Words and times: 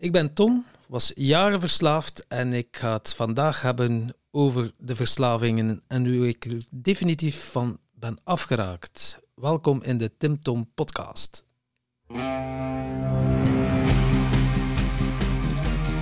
Ik 0.00 0.12
ben 0.12 0.32
Tom, 0.32 0.64
was 0.88 1.12
jaren 1.14 1.60
verslaafd 1.60 2.24
en 2.28 2.52
ik 2.52 2.68
ga 2.70 2.92
het 2.92 3.14
vandaag 3.14 3.62
hebben 3.62 4.14
over 4.30 4.72
de 4.76 4.96
verslavingen 4.96 5.82
en 5.86 6.06
hoe 6.06 6.28
ik 6.28 6.44
er 6.44 6.62
definitief 6.70 7.50
van 7.50 7.78
ben 7.94 8.18
afgeraakt. 8.24 9.18
Welkom 9.34 9.82
in 9.82 9.98
de 9.98 10.10
Tim 10.18 10.42
Tom 10.42 10.70
podcast. 10.74 11.44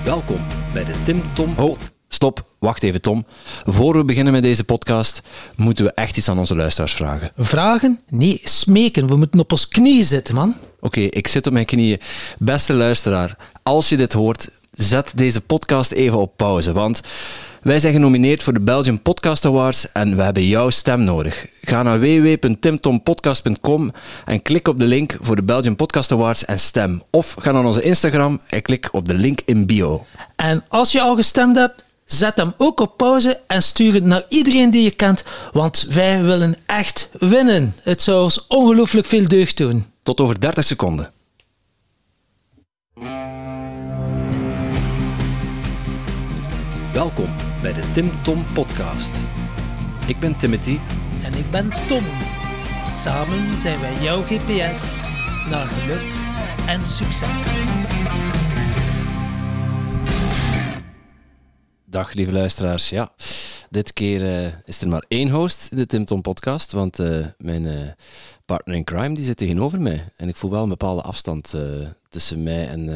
Welkom 0.05 0.47
bij 0.73 0.85
de 0.85 1.03
Tim 1.05 1.35
Tom. 1.35 1.59
Oh, 1.59 1.77
stop, 2.09 2.47
wacht 2.59 2.83
even 2.83 3.01
Tom. 3.01 3.25
Voor 3.65 3.97
we 3.97 4.05
beginnen 4.05 4.33
met 4.33 4.43
deze 4.43 4.65
podcast, 4.65 5.23
moeten 5.57 5.85
we 5.85 5.93
echt 5.93 6.17
iets 6.17 6.29
aan 6.29 6.39
onze 6.39 6.57
luisteraars 6.57 6.95
vragen. 6.95 7.31
Vragen? 7.37 8.01
Nee, 8.09 8.41
smeken. 8.45 9.07
We 9.07 9.17
moeten 9.17 9.41
op 9.41 9.53
ons 9.53 9.69
knieën 9.69 10.05
zitten, 10.05 10.35
man. 10.35 10.57
Oké, 10.81 11.01
ik 11.01 11.29
zit 11.29 11.47
op 11.47 11.53
mijn 11.53 11.67
knieën. 11.67 12.01
Beste 12.39 12.73
luisteraar, 12.75 13.37
als 13.67 13.89
je 13.89 13.97
dit 13.97 14.13
hoort, 14.13 14.49
zet 14.73 15.13
deze 15.15 15.41
podcast 15.41 15.91
even 15.91 16.19
op 16.19 16.37
pauze, 16.37 16.73
want 16.73 17.01
wij 17.63 17.79
zijn 17.79 17.93
genomineerd 17.93 18.43
voor 18.43 18.53
de 18.53 18.61
Belgian 18.61 19.03
Podcast 19.03 19.45
Awards 19.45 19.93
en 19.93 20.17
we 20.17 20.23
hebben 20.23 20.47
jouw 20.47 20.71
stem 20.71 21.05
nodig. 21.05 21.47
Ga 21.61 21.83
naar 21.83 22.01
www.timtompodcast.com 22.01 23.93
en 24.25 24.43
klik 24.43 24.69
op 24.69 24.79
de 24.79 24.85
link 24.85 25.17
voor 25.21 25.37
de 25.37 25.43
Belgian 25.43 25.77
Podcast 25.77 26.13
Awards 26.13 26.45
en 26.45 26.59
stem. 26.59 27.03
Of 27.11 27.37
ga 27.39 27.53
naar 27.53 27.65
onze 27.65 27.83
Instagram 27.83 28.41
en 28.49 28.63
klik 28.63 28.89
op 28.93 29.09
de 29.09 29.15
link 29.15 29.41
in 29.45 29.67
bio. 29.67 30.07
En 30.37 30.65
als 30.69 30.93
je 30.93 31.01
al 31.01 31.17
gestemd 31.17 31.57
hebt, 31.57 31.85
zet 32.05 32.37
hem 32.37 32.53
ook 32.57 32.81
op 32.81 32.97
pauze 32.97 33.41
en 33.47 33.63
stuur 33.63 33.95
het 33.95 34.05
naar 34.05 34.25
iedereen 34.29 34.71
die 34.71 34.83
je 34.83 34.91
kent, 34.91 35.25
want 35.53 35.87
wij 35.89 36.23
willen 36.23 36.57
echt 36.67 37.09
winnen. 37.13 37.75
Het 37.83 38.03
zou 38.03 38.23
ons 38.23 38.47
ongelooflijk 38.47 39.07
veel 39.07 39.29
deugd 39.29 39.57
doen. 39.57 39.87
Tot 40.03 40.21
over 40.21 40.41
30 40.41 40.65
seconden. 40.65 41.11
Welkom 46.97 47.37
bij 47.63 47.73
de 47.73 47.91
Tim 47.93 48.23
Tom 48.23 48.45
Podcast. 48.53 49.17
Ik 50.07 50.21
ben 50.21 50.37
Timothy. 50.37 50.79
En 51.23 51.35
ik 51.35 51.51
ben 51.51 51.87
Tom. 51.87 52.05
Samen 52.89 53.57
zijn 53.57 53.81
wij 53.81 54.03
jouw 54.03 54.23
GPS 54.23 55.09
naar 55.49 55.69
geluk 55.69 56.13
en 56.67 56.85
succes. 56.85 57.65
Dag 61.85 62.13
lieve 62.13 62.33
luisteraars. 62.33 62.89
Ja, 62.89 63.13
dit 63.71 63.93
keer 63.93 64.45
eh, 64.45 64.53
is 64.65 64.81
er 64.81 64.89
maar 64.89 65.05
één 65.09 65.29
host 65.31 65.69
in 65.71 65.77
de 65.77 65.87
Tim 65.87 66.05
Tom 66.05 66.21
Podcast, 66.21 66.73
want 66.73 66.99
eh, 66.99 67.27
mijn 67.39 67.67
eh, 67.67 67.91
partner 68.45 68.77
in 68.77 68.85
crime 68.85 69.15
die 69.15 69.25
zit 69.25 69.37
tegenover 69.37 69.81
mij. 69.81 70.09
En 70.17 70.29
ik 70.29 70.37
voel 70.37 70.51
wel 70.51 70.63
een 70.63 70.69
bepaalde 70.69 71.03
afstand 71.03 71.55
tussen 72.09 72.43
mij 72.43 72.69
en, 72.69 72.89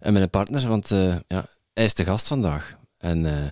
en 0.00 0.12
mijn 0.12 0.30
partner, 0.30 0.68
want 0.68 0.88
ja, 1.28 1.44
hij 1.74 1.84
is 1.84 1.94
de 1.94 2.04
gast 2.04 2.28
vandaag. 2.28 2.82
En 3.04 3.26
eh, 3.26 3.48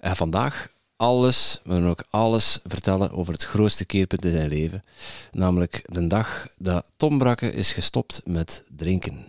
gaat 0.00 0.16
vandaag 0.16 0.68
alles, 0.96 1.60
maar 1.64 1.80
dan 1.80 1.90
ook 1.90 2.04
alles 2.10 2.58
vertellen 2.66 3.10
over 3.10 3.32
het 3.32 3.44
grootste 3.44 3.84
keerpunt 3.84 4.24
in 4.24 4.30
zijn 4.30 4.48
leven. 4.48 4.84
Namelijk 5.32 5.82
de 5.84 6.06
dag 6.06 6.46
dat 6.58 6.90
Tom 6.96 7.18
Brakke 7.18 7.52
is 7.52 7.72
gestopt 7.72 8.20
met 8.24 8.64
drinken. 8.76 9.26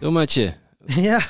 Zo, 0.00 0.10
matje. 0.10 0.54
Ja, 0.86 1.20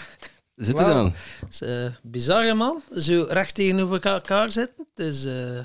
Zit 0.55 0.79
er 0.79 0.85
dan? 0.85 1.15
het 1.41 1.53
is, 1.53 1.61
eh, 1.61 1.87
bizar 2.03 2.45
hè, 2.45 2.55
man. 2.55 2.83
Zo 2.97 3.27
recht 3.29 3.55
tegenover 3.55 4.05
elkaar 4.07 4.53
zitten. 4.53 4.87
Het 4.95 5.07
is, 5.07 5.25
eh, 5.25 5.59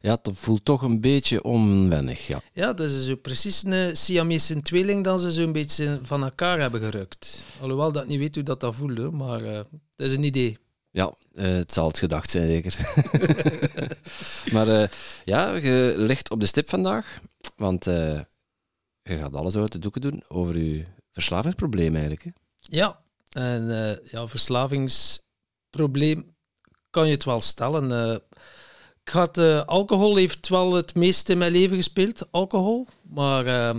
Ja, 0.00 0.18
het 0.22 0.30
voelt 0.32 0.64
toch 0.64 0.82
een 0.82 1.00
beetje 1.00 1.42
onwennig, 1.42 2.26
ja. 2.26 2.40
ja, 2.52 2.72
dat 2.72 2.90
is 2.90 3.06
zo 3.06 3.16
precies 3.16 3.64
een 3.64 3.96
Siamese 3.96 4.62
tweeling 4.62 5.04
dat 5.04 5.20
ze 5.20 5.32
zo'n 5.32 5.52
beetje 5.52 5.98
van 6.02 6.22
elkaar 6.22 6.60
hebben 6.60 6.80
gerukt. 6.80 7.44
Alhoewel 7.60 7.92
dat 7.92 8.06
niet 8.06 8.18
weet 8.18 8.34
hoe 8.34 8.44
dat, 8.44 8.60
dat 8.60 8.74
voelt, 8.74 8.98
hoor, 8.98 9.14
maar 9.14 9.44
eh, 9.44 9.64
dat 9.96 10.06
is 10.06 10.12
een 10.12 10.22
idee. 10.22 10.58
Ja, 10.90 11.14
eh, 11.34 11.44
het 11.44 11.72
zal 11.72 11.88
het 11.88 11.98
gedacht 11.98 12.30
zijn, 12.30 12.46
zeker. 12.46 12.76
maar 14.54 14.68
eh, 14.68 14.88
ja, 15.24 15.54
je 15.54 15.94
ligt 15.96 16.30
op 16.30 16.40
de 16.40 16.46
stip 16.46 16.68
vandaag, 16.68 17.20
want 17.56 17.86
eh, 17.86 18.20
je 19.02 19.18
gaat 19.18 19.34
alles 19.34 19.56
uit 19.56 19.72
de 19.72 19.78
doeken 19.78 20.00
doen 20.00 20.22
over 20.28 20.58
je 20.58 20.84
verslavingsprobleem 21.12 21.92
eigenlijk. 21.92 22.24
Hè? 22.24 22.30
Ja, 22.60 23.00
en 23.28 23.70
eh, 23.70 23.96
ja, 24.10 24.26
verslavingsprobleem 24.26 26.36
kan 26.90 27.06
je 27.06 27.12
het 27.12 27.24
wel 27.24 27.40
stellen. 27.40 28.22
Ik 29.08 29.14
had, 29.14 29.38
eh, 29.38 29.64
alcohol 29.64 30.16
heeft 30.16 30.48
wel 30.48 30.72
het 30.74 30.94
meest 30.94 31.28
in 31.28 31.38
mijn 31.38 31.52
leven 31.52 31.76
gespeeld, 31.76 32.28
alcohol. 32.30 32.86
Maar 33.02 33.46
eh, 33.46 33.76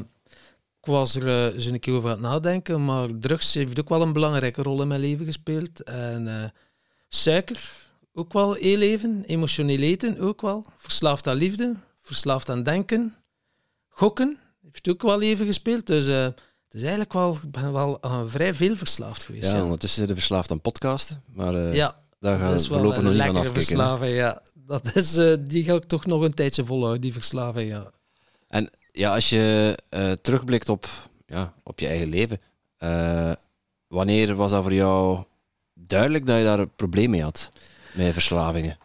ik 0.79 0.85
was 0.85 1.15
er 1.15 1.27
eh, 1.27 1.53
eens 1.53 1.65
een 1.65 1.79
keer 1.79 1.93
over 1.93 2.09
aan 2.09 2.15
het 2.15 2.25
nadenken. 2.25 2.85
Maar 2.85 3.07
drugs 3.19 3.53
heeft 3.53 3.79
ook 3.79 3.89
wel 3.89 4.01
een 4.01 4.13
belangrijke 4.13 4.61
rol 4.61 4.81
in 4.81 4.87
mijn 4.87 4.99
leven 4.99 5.25
gespeeld. 5.25 5.83
En 5.83 6.53
suiker 7.07 7.71
ook 8.13 8.33
wel 8.33 8.53
heel 8.53 8.81
even. 8.81 9.23
Emotioneel 9.25 9.79
eten 9.79 10.19
ook 10.19 10.41
wel. 10.41 10.65
Verslaafd 10.77 11.27
aan 11.27 11.35
liefde, 11.35 11.75
verslaafd 11.99 12.49
aan 12.49 12.63
denken. 12.63 13.15
Gokken 13.87 14.37
heeft 14.61 14.89
ook 14.89 15.01
wel 15.01 15.21
even 15.21 15.45
gespeeld. 15.45 15.87
Dus 15.87 16.05
het 16.05 16.73
is 16.73 16.81
eigenlijk 16.81 17.13
wel, 17.13 17.37
ik 17.43 17.51
ben 17.51 17.71
wel 17.73 17.99
vrij 18.27 18.53
veel 18.53 18.75
verslaafd 18.75 19.23
geweest. 19.23 19.51
Ja, 19.51 19.57
ja. 19.57 19.63
ondertussen 19.63 20.07
je 20.07 20.13
verslaafd 20.13 20.51
aan 20.51 20.61
podcasten, 20.61 21.23
maar 21.33 21.55
eh, 21.55 21.73
Ja, 21.73 21.99
daar 22.19 22.39
gaan 22.39 22.53
we 22.53 22.59
voorlopig 22.59 23.01
nog 23.01 23.13
niet 23.13 23.21
van 23.21 23.35
afkicken. 23.35 24.07
ja. 24.07 24.41
Dat 24.69 24.95
is, 24.95 25.17
eh, 25.17 25.33
die 25.39 25.63
ga 25.63 25.73
ik 25.73 25.83
toch 25.83 26.05
nog 26.05 26.21
een 26.21 26.33
tijdje 26.33 26.65
volhouden, 26.65 27.01
die 27.01 27.13
verslaving, 27.13 27.69
ja. 27.69 27.91
En 28.47 28.69
ja, 28.91 29.13
als 29.13 29.29
je 29.29 29.77
eh, 29.89 30.11
terugblikt 30.11 30.69
op, 30.69 30.87
ja, 31.25 31.53
op 31.63 31.79
je 31.79 31.87
eigen 31.87 32.07
leven, 32.07 32.41
eh, 32.77 33.31
wanneer 33.87 34.35
was 34.35 34.51
dat 34.51 34.63
voor 34.63 34.73
jou 34.73 35.23
duidelijk 35.73 36.25
dat 36.25 36.37
je 36.37 36.43
daar 36.43 36.59
een 36.59 36.75
probleem 36.75 37.09
mee 37.09 37.21
had 37.21 37.51
met 37.93 38.13
verslavingen? 38.13 38.77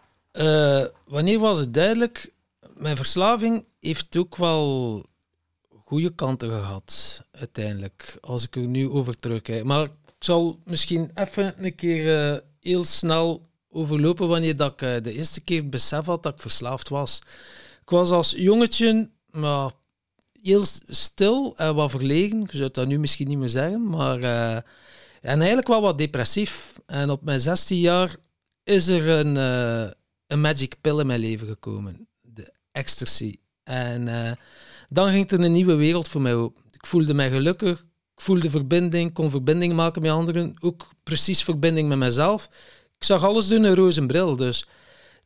Wanneer 1.07 1.39
was 1.39 1.59
het 1.59 1.75
duidelijk? 1.75 2.33
Mijn 2.77 2.97
verslaving 2.97 3.65
heeft 3.81 4.17
ook 4.17 4.37
wel 4.37 5.05
goede 5.85 6.15
kanten 6.15 6.51
gehad, 6.51 7.23
uiteindelijk, 7.31 8.19
als 8.21 8.45
ik 8.45 8.57
er 8.57 8.67
nu 8.67 8.91
over 8.91 9.17
terugkijk. 9.17 9.65
Maar 9.65 9.85
ik 9.85 9.91
zal 10.25 10.61
misschien 10.65 11.11
even 11.15 11.65
een 11.65 11.75
keer 11.75 12.43
heel 12.61 12.85
snel 12.85 13.49
overlopen 13.75 14.29
wanneer 14.29 14.57
dat 14.57 14.73
ik 14.73 14.83
eh, 14.83 15.03
de 15.03 15.13
eerste 15.13 15.41
keer 15.41 15.69
besef 15.69 16.05
had 16.05 16.23
dat 16.23 16.35
ik 16.35 16.41
verslaafd 16.41 16.89
was. 16.89 17.19
Ik 17.83 17.91
was 17.91 18.11
als 18.11 18.31
jongetje 18.37 19.11
maar, 19.31 19.71
heel 20.43 20.65
stil 20.89 21.57
en 21.57 21.75
wat 21.75 21.91
verlegen. 21.91 22.41
Je 22.51 22.57
zou 22.57 22.71
dat 22.73 22.87
nu 22.87 22.99
misschien 22.99 23.29
niet 23.29 23.39
meer 23.39 23.49
zeggen, 23.49 23.89
maar... 23.89 24.23
eh, 24.23 24.57
en 25.21 25.39
eigenlijk 25.39 25.69
wel 25.69 25.81
wat 25.81 25.99
depressief. 25.99 26.81
En 26.87 27.11
op 27.11 27.23
mijn 27.25 27.41
16 27.41 27.79
jaar 27.79 28.17
is 28.65 28.87
er 28.87 29.09
een, 29.09 29.37
eh, 29.37 29.91
een 30.27 30.41
magic 30.41 30.75
pill 30.81 30.99
in 30.99 31.07
mijn 31.07 31.21
leven 31.21 31.49
gekomen. 31.49 32.09
De 32.21 32.53
ecstasy. 32.73 33.37
En 33.63 34.37
dan 34.89 35.11
ging 35.11 35.31
er 35.31 35.41
een 35.41 35.53
nieuwe 35.53 35.75
wereld 35.75 36.09
voor 36.09 36.21
mij 36.21 36.35
open. 36.35 36.63
Ik 36.71 36.87
voelde 36.87 37.15
mij 37.15 37.31
gelukkig. 37.31 37.87
Ik 38.15 38.21
voelde 38.21 38.51
verbinding, 38.51 39.13
kon 39.13 39.31
verbinding 39.31 39.73
maken 39.73 40.03
met 40.03 40.11
anderen. 40.11 40.55
Ook 40.61 40.89
precies 41.03 41.43
verbinding 41.43 41.89
met 41.89 41.99
mezelf. 41.99 42.49
Ik 42.99 43.05
zag 43.05 43.25
alles 43.25 43.49
door 43.49 43.59
een 43.59 43.75
roze 43.75 44.07
bril. 44.07 44.37
Dus 44.37 44.67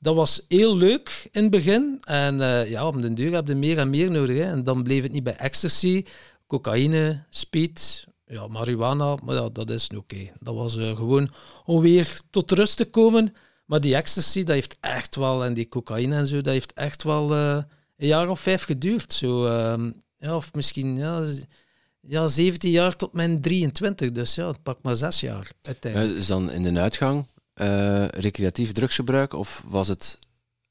dat 0.00 0.14
was 0.14 0.44
heel 0.48 0.76
leuk 0.76 1.28
in 1.32 1.42
het 1.42 1.50
begin. 1.50 1.98
En 2.04 2.40
eh, 2.40 2.70
ja, 2.70 2.86
op 2.86 3.02
den 3.02 3.14
duur 3.14 3.32
heb 3.34 3.48
je 3.48 3.54
meer 3.54 3.78
en 3.78 3.90
meer 3.90 4.10
nodig. 4.10 4.36
Hè. 4.36 4.42
En 4.44 4.62
dan 4.62 4.82
bleef 4.82 5.02
het 5.02 5.12
niet 5.12 5.24
bij 5.24 5.36
ecstasy, 5.36 6.04
cocaïne, 6.46 7.24
speed, 7.30 8.06
ja, 8.26 8.46
marihuana. 8.46 9.16
Maar 9.24 9.34
ja, 9.34 9.48
dat 9.52 9.70
is 9.70 9.88
oké. 9.96 10.30
Dat 10.40 10.54
was 10.54 10.76
eh, 10.76 10.96
gewoon 10.96 11.30
om 11.64 11.80
weer 11.80 12.20
tot 12.30 12.50
rust 12.50 12.76
te 12.76 12.84
komen. 12.84 13.34
Maar 13.66 13.80
die 13.80 13.94
ecstasy, 13.96 14.44
dat 14.44 14.54
heeft 14.54 14.76
echt 14.80 15.16
wel, 15.16 15.44
en 15.44 15.54
die 15.54 15.68
cocaïne 15.68 16.16
en 16.16 16.26
zo, 16.26 16.40
dat 16.40 16.52
heeft 16.52 16.72
echt 16.72 17.02
wel 17.02 17.32
eh, 17.34 17.56
een 17.96 18.06
jaar 18.06 18.28
of 18.28 18.40
vijf 18.40 18.64
geduurd. 18.64 19.12
Zo, 19.12 19.46
ehm, 19.46 19.90
ja, 20.18 20.36
of 20.36 20.54
misschien 20.54 20.96
ja, 20.96 21.26
z- 21.30 21.42
ja, 22.00 22.28
17 22.28 22.70
jaar 22.70 22.96
tot 22.96 23.12
mijn 23.12 23.40
23. 23.40 24.12
Dus 24.12 24.34
ja, 24.34 24.46
het 24.48 24.62
pakt 24.62 24.82
maar 24.82 24.96
zes 24.96 25.20
jaar 25.20 25.50
uiteindelijk. 25.62 26.12
Eh, 26.12 26.18
is 26.18 26.26
dan 26.26 26.50
in 26.50 26.62
de 26.62 26.80
uitgang 26.80 27.24
eh, 27.58 28.04
recreatief 28.08 28.72
drugsgebruik 28.72 29.32
of 29.32 29.62
was 29.66 29.88
het... 29.88 30.18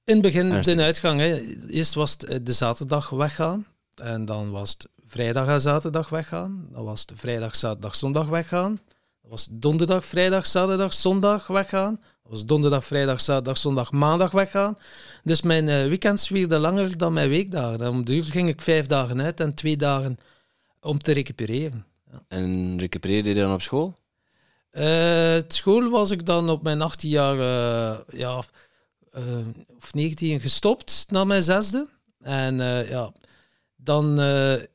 In 0.03 0.13
het 0.13 0.21
begin 0.21 0.51
Ernstig. 0.51 0.75
de 0.75 0.81
uitgang. 0.81 1.19
Hè. 1.19 1.41
Eerst 1.69 1.93
was 1.93 2.11
het 2.11 2.23
eh, 2.23 2.37
de 2.41 2.53
zaterdag 2.53 3.09
weggaan. 3.09 3.65
En 3.95 4.25
dan 4.25 4.51
was 4.51 4.71
het 4.71 4.87
vrijdag 5.07 5.47
en 5.47 5.61
zaterdag 5.61 6.09
weggaan. 6.09 6.67
Dan 6.71 6.83
was 6.83 7.01
het 7.01 7.11
vrijdag, 7.15 7.55
zaterdag, 7.55 7.95
zondag 7.95 8.27
weggaan. 8.27 8.79
Dan 9.21 9.31
was 9.31 9.45
het 9.45 9.61
donderdag, 9.61 10.05
vrijdag, 10.05 10.45
zaterdag, 10.45 10.93
zondag 10.93 11.47
weggaan. 11.47 11.95
Dan 11.95 12.31
was 12.31 12.39
het 12.39 12.47
donderdag, 12.47 12.85
vrijdag, 12.85 13.21
zaterdag, 13.21 13.57
zondag, 13.57 13.91
maandag 13.91 14.31
weggaan. 14.31 14.77
Dus 15.23 15.41
mijn 15.41 15.69
eh, 15.69 15.87
weekends 15.87 16.29
wierden 16.29 16.59
langer 16.59 16.97
dan 16.97 17.13
mijn 17.13 17.29
weekdagen. 17.29 17.81
En 17.81 17.89
om 17.89 18.05
de 18.05 18.15
uur 18.15 18.23
ging 18.23 18.49
ik 18.49 18.61
vijf 18.61 18.85
dagen 18.85 19.21
uit 19.21 19.39
en 19.39 19.53
twee 19.53 19.77
dagen 19.77 20.17
om 20.81 20.99
te 20.99 21.11
recupereren. 21.11 21.85
En 22.27 22.79
recupereerde 22.79 23.29
je 23.29 23.35
dan 23.35 23.53
op 23.53 23.61
school? 23.61 23.95
Het 24.79 25.53
school 25.53 25.89
was 25.89 26.11
ik 26.11 26.25
dan 26.25 26.49
op 26.49 26.63
mijn 26.63 26.81
18 26.81 27.09
jaar, 27.09 27.37
ja, 28.17 28.43
eh, 29.11 29.47
of 29.77 29.93
19 29.93 30.39
gestopt 30.39 31.05
na 31.09 31.23
mijn 31.23 31.43
zesde. 31.43 31.87
En 32.19 32.61
eh, 32.61 32.89
ja, 32.89 33.11
dan 33.75 34.17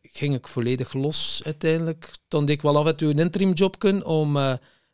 ging 0.02 0.34
ik 0.34 0.48
volledig 0.48 0.92
los 0.92 1.42
uiteindelijk. 1.44 2.10
Toen 2.28 2.46
deed 2.46 2.56
ik 2.56 2.62
wel 2.62 2.76
af 2.76 2.86
en 2.86 2.96
toe 2.96 3.10
een 3.10 3.18
interim 3.18 3.52
job 3.52 3.78
kunnen 3.78 4.04
om 4.04 4.32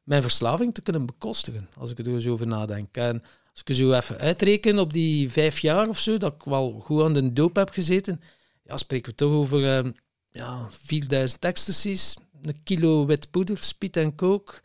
mijn 0.02 0.22
verslaving 0.22 0.74
te 0.74 0.82
kunnen 0.82 1.06
bekostigen, 1.06 1.68
als 1.78 1.90
ik 1.90 1.98
er 1.98 2.08
eens 2.08 2.26
over 2.26 2.46
nadenk. 2.46 2.96
En 2.96 3.22
als 3.52 3.62
ik 3.64 3.74
zo 3.74 3.92
even 3.92 4.18
uitreken 4.18 4.78
op 4.78 4.92
die 4.92 5.30
vijf 5.30 5.58
jaar 5.58 5.88
of 5.88 5.98
zo, 5.98 6.16
dat 6.16 6.34
ik 6.34 6.42
wel 6.42 6.80
goed 6.80 7.02
aan 7.02 7.12
de 7.12 7.32
doop 7.32 7.56
heb 7.56 7.70
gezeten, 7.70 8.20
ja, 8.64 8.76
spreken 8.76 9.10
we 9.10 9.16
toch 9.16 9.32
over 9.32 9.84
uh, 9.84 9.92
ja, 10.30 10.68
4000 10.70 11.44
ecstasies, 11.44 12.16
een 12.42 12.62
kilo 12.62 13.06
wit 13.06 13.30
poeder, 13.30 13.58
speed 13.60 13.96
en 13.96 14.14
coke. 14.14 14.60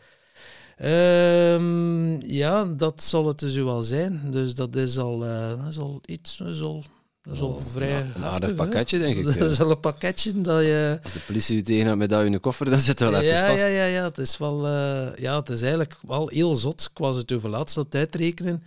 Um, 0.82 2.22
ja, 2.22 2.66
dat 2.66 3.04
zal 3.04 3.28
het 3.28 3.40
dus 3.40 3.56
wel 3.56 3.82
zijn. 3.82 4.22
Dus 4.32 4.56
dat 4.56 4.76
is 4.76 4.98
al, 4.98 5.26
uh, 5.26 5.50
dat 5.50 5.68
is 5.70 5.78
al 5.78 6.02
iets, 6.06 6.38
dat 6.38 6.48
is 6.48 6.62
al, 6.62 6.84
dat 7.22 7.34
is 7.34 7.42
al 7.42 7.60
vrij 7.60 8.12
Een 8.16 8.24
aardig 8.24 8.56
pakketje, 8.56 9.00
denk 9.00 9.16
ik. 9.16 9.26
Dat 9.40 9.50
is 9.50 9.60
al 9.60 9.72
een 9.72 9.80
pakketje 9.80 10.42
dat 10.42 10.62
je... 10.62 11.00
Als 11.04 11.14
de 11.14 11.20
politie 11.20 11.58
u 11.58 11.62
tegenhoudt 11.62 12.00
met 12.00 12.10
dat 12.10 12.24
in 12.26 12.34
een 12.34 12.40
koffer, 12.40 12.70
dan 12.70 12.80
zit 12.80 13.00
het 13.00 13.10
wel 13.10 13.22
ja, 13.22 13.32
even 13.32 13.48
vast. 13.48 13.62
Ja, 13.62 13.68
ja, 13.68 13.86
ja. 13.86 14.04
Het 14.04 14.18
is 14.18 14.38
wel... 14.38 14.66
Uh, 14.66 15.16
ja, 15.16 15.40
het 15.40 15.50
is 15.50 15.62
eigenlijk 15.62 15.98
wel 16.02 16.28
heel 16.28 16.56
zot. 16.56 16.90
Ik 16.92 16.98
was 16.98 17.16
het 17.16 17.32
over 17.32 17.50
laatst 17.50 17.76
dat 17.76 17.96
uitrekenen. 17.96 18.64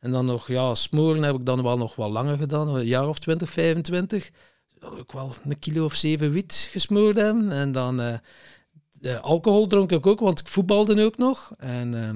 En 0.00 0.10
dan 0.10 0.24
nog, 0.24 0.48
ja, 0.48 0.74
smoren 0.74 1.22
heb 1.22 1.34
ik 1.34 1.46
dan 1.46 1.62
wel 1.62 1.78
nog 1.78 1.96
wel 1.96 2.10
langer 2.10 2.38
gedaan. 2.38 2.68
Een 2.68 2.86
jaar 2.86 3.08
of 3.08 3.18
20, 3.18 3.50
25. 3.50 4.30
Dat 4.78 4.98
ik 4.98 5.12
wel 5.12 5.34
een 5.48 5.58
kilo 5.58 5.84
of 5.84 5.94
zeven 5.94 6.32
wiet 6.32 6.68
gesmoord 6.70 7.16
hebben. 7.16 7.52
En 7.52 7.72
dan... 7.72 8.00
Uh, 8.00 8.14
alcohol 9.20 9.66
dronk 9.66 9.92
ik 9.92 10.06
ook, 10.06 10.20
want 10.20 10.40
ik 10.40 10.48
voetbalde 10.48 11.04
ook 11.04 11.16
nog. 11.16 11.52
En 11.58 11.92
uh, 11.92 12.10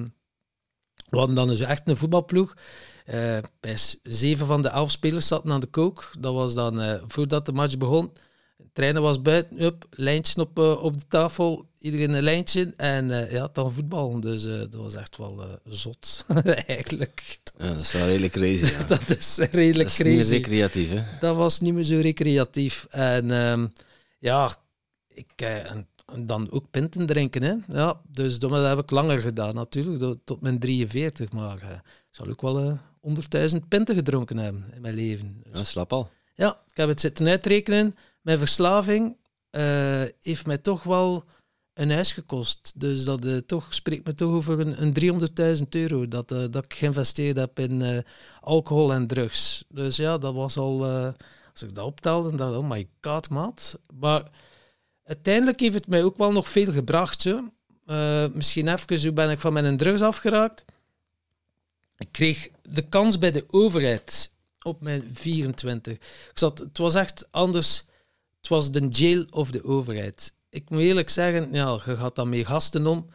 we 1.08 1.19
hadden 1.19 1.34
dan 1.34 1.48
dus 1.48 1.60
echt 1.60 1.88
een 1.88 1.96
voetbalploeg. 1.96 2.54
Uh, 3.06 3.14
bij 3.60 3.76
zeven 4.02 4.46
van 4.46 4.62
de 4.62 4.69
elf 4.69 4.90
spelers 4.90 5.26
zaten 5.26 5.52
aan 5.52 5.60
de 5.60 5.66
kook. 5.66 6.10
Dat 6.19 6.34
was 6.34 6.54
dan 6.54 6.82
uh, 6.82 6.94
voordat 7.06 7.46
de 7.46 7.52
match 7.52 7.78
begon. 7.78 8.12
De 8.56 8.70
trainer 8.72 9.02
was 9.02 9.22
buiten, 9.22 9.62
up, 9.62 9.86
lijntje 9.90 10.40
op, 10.40 10.58
op 10.58 10.98
de 10.98 11.06
tafel, 11.08 11.69
iedereen 11.78 12.12
een 12.12 12.22
lijntje. 12.22 12.72
En 12.76 13.28
ja, 13.31 13.48
dan 13.52 13.72
voetballen. 13.72 14.20
Dus 14.20 14.42
dat 14.42 14.75
was 14.75 14.94
echt 14.94 15.16
wel 15.16 15.60
zot, 15.64 16.25
eigenlijk. 16.66 17.38
Ja, 17.58 17.69
dat 17.69 17.81
is 17.81 17.92
wel 17.92 18.06
redelijk 18.06 18.32
crazy. 18.32 18.72
Ja. 18.72 18.82
dat 18.96 19.08
is 19.08 19.36
redelijk 19.36 19.76
dat 19.76 19.86
is 19.86 19.96
crazy. 19.96 20.16
niet 20.16 20.28
meer 20.28 20.38
recreatief, 20.38 20.90
hè? 20.90 21.02
Dat 21.20 21.36
was 21.36 21.60
niet 21.60 21.75
meer 21.75 21.84
zo 21.84 22.00
recreatief. 22.00 22.86
En 22.90 23.31
um, 23.31 23.72
ja, 24.19 24.56
ik, 25.08 25.31
en 25.36 25.88
dan 26.18 26.50
ook 26.50 26.70
pinten 26.70 27.06
drinken. 27.06 27.42
Hè? 27.42 27.54
Ja, 27.68 28.00
dus 28.08 28.38
dat 28.38 28.50
heb 28.50 28.78
ik 28.78 28.90
langer 28.90 29.20
gedaan 29.20 29.54
natuurlijk, 29.54 30.18
tot 30.24 30.40
mijn 30.40 30.58
43. 30.58 31.32
Maar 31.32 31.62
uh, 31.62 31.70
ik 31.70 32.10
zal 32.10 32.28
ook 32.28 32.42
wel 32.42 32.60
uh, 32.64 32.78
100.000 33.52 33.58
pinten 33.68 33.94
gedronken 33.94 34.36
hebben 34.36 34.64
in 34.74 34.80
mijn 34.80 34.94
leven. 34.94 35.42
Dus, 35.42 35.58
ja, 35.58 35.64
slap 35.64 35.92
al. 35.92 36.10
Ja, 36.34 36.60
ik 36.68 36.76
heb 36.76 36.88
het 36.88 37.00
zitten 37.00 37.28
uitrekenen. 37.28 37.94
Mijn 38.22 38.38
verslaving 38.38 39.16
uh, 39.50 40.02
heeft 40.20 40.46
mij 40.46 40.58
toch 40.58 40.82
wel 40.82 41.24
een 41.74 41.90
huis 41.90 42.12
gekost. 42.12 42.72
Dus 42.76 43.04
dat 43.04 43.24
uh, 43.24 43.36
toch, 43.36 43.74
spreekt 43.74 44.06
me 44.06 44.14
toch 44.14 44.32
over 44.32 44.60
een, 44.60 44.82
een 44.82 45.58
300.000 45.58 45.68
euro 45.68 46.08
dat, 46.08 46.32
uh, 46.32 46.44
dat 46.50 46.64
ik 46.64 46.74
geïnvesteerd 46.74 47.36
heb 47.36 47.58
in 47.58 47.80
uh, 47.80 47.98
alcohol 48.40 48.92
en 48.92 49.06
drugs. 49.06 49.64
Dus 49.68 49.96
ja, 49.96 50.18
dat 50.18 50.34
was 50.34 50.56
al, 50.56 50.84
als 51.52 51.62
ik 51.62 51.74
dat 51.74 51.84
optelde, 51.84 52.36
dan 52.36 52.56
oh 52.56 52.68
my 52.68 52.88
god, 53.00 53.30
maat. 53.30 53.80
Maar 54.00 54.30
uiteindelijk 55.04 55.60
heeft 55.60 55.74
het 55.74 55.86
mij 55.86 56.02
ook 56.02 56.16
wel 56.16 56.32
nog 56.32 56.48
veel 56.48 56.72
gebracht. 56.72 57.22
Zo. 57.22 57.52
Uh, 57.86 58.26
misschien 58.32 58.68
even, 58.68 59.02
hoe 59.02 59.12
ben 59.12 59.30
ik 59.30 59.40
van 59.40 59.52
mijn 59.52 59.76
drugs 59.76 60.00
afgeraakt? 60.00 60.64
Ik 61.96 62.08
kreeg 62.10 62.48
de 62.62 62.88
kans 62.88 63.18
bij 63.18 63.30
de 63.30 63.44
overheid 63.48 64.32
op 64.62 64.80
mijn 64.80 65.10
24. 65.12 65.92
Ik 65.92 66.30
zat, 66.34 66.58
het 66.58 66.78
was 66.78 66.94
echt 66.94 67.28
anders. 67.30 67.84
Het 68.36 68.48
was 68.48 68.70
de 68.70 68.86
jail 68.88 69.26
of 69.30 69.50
de 69.50 69.64
overheid. 69.64 70.34
Ik 70.48 70.70
moet 70.70 70.80
eerlijk 70.80 71.10
zeggen, 71.10 71.48
ja, 71.52 71.80
je 71.84 71.96
gaat 71.96 72.16
dan 72.16 72.28
mee 72.28 72.44
gasten 72.44 72.86
om. 72.86 73.06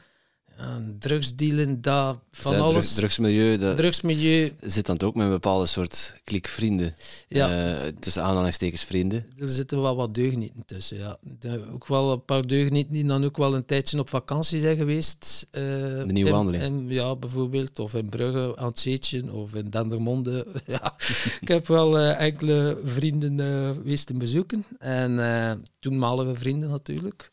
Drugsdealen, 0.99 1.81
daar, 1.81 2.15
van 2.31 2.55
alles. 2.55 2.71
Drugs, 2.71 2.93
drugsmilieu, 2.93 3.57
dat 3.57 3.77
drugsmilieu. 3.77 4.51
zit 4.61 4.85
dan 4.85 5.01
ook 5.01 5.15
met 5.15 5.25
een 5.25 5.31
bepaalde 5.31 5.65
soort 5.65 6.15
klik 6.23 6.47
vrienden. 6.47 6.95
Ja. 7.27 7.75
Uh, 7.75 7.91
tussen 7.99 8.23
aanhalingstekens 8.23 8.83
vrienden. 8.83 9.25
Er 9.37 9.49
zitten 9.49 9.81
wel 9.81 9.95
wat 9.95 10.13
deugnieten 10.13 10.65
tussen, 10.65 10.97
ja. 10.97 11.17
De, 11.39 11.65
ook 11.73 11.87
wel 11.87 12.11
een 12.11 12.25
paar 12.25 12.47
deugnieten 12.47 12.93
die 12.93 13.05
dan 13.05 13.23
ook 13.25 13.37
wel 13.37 13.55
een 13.55 13.65
tijdje 13.65 13.99
op 13.99 14.09
vakantie 14.09 14.59
zijn 14.59 14.77
geweest. 14.77 15.47
Uh, 15.51 15.61
de 15.61 16.05
nieuwe 16.07 16.31
wandeling. 16.31 16.63
In, 16.63 16.87
ja, 16.87 17.15
bijvoorbeeld. 17.15 17.79
Of 17.79 17.93
in 17.93 18.09
Brugge 18.09 18.57
aan 18.57 18.67
het 18.67 18.79
Zeetje, 18.79 19.31
of 19.31 19.55
in 19.55 19.69
Dendermonde. 19.69 20.47
ja, 20.65 20.95
ik 21.41 21.47
heb 21.47 21.67
wel 21.67 21.99
uh, 21.99 22.21
enkele 22.21 22.81
vrienden 22.83 23.39
geweest 23.75 24.07
te 24.07 24.13
bezoeken. 24.13 24.65
En 24.79 25.63
toenmalige 25.79 26.35
vrienden 26.35 26.69
natuurlijk. 26.69 27.31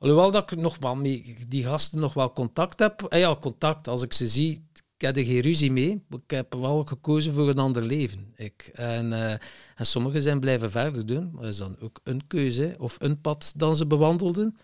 Alhoewel 0.00 0.30
dat 0.30 0.52
ik 0.52 0.58
nog 0.58 0.76
wel 0.80 0.96
mee, 0.96 1.36
die 1.48 1.64
gasten 1.64 2.00
nog 2.00 2.14
wel 2.14 2.32
contact 2.32 2.78
heb. 2.78 3.06
Ja, 3.08 3.36
contact, 3.36 3.88
als 3.88 4.02
ik 4.02 4.12
ze 4.12 4.28
zie, 4.28 4.68
ik 4.96 5.00
heb 5.00 5.14
geen 5.14 5.40
ruzie 5.40 5.72
mee. 5.72 6.06
Ik 6.10 6.30
heb 6.30 6.54
wel 6.54 6.84
gekozen 6.84 7.32
voor 7.32 7.48
een 7.48 7.58
ander 7.58 7.82
leven. 7.82 8.32
Ik. 8.36 8.70
En, 8.72 9.06
uh, 9.06 9.30
en 9.32 9.86
sommigen 9.86 10.22
zijn 10.22 10.40
blijven 10.40 10.70
verder 10.70 11.06
doen. 11.06 11.32
Dat 11.34 11.44
is 11.44 11.56
dan 11.56 11.76
ook 11.80 12.00
een 12.02 12.26
keuze, 12.26 12.74
of 12.78 12.96
een 12.98 13.20
pad 13.20 13.52
dat 13.56 13.76
ze 13.76 13.86
bewandelden. 13.86 14.56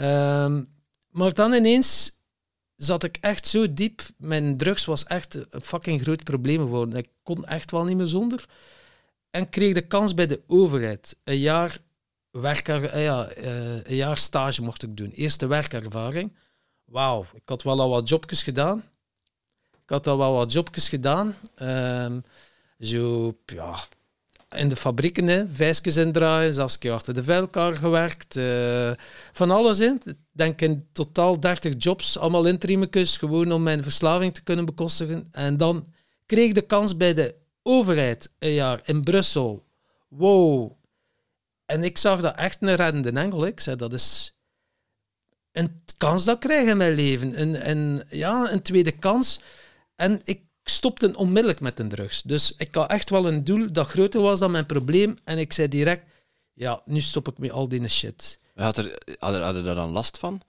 Um, 0.00 0.68
maar 1.10 1.34
dan 1.34 1.52
ineens 1.52 2.20
zat 2.76 3.04
ik 3.04 3.16
echt 3.20 3.46
zo 3.46 3.74
diep. 3.74 4.02
Mijn 4.18 4.56
drugs 4.56 4.84
was 4.84 5.04
echt 5.04 5.34
een 5.50 5.62
fucking 5.62 6.00
groot 6.00 6.24
probleem 6.24 6.58
geworden. 6.58 6.98
Ik 6.98 7.08
kon 7.22 7.44
echt 7.44 7.70
wel 7.70 7.84
niet 7.84 7.96
meer 7.96 8.06
zonder. 8.06 8.48
En 9.30 9.48
kreeg 9.48 9.74
de 9.74 9.86
kans 9.86 10.14
bij 10.14 10.26
de 10.26 10.42
overheid. 10.46 11.16
Een 11.24 11.38
jaar 11.38 11.78
werker, 12.40 12.98
ja, 12.98 13.28
een 13.82 13.94
jaar 13.94 14.18
stage 14.18 14.62
mocht 14.62 14.82
ik 14.82 14.96
doen. 14.96 15.10
Eerste 15.10 15.46
werkervaring. 15.46 16.36
Wauw, 16.84 17.26
ik 17.34 17.48
had 17.48 17.62
wel 17.62 17.80
al 17.80 17.88
wat 17.88 18.08
jobjes 18.08 18.42
gedaan. 18.42 18.84
Ik 19.72 19.92
had 19.92 20.06
al 20.06 20.18
wel 20.18 20.32
wat 20.32 20.52
jobjes 20.52 20.88
gedaan. 20.88 21.34
Um, 21.62 22.22
zo, 22.78 23.36
ja, 23.46 23.74
in 24.54 24.68
de 24.68 24.76
fabrieken, 24.76 25.26
hè, 25.26 25.46
vijsjes 25.48 25.96
indraaien, 25.96 26.54
zelfs 26.54 26.74
een 26.74 26.80
keer 26.80 26.92
achter 26.92 27.14
de 27.14 27.24
vuilkar 27.24 27.72
gewerkt. 27.72 28.36
Uh, 28.36 28.90
van 29.32 29.50
alles 29.50 29.80
in. 29.80 30.00
Ik 30.04 30.16
denk 30.32 30.60
in 30.60 30.86
totaal 30.92 31.40
30 31.40 31.74
jobs, 31.78 32.18
allemaal 32.18 32.46
interimekes, 32.46 33.16
gewoon 33.16 33.52
om 33.52 33.62
mijn 33.62 33.82
verslaving 33.82 34.34
te 34.34 34.42
kunnen 34.42 34.64
bekostigen. 34.64 35.26
En 35.30 35.56
dan 35.56 35.86
kreeg 36.26 36.48
ik 36.48 36.54
de 36.54 36.66
kans 36.66 36.96
bij 36.96 37.14
de 37.14 37.34
overheid 37.62 38.32
een 38.38 38.52
jaar 38.52 38.80
in 38.84 39.02
Brussel. 39.02 39.64
Wow, 40.08 40.72
en 41.66 41.84
ik 41.84 41.98
zag 41.98 42.20
dat 42.20 42.36
echt 42.36 42.62
een 42.62 42.74
reddende 42.74 43.20
engel. 43.20 43.46
Ik 43.46 43.60
zei, 43.60 43.76
dat 43.76 43.92
is 43.92 44.34
een 45.52 45.82
kans 45.98 46.24
dat 46.24 46.34
ik 46.34 46.40
krijg 46.40 46.68
in 46.68 46.76
mijn 46.76 46.94
leven. 46.94 47.40
Een, 47.40 47.70
een, 47.70 48.04
ja, 48.08 48.52
een 48.52 48.62
tweede 48.62 48.98
kans. 48.98 49.40
En 49.96 50.20
ik 50.24 50.40
stopte 50.64 51.16
onmiddellijk 51.16 51.60
met 51.60 51.76
de 51.76 51.86
drugs. 51.86 52.22
Dus 52.22 52.54
ik 52.56 52.74
had 52.74 52.90
echt 52.90 53.10
wel 53.10 53.28
een 53.28 53.44
doel 53.44 53.72
dat 53.72 53.86
groter 53.86 54.20
was 54.20 54.38
dan 54.38 54.50
mijn 54.50 54.66
probleem. 54.66 55.16
En 55.24 55.38
ik 55.38 55.52
zei 55.52 55.68
direct, 55.68 56.04
ja, 56.52 56.82
nu 56.84 57.00
stop 57.00 57.28
ik 57.28 57.38
met 57.38 57.50
al 57.50 57.68
die 57.68 57.88
shit. 57.88 58.40
Had 58.54 58.76
er, 58.76 58.98
had 59.18 59.34
er, 59.34 59.42
had 59.42 59.54
er 59.54 59.64
daar 59.64 59.74
dan 59.74 59.90
last 59.90 60.18
van? 60.18 60.42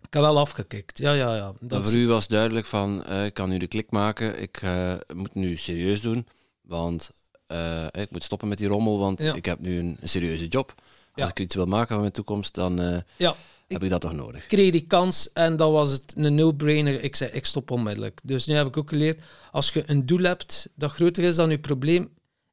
Ik 0.00 0.14
heb 0.14 0.22
wel 0.22 0.38
afgekikt, 0.38 0.98
ja, 0.98 1.12
ja, 1.12 1.36
ja. 1.36 1.54
Dat 1.60 1.82
voor 1.82 1.98
u 1.98 2.06
was 2.06 2.28
duidelijk 2.28 2.66
van, 2.66 3.04
uh, 3.08 3.24
ik 3.24 3.34
kan 3.34 3.48
nu 3.48 3.58
de 3.58 3.66
klik 3.66 3.90
maken, 3.90 4.40
ik 4.40 4.62
uh, 4.62 4.94
moet 5.14 5.34
nu 5.34 5.56
serieus 5.56 6.00
doen, 6.00 6.26
want 6.60 7.10
uh, 7.52 7.86
ik 8.02 8.10
moet 8.10 8.22
stoppen 8.22 8.48
met 8.48 8.58
die 8.58 8.68
rommel, 8.68 8.98
want 8.98 9.22
ja. 9.22 9.34
ik 9.34 9.44
heb 9.44 9.60
nu 9.60 9.78
een, 9.78 9.96
een 10.00 10.08
serieuze 10.08 10.46
job. 10.46 10.74
Als 10.76 11.26
ja. 11.26 11.28
ik 11.28 11.38
iets 11.38 11.54
wil 11.54 11.66
maken 11.66 11.88
van 11.88 12.00
mijn 12.00 12.12
toekomst, 12.12 12.54
dan 12.54 12.80
uh, 12.80 12.98
ja. 13.16 13.34
heb 13.68 13.82
ik 13.82 13.90
dat 13.90 14.00
toch 14.00 14.12
nodig. 14.12 14.42
Ik 14.42 14.48
kreeg 14.48 14.70
die 14.70 14.86
kans 14.86 15.32
en 15.32 15.56
dat 15.56 15.70
was 15.70 15.90
het 15.90 16.14
een 16.16 16.34
no-brainer. 16.34 17.02
Ik 17.02 17.16
zei, 17.16 17.30
ik 17.30 17.44
stop 17.44 17.70
onmiddellijk. 17.70 18.20
Dus 18.24 18.46
nu 18.46 18.54
heb 18.54 18.66
ik 18.66 18.76
ook 18.76 18.88
geleerd, 18.88 19.20
als 19.50 19.70
je 19.70 19.82
een 19.86 20.06
doel 20.06 20.22
hebt 20.22 20.68
dat 20.74 20.90
groter 20.90 21.24
is 21.24 21.36
dan 21.36 21.50
je 21.50 21.58
probleem, 21.58 22.10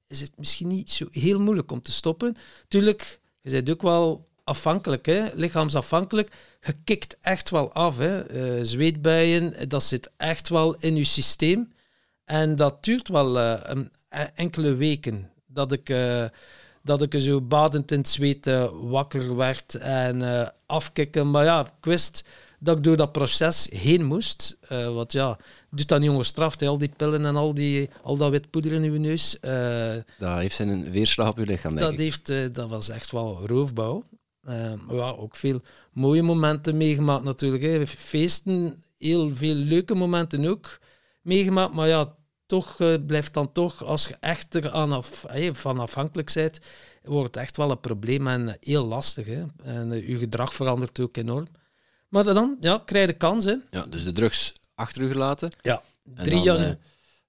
is 0.07 0.21
het 0.21 0.31
misschien 0.37 0.67
niet 0.67 0.91
zo 0.91 1.07
heel 1.11 1.39
moeilijk 1.39 1.71
om 1.71 1.81
te 1.81 1.91
stoppen. 1.91 2.37
Tuurlijk, 2.67 3.21
je 3.41 3.51
bent 3.51 3.69
ook 3.69 3.81
wel 3.81 4.27
afhankelijk, 4.43 5.05
hè? 5.05 5.27
lichaamsafhankelijk. 5.33 6.31
Je 6.61 6.73
kikt 6.83 7.17
echt 7.21 7.49
wel 7.49 7.73
af. 7.73 7.97
Hè? 7.97 8.31
Uh, 8.57 8.63
zweetbuien, 8.63 9.69
dat 9.69 9.83
zit 9.83 10.11
echt 10.17 10.49
wel 10.49 10.75
in 10.75 10.95
je 10.95 11.03
systeem. 11.03 11.73
En 12.25 12.55
dat 12.55 12.83
duurt 12.83 13.07
wel 13.07 13.37
uh, 13.37 13.59
een 13.63 13.91
enkele 14.35 14.75
weken 14.75 15.29
dat 15.45 15.71
ik, 15.71 15.89
uh, 15.89 16.25
dat 16.83 17.01
ik 17.01 17.15
zo 17.17 17.41
badend 17.41 17.91
in 17.91 17.97
het 17.97 18.07
zweet 18.07 18.47
uh, 18.47 18.67
wakker 18.81 19.35
werd 19.35 19.75
en 19.75 20.21
uh, 20.21 20.47
afkicken. 20.65 21.31
Maar 21.31 21.43
ja, 21.43 21.59
ik 21.59 21.85
wist 21.85 22.23
dat 22.59 22.77
ik 22.77 22.83
door 22.83 22.97
dat 22.97 23.11
proces 23.11 23.67
heen 23.71 24.05
moest. 24.05 24.57
want 24.69 25.11
ja, 25.11 25.37
doet 25.69 25.87
dat 25.87 25.99
niet 25.99 26.09
ongestraft, 26.09 26.61
al 26.61 26.77
die 26.77 26.91
pillen 26.97 27.25
en 27.25 27.35
al, 27.35 27.53
die, 27.53 27.89
al 28.01 28.17
dat 28.17 28.31
wit 28.31 28.49
poeder 28.49 28.71
in 28.71 28.83
uw 28.83 28.99
neus. 28.99 29.37
dat 30.19 30.37
heeft 30.37 30.55
zijn 30.55 30.91
weerslag 30.91 31.29
op 31.29 31.37
uw 31.37 31.45
lichaam, 31.45 31.75
denk 31.75 31.89
dat, 31.89 31.99
heeft, 31.99 32.55
dat 32.55 32.69
was 32.69 32.89
echt 32.89 33.11
wel 33.11 33.47
roofbouw. 33.47 34.03
ja, 34.89 35.09
ook 35.17 35.35
veel 35.35 35.61
mooie 35.91 36.23
momenten 36.23 36.77
meegemaakt 36.77 37.23
natuurlijk. 37.23 37.63
Hè. 37.63 37.87
Feesten, 37.87 38.83
heel 38.97 39.35
veel 39.35 39.55
leuke 39.55 39.95
momenten 39.95 40.45
ook 40.45 40.79
meegemaakt. 41.25 41.73
Maar 41.73 41.87
ja, 41.87 42.15
toch, 42.45 42.79
uh, 42.79 42.95
blijft 43.07 43.33
dan 43.33 43.51
toch, 43.51 43.83
als 43.83 44.07
je 44.07 44.15
echt 44.19 44.55
er 44.55 44.71
aan 44.71 44.91
af, 44.91 45.25
van 45.51 45.79
afhankelijk 45.79 46.33
bent, 46.33 46.59
wordt 47.03 47.35
het 47.35 47.43
echt 47.43 47.57
wel 47.57 47.71
een 47.71 47.79
probleem 47.79 48.27
en 48.27 48.57
heel 48.59 48.85
lastig. 48.85 49.25
Hè? 49.25 49.43
En 49.63 49.91
uh, 49.91 50.07
je 50.07 50.17
gedrag 50.17 50.53
verandert 50.53 50.99
ook 50.99 51.17
enorm. 51.17 51.47
Maar 52.09 52.23
dan 52.23 52.57
ja, 52.59 52.81
krijg 52.85 53.05
je 53.05 53.11
de 53.11 53.17
kans. 53.17 53.45
Hè? 53.45 53.55
Ja, 53.71 53.85
dus 53.89 54.03
de 54.03 54.11
drugs 54.11 54.53
achter 54.75 55.01
u 55.01 55.11
gelaten. 55.11 55.51
Ja, 55.61 55.81
drie 56.03 56.41
jaar. 56.41 56.59
Uh, 56.59 56.73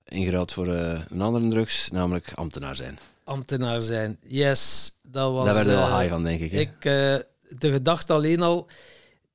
ingeruild 0.04 0.52
voor 0.52 0.68
een 0.68 1.20
andere 1.20 1.48
drugs, 1.48 1.90
namelijk 1.90 2.32
ambtenaar 2.34 2.76
zijn. 2.76 2.98
Ambtenaar 3.24 3.80
zijn, 3.80 4.18
yes. 4.26 4.92
Dat 5.02 5.32
was, 5.32 5.44
Daar 5.44 5.54
werd 5.54 5.66
wel 5.66 5.98
high 5.98 6.10
van, 6.10 6.22
denk 6.22 6.40
ik. 6.40 6.52
ik 6.52 6.80
de 6.80 7.72
gedachte 7.72 8.12
alleen 8.12 8.42
al, 8.42 8.68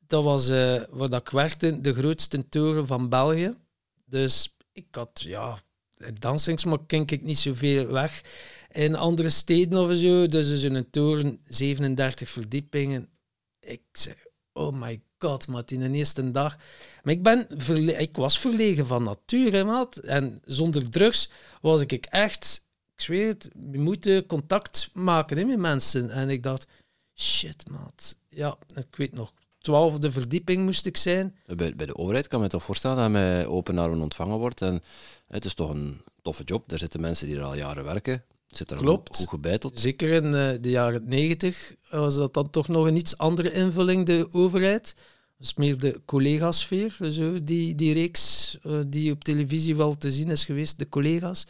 dat 0.08 0.24
was 0.24 0.48
waar 0.90 1.10
dat 1.10 1.22
ik 1.22 1.30
werkte, 1.30 1.82
de 1.82 1.94
grootste 1.94 2.50
toren 2.50 2.88
van 2.88 3.10
België. 3.10 3.56
Dus 4.12 4.56
ik 4.72 4.88
had, 4.92 5.22
ja, 5.22 5.60
dansingsmak 6.20 6.88
kink 6.88 7.12
ik 7.12 7.22
niet 7.22 7.38
zoveel 7.38 7.88
weg. 7.88 8.24
In 8.72 8.96
andere 8.96 9.30
steden 9.30 9.80
of 9.80 9.96
zo, 9.96 10.28
dus 10.28 10.50
is 10.50 10.64
een 10.64 10.90
toren, 10.90 11.40
37 11.48 12.30
verdiepingen. 12.30 13.10
Ik 13.60 13.82
zei, 13.92 14.16
oh 14.54 14.74
my 14.74 15.02
god, 15.20 15.48
maar 15.48 15.64
in 15.66 15.80
de 15.80 15.92
eerste 15.92 16.32
dag. 16.32 16.58
Maar 17.04 17.14
ik, 17.14 17.24
ben 17.24 17.48
ik 18.00 18.16
was 18.16 18.40
verlegen 18.40 18.86
van 18.86 19.04
natuur, 19.04 19.66
maat. 19.66 19.98
En 19.98 20.42
zonder 20.46 20.90
drugs 20.90 21.30
was 21.62 21.82
ik 21.82 22.06
echt, 22.06 22.66
ik 22.96 23.02
zweer 23.02 23.28
het, 23.28 23.50
we 23.72 23.78
moeten 23.78 24.26
contact 24.26 24.90
maken 24.94 25.38
hè, 25.38 25.46
met 25.46 25.60
mensen. 25.60 26.10
En 26.10 26.30
ik 26.30 26.44
dacht, 26.44 26.68
shit, 27.16 27.70
maat. 27.70 28.16
Ja, 28.28 28.58
ik 28.76 28.96
weet 28.96 29.14
nog, 29.14 29.34
twaalfde 29.62 30.12
verdieping 30.12 30.64
moest 30.64 30.86
ik 30.86 30.98
zijn. 30.98 31.36
Bij, 31.56 31.76
bij 31.76 31.86
de 31.86 31.98
overheid 31.98 32.28
kan 32.28 32.42
me 32.42 32.48
toch 32.48 32.64
voorstellen 32.64 32.98
dat 32.98 33.06
je 33.06 33.12
met 33.12 33.46
open 33.46 33.78
armen 33.78 34.02
ontvangen 34.02 34.38
wordt. 34.38 34.62
En 34.62 34.82
het 35.28 35.46
is 35.46 35.54
toch 35.54 35.70
een 35.70 36.02
toffe 36.22 36.44
job. 36.44 36.72
Er 36.72 36.78
zitten 36.78 37.02
mensen 37.02 37.28
die 37.28 37.38
er 37.38 37.44
al 37.44 37.56
jaren 37.56 37.84
werken. 37.84 38.24
Zit 38.48 38.72
er 38.72 38.78
Klopt. 38.78 39.16
goed 39.16 39.30
gebeiteld. 39.30 39.80
Zeker 39.80 40.10
in 40.10 40.26
uh, 40.26 40.50
de 40.62 40.70
jaren 40.70 41.04
negentig 41.06 41.76
was 41.90 42.16
dat 42.16 42.34
dan 42.34 42.50
toch 42.50 42.68
nog 42.68 42.86
een 42.86 42.96
iets 42.96 43.18
andere 43.18 43.54
invulling, 43.54 44.06
de 44.06 44.28
overheid. 44.32 44.96
Is 45.42 45.54
meer 45.54 45.78
de 45.78 46.02
collegasfeer, 46.06 46.98
zo, 47.10 47.44
die, 47.44 47.76
die 47.76 47.94
reeks 47.94 48.58
uh, 48.64 48.80
die 48.88 49.12
op 49.12 49.24
televisie 49.24 49.76
wel 49.76 49.98
te 49.98 50.12
zien 50.12 50.30
is 50.30 50.46
geweest, 50.46 50.80
de 50.80 50.90
collega's. 50.90 51.48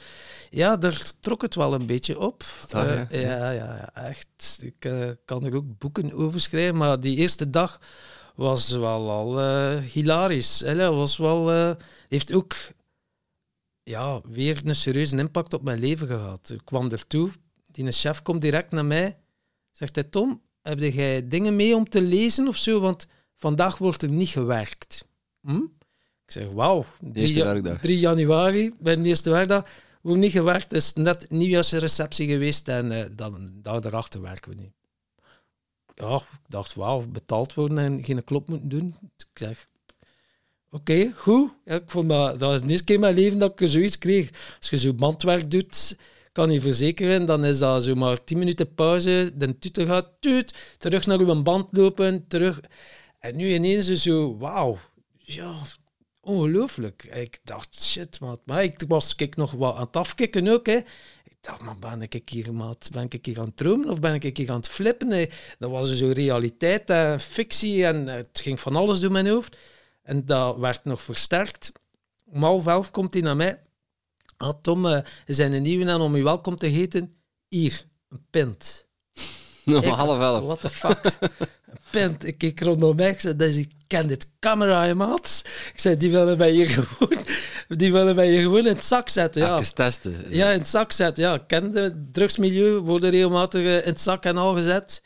Ja, 0.49 0.77
daar 0.77 1.11
trok 1.19 1.41
het 1.41 1.55
wel 1.55 1.73
een 1.73 1.85
beetje 1.85 2.19
op. 2.19 2.43
Ah, 2.69 2.85
uh, 2.85 3.21
ja, 3.21 3.51
ja, 3.51 3.73
ja, 3.75 3.93
echt. 3.93 4.59
Ik 4.61 4.79
kan 5.25 5.45
er 5.45 5.55
ook 5.55 5.77
boeken 5.77 6.13
over 6.13 6.41
schrijven, 6.41 6.77
maar 6.77 6.99
die 6.99 7.17
eerste 7.17 7.49
dag 7.49 7.81
was 8.35 8.71
wel 8.71 9.09
al 9.09 9.39
hilarisch. 9.79 10.59
Hè? 10.59 10.91
Was 10.91 11.17
wel, 11.17 11.75
heeft 12.07 12.33
ook 12.33 12.55
ja, 13.83 14.21
weer 14.27 14.61
een 14.65 14.75
serieuze 14.75 15.17
impact 15.17 15.53
op 15.53 15.63
mijn 15.63 15.79
leven 15.79 16.07
gehad. 16.07 16.49
Ik 16.49 16.61
kwam 16.63 16.89
ertoe, 16.89 17.31
die 17.71 17.91
chef 17.91 18.21
komt 18.21 18.41
direct 18.41 18.71
naar 18.71 18.85
mij. 18.85 19.17
Zegt 19.71 19.95
hij, 19.95 20.03
Tom, 20.03 20.41
heb 20.61 20.79
jij 20.79 21.27
dingen 21.27 21.55
mee 21.55 21.75
om 21.75 21.89
te 21.89 22.01
lezen 22.01 22.47
of 22.47 22.57
zo? 22.57 22.79
Want 22.79 23.07
vandaag 23.41 23.77
wordt 23.77 24.01
er 24.01 24.09
niet 24.09 24.29
gewerkt. 24.29 25.05
Hm? 25.41 25.63
Ik 26.25 26.31
zeg, 26.31 26.47
wauw. 26.51 26.85
3 27.81 27.99
januari, 27.99 28.73
de 28.79 29.01
eerste 29.03 29.29
werkdag, 29.29 29.69
wordt 30.01 30.19
niet 30.19 30.31
gewerkt. 30.31 30.63
Het 30.63 30.81
is 30.81 30.93
net 30.93 31.29
nieuwjaarsreceptie 31.29 32.27
geweest 32.27 32.67
en 32.67 32.91
uh, 32.91 33.03
dan, 33.15 33.51
dag 33.53 33.79
daarachter 33.79 34.21
werken 34.21 34.49
we 34.51 34.61
niet. 34.61 34.73
Ja, 35.95 36.15
ik 36.15 36.39
dacht, 36.47 36.73
wauw, 36.73 37.05
betaald 37.07 37.53
worden 37.53 37.77
en 37.77 38.03
geen 38.03 38.23
klop 38.23 38.47
moeten 38.49 38.69
doen. 38.69 38.95
Ik 39.17 39.25
zeg, 39.33 39.67
Oké, 40.73 41.11
goed. 41.15 41.51
Ja, 41.65 41.75
ik 41.75 41.89
vond 41.89 42.09
dat, 42.09 42.39
dat 42.39 42.53
is 42.53 42.61
de 42.61 42.67
eerste 42.67 42.83
keer 42.83 42.95
in 42.95 43.01
mijn 43.01 43.15
leven 43.15 43.39
dat 43.39 43.61
ik 43.61 43.67
zoiets 43.67 43.97
kreeg. 43.97 44.29
Als 44.59 44.69
je 44.69 44.77
zo 44.77 44.93
bandwerk 44.93 45.51
doet, 45.51 45.97
kan 46.31 46.51
je 46.51 46.61
verzekeren, 46.61 47.25
dan 47.25 47.45
is 47.45 47.59
dat 47.59 47.83
zo 47.83 47.95
maar 47.95 48.23
10 48.23 48.37
minuten 48.37 48.73
pauze, 48.73 49.31
de 49.35 49.59
tutor 49.59 49.85
gaat, 49.85 50.09
tuut, 50.19 50.53
terug 50.77 51.05
naar 51.05 51.19
uw 51.19 51.41
band 51.41 51.67
lopen, 51.71 52.27
terug. 52.27 52.59
En 53.21 53.35
nu 53.35 53.53
ineens 53.53 53.87
is 53.87 54.01
zo, 54.01 54.37
wauw, 54.37 54.77
ja, 55.17 55.53
ongelooflijk. 56.19 57.03
Ik 57.03 57.39
dacht, 57.43 57.83
shit. 57.83 58.19
Maar 58.45 58.63
ik 58.63 58.83
was 58.87 59.15
kijk, 59.15 59.35
nog 59.35 59.51
wat 59.51 59.75
aan 59.75 59.85
het 59.85 59.95
afkicken 59.95 60.47
ook, 60.47 60.65
hè. 60.65 60.77
Ik 61.23 61.37
dacht, 61.41 61.61
maar 61.61 61.79
ben 61.79 62.01
ik 62.01 62.29
hier, 62.29 62.53
maat, 62.53 62.89
ben 62.91 63.05
ik 63.09 63.25
hier 63.25 63.39
aan 63.39 63.45
het 63.45 63.57
dromen 63.57 63.89
of 63.89 63.99
ben 63.99 64.13
ik 64.13 64.37
hier 64.37 64.49
aan 64.49 64.55
het 64.55 64.67
flippen? 64.67 65.29
Dat 65.59 65.69
was 65.69 65.97
zo 65.97 66.11
realiteit 66.13 66.89
en 66.89 67.19
fictie 67.19 67.85
en 67.85 68.07
het 68.07 68.39
ging 68.41 68.59
van 68.59 68.75
alles 68.75 68.99
door 68.99 69.11
mijn 69.11 69.27
hoofd. 69.27 69.57
En 70.01 70.25
dat 70.25 70.57
werd 70.57 70.83
nog 70.83 71.01
versterkt. 71.01 71.71
Om 72.25 72.43
half 72.43 72.91
komt 72.91 73.13
hij 73.13 73.21
naar 73.21 73.35
mij. 73.35 73.61
Ah, 74.37 74.53
Tom, 74.61 75.03
zijn 75.25 75.53
een 75.53 75.61
nieuwe 75.61 75.91
aan 75.91 76.01
om 76.01 76.15
je 76.15 76.23
welkom 76.23 76.55
te 76.55 76.67
heten. 76.67 77.15
Hier, 77.47 77.85
een 78.09 78.25
pint. 78.29 78.89
Nog 79.65 79.85
half 79.85 80.19
elf. 80.19 80.43
What 80.43 80.61
the 80.61 80.69
fuck? 80.69 81.03
een 81.03 81.29
pint. 81.91 82.25
Ik 82.25 82.37
keek 82.37 82.61
rondom 82.61 82.95
mij. 82.95 83.09
Ik 83.09 83.19
zei, 83.19 83.35
dus 83.35 83.55
ik 83.55 83.71
ken 83.87 84.07
dit 84.07 84.31
camera, 84.39 84.93
maat. 84.93 85.43
Ik 85.73 85.79
zei, 85.79 85.97
die 85.97 86.11
willen 86.11 86.37
wij 86.37 86.51
hier 86.51 86.69
gewoon, 86.77 87.23
die 87.67 87.91
willen 87.91 88.15
wij 88.15 88.29
hier 88.29 88.41
gewoon 88.41 88.67
in 88.67 88.73
het 88.73 88.83
zak 88.83 89.09
zetten. 89.09 89.41
Ja, 89.41 89.61
testen. 89.73 90.15
Ja, 90.29 90.51
in 90.51 90.59
het 90.59 90.67
zak 90.67 90.91
zetten. 90.91 91.23
Ja, 91.23 91.33
ik 91.33 91.47
ken 91.47 91.75
het 91.75 92.13
drugsmilieu, 92.13 92.77
worden 92.77 93.09
regelmatig 93.09 93.61
in 93.61 93.89
het 93.89 94.01
zak 94.01 94.23
en 94.23 94.37
al 94.37 94.55
gezet. 94.55 95.01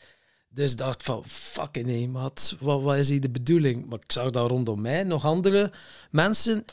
Dus 0.48 0.76
dacht 0.76 1.02
van, 1.02 1.24
fucking 1.26 1.86
nee, 1.86 2.08
maat, 2.08 2.56
wat, 2.60 2.82
wat 2.82 2.96
is 2.96 3.08
hier 3.08 3.20
de 3.20 3.30
bedoeling? 3.30 3.86
Maar 3.86 3.98
ik 3.98 4.12
zag 4.12 4.30
daar 4.30 4.46
rondom 4.46 4.80
mij 4.80 5.02
nog 5.02 5.24
andere 5.24 5.72
mensen 6.10 6.64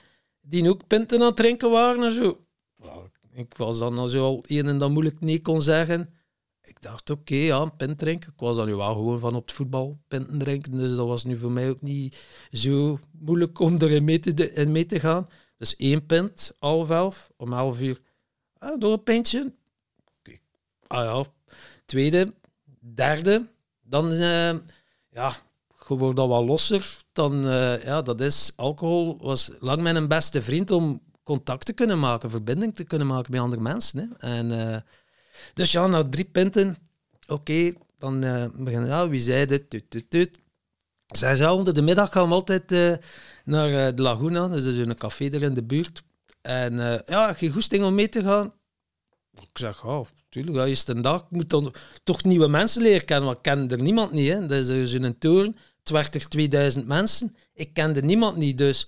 die 0.41 0.69
ook 0.69 0.87
pinten 0.87 1.19
aan 1.19 1.25
het 1.25 1.35
drinken 1.35 1.71
waren 1.71 2.03
en 2.03 2.11
zo. 2.11 2.45
ik 3.33 3.57
was 3.57 3.79
dan 3.79 3.97
al 3.97 4.07
zo 4.07 4.23
al 4.23 4.43
een 4.47 4.67
en 4.67 4.77
dan 4.77 4.91
moeilijk 4.91 5.21
nee 5.21 5.41
kon 5.41 5.61
zeggen. 5.61 6.09
Ik 6.65 6.82
dacht, 6.82 7.10
oké, 7.10 7.36
ja, 7.36 7.62
een 7.62 7.75
pint 7.75 7.98
drinken. 7.98 8.32
Ik 8.34 8.39
was 8.39 8.55
dan 8.55 8.65
nu 8.65 8.75
wel 8.75 8.93
gewoon 8.93 9.20
van 9.20 9.36
op 9.36 9.41
het 9.41 9.51
voetbal 9.51 10.00
pinten 10.08 10.38
drinken, 10.38 10.72
dus 10.72 10.96
dat 10.96 11.08
was 11.08 11.24
nu 11.24 11.38
voor 11.38 11.51
mij 11.51 11.70
ook 11.70 11.82
niet 11.82 12.17
zo 12.51 13.00
moeilijk 13.12 13.60
om 13.60 13.77
erin 13.77 14.03
mee 14.03 14.20
te, 14.20 14.53
in 14.53 14.72
mee 14.72 14.86
te 14.86 15.00
gaan. 15.00 15.27
Dus 15.58 15.75
één 15.75 16.05
pint, 16.05 16.55
half 16.60 16.89
elf, 16.89 17.32
om 17.38 17.53
elf 17.53 17.79
uur. 17.79 18.01
Ah, 18.58 18.79
door 18.79 18.93
een 18.93 19.03
pintje. 19.03 19.53
Ah 20.88 21.03
ja, 21.03 21.25
tweede, 21.86 22.34
derde, 22.79 23.48
dan 23.82 24.12
uh, 24.12 24.53
ja, 25.10 25.36
wordt 25.88 26.17
dat 26.17 26.27
wel 26.27 26.46
losser. 26.46 26.98
Dan, 27.12 27.46
uh, 27.46 27.84
ja, 27.84 28.01
dat 28.01 28.22
is, 28.22 28.53
alcohol 28.55 29.17
was 29.22 29.51
lang 29.60 29.82
mijn 29.82 30.08
beste 30.08 30.41
vriend 30.41 30.72
om 30.72 31.01
contact 31.24 31.65
te 31.65 31.74
kunnen 31.74 32.00
maken, 32.00 32.29
verbinding 32.29 32.75
te 32.75 32.84
kunnen 32.84 33.08
maken 33.08 33.32
met 33.32 33.41
andere 33.41 33.62
mensen. 33.62 34.00
Hè. 34.00 34.27
En, 34.27 34.51
uh, 34.51 34.77
dus 35.53 35.71
ja, 35.71 35.87
na 35.87 36.09
drie 36.09 36.25
pinten, 36.25 36.77
oké, 37.27 37.73
dan 37.97 38.19
beginnen 38.55 38.89
ja, 38.89 39.09
wie 39.09 39.21
zei 39.21 39.45
dit, 39.45 39.69
tut, 39.69 39.89
tut, 39.89 40.09
tut. 40.09 40.39
Zij 41.07 41.35
zou 41.35 41.57
onder 41.57 41.73
de 41.73 41.81
middag 41.81 42.11
gaan 42.11 42.27
we 42.27 42.33
altijd 42.33 42.69
naar 43.45 43.95
de 43.95 44.01
Laguna, 44.01 44.47
dus 44.47 44.63
dat 44.63 44.73
is 44.73 44.79
een 44.79 44.95
café 44.95 45.29
er 45.29 45.43
in 45.43 45.53
de 45.53 45.63
buurt. 45.63 46.03
En 46.41 47.03
ja, 47.05 47.33
geen 47.33 47.51
goesting 47.51 47.83
om 47.83 47.95
mee 47.95 48.09
te 48.09 48.23
gaan. 48.23 48.53
Ik 49.33 49.57
zeg, 49.57 49.85
oh, 49.85 50.05
tuurlijk, 50.29 50.57
ja, 50.57 50.65
is 50.65 50.87
een 50.87 51.01
dag. 51.01 51.25
Moet 51.29 51.49
dan 51.49 51.73
toch 52.03 52.23
nieuwe 52.23 52.47
mensen 52.47 52.81
leren 52.81 53.05
kennen, 53.05 53.25
want 53.25 53.37
ik 53.37 53.43
ken 53.43 53.69
er 53.69 53.81
niemand 53.81 54.11
niet. 54.11 54.31
Hè. 54.31 54.45
Dat 54.45 54.67
is 54.67 54.93
in 54.93 55.03
een 55.03 55.17
toren, 55.17 55.57
het 55.79 55.89
werd 55.89 56.15
er 56.15 56.27
2000 56.27 56.87
mensen. 56.87 57.35
Ik 57.53 57.73
kende 57.73 58.01
niemand 58.01 58.37
niet, 58.37 58.57
dus 58.57 58.87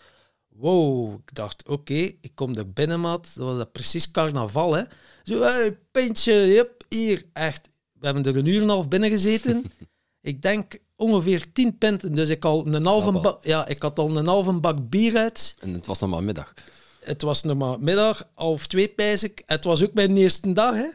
wow. 0.58 1.14
Ik 1.14 1.36
dacht, 1.36 1.68
oké, 1.68 1.94
ik 1.94 2.32
kom 2.34 2.56
er 2.56 2.72
binnen, 2.72 3.00
maat. 3.00 3.36
Dat 3.36 3.46
was 3.46 3.58
dat 3.58 3.72
precies 3.72 4.12
carnaval, 4.12 4.74
hè. 4.74 4.84
Zo, 5.24 5.42
hey, 5.42 5.80
pintje, 5.92 6.34
yep, 6.34 6.84
hier, 6.90 7.26
echt. 7.34 7.70
We 8.00 8.06
hebben 8.06 8.24
er 8.24 8.38
een 8.38 8.46
uur 8.46 8.58
en 8.58 8.64
een 8.64 8.70
half 8.70 8.88
binnen 8.88 9.10
gezeten. 9.10 9.72
ik 10.22 10.42
denk 10.42 10.78
ongeveer 10.96 11.52
10 11.54 11.78
pinten, 11.78 12.16
dus 12.16 12.30
ik, 12.30 12.46
al 12.46 12.68
een 12.68 12.86
halve 12.86 13.38
ja, 13.42 13.68
ik 13.68 13.82
had 13.82 14.00
al 14.00 14.18
een 14.18 14.28
halve 14.28 14.54
bak 14.54 14.90
bier 14.90 15.18
uit. 15.18 15.56
En 15.60 15.74
het 15.74 15.86
was 15.86 16.00
nog 16.00 16.10
maar 16.10 16.24
middag 16.24 16.54
het 17.06 17.22
was 17.22 17.44
nog 17.44 17.58
maar 17.58 17.80
middag, 17.80 18.30
half 18.34 18.68
twee 18.68 18.88
pijs 18.88 19.24
ik. 19.24 19.42
Het 19.46 19.64
was 19.64 19.84
ook 19.84 19.94
mijn 19.94 20.18
eerste 20.18 20.52
dag, 20.52 20.76
hè. 20.76 20.90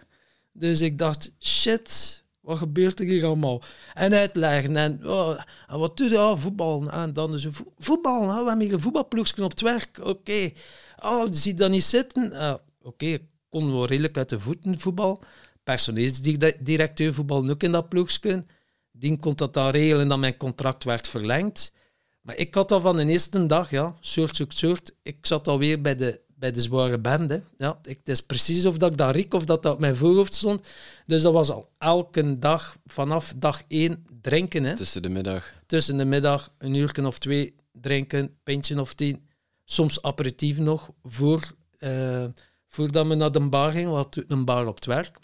Dus 0.52 0.81
ik 0.81 0.99
dacht, 0.99 1.33
shit, 1.40 2.20
wat 2.40 2.59
gebeurt 2.59 3.00
er 3.00 3.06
hier 3.06 3.25
allemaal? 3.25 3.62
En 3.94 4.14
uitleggen. 4.14 4.76
En, 4.76 5.09
oh, 5.09 5.42
wat 5.66 5.97
doe 5.97 6.11
je? 6.11 6.18
Oh, 6.18 6.38
voetbal. 6.38 6.90
En 6.90 7.12
dan 7.12 7.35
is 7.35 7.47
voetbal. 7.78 8.25
Nou, 8.25 8.42
we 8.42 8.49
hebben 8.49 8.66
hier 8.66 8.75
een 8.75 8.80
voetbalploegje 8.80 9.44
op 9.44 9.50
het 9.50 9.61
werk. 9.61 9.99
Oké. 9.99 10.09
Okay. 10.09 10.54
Oh, 10.99 11.26
zie 11.30 11.54
dat 11.54 11.70
niet 11.70 11.85
zitten? 11.85 12.25
Oké, 12.25 12.61
okay. 12.82 13.28
kon 13.49 13.73
wel 13.73 13.87
redelijk 13.87 14.16
uit 14.16 14.28
de 14.28 14.40
voeten 14.40 14.78
voetbal. 14.78 15.23
Personeelsdirecteur 15.64 17.14
voetbal 17.14 17.49
ook 17.49 17.62
in 17.62 17.73
dat 17.73 17.88
ploegje. 17.88 18.44
Die 18.92 19.18
kon 19.18 19.35
dat 19.35 19.54
dan 19.54 19.70
regelen 19.70 20.09
dat 20.09 20.18
mijn 20.18 20.37
contract 20.37 20.85
werd 20.85 21.09
verlengd. 21.09 21.73
Maar 22.20 22.37
ik 22.37 22.54
had 22.54 22.73
al 22.73 22.80
van 22.80 22.97
de 22.97 23.06
eerste 23.06 23.47
dag, 23.47 23.70
ja, 23.70 23.97
soort 24.00 24.37
zoekt 24.37 24.56
soort. 24.56 24.94
Ik 25.02 25.26
zat 25.26 25.49
alweer 25.49 25.80
bij 25.80 25.97
de, 25.97 26.20
bij 26.40 26.50
de 26.50 26.61
zware 26.61 26.99
band. 26.99 27.40
Ja, 27.56 27.78
ik, 27.82 27.97
het 27.99 28.09
is 28.09 28.20
precies 28.20 28.66
of 28.66 28.78
dat 28.78 28.90
ik 28.90 28.97
dat 28.97 29.14
riek 29.14 29.35
of 29.35 29.44
dat 29.44 29.62
dat 29.62 29.73
op 29.73 29.80
mijn 29.80 29.97
voorhoofd 29.97 30.35
stond. 30.35 30.68
Dus 31.06 31.23
dat 31.23 31.32
was 31.32 31.50
al 31.50 31.70
elke 31.78 32.38
dag, 32.38 32.76
vanaf 32.87 33.35
dag 33.37 33.62
één, 33.68 34.06
drinken. 34.20 34.64
Hè. 34.64 34.76
Tussen 34.76 35.02
de 35.02 35.09
middag? 35.09 35.52
Tussen 35.66 35.97
de 35.97 36.04
middag, 36.04 36.52
een 36.59 36.75
uur 36.75 37.06
of 37.06 37.18
twee 37.18 37.54
drinken, 37.73 38.38
pintje 38.42 38.80
of 38.80 38.94
tien. 38.94 39.28
Soms 39.64 40.02
aperitief 40.02 40.59
nog, 40.59 40.90
voor, 41.02 41.52
uh, 41.78 42.25
voordat 42.66 43.06
we 43.06 43.14
naar 43.14 43.32
de 43.32 43.49
bar 43.49 43.73
gingen, 43.73 43.90
we 43.90 43.97
hadden 43.97 44.25
een 44.28 44.44
bar 44.44 44.66
op 44.66 44.75
het 44.75 44.87
werk. 44.87 45.18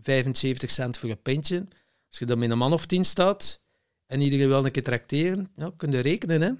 75 0.00 0.70
cent 0.70 0.98
voor 0.98 1.10
een 1.10 1.22
pintje. 1.22 1.66
Als 2.08 2.18
je 2.18 2.26
dan 2.26 2.38
met 2.38 2.50
een 2.50 2.58
man 2.58 2.72
of 2.72 2.86
tien 2.86 3.04
staat 3.04 3.62
en 4.06 4.20
iedereen 4.20 4.48
wil 4.48 4.64
een 4.64 4.70
keer 4.70 4.82
tracteren, 4.82 5.50
ja, 5.56 5.72
kun 5.76 5.92
je 5.92 6.00
rekenen. 6.00 6.42
Hè. 6.42 6.50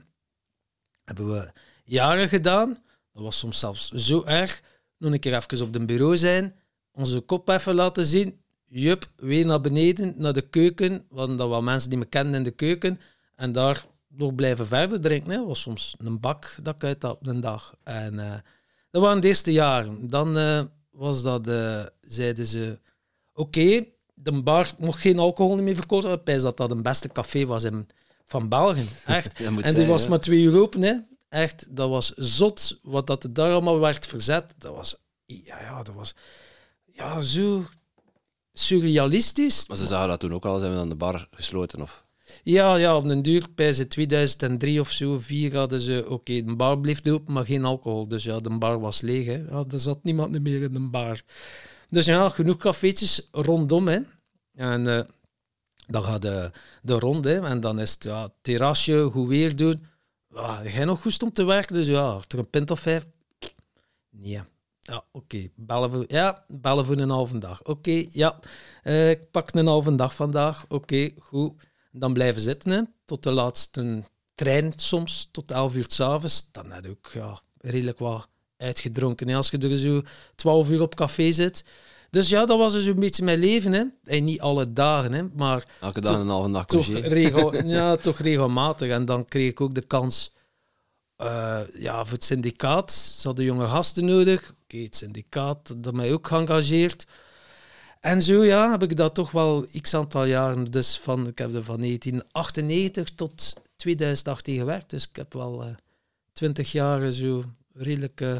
Hebben 1.05 1.31
we 1.31 1.53
jaren 1.85 2.29
gedaan. 2.29 2.83
Dat 3.13 3.23
was 3.23 3.39
soms 3.39 3.59
zelfs 3.59 3.91
zo 3.91 4.25
erg. 4.25 4.63
Nog 4.99 5.13
een 5.13 5.21
keer 5.21 5.35
even 5.35 5.67
op 5.67 5.73
de 5.73 5.85
bureau 5.85 6.17
zijn, 6.17 6.55
onze 6.93 7.21
kop 7.21 7.49
even 7.49 7.75
laten 7.75 8.07
zien. 8.07 8.41
Jup, 8.67 9.11
weer 9.17 9.47
naar 9.47 9.61
beneden, 9.61 10.15
naar 10.17 10.33
de 10.33 10.49
keuken. 10.49 11.05
Want 11.09 11.39
dat 11.39 11.49
waren 11.49 11.65
mensen 11.65 11.91
die 11.91 11.99
me 11.99 12.05
kenden 12.05 12.35
in 12.35 12.43
de 12.43 12.51
keuken. 12.51 13.01
En 13.37 13.53
daar 13.53 13.87
nog 14.09 14.35
blijven 14.35 14.67
verder 14.67 15.01
drinken. 15.01 15.31
Dat 15.31 15.47
was 15.47 15.61
soms 15.61 15.95
een 15.99 16.21
bak 16.21 16.57
dat 16.63 16.75
ik 16.75 16.85
uit 16.85 17.03
had 17.03 17.13
op 17.13 17.27
een 17.27 17.41
dag. 17.41 17.75
En 17.83 18.15
uh, 18.15 18.35
dat 18.91 19.03
waren 19.03 19.21
de 19.21 19.29
eerste 19.29 19.53
jaren. 19.53 20.09
Dan 20.09 20.37
uh, 20.39 20.63
was 20.91 21.23
dat, 21.23 21.49
uh, 21.49 21.83
zeiden 22.01 22.47
ze, 22.47 22.79
oké, 23.33 23.59
okay, 23.61 23.93
de 24.15 24.43
bar 24.43 24.73
mocht 24.79 25.01
geen 25.01 25.19
alcohol 25.19 25.63
meer 25.63 25.75
verkopen. 25.75 26.13
Ik 26.13 26.25
pijs 26.25 26.43
dat 26.43 26.57
dat 26.57 26.71
een 26.71 26.83
beste 26.83 27.09
café 27.09 27.47
was 27.47 27.65
in, 27.65 27.87
van 28.25 28.49
België. 28.49 28.87
Echt. 29.07 29.41
en 29.63 29.75
die 29.75 29.87
was 29.87 30.07
maar 30.07 30.21
twee 30.21 30.43
uur 30.43 30.61
open. 30.61 30.83
Hè. 30.83 30.95
Echt, 31.31 31.77
dat 31.77 31.89
was 31.89 32.13
zot 32.17 32.79
wat 32.83 33.07
dat 33.07 33.29
daar 33.31 33.53
allemaal 33.53 33.81
werd 33.81 34.07
verzet. 34.07 34.55
Dat 34.59 34.75
was, 34.75 34.97
ja, 35.25 35.61
ja, 35.61 35.83
dat 35.83 35.95
was 35.95 36.15
ja, 36.85 37.21
zo 37.21 37.67
surrealistisch. 38.53 39.67
Maar 39.67 39.77
ze 39.77 39.87
zagen 39.87 40.09
dat 40.09 40.21
toen 40.21 40.35
ook 40.35 40.45
al, 40.45 40.59
zijn 40.59 40.71
we 40.71 40.77
dan 40.77 40.89
de 40.89 40.95
bar 40.95 41.29
gesloten? 41.31 41.81
Of? 41.81 42.05
Ja, 42.43 42.77
ja, 42.77 42.97
op 42.97 43.05
een 43.05 43.23
duur, 43.23 43.47
bij 43.55 43.73
ze 43.73 43.89
2003 43.89 44.81
of 44.81 44.91
zo, 44.91 45.19
vier 45.19 45.57
hadden 45.57 45.81
ze, 45.81 46.03
oké, 46.05 46.13
okay, 46.13 46.45
de 46.45 46.57
bar 46.57 46.79
bleef 46.79 47.07
open, 47.07 47.33
maar 47.33 47.47
geen 47.47 47.65
alcohol. 47.65 48.09
Dus 48.09 48.25
ja, 48.25 48.41
de 48.41 48.59
bar 48.59 48.81
was 48.81 49.01
leeg. 49.01 49.27
Hè. 49.27 49.45
Ja, 49.49 49.65
er 49.71 49.81
zat 49.81 49.99
niemand 50.03 50.43
meer 50.43 50.63
in 50.63 50.73
de 50.73 50.81
bar. 50.81 51.23
Dus 51.89 52.05
ja, 52.05 52.29
genoeg 52.29 52.57
cafeetjes 52.57 53.29
rondom. 53.31 53.89
Hè. 53.89 53.99
En 54.55 54.87
uh, 54.87 55.01
dan 55.87 56.03
gaat 56.03 56.23
de, 56.23 56.51
de 56.83 56.99
rond, 56.99 57.25
hè. 57.25 57.41
en 57.41 57.61
dan 57.61 57.81
is 57.81 57.91
het 57.91 58.05
ja, 58.05 58.31
terrasje, 58.43 59.09
goed 59.11 59.29
weer 59.29 59.57
doen. 59.57 59.87
Ja, 60.35 60.63
jij 60.63 60.85
nog 60.85 61.03
goed 61.03 61.23
om 61.23 61.33
te 61.33 61.45
werken, 61.45 61.75
dus 61.75 61.87
ja, 61.87 62.21
er 62.29 62.39
een 62.39 62.51
pint 62.51 62.71
of 62.71 62.81
vijf. 62.81 63.07
Nee. 64.11 64.41
Ja, 64.81 65.05
oké. 65.13 65.49
Bellen, 65.55 65.91
voor, 65.91 66.05
ja, 66.09 66.45
bellen 66.49 66.87
voor 66.87 66.97
een 66.97 67.11
halve 67.11 67.39
dag. 67.39 67.65
Oké, 67.65 68.07
ja. 68.13 68.39
Uh, 68.85 69.11
ik 69.11 69.31
pak 69.31 69.53
een 69.55 69.67
halve 69.67 69.95
dag 69.95 70.15
vandaag. 70.15 70.65
Oké, 70.69 71.11
goed. 71.19 71.53
Dan 71.93 72.13
blijven 72.13 72.43
zitten 72.43 72.71
hè, 72.71 72.83
tot 73.05 73.23
de 73.23 73.31
laatste 73.31 74.03
trein 74.35 74.73
soms, 74.77 75.29
tot 75.31 75.51
11 75.51 75.75
uur 75.75 75.85
s'avonds. 75.87 76.49
Dan 76.53 76.71
heb 76.71 76.87
ik 76.87 77.11
ja, 77.15 77.41
redelijk 77.59 77.99
wat 77.99 78.29
uitgedronken. 78.57 79.35
Als 79.35 79.51
je 79.51 79.59
er 79.59 79.79
zo 79.79 80.03
12 80.35 80.71
uur 80.71 80.81
op 80.81 80.95
café 80.95 81.33
zit. 81.33 81.65
Dus 82.11 82.29
ja, 82.29 82.47
dat 82.47 82.59
was 82.59 82.73
dus 82.73 82.85
een 82.85 83.01
beetje 83.01 83.25
mijn 83.25 83.39
leven. 83.39 83.73
Hè. 83.73 83.85
En 84.05 84.25
niet 84.25 84.41
alle 84.41 84.73
dagen, 84.73 85.13
hè, 85.13 85.23
maar... 85.35 85.69
Elke 85.81 86.01
dag 86.01 86.19
een 86.19 86.29
halve 86.29 86.51
dag 86.51 86.67
toch, 86.67 86.87
regel, 86.87 87.55
Ja, 87.65 87.97
toch 87.97 88.19
regelmatig. 88.19 88.91
En 88.91 89.05
dan 89.05 89.25
kreeg 89.25 89.51
ik 89.51 89.61
ook 89.61 89.75
de 89.75 89.87
kans 89.87 90.33
uh, 91.23 91.61
ja, 91.75 92.05
voor 92.05 92.13
het 92.13 92.25
syndicaat. 92.25 92.93
Ze 92.93 93.27
hadden 93.27 93.45
jonge 93.45 93.67
gasten 93.67 94.05
nodig. 94.05 94.41
Oké, 94.41 94.55
okay, 94.63 94.83
het 94.83 94.97
syndicaat 94.97 95.83
dat 95.83 95.95
mij 95.95 96.13
ook 96.13 96.27
geëngageerd. 96.27 97.07
En 98.01 98.23
zo 98.23 98.45
ja, 98.45 98.71
heb 98.71 98.83
ik 98.83 98.97
dat 98.97 99.15
toch 99.15 99.31
wel 99.31 99.67
x 99.81 99.95
aantal 99.95 100.25
jaren. 100.25 100.71
Dus 100.71 100.99
van, 100.99 101.27
ik 101.27 101.39
heb 101.39 101.55
er 101.55 101.65
van 101.65 101.81
1998 101.81 103.11
tot 103.11 103.55
2018 103.77 104.59
gewerkt. 104.59 104.91
Dus 104.91 105.09
ik 105.09 105.17
heb 105.17 105.33
wel 105.33 105.65
uh, 105.65 105.75
20 106.33 106.73
jaar 106.73 107.13
zo 107.13 107.45
redelijk 107.73 108.21
uh, 108.21 108.37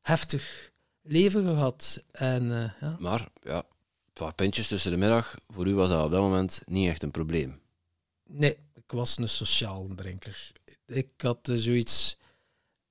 heftig 0.00 0.71
leven 1.02 1.44
gehad. 1.44 2.04
En, 2.10 2.44
uh, 2.44 2.70
ja. 2.80 2.96
Maar 2.98 3.28
ja, 3.42 3.56
een 3.56 4.12
paar 4.12 4.34
pintjes 4.34 4.68
tussen 4.68 4.90
de 4.90 4.96
middag, 4.96 5.34
voor 5.48 5.66
u 5.66 5.74
was 5.74 5.88
dat 5.88 6.04
op 6.04 6.10
dat 6.10 6.20
moment 6.20 6.62
niet 6.66 6.88
echt 6.88 7.02
een 7.02 7.10
probleem. 7.10 7.60
Nee, 8.26 8.56
ik 8.74 8.92
was 8.92 9.18
een 9.18 9.28
sociaal 9.28 9.88
drinker. 9.96 10.52
Ik 10.86 11.10
had 11.16 11.48
uh, 11.48 11.56
zoiets. 11.56 12.16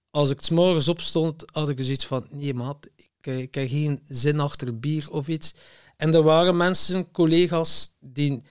Als 0.10 0.30
ik 0.30 0.42
s 0.42 0.50
morgens 0.50 0.88
opstond, 0.88 1.44
had 1.52 1.70
ik 1.70 1.84
zoiets 1.84 2.06
van: 2.06 2.28
nee, 2.30 2.54
maat, 2.54 2.88
ik, 2.96 3.28
ik 3.28 3.56
heb 3.56 3.70
geen 3.70 4.00
zin 4.08 4.40
achter 4.40 4.80
bier 4.80 5.12
of 5.12 5.28
iets. 5.28 5.54
En 5.98 6.14
er 6.14 6.24
waren 6.24 6.58
mensen, 6.58 7.12
collega's, 7.12 7.96
die 8.00 8.42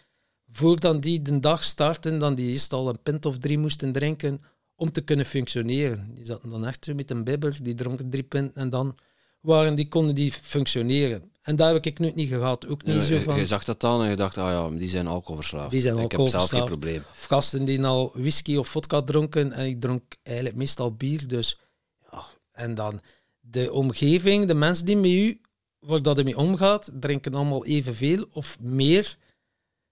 voordat 0.51 1.03
die 1.03 1.23
de 1.23 1.41
dag 1.41 1.65
starten, 1.65 2.19
dan 2.19 2.35
die 2.35 2.53
eerst 2.53 2.73
al 2.73 2.89
een 2.89 3.03
pint 3.03 3.27
of 3.27 3.39
drie 3.39 3.59
moesten 3.59 3.93
drinken 3.93 4.43
om 4.75 4.93
te 4.93 5.01
kunnen 5.01 5.27
functioneren. 5.27 6.15
Die 6.15 6.25
zaten 6.25 6.49
dan 6.49 6.67
echt 6.67 6.85
zo 6.85 6.95
met 6.95 7.11
een 7.11 7.25
bibber, 7.25 7.63
die 7.63 7.75
dronken 7.75 8.11
drie 8.11 8.23
pinten 8.23 8.63
en 8.63 8.71
dan 8.71 8.97
waren 9.41 9.75
die, 9.75 9.89
konden 9.89 10.15
die 10.15 10.33
functioneren. 10.33 11.31
En 11.43 11.57
daar 11.57 11.73
heb 11.73 11.87
ik 11.87 11.99
nu 11.99 12.13
niet 12.15 12.29
gehad. 12.29 12.67
Ook 12.67 12.85
niet 12.85 13.03
zo 13.03 13.21
van... 13.21 13.37
Je 13.37 13.47
zag 13.47 13.65
dat 13.65 13.81
dan 13.81 14.03
en 14.03 14.11
je 14.11 14.17
dacht, 14.17 14.39
ah 14.39 14.51
ja, 14.51 14.77
die 14.79 14.89
zijn 14.89 15.07
alcoholverslaafd. 15.07 15.71
Die 15.71 15.81
zijn 15.81 15.99
ik 15.99 16.13
heb 16.13 16.29
zelf 16.29 16.49
geen 16.49 16.65
probleem. 16.65 17.03
Of 17.11 17.25
gasten 17.25 17.65
die 17.65 17.85
al 17.85 18.11
whisky 18.15 18.57
of 18.57 18.69
vodka 18.69 19.03
dronken 19.03 19.53
en 19.53 19.67
ik 19.67 19.81
dronk 19.81 20.17
eigenlijk 20.23 20.57
meestal 20.57 20.95
bier. 20.95 21.29
Dus 21.29 21.59
ja, 22.11 22.25
en 22.53 22.75
dan 22.75 23.01
de 23.41 23.73
omgeving, 23.73 24.47
de 24.47 24.55
mensen 24.55 24.87
die 24.87 24.97
met 24.97 25.11
u 25.11 25.41
waar 25.79 26.03
dat 26.03 26.25
mee 26.25 26.37
omgaat, 26.37 26.93
drinken 27.01 27.35
allemaal 27.35 27.65
evenveel 27.65 28.27
of 28.33 28.61
meer. 28.61 29.17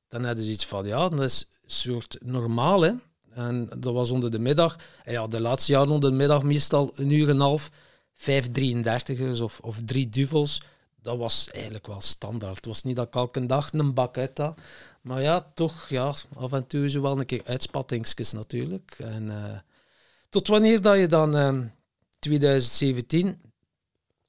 Dan 0.08 0.24
hebben 0.24 0.44
ze 0.44 0.50
iets 0.50 0.66
van, 0.66 0.86
ja, 0.86 1.08
dat 1.08 1.20
is 1.20 1.48
een 1.62 1.70
soort 1.70 2.18
normaal, 2.20 2.80
hè. 2.80 2.92
En 3.30 3.68
dat 3.78 3.92
was 3.92 4.10
onder 4.10 4.30
de 4.30 4.38
middag. 4.38 4.78
En 5.04 5.12
ja, 5.12 5.26
de 5.26 5.40
laatste 5.40 5.72
jaren 5.72 5.90
onder 5.90 6.10
de 6.10 6.16
middag 6.16 6.42
meestal 6.42 6.92
een 6.94 7.10
uur 7.10 7.28
en 7.28 7.34
een 7.34 7.40
half, 7.40 7.70
vijf 8.18 8.48
33ers 8.48 9.40
of, 9.42 9.60
of 9.60 9.78
drie 9.84 10.08
duvels. 10.08 10.62
Dat 11.02 11.18
was 11.18 11.50
eigenlijk 11.50 11.86
wel 11.86 12.00
standaard. 12.00 12.56
Het 12.56 12.66
was 12.66 12.82
niet 12.82 12.96
dat 12.96 13.06
ik 13.06 13.14
elke 13.14 13.46
dag 13.46 13.72
een 13.72 13.94
bak 13.94 14.18
uit 14.18 14.38
had. 14.38 14.58
Maar 15.00 15.22
ja, 15.22 15.50
toch, 15.54 15.88
ja, 15.88 16.14
af 16.34 16.52
en 16.52 16.66
toe 16.66 16.90
zo 16.90 17.02
wel 17.02 17.18
een 17.18 17.26
keer 17.26 17.42
uitspattingsjes 17.44 18.32
natuurlijk. 18.32 18.96
En 18.98 19.26
uh, 19.26 19.58
tot 20.28 20.48
wanneer 20.48 20.80
dat 20.80 20.98
je 20.98 21.06
dan 21.06 21.36
uh, 21.36 21.46
ehm, 21.46 21.66
2017 22.18 23.40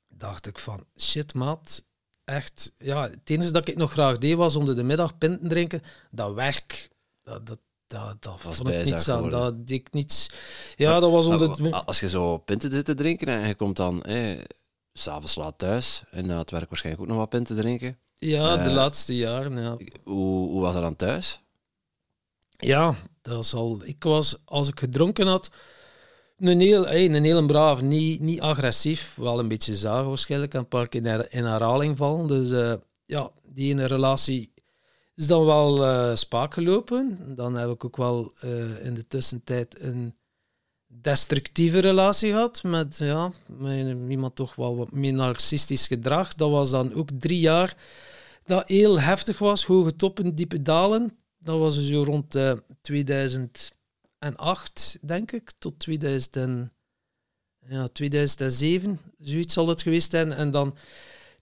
dacht 0.07 0.47
ik 0.47 0.59
van, 0.59 0.85
shit 0.97 1.33
maat, 1.33 1.83
echt, 2.23 2.71
ja, 2.77 3.09
het 3.09 3.29
enige 3.29 3.51
dat 3.51 3.67
ik 3.67 3.75
nog 3.75 3.91
graag 3.91 4.17
deed 4.17 4.35
was 4.35 4.55
onder 4.55 4.75
de 4.75 4.83
middag 4.83 5.17
pinten 5.17 5.47
drinken. 5.47 5.81
Dat 6.11 6.33
werk, 6.33 6.89
dat, 7.23 7.45
dat, 7.45 7.59
dat, 7.89 8.15
dat 8.19 8.41
vond 8.41 8.69
ik 8.69 8.85
niets 8.85 9.09
aan. 9.09 9.29
Dat 9.29 9.55
ik 9.65 9.87
niets. 9.91 10.29
Ja, 10.75 10.99
dat 10.99 11.11
was 11.11 11.25
onder. 11.25 11.73
Als 11.73 11.99
je 11.99 12.09
zo 12.09 12.37
pinten 12.37 12.71
zit 12.71 12.85
te 12.85 12.93
drinken 12.93 13.27
en 13.27 13.47
je 13.47 13.55
komt 13.55 13.77
dan 13.77 14.03
eh, 14.03 14.39
s'avonds 14.93 15.35
laat 15.35 15.57
thuis 15.57 16.03
en 16.11 16.25
na 16.25 16.37
het 16.37 16.51
werk 16.51 16.69
waarschijnlijk 16.69 17.03
ook 17.03 17.09
nog 17.09 17.19
wat 17.19 17.29
pinten 17.29 17.55
drinken. 17.55 17.97
Ja, 18.15 18.55
de 18.55 18.69
eh, 18.69 18.73
laatste 18.73 19.15
jaren. 19.15 19.57
Ja. 19.57 19.77
Hoe, 20.03 20.49
hoe 20.49 20.61
was 20.61 20.73
dat 20.73 20.81
dan 20.81 20.95
thuis? 20.95 21.41
Ja, 22.49 22.95
dat 23.21 23.43
is 23.43 23.53
al. 23.53 23.81
Ik 23.83 24.03
was, 24.03 24.37
als 24.45 24.67
ik 24.67 24.79
gedronken 24.79 25.27
had, 25.27 25.49
een 26.37 26.59
heel, 26.59 26.89
een 26.89 27.23
heel 27.23 27.45
braaf, 27.45 27.81
niet, 27.81 28.19
niet 28.19 28.41
agressief. 28.41 29.15
Wel 29.15 29.39
een 29.39 29.47
beetje 29.47 29.75
zagen 29.75 30.07
waarschijnlijk. 30.07 30.53
Een 30.53 30.67
paar 30.67 30.87
keer 30.87 31.33
in 31.33 31.45
herhaling 31.45 31.97
vallen. 31.97 32.27
Dus 32.27 32.49
uh, 32.49 32.73
ja, 33.05 33.31
die 33.43 33.71
ene 33.71 33.85
relatie 33.85 34.51
is 35.19 35.27
dan 35.27 35.45
wel 35.45 35.85
uh, 35.85 36.15
spaak 36.15 36.53
gelopen. 36.53 37.17
Dan 37.35 37.57
heb 37.57 37.69
ik 37.69 37.85
ook 37.85 37.97
wel 37.97 38.33
uh, 38.43 38.85
in 38.85 38.93
de 38.93 39.07
tussentijd 39.07 39.79
een 39.79 40.15
destructieve 40.87 41.79
relatie 41.79 42.31
gehad. 42.31 42.63
Met, 42.63 42.97
ja, 42.97 43.31
iemand 44.09 44.35
toch 44.35 44.55
wel 44.55 44.77
wat 44.77 44.91
meer 44.91 45.13
narcistisch 45.13 45.87
gedrag. 45.87 46.35
Dat 46.35 46.49
was 46.49 46.69
dan 46.69 46.93
ook 46.93 47.09
drie 47.19 47.39
jaar 47.39 47.77
dat 48.45 48.67
heel 48.67 48.99
heftig 48.99 49.39
was. 49.39 49.65
Hoge 49.65 49.95
toppen, 49.95 50.35
diepe 50.35 50.61
dalen. 50.61 51.17
Dat 51.37 51.59
was 51.59 51.85
zo 51.85 52.03
rond 52.03 52.37
2000 52.81 53.71
en 54.19 54.35
8, 54.35 54.97
denk 55.01 55.31
ik, 55.31 55.51
tot 55.57 55.79
2000 55.79 56.69
ja, 57.67 57.87
2007, 57.87 58.99
zoiets 59.19 59.53
zal 59.53 59.67
het 59.67 59.81
geweest 59.81 60.11
zijn. 60.11 60.31
En 60.31 60.51
dan 60.51 60.75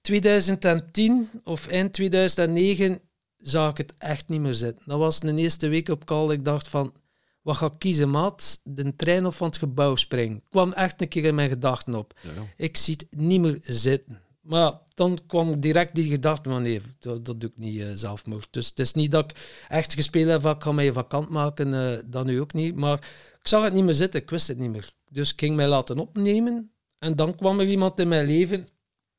2010 0.02 1.30
of 1.44 1.68
eind 1.68 1.94
2009 1.94 3.02
zag 3.38 3.70
ik 3.70 3.78
het 3.78 3.94
echt 3.98 4.30
niet 4.30 4.42
meer 4.42 4.54
zitten. 4.54 4.84
Dat 4.86 5.00
was 5.00 5.20
de 5.20 5.36
eerste 5.36 5.68
week 5.68 5.90
op 5.90 6.06
call. 6.06 6.32
Ik 6.32 6.46
dacht 6.46 6.68
van, 6.68 6.94
wat 7.42 7.56
ga 7.56 7.66
ik 7.66 7.74
kiezen, 7.78 8.10
maat? 8.10 8.62
De 8.64 8.96
trein 8.96 9.26
of 9.26 9.36
van 9.36 9.48
het 9.48 9.58
gebouw 9.58 9.96
springen? 9.96 10.44
kwam 10.50 10.74
echt 10.74 11.02
een 11.02 11.08
keer 11.08 11.26
in 11.26 11.36
mijn 11.36 11.50
gedachten 11.50 11.96
op. 11.96 12.20
Ik 12.56 12.78
zie 12.78 12.96
het 12.98 13.20
niet 13.20 13.42
meer 13.42 13.60
zitten. 13.64 14.22
Maar 14.48 14.80
dan 14.94 15.20
kwam 15.28 15.60
direct 15.60 15.96
die 15.96 16.10
gedachte 16.10 16.50
van 16.50 16.62
nee, 16.62 16.82
dat, 17.00 17.26
dat 17.26 17.42
doe 17.42 17.50
ik 17.50 17.58
niet 17.58 17.76
uh, 17.76 17.88
zelfmoord. 17.94 18.48
Dus 18.52 18.70
het 18.70 18.80
is 18.80 18.94
niet 18.94 19.12
dat 19.12 19.32
ik 19.32 19.66
echt 19.68 19.94
gespeeld 19.94 20.30
heb 20.30 20.42
van 20.42 20.56
ik 20.56 20.64
ga 20.64 20.72
mij 20.72 20.94
vakant 20.94 21.30
maken, 21.30 21.74
uh, 21.74 21.98
dat 22.06 22.26
nu 22.26 22.40
ook 22.40 22.54
niet. 22.54 22.76
Maar 22.76 22.98
ik 23.40 23.48
zag 23.48 23.64
het 23.64 23.74
niet 23.74 23.84
meer 23.84 23.94
zitten, 23.94 24.22
ik 24.22 24.30
wist 24.30 24.48
het 24.48 24.58
niet 24.58 24.72
meer. 24.72 24.92
Dus 25.10 25.32
ik 25.32 25.40
ging 25.40 25.56
mij 25.56 25.68
laten 25.68 26.00
opnemen. 26.00 26.72
En 27.00 27.16
dan 27.16 27.36
kwam 27.36 27.60
er 27.60 27.68
iemand 27.68 28.00
in 28.00 28.08
mijn 28.08 28.28
leven, 28.28 28.68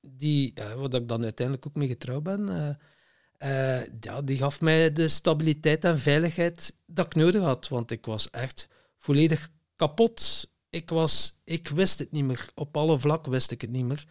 die, 0.01 0.53
uh, 0.59 0.73
waar 0.73 0.95
ik 0.95 1.09
dan 1.09 1.23
uiteindelijk 1.23 1.67
ook 1.67 1.77
mee 1.77 1.89
getrouwd 1.89 2.23
ben, 2.23 2.79
ja, 4.01 4.23
die 4.25 4.37
gaf 4.37 4.61
mij 4.61 4.93
de 4.93 5.09
stabiliteit 5.09 5.85
en 5.85 5.99
veiligheid 5.99 6.77
dat 6.87 7.07
ik 7.07 7.15
nodig 7.15 7.43
had. 7.43 7.69
Want 7.69 7.91
ik 7.91 8.07
was 8.07 8.31
echt 8.31 8.69
volledig 8.99 9.51
kapot. 9.77 10.49
Ik, 10.71 10.91
was, 10.91 11.41
ik 11.45 11.69
wist 11.69 11.99
het 11.99 12.13
niet 12.13 12.25
meer. 12.25 12.49
Op 12.55 12.77
alle 12.77 12.99
vlakken 12.99 13.33
wist 13.33 13.51
ik 13.51 13.61
het 13.61 13.71
niet 13.71 13.85
meer. 13.85 14.07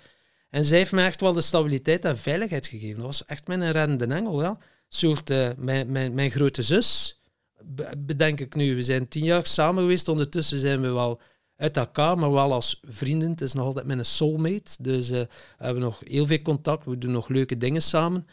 En 0.49 0.65
zij 0.65 0.77
heeft 0.77 0.91
me 0.91 1.03
echt 1.03 1.21
wel 1.21 1.33
de 1.33 1.41
stabiliteit 1.41 2.05
en 2.05 2.17
veiligheid 2.17 2.67
gegeven. 2.67 2.95
Dat 2.95 3.05
was 3.05 3.25
echt 3.25 3.47
mijn 3.47 3.71
reddende 3.71 4.15
engel, 4.15 4.41
ja. 4.41 4.57
Soort, 4.89 5.29
eh, 5.29 5.49
mijn, 5.57 5.91
mijn, 5.91 6.13
mijn 6.13 6.31
grote 6.31 6.61
zus, 6.61 7.21
be- 7.63 7.93
bedenk 7.97 8.39
ik 8.39 8.55
nu. 8.55 8.75
We 8.75 8.83
zijn 8.83 9.07
tien 9.07 9.23
jaar 9.23 9.45
samen 9.45 9.81
geweest, 9.83 10.07
ondertussen 10.07 10.59
zijn 10.59 10.81
we 10.81 10.91
wel 10.91 11.21
uit 11.55 11.77
elkaar, 11.77 12.17
maar 12.17 12.31
wel 12.31 12.53
als 12.53 12.79
vrienden. 12.83 13.29
Het 13.29 13.41
is 13.41 13.53
nog 13.53 13.65
altijd 13.65 13.85
mijn 13.85 14.05
soulmate, 14.05 14.83
dus 14.83 15.09
eh, 15.09 15.19
we 15.57 15.65
hebben 15.65 15.83
nog 15.83 16.01
heel 16.03 16.25
veel 16.25 16.41
contact, 16.41 16.85
we 16.85 16.97
doen 16.97 17.11
nog 17.11 17.27
leuke 17.27 17.57
dingen 17.57 17.81
samen. 17.81 18.27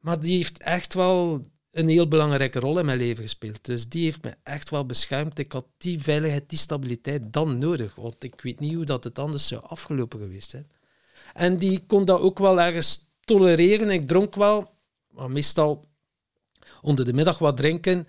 Maar 0.00 0.20
die 0.20 0.36
heeft 0.36 0.58
echt 0.58 0.94
wel 0.94 1.46
een 1.70 1.88
heel 1.88 2.08
belangrijke 2.08 2.58
rol 2.58 2.78
in 2.78 2.86
mijn 2.86 2.98
leven 2.98 3.22
gespeeld. 3.22 3.64
Dus 3.64 3.88
die 3.88 4.04
heeft 4.04 4.22
me 4.22 4.34
echt 4.42 4.70
wel 4.70 4.86
beschermd. 4.86 5.38
Ik 5.38 5.52
had 5.52 5.66
die 5.76 6.02
veiligheid, 6.02 6.48
die 6.48 6.58
stabiliteit 6.58 7.32
dan 7.32 7.58
nodig. 7.58 7.94
Want 7.94 8.24
ik 8.24 8.40
weet 8.40 8.60
niet 8.60 8.74
hoe 8.74 8.84
dat 8.84 9.04
het 9.04 9.18
anders 9.18 9.46
zou 9.46 9.62
afgelopen 9.64 10.18
geweest 10.18 10.50
zijn. 10.50 10.70
En 11.34 11.58
die 11.58 11.84
kon 11.86 12.04
dat 12.04 12.20
ook 12.20 12.38
wel 12.38 12.60
ergens 12.60 13.08
tolereren. 13.24 13.90
Ik 13.90 14.08
dronk 14.08 14.34
wel, 14.34 14.74
maar 15.10 15.30
meestal 15.30 15.84
onder 16.80 17.04
de 17.04 17.12
middag 17.12 17.38
wat 17.38 17.56
drinken. 17.56 18.06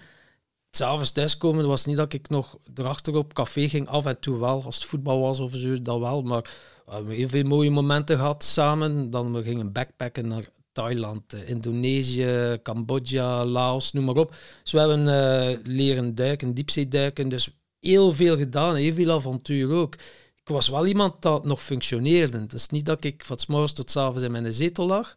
S'avonds 0.69 1.12
thuiskomen 1.12 1.67
was 1.67 1.86
niet 1.86 1.97
dat 1.97 2.13
ik 2.13 2.30
nog 2.30 2.58
erachter 2.75 3.15
op 3.15 3.34
café 3.34 3.69
ging. 3.69 3.88
Af 3.88 4.06
en 4.06 4.19
toe 4.19 4.39
wel, 4.39 4.63
als 4.63 4.75
het 4.75 4.86
voetbal 4.86 5.19
was 5.19 5.39
of 5.39 5.51
zo, 5.56 5.82
dat 5.82 5.99
wel. 5.99 6.21
Maar 6.21 6.41
we 6.86 6.93
hebben 6.93 7.15
heel 7.15 7.30
veel 7.30 7.43
mooie 7.43 7.71
momenten 7.71 8.17
gehad 8.17 8.43
samen. 8.43 9.10
Dan 9.10 9.34
we 9.34 9.43
gingen 9.43 9.71
backpacken 9.71 10.27
naar 10.27 10.49
Thailand, 10.71 11.34
eh, 11.34 11.49
Indonesië, 11.49 12.57
Cambodja, 12.63 13.45
Laos, 13.45 13.91
noem 13.91 14.05
maar 14.05 14.15
op. 14.15 14.36
Dus 14.63 14.71
we 14.71 14.79
hebben 14.79 15.07
eh, 15.07 15.57
leren 15.63 16.15
duiken, 16.15 16.53
diepzeeduiken. 16.53 17.29
Dus 17.29 17.49
heel 17.79 18.13
veel 18.13 18.38
gedaan, 18.38 18.75
heel 18.75 18.93
veel 18.93 19.12
avontuur 19.12 19.71
ook. 19.71 19.95
Ik 20.41 20.47
was 20.47 20.67
wel 20.67 20.86
iemand 20.86 21.21
dat 21.21 21.45
nog 21.45 21.62
functioneerde. 21.63 22.39
Het 22.39 22.53
is 22.53 22.69
niet 22.69 22.86
dat 22.86 23.03
ik 23.03 23.25
van 23.25 23.67
's 23.67 23.73
tot 23.73 23.91
's 23.91 23.95
avonds 23.95 24.23
in 24.23 24.31
mijn 24.31 24.53
zetel 24.53 24.86
lag. 24.86 25.15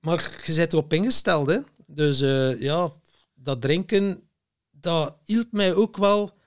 Maar 0.00 0.42
je 0.46 0.54
bent 0.54 0.72
erop 0.72 0.92
ingesteld. 0.92 1.46
Hè? 1.46 1.58
Dus 1.86 2.20
eh, 2.20 2.60
ja, 2.60 2.90
dat 3.34 3.60
drinken, 3.60 4.28
dat 4.70 5.18
hielp 5.24 5.52
mij 5.52 5.74
ook 5.74 5.96
wel 5.96 6.38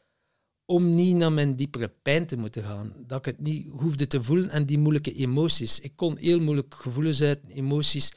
om 0.66 0.90
niet 0.90 1.16
naar 1.16 1.32
mijn 1.32 1.56
diepere 1.56 1.92
pijn 2.02 2.26
te 2.26 2.38
moeten 2.38 2.64
gaan. 2.64 2.94
Dat 3.08 3.18
ik 3.20 3.26
het 3.26 3.40
niet 3.42 3.68
hoefde 3.70 4.08
te 4.08 4.24
voelen 4.24 4.50
en 4.50 4.66
die 4.66 4.78
moeilijke 4.80 5.14
emoties. 5.14 5.80
Ik 5.80 5.96
kon 5.96 6.18
heel 6.18 6.40
moeilijk 6.40 6.76
gevoelens 6.76 7.22
uit, 7.22 7.40
emoties. 7.48 8.14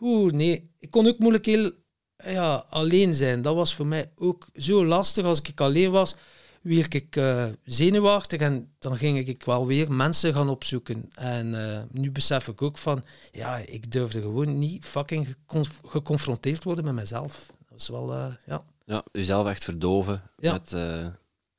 Oeh, 0.00 0.32
nee. 0.32 0.70
Ik 0.78 0.90
kon 0.90 1.06
ook 1.06 1.18
moeilijk 1.18 1.46
heel 1.46 1.70
ja, 2.16 2.54
alleen 2.68 3.14
zijn. 3.14 3.42
Dat 3.42 3.54
was 3.54 3.74
voor 3.74 3.86
mij 3.86 4.10
ook 4.16 4.48
zo 4.54 4.86
lastig. 4.86 5.24
Als 5.24 5.40
ik 5.42 5.60
alleen 5.60 5.90
was, 5.90 6.14
werd 6.62 6.94
ik 6.94 7.16
eh, 7.16 7.46
zenuwachtig 7.64 8.40
en 8.40 8.72
dan 8.78 8.96
ging 8.96 9.28
ik 9.28 9.44
wel 9.44 9.66
weer 9.66 9.92
mensen 9.92 10.34
gaan 10.34 10.48
opzoeken. 10.48 11.08
En 11.14 11.70
eh, 11.74 11.82
nu 11.92 12.10
besef 12.10 12.48
ik 12.48 12.62
ook 12.62 12.78
van, 12.78 13.04
ja, 13.32 13.56
ik 13.56 13.92
durfde 13.92 14.20
gewoon 14.20 14.58
niet 14.58 14.84
fucking 14.84 15.26
gecon- 15.28 15.64
geconfronteerd 15.86 16.64
worden 16.64 16.84
met 16.84 16.94
mezelf. 16.94 17.46
Dat 17.68 17.80
is 17.80 17.88
wel, 17.88 18.12
eh, 18.12 18.32
ja. 18.46 18.64
Ja, 18.84 19.04
jezelf 19.12 19.46
echt 19.48 19.64
verdoven 19.64 20.22
Ja. 20.38 20.52
met, 20.52 20.72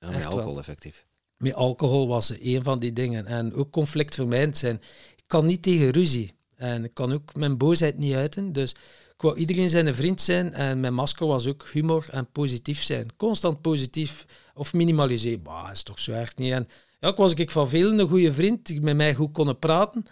ja, 0.09 0.11
met 0.11 0.23
wel. 0.23 0.31
alcohol, 0.31 0.57
effectief. 0.57 1.05
Met 1.37 1.53
alcohol 1.53 2.07
was 2.07 2.33
een 2.39 2.63
van 2.63 2.79
die 2.79 2.93
dingen. 2.93 3.25
En 3.25 3.53
ook 3.53 3.71
conflictvermijdend 3.71 4.57
zijn. 4.57 4.75
Ik 5.15 5.23
kan 5.27 5.45
niet 5.45 5.61
tegen 5.61 5.89
ruzie. 5.89 6.33
En 6.55 6.83
ik 6.83 6.93
kan 6.93 7.13
ook 7.13 7.35
mijn 7.35 7.57
boosheid 7.57 7.97
niet 7.97 8.13
uiten. 8.13 8.53
Dus 8.53 8.71
ik 9.13 9.21
wou 9.21 9.37
iedereen 9.37 9.69
zijn 9.69 9.95
vriend 9.95 10.21
zijn. 10.21 10.53
En 10.53 10.79
mijn 10.79 10.93
masker 10.93 11.27
was 11.27 11.47
ook 11.47 11.69
humor 11.71 12.05
en 12.11 12.31
positief 12.31 12.83
zijn. 12.83 13.15
Constant 13.15 13.61
positief. 13.61 14.25
Of 14.53 14.73
minimaliseren. 14.73 15.43
Bah, 15.43 15.69
is 15.71 15.83
toch 15.83 15.99
zo 15.99 16.11
erg 16.11 16.35
niet. 16.35 16.51
En 16.51 16.67
ja, 16.99 17.07
ik 17.07 17.15
was 17.15 17.33
ik 17.33 17.51
van 17.51 17.69
velen 17.69 17.99
een 17.99 18.07
goede 18.07 18.33
vriend 18.33 18.65
die 18.65 18.81
met 18.81 18.95
mij 18.95 19.13
goed 19.13 19.31
konden 19.31 19.59
praten. 19.59 20.05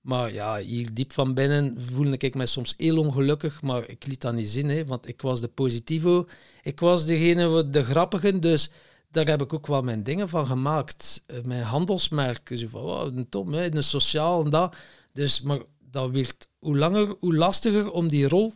Maar 0.00 0.32
ja, 0.32 0.58
hier 0.58 0.94
diep 0.94 1.12
van 1.12 1.34
binnen 1.34 1.74
voelde 1.76 2.16
ik 2.18 2.34
me 2.34 2.46
soms 2.46 2.74
heel 2.76 2.98
ongelukkig. 2.98 3.62
Maar 3.62 3.88
ik 3.88 4.06
liet 4.06 4.20
dat 4.20 4.34
niet 4.34 4.48
zien, 4.48 4.68
hè, 4.68 4.84
want 4.84 5.08
ik 5.08 5.22
was 5.22 5.40
de 5.40 5.48
positivo. 5.48 6.26
Ik 6.62 6.80
was 6.80 7.06
degene, 7.06 7.70
de 7.70 7.82
grappige. 7.84 8.38
Dus 8.38 8.70
daar 9.16 9.26
heb 9.26 9.42
ik 9.42 9.52
ook 9.52 9.66
wel 9.66 9.82
mijn 9.82 10.02
dingen 10.02 10.28
van 10.28 10.46
gemaakt. 10.46 11.22
Eh, 11.26 11.42
Mijn 11.42 11.62
handelsmerk. 11.62 12.50
Zo 12.52 12.68
van, 12.68 12.80
oh, 12.80 13.14
een 13.14 13.28
top, 13.28 13.52
hè, 13.52 13.74
een 13.74 13.82
sociaal 13.82 14.44
en 14.44 14.50
dat. 14.50 14.74
Dus, 15.12 15.40
maar 15.40 15.60
dat 15.90 16.10
werd 16.10 16.48
hoe 16.58 16.76
langer, 16.76 17.16
hoe 17.18 17.34
lastiger 17.34 17.90
om 17.90 18.08
die 18.08 18.28
rol, 18.28 18.54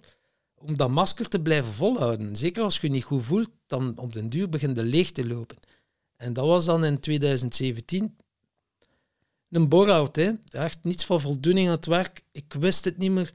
om 0.55 0.77
dat 0.77 0.90
masker 0.90 1.29
te 1.29 1.40
blijven 1.40 1.73
volhouden. 1.73 2.37
Zeker 2.37 2.62
als 2.62 2.79
je 2.79 2.88
niet 2.88 3.05
goed 3.05 3.25
voelt, 3.25 3.51
dan 3.66 3.99
op 3.99 4.12
den 4.12 4.29
duur 4.29 4.49
begint 4.49 4.77
de 4.77 4.83
leeg 4.83 5.12
te 5.12 5.27
lopen. 5.27 5.57
En 6.16 6.33
dat 6.33 6.46
was 6.46 6.64
dan 6.64 6.85
in 6.85 7.01
2017 7.01 8.16
een 9.51 9.68
bore-out. 9.68 10.16
Hè. 10.16 10.33
Echt 10.49 10.79
niets 10.83 11.05
van 11.05 11.20
voldoening 11.20 11.66
aan 11.66 11.75
het 11.75 11.87
werk. 11.87 12.25
Ik 12.33 12.53
wist 12.53 12.85
het 12.85 12.99
niet 12.99 13.11
meer 13.11 13.33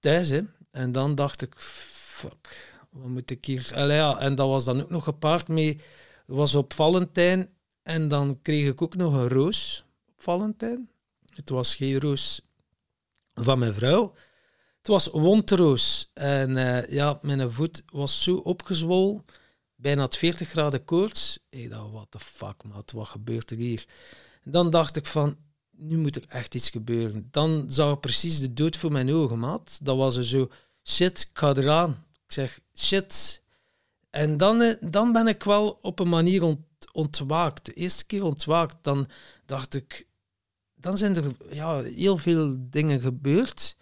thuis. 0.00 0.28
Hè. 0.28 0.40
En 0.70 0.92
dan 0.92 1.14
dacht 1.14 1.42
ik, 1.42 1.54
fuck, 1.56 2.74
wat 2.90 3.08
moet 3.08 3.30
ik 3.30 3.44
hier... 3.44 3.70
Allee, 3.74 3.96
ja, 3.96 4.18
en 4.18 4.34
dat 4.34 4.48
was 4.48 4.64
dan 4.64 4.82
ook 4.82 4.90
nog 4.90 5.04
gepaard 5.04 5.48
mee... 5.48 5.80
Was 6.26 6.54
op 6.54 6.72
Valentijn 6.72 7.48
en 7.82 8.08
dan 8.08 8.38
kreeg 8.42 8.68
ik 8.68 8.82
ook 8.82 8.96
nog 8.96 9.14
een 9.14 9.28
roos 9.28 9.84
op 10.08 10.22
Valentijn. 10.22 10.90
Het 11.34 11.48
was 11.48 11.74
geen 11.74 12.00
roos 12.00 12.40
van 13.34 13.58
mijn 13.58 13.74
vrouw. 13.74 14.14
Het 14.78 14.86
was 14.86 15.06
wondroos. 15.06 16.10
En 16.14 16.56
eh, 16.56 16.92
ja, 16.92 17.18
mijn 17.22 17.50
voet 17.50 17.82
was 17.92 18.22
zo 18.22 18.36
opgezwollen. 18.36 19.24
Bijna 19.74 20.02
het 20.02 20.16
40 20.16 20.48
graden 20.48 20.84
koorts. 20.84 21.38
Ik 21.48 21.70
dacht, 21.70 21.90
what 21.90 22.06
the 22.10 22.18
fuck, 22.18 22.64
maat, 22.64 22.92
wat 22.92 23.06
gebeurt 23.06 23.50
er 23.50 23.56
hier? 23.56 23.86
En 24.44 24.50
dan 24.50 24.70
dacht 24.70 24.96
ik 24.96 25.06
van, 25.06 25.36
nu 25.70 25.96
moet 25.96 26.16
er 26.16 26.24
echt 26.28 26.54
iets 26.54 26.70
gebeuren. 26.70 27.28
Dan 27.30 27.64
zag 27.68 27.94
ik 27.94 28.00
precies 28.00 28.40
de 28.40 28.52
dood 28.52 28.76
voor 28.76 28.92
mijn 28.92 29.12
ogen, 29.12 29.38
maat. 29.38 29.78
Dat 29.82 29.96
was 29.96 30.16
er 30.16 30.24
zo, 30.24 30.48
shit, 30.84 31.20
ik 31.20 31.38
ga 31.38 31.54
eraan. 31.54 32.04
Ik 32.26 32.32
zeg, 32.32 32.60
shit. 32.74 33.42
En 34.16 34.36
dan, 34.36 34.62
eh, 34.62 34.74
dan 34.80 35.12
ben 35.12 35.26
ik 35.26 35.42
wel 35.42 35.78
op 35.80 35.98
een 35.98 36.08
manier 36.08 36.42
ont, 36.42 36.58
ontwaakt. 36.92 37.64
De 37.64 37.72
eerste 37.72 38.06
keer 38.06 38.24
ontwaakt, 38.24 38.76
dan 38.82 39.08
dacht 39.46 39.74
ik, 39.74 40.06
dan 40.74 40.98
zijn 40.98 41.16
er 41.16 41.24
ja, 41.50 41.82
heel 41.82 42.18
veel 42.18 42.56
dingen 42.58 43.00
gebeurd. 43.00 43.76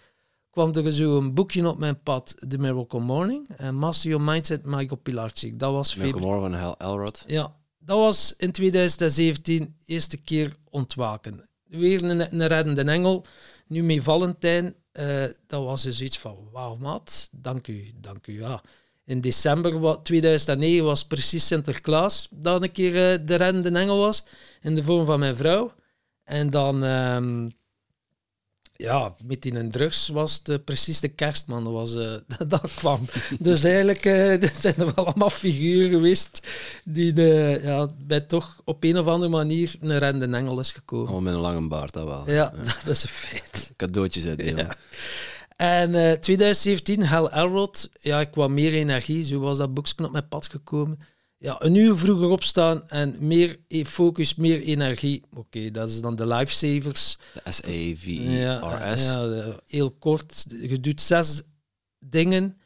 Kwam 0.50 0.72
er 0.72 0.92
zo 0.92 1.18
een 1.18 1.34
boekje 1.34 1.68
op 1.68 1.78
mijn 1.78 2.02
pad, 2.02 2.36
The 2.48 2.58
Miracle 2.58 3.00
Morning, 3.00 3.48
en 3.56 3.74
Master 3.74 4.10
Your 4.10 4.24
Mindset, 4.24 4.64
Michael 4.64 5.00
Pilarczyk. 5.02 5.58
Dat 5.58 5.72
was 5.72 5.92
februari. 5.92 6.20
Moore 6.20 6.40
van 6.40 6.54
Hal 6.54 6.76
Elrod. 6.78 7.24
Ja, 7.26 7.56
dat 7.78 7.98
was 7.98 8.34
in 8.36 8.52
2017 8.52 9.76
eerste 9.86 10.16
keer 10.16 10.56
ontwaken. 10.70 11.48
Weer 11.64 12.04
een, 12.04 12.40
een 12.40 12.46
reddende 12.46 12.82
engel. 12.82 13.24
Nu 13.66 13.82
met 13.82 14.02
Valentijn, 14.02 14.74
eh, 14.92 15.24
dat 15.46 15.64
was 15.64 15.82
dus 15.82 16.00
iets 16.00 16.18
van, 16.18 16.48
wauw 16.52 16.76
maat, 16.76 17.28
dank 17.32 17.66
u, 17.66 17.92
dank 18.00 18.26
u. 18.26 18.40
Ja. 18.40 18.62
In 19.06 19.20
december 19.20 19.80
wa- 19.80 19.96
2009 19.96 20.84
was 20.84 21.04
precies 21.04 21.46
Sinterklaas 21.46 22.28
dat 22.30 22.62
een 22.62 22.72
keer 22.72 23.12
eh, 23.12 23.18
de 23.26 23.34
reddende 23.34 23.78
engel 23.78 23.98
was, 23.98 24.24
in 24.62 24.74
de 24.74 24.82
vorm 24.82 25.04
van 25.04 25.18
mijn 25.18 25.36
vrouw. 25.36 25.72
En 26.24 26.50
dan, 26.50 26.84
ehm, 26.84 27.48
ja, 28.76 29.14
met 29.24 29.42
die 29.42 29.54
een 29.54 29.70
drugs 29.70 30.08
was 30.08 30.34
het 30.34 30.48
eh, 30.48 30.56
precies 30.64 31.00
de 31.00 31.08
kerstman. 31.08 31.64
Dat, 31.64 31.72
was, 31.72 31.94
eh, 31.94 32.14
dat 32.48 32.70
kwam. 32.74 33.08
Dus 33.38 33.64
eigenlijk 33.64 34.02
zijn 34.60 34.74
er 34.76 34.94
wel 34.94 35.06
allemaal 35.06 35.30
figuren 35.30 35.90
geweest 35.90 36.48
die 36.84 37.12
de, 37.12 37.60
ja, 37.62 37.88
bij 37.98 38.20
toch 38.20 38.60
op 38.64 38.84
een 38.84 38.98
of 38.98 39.06
andere 39.06 39.30
manier 39.30 39.74
een 39.80 39.98
reddende 39.98 40.36
engel 40.36 40.60
is 40.60 40.72
gekomen. 40.72 41.06
Allemaal 41.06 41.22
met 41.22 41.34
een 41.34 41.40
lange 41.52 41.68
baard, 41.68 41.92
dat 41.92 42.04
wel. 42.06 42.30
Ja, 42.30 42.52
dat 42.84 42.96
is 42.96 43.02
een 43.02 43.08
feit. 43.08 43.72
Cadeautjes 43.76 44.26
uitdelen. 44.26 44.64
Ja. 44.64 44.76
En 45.56 45.94
eh 45.94 46.12
2017, 46.12 47.02
Hal 47.02 47.30
Elrod, 47.30 47.90
ja, 48.00 48.20
ik 48.20 48.34
wou 48.34 48.50
meer 48.50 48.72
energie, 48.72 49.24
zo 49.24 49.38
was 49.40 49.58
dat 49.58 49.74
boekje 49.74 50.04
op 50.04 50.12
mijn 50.12 50.28
pad 50.28 50.48
gekomen. 50.48 50.98
Ja, 51.38 51.56
een 51.58 51.74
uur 51.74 51.96
vroeger 51.96 52.28
opstaan 52.28 52.88
en 52.88 53.16
meer 53.18 53.58
e- 53.68 53.84
focus, 53.84 54.34
meer 54.34 54.60
energie. 54.60 55.22
Oké, 55.34 55.70
dat 55.70 55.88
is 55.88 56.00
dan 56.00 56.16
de 56.16 56.26
lifesavers. 56.26 57.16
De 57.34 57.52
S-A-V-I-R-S. 57.52 59.04
Ja, 59.04 59.24
ja, 59.24 59.56
heel 59.66 59.90
kort. 59.90 60.44
Je 60.48 60.80
doet 60.80 61.00
zes 61.00 61.42
dingen 61.98 62.56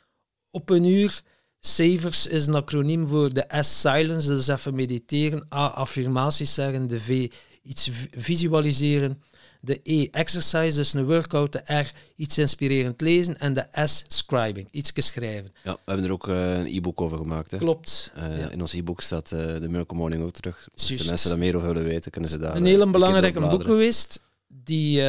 op 0.51 0.71
een 0.71 0.85
uur. 0.85 1.23
Savers 1.61 2.27
is 2.27 2.47
een 2.47 2.55
acroniem 2.55 3.07
voor 3.07 3.33
de 3.33 3.45
S 3.61 3.81
silence, 3.81 4.29
dus 4.29 4.49
even 4.49 4.75
mediteren. 4.75 5.47
A 5.55 5.67
affirmaties 5.67 6.55
zeggen. 6.55 6.87
De 6.87 7.01
V 7.01 7.31
iets 7.63 7.91
visualiseren. 8.11 9.23
De 9.61 9.81
E 9.83 10.09
exercise, 10.11 10.77
dus 10.77 10.93
een 10.95 11.05
workout. 11.05 11.53
De 11.53 11.75
R 11.81 11.93
iets 12.17 12.39
inspirerend 12.39 13.01
lezen. 13.01 13.39
En 13.39 13.55
de 13.55 13.67
S 13.85 14.05
scribing, 14.09 14.69
iets 14.71 14.93
schrijven. 14.95 15.53
Ja, 15.63 15.73
we 15.73 15.79
hebben 15.85 16.05
er 16.05 16.13
ook 16.13 16.29
eh, 16.29 16.59
een 16.59 16.67
e-book 16.67 17.01
over 17.01 17.19
gemaakt. 17.19 17.51
Hè. 17.51 17.57
Klopt. 17.59 18.13
Eh, 18.15 18.39
Ja. 18.39 18.51
In 18.51 18.61
ons 18.61 18.73
e-book 18.73 19.01
staat 19.01 19.33
eh, 19.33 19.39
de 19.39 19.69
Miracle 19.69 19.97
Morning 19.97 20.23
ook 20.23 20.33
terug. 20.33 20.69
Dus 20.75 20.87
de 20.87 21.05
mensen 21.09 21.31
daar 21.31 21.39
meer 21.39 21.57
over 21.57 21.69
willen 21.69 21.89
weten, 21.89 22.11
kunnen 22.11 22.31
ze 22.31 22.39
daar... 22.39 22.57
een 22.57 22.65
hele 22.65 22.83
keer 22.83 22.91
belangrijke 22.93 23.41
boek 23.41 23.65
geweest. 23.65 24.21
Die, 24.47 25.03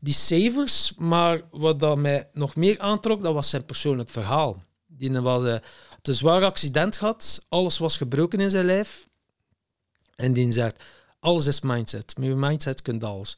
die 0.00 0.14
savers, 0.14 0.92
maar 0.96 1.40
wat 1.50 1.80
dat 1.80 1.96
mij 1.98 2.28
nog 2.32 2.56
meer 2.56 2.78
aantrok, 2.78 3.22
dat 3.22 3.34
was 3.34 3.50
zijn 3.50 3.64
persoonlijk 3.64 4.08
verhaal. 4.08 4.62
Die 4.86 5.20
was 5.20 5.42
had 5.42 5.62
een 6.02 6.14
zwaar 6.14 6.44
accident 6.44 6.96
gehad, 6.96 7.44
alles 7.48 7.78
was 7.78 7.96
gebroken 7.96 8.40
in 8.40 8.50
zijn 8.50 8.64
lijf. 8.64 9.04
En 10.16 10.32
die 10.32 10.52
zegt, 10.52 10.82
alles 11.20 11.46
is 11.46 11.60
mindset. 11.60 12.14
Met 12.18 12.28
je 12.28 12.34
mindset 12.34 12.82
kunt 12.82 13.04
alles. 13.04 13.36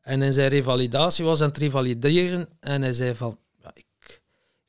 En 0.00 0.22
in 0.22 0.32
zijn 0.32 0.48
revalidatie 0.48 1.24
was 1.24 1.38
hij 1.38 1.46
aan 1.46 1.52
het 1.52 1.62
revalideren. 1.62 2.48
En 2.60 2.82
hij 2.82 2.92
zei 2.92 3.14
van, 3.14 3.38
ja, 3.58 3.70
ik, 3.74 3.86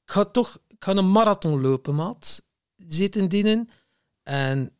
ik 0.01 0.11
ga 0.11 0.25
toch 0.25 0.59
ik 0.81 0.87
ga 0.87 0.95
een 0.95 1.11
marathon 1.11 1.61
lopen, 1.61 1.95
maat. 1.95 2.43
Zitten 2.87 3.29
dienen. 3.29 3.69
En 4.23 4.71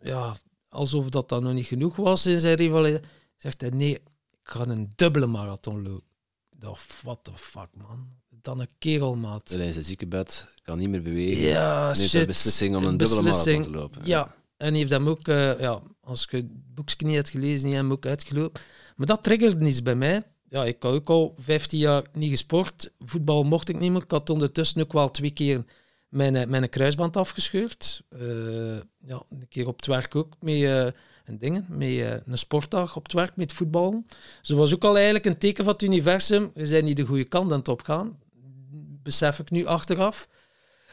ja, 0.00 0.36
alsof 0.68 1.08
dat 1.08 1.28
dan 1.28 1.42
nog 1.42 1.52
niet 1.52 1.66
genoeg 1.66 1.96
was 1.96 2.26
in 2.26 2.40
zijn 2.40 2.56
rivaliteit, 2.56 3.04
zegt 3.36 3.60
hij, 3.60 3.70
nee, 3.70 3.94
ik 3.94 4.02
ga 4.42 4.66
een 4.66 4.90
dubbele 4.94 5.26
marathon 5.26 5.82
lopen. 5.82 6.06
Dacht, 6.50 7.02
what 7.02 7.24
the 7.24 7.30
fuck, 7.34 7.68
man. 7.74 8.08
Dan 8.28 8.60
een 8.60 8.68
kerel, 8.78 9.16
maat. 9.16 9.50
In 9.50 9.72
zijn 9.72 9.84
ziekenbed, 9.84 10.46
kan 10.62 10.78
niet 10.78 10.88
meer 10.88 11.02
bewegen. 11.02 11.44
Ja, 11.44 11.84
Neemt 11.84 12.08
shit. 12.08 12.20
de 12.20 12.26
beslissing 12.26 12.76
om 12.76 12.84
een 12.84 12.96
dubbele 12.96 13.22
beslissing. 13.22 13.56
marathon 13.56 13.72
te 13.72 13.78
lopen. 13.78 14.00
Ja, 14.04 14.34
en 14.58 14.74
heeft 14.74 14.90
hem 14.90 15.08
ook, 15.08 15.28
eh, 15.28 15.60
ja, 15.60 15.82
als 16.00 16.26
je 16.30 16.36
het 16.36 16.74
boekje 16.74 17.06
niet 17.06 17.14
hebt 17.14 17.30
gelezen, 17.30 17.66
niet 17.66 17.76
hem 17.76 17.92
ook 17.92 18.06
uitgelopen. 18.06 18.62
Maar 18.96 19.06
dat 19.06 19.22
triggerde 19.22 19.64
niets 19.64 19.82
bij 19.82 19.94
mij. 19.94 20.22
Ja, 20.48 20.64
ik 20.64 20.82
had 20.82 20.92
ook 20.92 21.08
al 21.08 21.34
15 21.38 21.78
jaar 21.78 22.04
niet 22.12 22.30
gesport. 22.30 22.92
Voetbal 22.98 23.42
mocht 23.42 23.68
ik 23.68 23.78
niet 23.78 23.92
meer. 23.92 24.02
Ik 24.02 24.10
had 24.10 24.30
ondertussen 24.30 24.82
ook 24.82 24.92
wel 24.92 25.10
twee 25.10 25.30
keer 25.30 25.64
mijn, 26.08 26.36
eh, 26.36 26.46
mijn 26.46 26.68
kruisband 26.68 27.16
afgescheurd. 27.16 28.02
Eh, 28.08 28.76
ja, 28.98 29.22
een 29.30 29.48
keer 29.48 29.66
op 29.66 29.76
het 29.76 29.86
werk 29.86 30.14
ook 30.14 30.32
met 30.40 30.54
eh, 30.54 30.86
een 31.24 31.38
ding, 31.38 31.68
met 31.68 32.22
een 32.26 32.38
sportdag 32.38 32.96
op 32.96 33.02
het 33.02 33.12
werk 33.12 33.36
met 33.36 33.52
voetbal. 33.52 34.04
Dus 34.38 34.48
dat 34.48 34.58
was 34.58 34.74
ook 34.74 34.84
al 34.84 34.94
eigenlijk 34.94 35.24
een 35.24 35.38
teken 35.38 35.64
van 35.64 35.72
het 35.72 35.82
universum. 35.82 36.50
We 36.54 36.66
zijn 36.66 36.84
niet 36.84 36.96
de 36.96 37.06
goede 37.06 37.24
kant 37.24 37.52
aan 37.52 37.58
het 37.58 37.68
opgaan. 37.68 38.18
Besef 39.02 39.38
ik 39.38 39.50
nu 39.50 39.66
achteraf. 39.66 40.28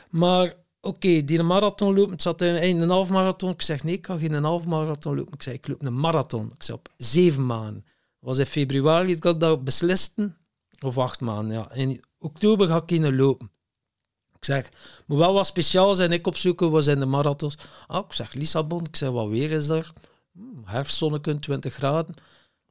Maar 0.09 0.53
oké, 0.85 1.25
die 1.25 1.43
marathon 1.43 1.95
lopen. 1.95 2.11
Het 2.11 2.21
zat 2.21 2.41
in 2.41 2.81
een 2.81 2.89
half 2.89 3.09
marathon. 3.09 3.49
Ik 3.49 3.61
zeg 3.61 3.83
nee, 3.83 3.93
ik 3.93 4.05
ga 4.05 4.17
geen 4.17 4.33
een 4.33 4.43
half 4.43 4.65
marathon 4.65 5.15
lopen. 5.15 5.33
Ik 5.33 5.41
zeg 5.41 5.53
ik 5.53 5.67
loop 5.67 5.81
een 5.81 5.99
marathon. 5.99 6.51
Ik 6.55 6.63
zeg 6.63 6.75
op 6.75 6.89
zeven 6.97 7.45
maanden. 7.45 7.85
Was 8.19 8.37
in 8.37 8.45
februari 8.45 9.19
dat 9.19 9.33
ik 9.33 9.39
dat 9.39 9.63
besliste. 9.63 10.35
Of 10.79 10.97
acht 10.97 11.19
maanden, 11.19 11.57
ja. 11.57 11.71
In 11.73 12.03
oktober 12.19 12.67
ga 12.67 12.75
ik 12.75 12.91
in 12.91 13.15
lopen. 13.15 13.51
Ik 14.35 14.45
zeg, 14.45 14.69
moet 15.05 15.17
wel 15.17 15.33
wat 15.33 15.45
speciaal 15.45 15.95
zijn. 15.95 16.11
Ik 16.11 16.27
opzoeken, 16.27 16.71
wat 16.71 16.83
zijn 16.83 16.99
de 16.99 17.05
marathons? 17.05 17.57
Ah, 17.87 18.05
ik 18.05 18.13
zeg 18.13 18.33
Lissabon. 18.33 18.85
Ik 18.85 18.95
zeg, 18.95 19.09
wat 19.09 19.27
weer 19.27 19.51
is 19.51 19.67
daar? 19.67 19.93
Hm, 20.33 20.41
herfstzonneken, 20.63 21.39
20 21.39 21.73
graden. 21.73 22.15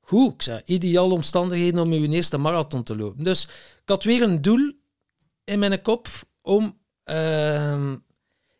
Goed, 0.01 0.33
ik 0.35 0.43
zeg, 0.43 0.63
ideale 0.65 1.15
omstandigheden 1.15 1.81
om 1.81 1.93
je 1.93 2.09
eerste 2.09 2.39
marathon 2.39 2.83
te 2.83 2.97
lopen. 2.97 3.25
Dus 3.25 3.45
ik 3.83 3.89
had 3.89 4.05
weer 4.05 4.23
een 4.23 4.43
doel 4.43 4.73
in 5.45 5.59
mijn 5.59 5.83
kop 5.83 6.09
om 6.43 6.79
ehm, 7.05 7.97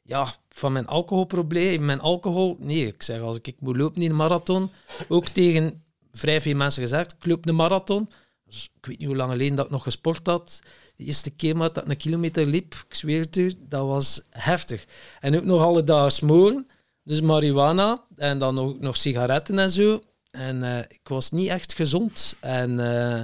ja, 0.03 0.35
van 0.49 0.73
mijn 0.73 0.87
alcoholprobleem, 0.87 1.85
mijn 1.85 2.01
alcohol. 2.01 2.57
Nee, 2.61 2.87
ik 2.87 3.03
zeg 3.03 3.21
als 3.21 3.37
ik, 3.37 3.47
ik 3.47 3.61
moet 3.61 3.77
lopen 3.77 4.03
in 4.03 4.11
een 4.11 4.17
marathon, 4.17 4.71
ook 5.09 5.29
tegen 5.29 5.85
vrij 6.13 6.41
veel 6.41 6.57
mensen 6.57 6.83
gezegd, 6.83 7.13
ik 7.13 7.27
loop 7.27 7.47
een 7.47 7.55
marathon. 7.55 8.09
Dus 8.45 8.71
ik 8.75 8.87
weet 8.87 8.99
niet 8.99 9.07
hoe 9.09 9.17
lang 9.17 9.31
geleden 9.31 9.57
dat 9.57 9.65
ik 9.65 9.71
nog 9.71 9.83
gesport 9.83 10.27
had. 10.27 10.61
De 10.97 11.05
eerste 11.05 11.31
keer 11.31 11.55
dat 11.55 11.77
ik 11.77 11.89
een 11.89 11.97
kilometer 11.97 12.47
liep, 12.47 12.75
ik 12.89 12.95
zweer 12.95 13.21
het 13.21 13.37
u, 13.37 13.55
dat 13.59 13.87
was 13.87 14.23
heftig. 14.31 14.85
En 15.21 15.37
ook 15.37 15.45
nog 15.45 15.63
alle 15.63 15.85
dagen 15.85 16.13
smoren, 16.13 16.67
dus 17.03 17.21
marihuana 17.21 18.05
en 18.17 18.39
dan 18.39 18.59
ook 18.59 18.81
nog 18.81 18.97
sigaretten 18.97 19.59
en 19.59 19.71
zo. 19.71 20.01
En 20.31 20.63
eh, 20.63 20.79
ik 20.79 21.09
was 21.09 21.31
niet 21.31 21.49
echt 21.49 21.75
gezond. 21.75 22.37
En 22.41 22.81
eh, 22.81 23.23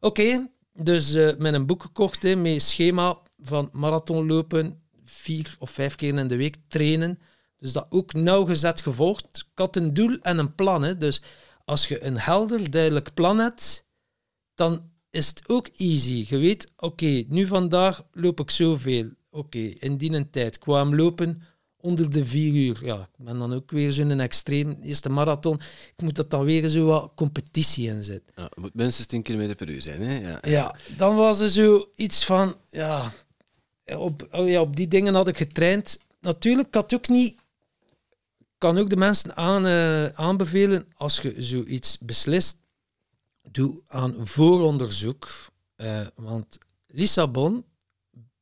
oké, 0.00 0.48
dus 0.72 1.14
eh, 1.14 1.36
met 1.38 1.54
een 1.54 1.66
boek 1.66 1.82
gekocht 1.82 2.22
hè, 2.22 2.36
met 2.36 2.62
schema 2.62 3.18
van 3.42 3.68
marathon 3.72 4.26
lopen, 4.26 4.82
vier 5.04 5.56
of 5.58 5.70
vijf 5.70 5.94
keer 5.94 6.14
in 6.14 6.28
de 6.28 6.36
week 6.36 6.56
trainen. 6.68 7.18
Dus 7.58 7.72
dat 7.72 7.86
ook 7.88 8.12
nauwgezet 8.12 8.80
gevolgd. 8.80 9.46
Ik 9.52 9.58
had 9.58 9.76
een 9.76 9.94
doel 9.94 10.18
en 10.20 10.38
een 10.38 10.54
plan. 10.54 10.82
Hè. 10.82 10.96
Dus 10.96 11.22
als 11.64 11.86
je 11.86 12.04
een 12.04 12.18
helder, 12.18 12.70
duidelijk 12.70 13.14
plan 13.14 13.38
hebt, 13.38 13.86
dan 14.54 14.90
is 15.10 15.28
het 15.28 15.42
ook 15.48 15.68
easy. 15.76 16.26
Je 16.28 16.36
weet, 16.36 16.72
oké, 16.76 17.24
nu 17.28 17.46
vandaag 17.46 18.04
loop 18.12 18.40
ik 18.40 18.50
zoveel. 18.50 19.08
Oké, 19.30 19.58
in 19.58 19.96
die 19.96 20.12
een 20.12 20.30
tijd. 20.30 20.58
Kwam 20.58 20.96
lopen 20.96 21.42
onder 21.76 22.10
de 22.10 22.26
vier 22.26 22.54
uur. 22.54 22.84
Ja, 22.84 23.08
ik 23.18 23.24
ben 23.24 23.38
dan 23.38 23.52
ook 23.52 23.70
weer 23.70 23.92
zo'n 23.92 24.20
extreem 24.20 24.78
eerste 24.82 25.08
marathon. 25.08 25.60
Ik 25.96 26.02
moet 26.02 26.16
dat 26.16 26.30
dan 26.30 26.44
weer 26.44 26.68
zo 26.68 26.86
wat 26.86 27.12
competitie 27.14 27.88
in. 27.88 28.02
Ja, 28.34 28.42
het 28.42 28.56
moet 28.56 28.74
minstens 28.74 29.06
10 29.06 29.22
km 29.22 29.54
per 29.54 29.70
uur 29.70 29.82
zijn. 29.82 30.02
Hè? 30.02 30.28
Ja. 30.28 30.38
Ja, 30.42 30.76
dan 30.96 31.16
was 31.16 31.40
er 31.40 31.50
zo 31.50 31.90
iets 31.96 32.24
van, 32.24 32.56
ja, 32.68 33.12
op, 33.98 34.28
oh 34.32 34.48
ja, 34.48 34.60
op 34.60 34.76
die 34.76 34.88
dingen 34.88 35.14
had 35.14 35.28
ik 35.28 35.36
getraind. 35.36 36.00
Natuurlijk, 36.20 36.74
had 36.74 36.94
ook 36.94 37.08
niet, 37.08 37.36
kan 38.58 38.78
ook 38.78 38.90
de 38.90 38.96
mensen 38.96 39.36
aan, 39.36 39.66
eh, 39.66 40.06
aanbevelen, 40.06 40.86
als 40.96 41.20
je 41.20 41.34
zoiets 41.42 41.98
beslist, 41.98 42.56
doe 43.50 43.82
aan 43.86 44.14
vooronderzoek. 44.18 45.28
Eh, 45.76 46.00
want 46.14 46.58
Lissabon 46.86 47.64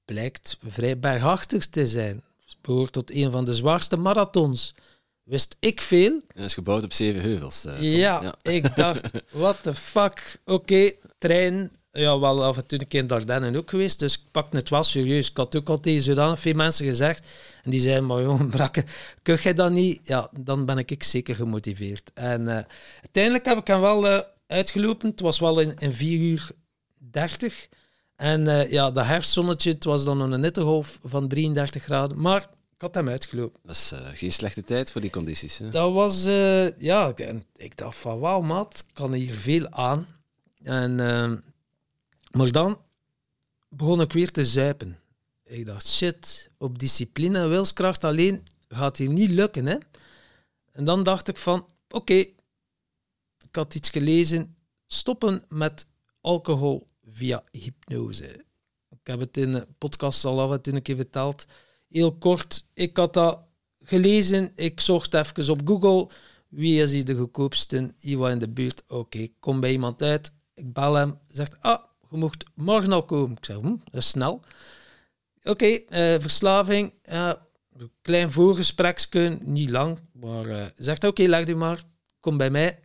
blijkt 0.04 0.56
vrij 0.66 0.98
bergachtig 0.98 1.66
te 1.66 1.86
zijn. 1.86 2.22
Het 2.44 2.56
behoort 2.60 2.92
tot 2.92 3.10
een 3.10 3.30
van 3.30 3.44
de 3.44 3.54
zwaarste 3.54 3.96
marathons. 3.96 4.74
Wist 5.22 5.56
ik 5.60 5.80
veel, 5.80 6.20
Dat 6.34 6.44
is 6.44 6.54
gebouwd 6.54 6.82
op 6.84 6.92
zeven 6.92 7.20
heuvels. 7.20 7.64
eh, 7.64 7.98
ja, 7.98 8.34
ik 8.42 8.76
dacht, 8.76 9.10
what 9.30 9.62
the 9.62 9.74
fuck. 9.74 10.40
Oké, 10.44 10.92
trein. 11.18 11.70
Ja, 11.98 12.18
wel 12.18 12.44
af 12.44 12.56
en 12.56 12.66
toe 12.66 12.80
een 12.80 12.88
keer 12.88 13.00
in 13.00 13.06
Dardenne 13.06 13.58
ook 13.58 13.70
geweest, 13.70 13.98
dus 13.98 14.14
ik 14.14 14.22
pakte 14.30 14.56
het 14.56 14.68
wel 14.68 14.84
serieus. 14.84 15.30
Ik 15.30 15.36
had 15.36 15.56
ook 15.56 15.68
al 15.68 15.80
tegen 15.80 16.02
zodanig 16.02 16.38
veel 16.38 16.54
mensen 16.54 16.86
gezegd. 16.86 17.26
En 17.62 17.70
die 17.70 17.80
zeiden, 17.80 18.06
maar 18.06 18.22
jongen, 18.22 18.48
brakke, 18.56 18.84
kun 19.22 19.34
jij 19.34 19.54
dat 19.54 19.70
niet? 19.70 20.00
Ja, 20.04 20.30
dan 20.40 20.64
ben 20.64 20.78
ik 20.78 21.02
zeker 21.02 21.34
gemotiveerd. 21.34 22.10
En 22.14 22.48
eh, 22.48 22.64
uiteindelijk 23.00 23.44
heb 23.44 23.58
ik 23.58 23.66
hem 23.66 23.80
wel 23.80 24.08
eh, 24.08 24.18
uitgelopen. 24.46 25.10
Het 25.10 25.20
was 25.20 25.38
wel 25.38 25.60
in, 25.60 25.74
in 25.78 25.92
4 25.92 26.18
uur 26.18 26.50
30. 26.98 27.68
En 28.16 28.48
eh, 28.48 28.70
ja, 28.70 28.90
dat 28.90 29.04
herfstzonnetje, 29.04 29.70
het 29.70 29.84
was 29.84 30.04
dan 30.04 30.20
een 30.20 30.42
hittegolf 30.42 30.98
van 31.04 31.28
33 31.28 31.82
graden. 31.82 32.20
Maar 32.20 32.42
ik 32.74 32.80
had 32.80 32.94
hem 32.94 33.08
uitgelopen. 33.08 33.60
Dat 33.62 33.74
is 33.74 33.92
geen 34.12 34.32
slechte 34.32 34.64
tijd 34.64 34.92
voor 34.92 35.00
die 35.00 35.10
condities. 35.10 35.58
Hè? 35.58 35.68
Dat 35.68 35.92
was, 35.92 36.22
ja, 36.78 37.12
en 37.14 37.44
ik 37.56 37.76
dacht 37.76 37.96
van 37.96 38.18
wauw, 38.18 38.40
maat, 38.40 38.84
ik 38.88 38.94
kan 38.94 39.12
hier 39.12 39.34
veel 39.34 39.68
aan. 39.70 40.06
En, 40.62 40.96
maar 42.30 42.52
dan 42.52 42.82
begon 43.68 44.00
ik 44.00 44.12
weer 44.12 44.30
te 44.30 44.46
zuipen. 44.46 44.98
Ik 45.44 45.66
dacht, 45.66 45.88
shit, 45.88 46.50
op 46.58 46.78
discipline 46.78 47.38
en 47.38 47.48
wilskracht 47.48 48.04
alleen 48.04 48.46
gaat 48.68 48.96
hier 48.96 49.10
niet 49.10 49.30
lukken. 49.30 49.66
Hè? 49.66 49.76
En 50.72 50.84
dan 50.84 51.02
dacht 51.02 51.28
ik 51.28 51.36
van, 51.36 51.66
oké, 51.88 52.14
ik 52.14 52.36
had 53.50 53.74
iets 53.74 53.90
gelezen, 53.90 54.56
stoppen 54.86 55.44
met 55.48 55.86
alcohol 56.20 56.88
via 57.04 57.42
hypnose. 57.50 58.44
Ik 58.90 59.06
heb 59.06 59.20
het 59.20 59.36
in 59.36 59.52
de 59.52 59.66
podcast 59.78 60.24
al 60.24 60.40
af 60.40 60.50
en 60.50 60.62
toe 60.62 60.74
een 60.74 60.82
keer 60.82 60.96
verteld. 60.96 61.46
Heel 61.88 62.16
kort, 62.16 62.68
ik 62.74 62.96
had 62.96 63.14
dat 63.14 63.46
gelezen. 63.88 64.52
Ik 64.54 64.80
zocht 64.80 65.14
even 65.14 65.50
op 65.50 65.60
Google. 65.64 66.08
Wie 66.48 66.82
is 66.82 66.92
hier 66.92 67.04
de 67.04 67.14
goedkoopste? 67.14 67.94
Hier 67.98 68.30
in 68.30 68.38
de 68.38 68.48
buurt. 68.48 68.82
Oké, 68.88 69.18
ik 69.18 69.32
kom 69.40 69.60
bij 69.60 69.70
iemand 69.70 70.02
uit. 70.02 70.32
Ik 70.54 70.72
bel 70.72 70.94
hem. 70.94 71.18
Zegt, 71.28 71.60
ah, 71.60 71.84
je 72.10 72.16
mocht 72.16 72.44
morgen 72.54 72.92
al 72.92 73.04
komen. 73.04 73.36
Ik 73.36 73.44
zeg, 73.44 73.56
hm, 73.56 73.76
dat 73.84 74.00
is 74.02 74.08
snel. 74.08 74.42
Oké, 75.42 75.66
eh, 75.66 76.14
verslaving. 76.18 76.92
een 77.02 77.90
klein 78.02 78.30
voorgespreksje, 78.32 79.38
niet 79.40 79.70
lang. 79.70 79.98
Maar 80.12 80.46
eh, 80.46 80.66
zegt, 80.76 81.04
oké, 81.04 81.22
leg 81.22 81.46
u 81.46 81.54
maar. 81.54 81.84
Kom 82.20 82.36
bij 82.36 82.50
mij. 82.50 82.80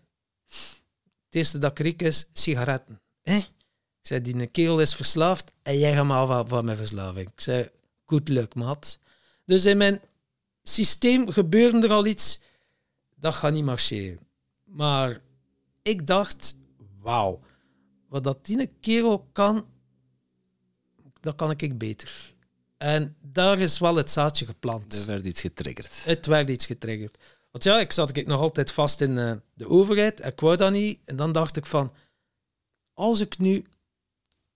Het 1.25 1.41
eerste 1.41 1.57
dat 1.57 1.71
ik 1.71 1.79
riek 1.79 2.01
is 2.01 2.27
sigaretten. 2.33 3.01
Hé? 3.21 3.37
Ik 3.37 4.09
zei, 4.09 4.21
die 4.21 4.47
kerel 4.47 4.81
is 4.81 4.95
verslaafd 4.95 5.53
en 5.61 5.79
jij 5.79 5.95
gaat 5.95 6.05
me 6.05 6.13
af 6.13 6.49
van 6.49 6.65
mijn 6.65 6.77
verslaving. 6.77 7.29
Ik 7.29 7.41
zei, 7.41 7.69
goed 8.05 8.29
luck, 8.29 8.55
maat. 8.55 8.99
Dus 9.45 9.65
in 9.65 9.77
mijn 9.77 10.01
systeem 10.63 11.31
gebeurde 11.31 11.87
er 11.87 11.93
al 11.93 12.05
iets, 12.05 12.41
dat 13.15 13.33
gaat 13.33 13.53
niet 13.53 13.63
marcheren. 13.63 14.19
Maar 14.63 15.21
ik 15.81 16.07
dacht, 16.07 16.55
wauw, 17.01 17.39
wat 18.13 18.23
dat 18.23 18.45
die 18.45 18.69
kerel 18.79 19.29
kan, 19.31 19.65
dat 21.19 21.35
kan 21.35 21.51
ik 21.51 21.77
beter. 21.77 22.33
En 22.77 23.15
daar 23.21 23.59
is 23.59 23.79
wel 23.79 23.95
het 23.95 24.09
zaadje 24.09 24.45
geplant. 24.45 24.95
Er 24.95 25.05
werd 25.05 25.25
iets 25.25 25.41
getriggerd. 25.41 26.03
Het 26.03 26.25
werd 26.25 26.49
iets 26.49 26.65
getriggerd. 26.65 27.17
Want 27.51 27.63
ja, 27.63 27.79
ik 27.79 27.91
zat 27.91 28.17
ik 28.17 28.27
nog 28.27 28.41
altijd 28.41 28.71
vast 28.71 29.01
in 29.01 29.17
eh, 29.17 29.33
de 29.53 29.67
overheid. 29.67 30.25
Ik 30.25 30.39
wou 30.39 30.55
dat 30.55 30.71
niet. 30.71 30.99
En 31.05 31.15
dan 31.15 31.31
dacht 31.31 31.57
ik 31.57 31.65
van, 31.65 31.93
als 32.93 33.19
ik 33.19 33.37
nu 33.37 33.65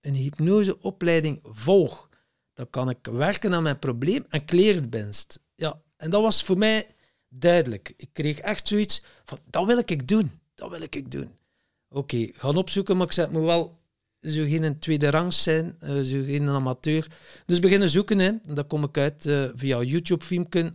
een 0.01 0.15
hypnoseopleiding 0.15 1.39
volg, 1.43 2.09
dan 2.53 2.69
kan 2.69 2.89
ik 2.89 3.07
werken 3.11 3.53
aan 3.53 3.63
mijn 3.63 3.79
probleem 3.79 4.25
en 4.29 4.45
kleren 4.45 4.81
het 4.81 4.93
minst. 4.93 5.39
Ja, 5.55 5.81
en 5.95 6.09
dat 6.09 6.21
was 6.21 6.43
voor 6.43 6.57
mij 6.57 6.89
duidelijk. 7.29 7.93
Ik 7.97 8.09
kreeg 8.13 8.39
echt 8.39 8.67
zoiets 8.67 9.03
van, 9.23 9.39
dat 9.45 9.65
wil 9.65 9.77
ik 9.77 10.07
doen. 10.07 10.39
Dat 10.55 10.69
wil 10.69 10.81
ik 10.81 11.11
doen. 11.11 11.37
Oké, 11.89 12.29
gaan 12.33 12.57
opzoeken, 12.57 12.97
maar 12.97 13.07
ik 13.07 13.13
het 13.13 13.31
moet 13.31 13.43
wel 13.43 13.77
zo 14.21 14.43
geen 14.45 14.79
tweede 14.79 15.09
rang 15.09 15.33
zijn, 15.33 15.75
eh, 15.79 15.95
zo 15.95 16.23
geen 16.23 16.49
amateur. 16.49 17.07
Dus 17.45 17.59
beginnen 17.59 17.89
zoeken, 17.89 18.19
hè. 18.19 18.31
Dan 18.43 18.67
kom 18.67 18.83
ik 18.83 18.97
uit 18.97 19.25
eh, 19.25 19.49
via 19.55 19.81
YouTube-filmpje. 19.81 20.73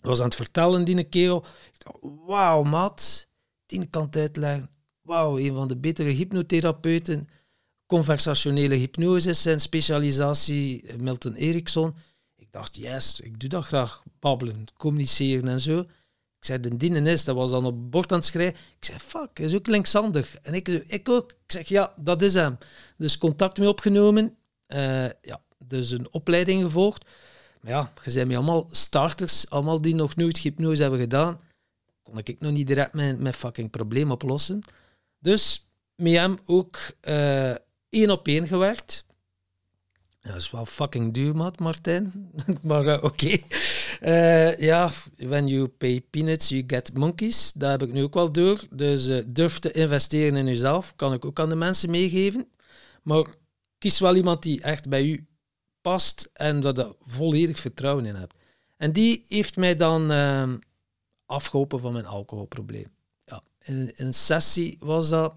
Was 0.00 0.18
aan 0.18 0.24
het 0.24 0.34
vertellen, 0.34 0.84
die 0.84 1.04
kerel. 1.04 1.44
Ik 1.72 1.84
dacht, 1.84 1.98
wauw, 2.26 2.62
maat. 2.62 3.28
Die 3.66 3.86
kan 3.86 4.04
het 4.04 4.16
uitleggen. 4.16 4.70
wauw, 5.02 5.38
een 5.38 5.54
van 5.54 5.68
de 5.68 5.76
betere 5.76 6.08
hypnotherapeuten. 6.08 7.28
Conversationele 7.86 8.74
hypnose, 8.74 9.32
zijn 9.32 9.60
specialisatie, 9.60 10.96
Milton 10.98 11.34
Erickson. 11.34 11.94
Ik 12.36 12.52
dacht, 12.52 12.76
yes, 12.76 13.20
ik 13.20 13.40
doe 13.40 13.48
dat 13.48 13.64
graag, 13.64 14.02
babbelen, 14.20 14.64
communiceren 14.76 15.48
en 15.48 15.60
zo. 15.60 15.86
Ik 16.42 16.48
zei, 16.48 16.60
de 16.60 16.76
dienen 16.76 17.06
is, 17.06 17.24
dat 17.24 17.36
was 17.36 17.50
dan 17.50 17.64
op 17.64 17.90
bord 17.90 18.12
aan 18.12 18.18
het 18.18 18.26
schrijven. 18.26 18.54
Ik 18.78 18.84
zei, 18.84 18.98
fuck, 18.98 19.28
hij 19.34 19.46
is 19.46 19.54
ook 19.54 19.66
linkshandig. 19.66 20.36
En 20.36 20.54
ik, 20.54 20.68
ik 20.68 21.08
ook. 21.08 21.30
Ik 21.30 21.52
zeg, 21.52 21.68
ja, 21.68 21.94
dat 21.96 22.22
is 22.22 22.34
hem. 22.34 22.58
Dus 22.96 23.18
contact 23.18 23.58
mee 23.58 23.68
opgenomen. 23.68 24.36
Uh, 24.68 25.04
ja, 25.04 25.40
dus 25.58 25.90
een 25.90 26.06
opleiding 26.10 26.62
gevolgd. 26.62 27.04
Maar 27.60 27.72
ja, 27.72 27.92
je 28.04 28.10
zijn 28.10 28.34
allemaal 28.34 28.68
starters, 28.70 29.50
allemaal 29.50 29.80
die 29.80 29.94
nog 29.94 30.16
nooit 30.16 30.38
hypnose 30.38 30.82
hebben 30.82 31.00
gedaan. 31.00 31.40
Kon 32.02 32.18
ik 32.18 32.40
nog 32.40 32.52
niet 32.52 32.66
direct 32.66 32.92
mijn, 32.92 33.22
mijn 33.22 33.34
fucking 33.34 33.70
probleem 33.70 34.10
oplossen. 34.10 34.62
Dus 35.18 35.68
met 35.94 36.12
hem 36.12 36.38
ook 36.46 36.78
uh, 37.02 37.50
één 37.88 38.10
op 38.10 38.28
één 38.28 38.46
gewerkt. 38.46 39.06
Dat 40.20 40.36
is 40.36 40.50
wel 40.50 40.66
fucking 40.66 41.14
duur, 41.14 41.36
maat, 41.36 41.58
Martijn. 41.58 42.30
maar 42.62 42.84
uh, 42.84 43.04
oké. 43.04 43.38
Uh, 44.00 44.58
ja, 44.58 44.90
when 45.16 45.46
you 45.46 45.68
pay 45.68 46.00
peanuts, 46.10 46.48
you 46.48 46.64
get 46.66 46.94
monkeys. 46.94 47.52
Dat 47.52 47.70
heb 47.70 47.82
ik 47.82 47.92
nu 47.92 48.02
ook 48.02 48.14
wel 48.14 48.32
door. 48.32 48.60
Dus 48.70 49.06
uh, 49.06 49.22
durf 49.26 49.58
te 49.58 49.72
investeren 49.72 50.36
in 50.36 50.46
jezelf. 50.46 50.96
Kan 50.96 51.12
ik 51.12 51.24
ook 51.24 51.40
aan 51.40 51.48
de 51.48 51.54
mensen 51.54 51.90
meegeven. 51.90 52.48
Maar 53.02 53.26
kies 53.78 54.00
wel 54.00 54.16
iemand 54.16 54.42
die 54.42 54.60
echt 54.60 54.88
bij 54.88 55.04
u 55.04 55.26
past 55.80 56.30
en 56.32 56.60
dat 56.60 56.76
je 56.76 56.96
volledig 57.00 57.58
vertrouwen 57.58 58.06
in 58.06 58.14
hebt. 58.14 58.34
En 58.76 58.92
die 58.92 59.24
heeft 59.28 59.56
mij 59.56 59.76
dan 59.76 60.12
uh, 60.12 60.52
afgeholpen 61.26 61.80
van 61.80 61.92
mijn 61.92 62.06
alcoholprobleem. 62.06 62.90
Ja, 63.24 63.42
in, 63.64 63.92
een 63.96 64.14
sessie 64.14 64.76
was 64.80 65.08
dat 65.08 65.34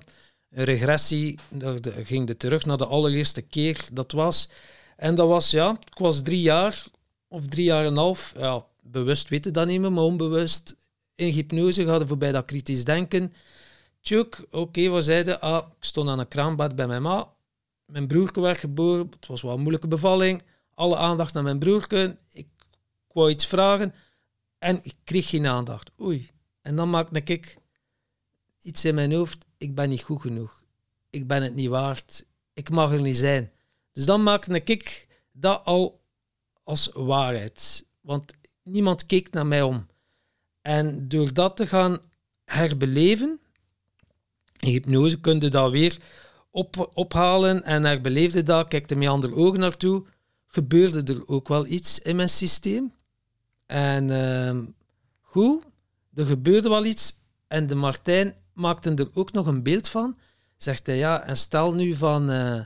een 0.49 0.63
regressie. 0.63 1.39
Dat 1.49 1.89
ging 1.93 2.27
de 2.27 2.37
terug 2.37 2.65
naar 2.65 2.77
de 2.77 2.85
allereerste 2.85 3.41
keer 3.41 3.87
dat 3.93 4.11
was. 4.11 4.49
En 4.95 5.15
dat 5.15 5.27
was, 5.27 5.51
ja, 5.51 5.71
ik 5.71 5.97
was 5.97 6.21
drie 6.21 6.41
jaar 6.41 6.85
of 7.27 7.47
drie 7.47 7.65
jaar 7.65 7.85
en 7.85 7.95
half. 7.95 8.33
Ja, 8.37 8.65
bewust 8.81 9.29
weten 9.29 9.53
dat 9.53 9.67
niet 9.67 9.79
meer, 9.79 9.91
maar 9.91 10.03
onbewust 10.03 10.75
in 11.15 11.29
hypnose 11.29 11.85
gaat 11.85 12.07
voorbij 12.07 12.31
dat 12.31 12.45
kritisch 12.45 12.85
denken. 12.85 13.33
Tjuk, 14.01 14.39
oké, 14.45 14.57
okay, 14.57 14.91
we 14.91 15.01
zeiden, 15.01 15.41
ah, 15.41 15.67
ik 15.77 15.83
stond 15.83 16.09
aan 16.09 16.19
een 16.19 16.27
kraambad 16.27 16.75
bij 16.75 16.87
mijn 16.87 17.01
ma. 17.01 17.33
Mijn 17.85 18.07
broerke 18.07 18.41
werd 18.41 18.57
geboren, 18.57 19.09
het 19.09 19.27
was 19.27 19.41
wel 19.41 19.53
een 19.53 19.59
moeilijke 19.59 19.87
bevalling. 19.87 20.41
Alle 20.73 20.95
aandacht 20.95 21.33
naar 21.33 21.43
mijn 21.43 21.59
broerke. 21.59 22.17
Ik 22.31 22.47
wou 23.11 23.29
iets 23.29 23.45
vragen 23.45 23.93
en 24.57 24.79
ik 24.83 24.95
kreeg 25.03 25.29
geen 25.29 25.47
aandacht. 25.47 25.91
Oei. 26.01 26.29
En 26.61 26.75
dan 26.75 26.89
maakte 26.89 27.21
ik 27.23 27.57
iets 28.61 28.85
in 28.85 28.95
mijn 28.95 29.13
hoofd. 29.13 29.45
Ik 29.57 29.75
ben 29.75 29.89
niet 29.89 30.03
goed 30.03 30.21
genoeg. 30.21 30.63
Ik 31.09 31.27
ben 31.27 31.43
het 31.43 31.55
niet 31.55 31.69
waard. 31.69 32.25
Ik 32.53 32.69
mag 32.69 32.91
er 32.91 33.01
niet 33.01 33.17
zijn. 33.17 33.51
Dus 33.91 34.05
dan 34.05 34.23
maakte 34.23 34.61
ik 34.63 35.07
dat 35.31 35.65
al 35.65 36.01
als 36.65 36.89
waarheid. 36.93 37.85
Want 38.01 38.33
niemand 38.63 39.05
keek 39.05 39.31
naar 39.31 39.47
mij 39.47 39.61
om. 39.61 39.87
En 40.61 41.07
door 41.07 41.33
dat 41.33 41.55
te 41.55 41.67
gaan 41.67 41.99
herbeleven, 42.45 43.39
in 44.59 44.69
hypnose 44.69 45.19
kun 45.19 45.39
je 45.39 45.49
dat 45.49 45.71
weer 45.71 45.97
op, 46.49 46.91
ophalen 46.93 47.63
en 47.63 47.83
herbeleefde 47.83 48.43
dat, 48.43 48.67
kijkte 48.67 48.95
met 48.95 49.07
andere 49.07 49.35
ogen 49.35 49.59
naartoe, 49.59 50.05
gebeurde 50.47 51.13
er 51.13 51.27
ook 51.27 51.47
wel 51.47 51.65
iets 51.65 51.99
in 51.99 52.15
mijn 52.15 52.29
systeem. 52.29 52.93
En 53.65 54.09
uh, 54.09 54.63
goed, 55.21 55.63
er 56.13 56.25
gebeurde 56.25 56.69
wel 56.69 56.85
iets 56.85 57.19
en 57.47 57.67
de 57.67 57.75
Martijn 57.75 58.35
maakte 58.53 58.93
er 58.93 59.09
ook 59.13 59.31
nog 59.31 59.47
een 59.47 59.63
beeld 59.63 59.87
van. 59.87 60.17
Zegt 60.55 60.85
hij, 60.85 60.97
ja, 60.97 61.23
en 61.23 61.37
stel 61.37 61.73
nu 61.73 61.95
van, 61.95 62.31
uh, 62.31 62.61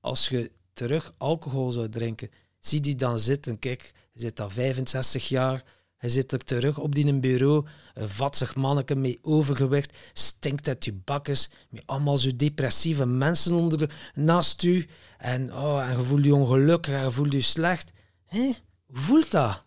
als 0.00 0.28
je 0.28 0.50
terug 0.72 1.14
alcohol 1.18 1.72
zou 1.72 1.88
drinken, 1.88 2.30
zie 2.60 2.80
die 2.80 2.96
dan 2.96 3.18
zitten. 3.18 3.58
Kijk, 3.58 3.92
je 4.12 4.20
zit 4.20 4.40
al 4.40 4.50
65 4.50 5.28
jaar, 5.28 5.64
je 6.00 6.08
zit 6.08 6.32
er 6.32 6.44
terug 6.44 6.78
op 6.78 6.94
die 6.94 7.18
bureau, 7.18 7.66
een 7.94 8.08
vatzig 8.08 8.54
manneke 8.54 8.94
met 8.94 9.18
overgewicht, 9.22 9.96
stinkt 10.12 10.68
uit 10.68 10.84
je 10.84 10.92
bakkes, 10.92 11.50
met 11.68 11.82
allemaal 11.86 12.18
zo 12.18 12.36
depressieve 12.36 13.06
mensen 13.06 13.54
onder, 13.54 13.90
naast 14.14 14.62
u. 14.62 14.86
En, 15.18 15.54
oh, 15.54 15.88
en 15.90 15.98
je 15.98 16.04
voelt 16.04 16.24
je 16.24 16.34
ongelukkig 16.34 16.94
en 16.94 17.04
je 17.04 17.10
voelt 17.10 17.32
je 17.32 17.40
slecht. 17.40 17.92
Hé, 18.26 18.54
hoe 18.86 18.96
voelt 18.96 19.30
dat? 19.30 19.64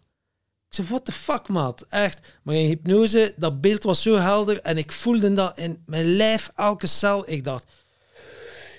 Ik 0.70 0.78
zeg, 0.78 0.88
what 0.88 1.06
the 1.06 1.12
fuck, 1.12 1.48
maat? 1.48 1.82
Echt. 1.90 2.40
Maar 2.44 2.56
in 2.56 2.68
hypnose, 2.68 3.34
dat 3.38 3.62
beeld 3.62 3.84
was 3.84 4.02
zo 4.02 4.16
helder 4.16 4.60
en 4.60 4.78
ik 4.78 4.92
voelde 4.92 5.34
dat 5.34 5.58
in 5.58 5.84
mijn 5.86 6.16
lijf, 6.16 6.52
elke 6.56 6.88
cel. 6.88 7.30
Ik 7.30 7.44
dacht, 7.44 7.66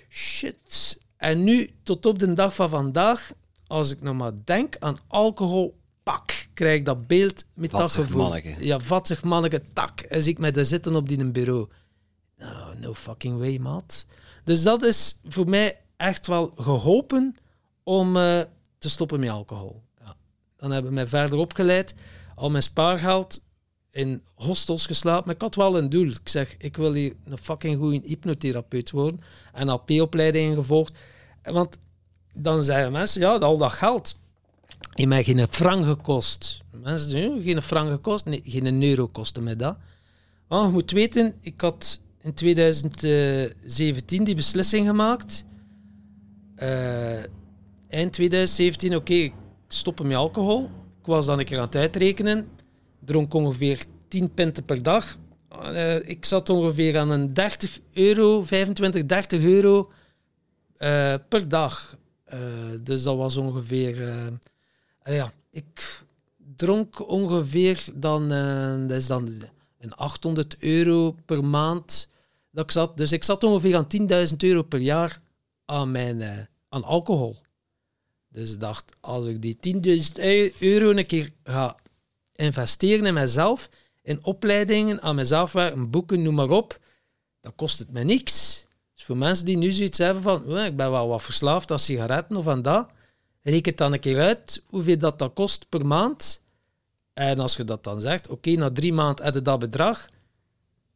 shit. 0.09 1.01
En 1.16 1.44
nu, 1.44 1.70
tot 1.83 2.07
op 2.07 2.18
de 2.18 2.33
dag 2.33 2.55
van 2.55 2.68
vandaag, 2.68 3.33
als 3.72 3.90
ik 3.90 4.02
nog 4.02 4.16
maar 4.16 4.32
denk 4.44 4.76
aan 4.78 4.98
alcohol, 5.06 5.78
pak, 6.02 6.46
krijg 6.54 6.78
ik 6.78 6.85
dat 6.85 7.06
beeld 7.06 7.44
met 7.54 7.70
dat 7.70 7.92
gevoel. 7.92 8.22
Manneke. 8.22 8.54
Ja, 8.58 8.80
vatzig 8.80 9.24
manneke, 9.24 9.62
tak. 9.72 10.00
En 10.00 10.22
zie 10.22 10.32
ik 10.32 10.38
mij 10.38 10.50
daar 10.50 10.64
zitten 10.64 10.96
op 10.96 11.08
die 11.08 11.30
bureau. 11.30 11.68
No, 12.37 12.74
no 12.80 12.94
fucking 12.94 13.38
way, 13.38 13.58
maat. 13.58 14.06
Dus 14.44 14.62
dat 14.62 14.82
is 14.82 15.18
voor 15.24 15.48
mij 15.48 15.80
echt 15.96 16.26
wel 16.26 16.52
geholpen 16.56 17.37
om 17.82 18.16
uh, 18.16 18.40
te 18.78 18.88
stoppen 18.88 19.20
met 19.20 19.30
alcohol. 19.30 19.82
Ja. 19.98 20.16
Dan 20.56 20.70
hebben 20.70 20.90
we 20.90 20.94
mij 20.94 21.06
verder 21.06 21.38
opgeleid. 21.38 21.94
Al 22.35 22.50
mijn 22.50 22.62
spaargeld 22.62 23.44
in 23.90 24.22
hostels 24.35 24.87
geslapen. 24.87 25.26
Maar 25.26 25.35
ik 25.35 25.40
had 25.40 25.54
wel 25.54 25.78
een 25.78 25.90
doel. 25.90 26.08
Ik 26.08 26.28
zeg, 26.28 26.54
ik 26.58 26.76
wil 26.76 26.92
hier 26.92 27.16
een 27.24 27.38
fucking 27.38 27.78
goede 27.78 28.00
hypnotherapeut 28.04 28.90
worden. 28.90 29.20
En 29.52 29.68
AP-opleidingen 29.68 30.54
gevolgd. 30.54 30.98
Want 31.42 31.78
dan 32.33 32.64
zeggen 32.64 32.92
mensen, 32.92 33.21
ja, 33.21 33.37
al 33.37 33.59
dat 33.59 33.73
geld 33.73 34.21
heeft 34.92 35.09
mij 35.09 35.25
geen 35.25 35.47
frank 35.51 35.85
gekost. 35.85 36.62
Mensen 36.71 37.11
zeggen, 37.11 37.42
geen 37.42 37.62
frank 37.62 37.90
gekost, 37.90 38.25
nee, 38.25 38.40
geen 38.45 38.83
euro 38.83 39.09
kostte 39.09 39.40
mij 39.40 39.57
dat. 39.57 39.79
Want 40.49 40.66
je 40.66 40.73
moet 40.73 40.90
weten, 40.90 41.35
ik 41.40 41.61
had 41.61 42.03
in 42.21 42.35
2017 42.35 44.25
die 44.25 44.35
beslissing 44.35 44.87
gemaakt. 44.87 45.45
Uh, 46.57 47.12
eind 47.88 48.12
2017, 48.12 48.97
oké, 48.97 49.12
ik 49.12 49.33
stoppen 49.68 50.07
met 50.07 50.16
alcohol. 50.16 50.71
Ik 51.01 51.07
was 51.07 51.27
dan 51.27 51.38
een 51.38 51.45
keer 51.45 51.59
aan 51.59 51.64
het 51.64 51.77
uitrekenen. 51.77 52.49
Dronk 53.05 53.35
ongeveer 53.35 53.85
10 54.09 54.35
pinten 54.35 54.64
per 54.64 54.83
dag. 54.83 55.16
Uh, 55.62 56.09
ik 56.09 56.25
zat 56.25 56.49
ongeveer 56.49 56.99
aan 56.99 57.11
een 57.11 57.35
30 57.35 57.81
euro, 57.92 58.42
25, 58.42 59.07
30 59.07 59.42
euro 59.42 59.90
per 61.29 61.49
dag. 61.49 61.97
Uh, 62.35 62.40
dus 62.81 63.03
dat 63.03 63.16
was 63.16 63.37
ongeveer. 63.37 64.01
Uh, 64.01 64.27
ja, 65.16 65.33
ik 65.51 66.03
dronk 66.57 67.09
ongeveer 67.09 67.85
dan. 67.95 68.29
dat 68.88 68.99
is 68.99 69.07
dan 69.07 69.29
een 69.79 69.95
800 69.95 70.57
euro 70.59 71.16
per 71.25 71.45
maand 71.45 72.09
dat 72.51 72.64
ik 72.64 72.71
zat. 72.71 72.97
Dus 72.97 73.12
ik 73.12 73.25
zat 73.25 73.45
ongeveer 73.45 73.77
aan 73.77 73.87
10.000 74.31 74.37
euro 74.38 74.62
per 74.62 74.81
jaar 74.81 75.21
aan, 75.64 75.90
mijn, 75.90 76.49
aan 76.68 76.85
alcohol. 76.85 77.37
Dus 78.29 78.53
ik 78.53 78.61
dacht, 78.61 78.92
als 79.01 79.27
ik 79.27 79.42
die 79.42 79.57
10.000 80.12 80.59
euro 80.59 80.90
een 80.90 81.07
keer 81.07 81.33
ga 81.45 81.77
investeren 82.35 83.07
in 83.07 83.14
mezelf, 83.14 83.68
in 84.03 84.25
opleidingen, 84.25 85.03
aan 85.03 85.14
mezelf 85.14 85.53
werken, 85.53 85.90
boeken, 85.90 86.23
noem 86.23 86.35
maar 86.35 86.51
op, 86.51 86.81
dan 87.40 87.55
kost 87.55 87.79
het 87.79 87.92
me 87.92 88.03
niks. 88.03 88.66
Dus 89.02 89.10
voor 89.10 89.20
mensen 89.20 89.44
die 89.44 89.56
nu 89.56 89.70
zoiets 89.70 89.98
hebben 89.98 90.22
van, 90.22 90.44
oh, 90.46 90.64
ik 90.64 90.76
ben 90.76 90.90
wel 90.90 91.08
wat 91.08 91.22
verslaafd 91.22 91.70
aan 91.70 91.78
sigaretten 91.78 92.36
of 92.36 92.48
aan 92.48 92.62
dat, 92.62 92.88
reken 93.42 93.76
dan 93.76 93.92
een 93.92 94.00
keer 94.00 94.20
uit 94.20 94.62
hoeveel 94.66 94.98
dat, 94.98 95.18
dat 95.18 95.32
kost 95.32 95.68
per 95.68 95.86
maand. 95.86 96.42
En 97.12 97.38
als 97.38 97.56
je 97.56 97.64
dat 97.64 97.84
dan 97.84 98.00
zegt, 98.00 98.28
oké, 98.28 98.50
na 98.50 98.70
drie 98.70 98.92
maanden 98.92 99.24
heb 99.24 99.34
je 99.34 99.42
dat 99.42 99.58
bedrag. 99.58 100.08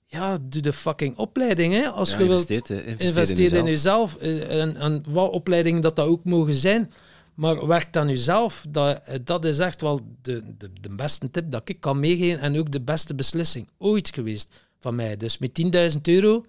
Ja, 0.06 0.38
doe 0.42 0.62
de 0.62 0.72
fucking 0.72 1.16
opleiding. 1.16 1.74
Hè. 1.74 1.88
Als 1.88 2.10
je 2.10 2.26
wilt 2.26 2.50
investeren 2.50 3.58
in 3.58 3.64
jezelf. 3.64 4.16
En, 4.16 4.76
en 4.76 5.02
wat 5.08 5.30
opleidingen 5.30 5.80
dat 5.80 5.96
dat 5.96 6.06
ook 6.06 6.24
mogen 6.24 6.54
zijn. 6.54 6.92
Maar 7.34 7.66
werk 7.66 7.96
aan 7.96 8.08
jezelf. 8.08 8.66
Dat, 8.68 9.02
dat 9.24 9.44
is 9.44 9.58
echt 9.58 9.80
wel 9.80 10.00
de, 10.22 10.42
de, 10.58 10.70
de 10.80 10.90
beste 10.90 11.30
tip 11.30 11.50
dat 11.50 11.68
ik 11.68 11.80
kan 11.80 12.00
meegeven. 12.00 12.40
En 12.40 12.58
ook 12.58 12.72
de 12.72 12.80
beste 12.80 13.14
beslissing 13.14 13.68
ooit 13.78 14.10
geweest 14.14 14.54
van 14.80 14.94
mij. 14.94 15.16
Dus 15.16 15.38
met 15.38 15.92
10.000 15.94 16.00
euro 16.02 16.44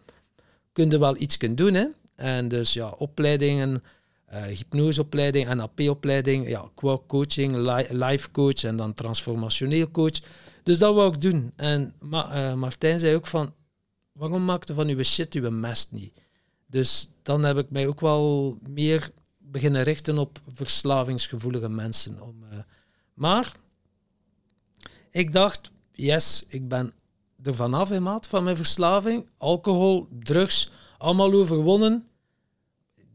kun 0.77 0.89
je 0.89 0.99
wel 0.99 1.17
iets 1.17 1.37
kunnen 1.37 1.57
doen. 1.57 1.73
Hè? 1.73 1.87
En 2.15 2.47
dus 2.47 2.73
ja, 2.73 2.89
opleidingen, 2.89 3.83
uh, 4.33 4.43
hypnoseopleiding, 4.43 5.53
NLP-opleiding, 5.53 6.49
ja, 6.49 6.69
coaching, 7.07 7.55
life 7.89 8.31
coach 8.31 8.63
en 8.63 8.75
dan 8.75 8.93
transformationeel 8.93 9.91
coach. 9.91 10.19
Dus 10.63 10.77
dat 10.77 10.95
wou 10.95 11.13
ik 11.13 11.21
doen. 11.21 11.51
En 11.55 11.93
Ma 11.99 12.49
uh, 12.49 12.53
Martijn 12.53 12.99
zei 12.99 13.15
ook 13.15 13.27
van, 13.27 13.53
waarom 14.11 14.45
maakte 14.45 14.73
van 14.73 14.87
uw 14.87 15.03
shit 15.03 15.33
uw 15.33 15.49
mest 15.49 15.91
niet? 15.91 16.13
Dus 16.65 17.09
dan 17.21 17.43
heb 17.43 17.57
ik 17.57 17.69
mij 17.69 17.87
ook 17.87 17.99
wel 17.99 18.57
meer 18.69 19.09
beginnen 19.37 19.83
richten 19.83 20.17
op 20.17 20.39
verslavingsgevoelige 20.53 21.69
mensen. 21.69 22.21
Om, 22.21 22.43
uh, 22.43 22.57
maar 23.13 23.55
ik 25.11 25.33
dacht, 25.33 25.71
yes, 25.91 26.45
ik 26.47 26.67
ben 26.67 26.93
er 27.47 27.55
vanaf 27.55 27.91
in 27.91 28.03
maat 28.03 28.27
van 28.27 28.43
mijn 28.43 28.55
verslaving. 28.55 29.29
Alcohol, 29.37 30.07
drugs, 30.19 30.71
allemaal 30.97 31.33
overwonnen. 31.33 32.03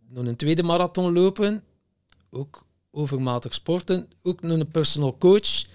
Nog 0.09 0.27
een 0.27 0.37
tweede 0.37 0.63
marathon 0.63 1.13
lopen. 1.13 1.63
Ook 2.31 2.67
overmatig 2.91 3.55
sporten. 3.55 4.09
Ook 4.23 4.43
nog 4.43 4.59
een 4.59 4.71
personal 4.71 5.19
coach. 5.19 5.67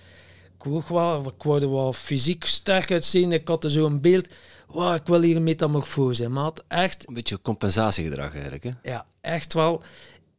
Ik, 0.63 0.83
wel, 0.87 1.27
ik 1.27 1.43
word 1.43 1.61
wel 1.61 1.93
fysiek 1.93 2.45
sterk 2.45 2.91
uitzien. 2.91 3.31
Ik 3.31 3.47
had 3.47 3.63
er 3.63 3.69
zo'n 3.69 4.01
beeld. 4.01 4.27
Wow, 4.67 4.95
ik 4.95 5.05
wil 5.05 5.21
hier 5.21 5.35
een 5.35 5.43
metamorfose, 5.43 6.29
maat. 6.29 6.63
Echt, 6.67 7.07
Een 7.07 7.13
beetje 7.13 7.41
compensatiegedrag 7.41 8.33
eigenlijk. 8.33 8.63
Hè? 8.63 8.71
ja, 8.81 9.05
echt 9.21 9.53
wel. 9.53 9.81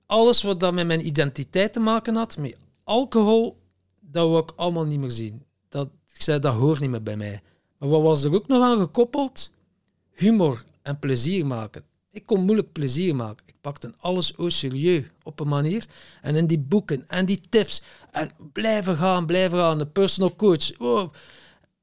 Alles 0.07 0.43
wat 0.43 0.61
dat 0.61 0.73
met 0.73 0.87
mijn 0.87 1.07
identiteit 1.07 1.73
te 1.73 1.81
maken 1.81 2.15
had, 2.15 2.37
met 2.37 2.57
alcohol, 2.85 3.59
dat 4.01 4.29
wil 4.29 4.39
ik 4.39 4.53
allemaal 4.57 4.85
niet 4.85 4.99
meer 4.99 5.11
zien. 5.11 5.43
Dat, 5.69 5.89
ik 6.15 6.23
zei, 6.23 6.41
dat 6.41 6.55
hoort 6.55 6.81
niet 6.81 6.91
meer 6.91 7.03
bij 7.03 7.17
mij. 7.17 7.43
Maar 7.79 7.89
wat 7.89 8.03
was 8.03 8.25
er 8.25 8.35
ook 8.35 8.47
nog 8.47 8.63
aan 8.63 8.79
gekoppeld? 8.79 9.51
Humor 10.13 10.65
en 10.83 10.99
plezier 10.99 11.47
maken. 11.47 11.85
Ik 12.11 12.27
kon 12.27 12.45
moeilijk 12.45 12.73
plezier 12.73 13.17
maken. 13.17 13.47
Ik 13.47 13.55
pakte 13.61 13.93
alles 13.99 14.35
au 14.35 14.51
serieus 14.51 15.05
op 15.23 15.41
een 15.41 15.49
manier. 15.49 15.87
En 16.23 16.37
in 16.37 16.47
die 16.47 16.59
boeken 16.59 17.09
en 17.09 17.27
die 17.27 17.41
tips. 17.49 17.83
En 18.11 18.31
blijven 18.53 18.97
gaan, 18.97 19.27
blijven 19.27 19.59
gaan. 19.59 19.79
De 19.79 19.87
personal 19.87 20.37
coach. 20.37 20.79
Oh, 20.79 21.13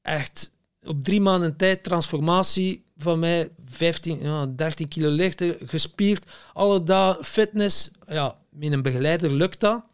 echt 0.01 0.51
op 0.83 1.03
drie 1.03 1.21
maanden 1.21 1.55
tijd 1.55 1.83
transformatie 1.83 2.85
van 2.97 3.19
mij. 3.19 3.49
15, 3.65 4.19
ja, 4.19 4.45
13 4.45 4.87
kilo 4.87 5.09
lichter, 5.09 5.57
gespierd. 5.65 6.25
Alle 6.53 6.83
dagen 6.83 7.23
fitness. 7.23 7.91
Ja, 8.07 8.37
met 8.49 8.71
een 8.71 8.81
begeleider 8.81 9.31
lukt 9.31 9.59
dat. 9.59 9.85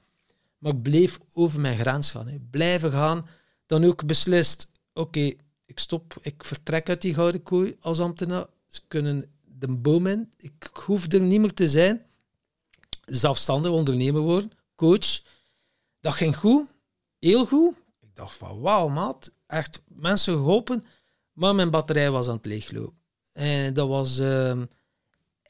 Maar 0.58 0.74
ik 0.74 0.82
bleef 0.82 1.20
over 1.34 1.60
mijn 1.60 1.78
grens 1.78 2.12
gaan. 2.12 2.28
Hè. 2.28 2.38
Blijven 2.52 2.91
gaan. 2.91 3.28
Dan 3.66 3.86
ook 3.86 4.06
beslist, 4.06 4.72
oké, 4.93 5.34
ik 5.72 5.80
stop. 5.80 6.16
Ik 6.22 6.44
vertrek 6.44 6.90
uit 6.90 7.02
die 7.02 7.14
gouden 7.14 7.44
kooi 7.44 7.76
als 7.80 8.00
ambtenaar. 8.00 8.46
Ze 8.68 8.82
kunnen 8.88 9.26
de 9.58 9.68
boom 9.68 10.08
in. 10.08 10.32
Ik 10.38 10.70
hoef 10.86 11.12
er 11.12 11.22
niet 11.22 11.40
meer 11.40 11.54
te 11.54 11.68
zijn. 11.68 12.06
Zelfstandig 13.06 13.72
ondernemer 13.72 14.22
worden. 14.22 14.52
Coach. 14.76 15.22
Dat 16.00 16.14
ging 16.14 16.38
goed. 16.38 16.74
Heel 17.20 17.46
goed. 17.46 17.74
Ik 18.02 18.16
dacht 18.16 18.36
van, 18.36 18.60
wauw, 18.60 18.88
maat. 18.88 19.32
Echt 19.48 19.82
mensen 19.88 20.34
geholpen. 20.34 20.84
Maar 21.34 21.56
mijn 21.56 21.70
batterij 21.70 22.12
was 22.12 22.28
aan 22.28 22.36
het 22.36 22.46
leeglopen. 22.46 22.98
En 23.32 23.74
dat 23.74 23.88
was 23.88 24.20
ehm, 24.20 24.66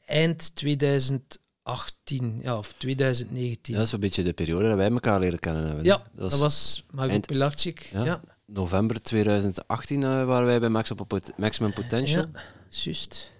eind 0.04 0.54
2018, 0.54 2.38
ja, 2.42 2.58
of 2.58 2.72
2019. 2.72 3.74
Dat 3.74 3.86
is 3.86 3.92
een 3.92 4.00
beetje 4.00 4.22
de 4.22 4.32
periode 4.32 4.68
dat 4.68 4.76
wij 4.76 4.90
elkaar 4.90 5.20
leren 5.20 5.38
kennen 5.38 5.66
hebben. 5.66 5.84
Ja, 5.84 6.06
dat 6.12 6.38
was 6.38 6.84
Margot 6.90 7.12
eind- 7.12 7.26
Pilarczyk. 7.26 7.80
ja, 7.92 8.04
Ja, 8.04 8.22
November 8.52 9.02
2018 9.02 10.02
eh, 10.02 10.24
waren 10.24 10.46
wij 10.46 10.60
bij 10.60 10.68
Maximum 10.68 11.06
Pot- 11.06 11.38
Maximum 11.38 11.72
Potential. 11.72 12.24
ja, 12.32 12.42
juist. 12.68 13.32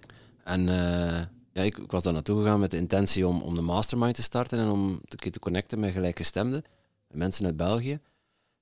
En 0.43 0.69
eh, 0.69 1.25
ja, 1.51 1.61
ik, 1.61 1.77
ik 1.77 1.91
was 1.91 2.03
daar 2.03 2.13
naartoe 2.13 2.43
gegaan 2.43 2.59
met 2.59 2.71
de 2.71 2.77
intentie 2.77 3.27
om, 3.27 3.41
om 3.41 3.55
de 3.55 3.61
mastermind 3.61 4.15
te 4.15 4.21
starten 4.21 4.59
en 4.59 4.69
om 4.69 4.89
een 4.89 5.17
keer 5.17 5.31
te 5.31 5.39
connecten 5.39 5.79
met 5.79 5.91
gelijkgestemden, 5.91 6.63
met 7.07 7.17
mensen 7.17 7.45
uit 7.45 7.57
België. 7.57 7.99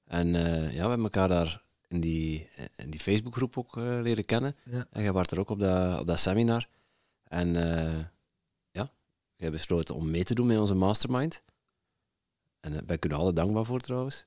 En 0.06 0.36
eh, 0.36 0.74
ja, 0.74 0.82
we 0.84 0.88
hebben 0.89 1.04
elkaar 1.04 1.28
daar 1.28 1.62
in 1.88 1.99
die, 1.99 2.49
in 2.76 2.89
die 2.89 2.99
Facebookgroep 2.99 3.58
ook 3.58 3.76
leren 3.76 4.26
kennen. 4.26 4.56
Ja. 4.64 4.86
En 4.91 5.04
jij 5.04 5.12
was 5.12 5.28
er 5.28 5.39
ook 5.39 5.49
op 5.49 5.60
dat, 5.60 5.99
op 5.99 6.08
dat 6.08 6.20
seminar. 6.20 6.68
En 7.24 7.56
eh, 7.56 7.99
ja, 8.72 8.91
jij 9.36 9.47
hebt 9.47 9.52
besloten 9.52 9.95
om 9.95 10.12
mee 10.12 10.24
te 10.24 10.34
doen 10.34 10.47
met 10.47 10.60
onze 10.60 10.76
mastermind. 10.76 11.43
En 12.60 12.72
daar 12.72 12.86
ben 12.86 12.95
ik 12.95 13.06
u 13.06 13.14
altijd 13.14 13.36
dankbaar 13.36 13.66
voor 13.66 13.80
trouwens. 13.80 14.26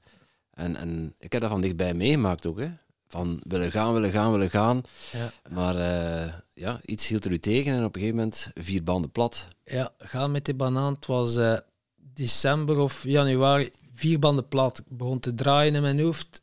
En, 0.55 0.77
en 0.77 1.15
ik 1.19 1.33
heb 1.33 1.41
dat 1.41 1.51
van 1.51 1.61
dichtbij 1.61 1.95
meegemaakt 1.95 2.47
ook. 2.47 2.59
Hè. 2.59 2.69
Van 3.09 3.41
willen 3.49 3.71
gaan, 3.71 3.93
willen 3.93 4.11
gaan, 4.11 4.33
willen 4.33 4.51
gaan. 4.51 4.83
Ja. 5.13 5.33
Maar 5.51 5.77
eh, 5.77 6.33
ja, 6.55 6.81
iets 6.85 7.09
hield 7.09 7.25
er 7.25 7.33
u 7.33 7.39
tegen 7.39 7.73
en 7.73 7.85
op 7.85 7.95
een 7.95 8.01
gegeven 8.01 8.17
moment 8.17 8.51
vier 8.55 8.83
banden 8.83 9.11
plat. 9.11 9.49
Ja, 9.65 9.93
gaan 9.99 10.31
met 10.31 10.45
die 10.45 10.55
banaan. 10.55 10.95
Het 10.95 11.07
was 11.07 11.37
eh, 11.37 11.57
december 11.97 12.79
of 12.79 13.05
januari. 13.05 13.73
Vier 13.93 14.19
banden 14.19 14.49
plat. 14.49 14.79
Ik 14.79 14.97
begon 14.97 15.21
te 15.21 15.35
draaien 15.35 15.75
in 15.75 15.83
mijn 15.83 16.01
hoofd. 16.01 16.43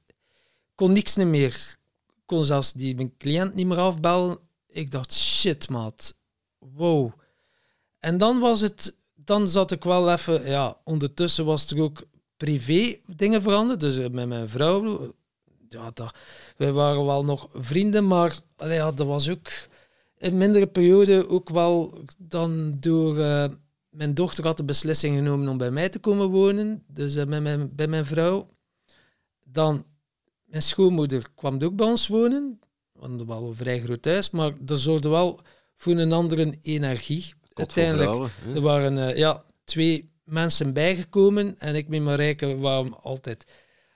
Kon 0.76 0.92
niks 0.92 1.16
meer. 1.16 1.78
Ik 2.08 2.24
kon 2.26 2.46
zelfs 2.46 2.74
die, 2.74 2.96
mijn 2.96 3.18
cliënt 3.18 3.54
niet 3.54 3.68
meer 3.68 3.78
afbellen. 3.78 4.38
Ik 4.68 4.92
dacht, 4.92 5.14
shit, 5.14 5.70
maat. 5.70 6.16
Wow. 6.58 7.12
En 8.00 8.18
dan 8.18 8.40
was 8.40 8.62
het... 8.62 8.96
Dan 9.16 9.50
zat 9.50 9.72
ik 9.72 9.84
wel 9.84 10.12
even... 10.12 10.50
Ja, 10.50 10.78
ondertussen 10.84 11.46
was 11.46 11.72
er 11.72 11.82
ook 11.82 12.04
privé 12.42 13.00
dingen 13.16 13.42
veranderd. 13.42 13.80
Dus 13.80 13.98
eh, 13.98 14.10
met 14.10 14.28
mijn 14.28 14.50
vrouw... 14.50 15.14
Ja, 15.70 15.92
dat, 15.94 16.16
wij 16.58 16.72
waren 16.72 17.06
wel 17.06 17.26
nog 17.26 17.50
vrienden, 17.54 18.08
maar 18.08 18.40
allee, 18.56 18.76
ja, 18.76 18.92
dat 18.92 19.08
was 19.08 19.30
ook 19.30 19.48
in 20.18 20.38
mindere 20.38 20.68
periode 20.68 21.28
ook 21.28 21.50
wel 21.50 22.04
dan 22.18 22.78
door... 22.80 23.18
eh, 23.18 23.50
mijn 23.90 24.14
dochter 24.14 24.46
had 24.46 24.58
de 24.58 24.64
beslissing 24.64 25.18
genomen 25.18 25.48
om 25.48 25.58
bij 25.58 25.72
mij 25.72 25.90
te 25.90 26.00
komen 26.00 26.30
wonen. 26.30 26.84
Dus 26.88 27.16
eh, 27.16 27.26
met 27.26 27.42
mijn, 27.42 27.76
bij 27.76 27.88
mijn 27.88 28.06
vrouw. 28.06 28.50
Dan, 29.46 29.86
mijn 30.46 30.62
schoonmoeder 30.62 31.30
kwam 31.36 31.62
ook 31.62 31.76
bij 31.76 31.88
ons 31.88 32.08
wonen. 32.08 32.60
We 32.94 33.00
hadden 33.00 33.28
wel 33.28 33.48
een 33.48 33.56
vrij 33.56 33.80
groot 33.80 34.06
huis, 34.06 34.30
maar 34.30 34.52
dat 34.60 34.80
zorgde 34.80 35.10
wel 35.10 35.40
voor 35.76 35.94
een 35.94 36.12
andere 36.12 36.58
energie. 36.62 37.34
Uiteindelijk, 37.54 38.10
vrouwen, 38.10 38.32
er 38.56 38.62
waren 38.62 39.18
ja, 39.18 39.44
twee 39.64 40.11
mensen 40.32 40.74
bijgekomen 40.74 41.60
en 41.60 41.76
ik 41.76 41.88
met 41.88 42.02
Marijke 42.02 42.58
waren 42.58 43.02
altijd 43.02 43.46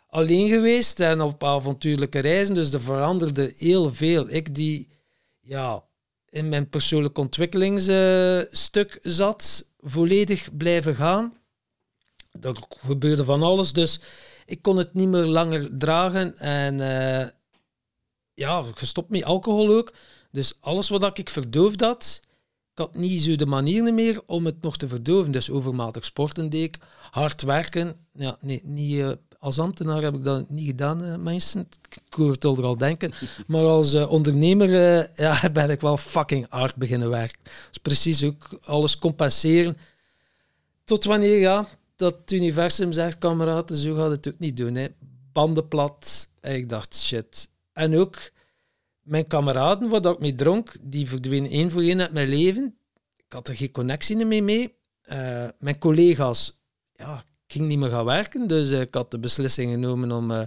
alleen 0.07 0.49
geweest 0.49 0.99
en 0.99 1.21
op 1.21 1.43
avontuurlijke 1.43 2.19
reizen. 2.19 2.55
Dus 2.55 2.73
er 2.73 2.81
veranderde 2.81 3.53
heel 3.57 3.93
veel. 3.93 4.29
Ik 4.29 4.55
die 4.55 4.89
ja, 5.41 5.83
in 6.29 6.49
mijn 6.49 6.69
persoonlijk 6.69 7.17
ontwikkelingsstuk 7.17 8.99
zat, 9.01 9.69
volledig 9.79 10.57
blijven 10.57 10.95
gaan. 10.95 11.33
Er 12.41 12.55
gebeurde 12.69 13.23
van 13.23 13.43
alles, 13.43 13.73
dus 13.73 13.99
ik 14.45 14.61
kon 14.61 14.77
het 14.77 14.93
niet 14.93 15.07
meer 15.07 15.23
langer 15.25 15.77
dragen. 15.77 16.37
En 16.37 16.79
eh, 16.81 17.27
ja, 18.33 18.63
gestopt 18.75 19.09
met 19.09 19.23
alcohol 19.23 19.69
ook. 19.69 19.93
Dus 20.31 20.57
alles 20.59 20.89
wat 20.89 21.17
ik 21.17 21.29
verdoofd 21.29 21.81
had, 21.81 22.21
ik 22.75 22.81
had 22.81 22.95
niet 22.95 23.21
zo 23.21 23.35
de 23.35 23.45
manieren 23.45 23.93
meer 23.93 24.21
om 24.25 24.45
het 24.45 24.61
nog 24.61 24.77
te 24.77 24.87
verdoven. 24.87 25.31
Dus 25.31 25.51
overmatig 25.51 26.05
sporten 26.05 26.49
deed 26.49 26.63
ik, 26.63 26.77
hard 27.11 27.41
werken. 27.41 27.95
Ja, 28.13 28.37
nee, 28.41 28.61
niet, 28.65 28.99
eh, 28.99 29.11
als 29.39 29.59
ambtenaar 29.59 30.01
heb 30.01 30.15
ik 30.15 30.23
dat 30.23 30.49
niet 30.49 30.65
gedaan, 30.65 31.03
eh, 31.03 31.15
mensen. 31.15 31.67
Ik 32.05 32.13
hoor 32.13 32.31
het 32.31 32.45
al 32.45 32.57
er 32.57 32.63
al 32.63 32.77
denken. 32.77 33.11
Maar 33.47 33.63
als 33.63 33.93
eh, 33.93 34.11
ondernemer 34.11 34.69
ja, 35.15 35.49
ben 35.53 35.69
ik 35.69 35.81
wel 35.81 35.97
fucking 35.97 36.45
hard 36.49 36.75
beginnen 36.75 37.09
werken. 37.09 37.39
Dus 37.43 37.77
precies 37.81 38.23
ook 38.23 38.59
alles 38.63 38.97
compenseren. 38.97 39.77
Tot 40.83 41.03
wanneer, 41.03 41.39
ja, 41.39 41.67
dat 41.95 42.15
het 42.21 42.31
universum 42.31 42.91
zegt, 42.91 43.17
kameraden, 43.17 43.77
zo 43.77 43.95
gaat 43.95 44.11
het 44.11 44.27
ook 44.27 44.39
niet 44.39 44.57
doen. 44.57 44.75
Hè. 44.75 44.87
Banden 45.31 45.67
plat. 45.67 46.29
En 46.41 46.55
ik 46.55 46.69
dacht, 46.69 46.95
shit. 46.95 47.49
En 47.73 47.97
ook 47.97 48.17
mijn 49.05 49.27
kameraden, 49.27 49.89
waar 49.89 50.05
ik 50.05 50.19
mee 50.19 50.35
dronk, 50.35 50.75
die 50.81 51.07
verdwenen 51.07 51.51
één 51.51 51.71
voor 51.71 51.81
één 51.81 52.01
uit 52.01 52.11
mijn 52.13 52.27
leven. 52.27 52.77
Ik 53.17 53.33
had 53.33 53.47
er 53.47 53.55
geen 53.55 53.71
connectie 53.71 54.25
meer 54.25 54.43
mee. 54.43 54.75
Eh, 55.01 55.47
mijn 55.59 55.77
collega's, 55.77 56.61
ja, 56.91 57.17
ik 57.47 57.53
ging 57.53 57.67
niet 57.67 57.77
meer 57.77 57.89
gaan 57.89 58.05
werken. 58.05 58.47
Dus 58.47 58.71
eh, 58.71 58.81
ik 58.81 58.93
had 58.93 59.11
de 59.11 59.19
beslissing 59.19 59.71
genomen 59.71 60.11
om 60.11 60.31
eh, 60.31 60.41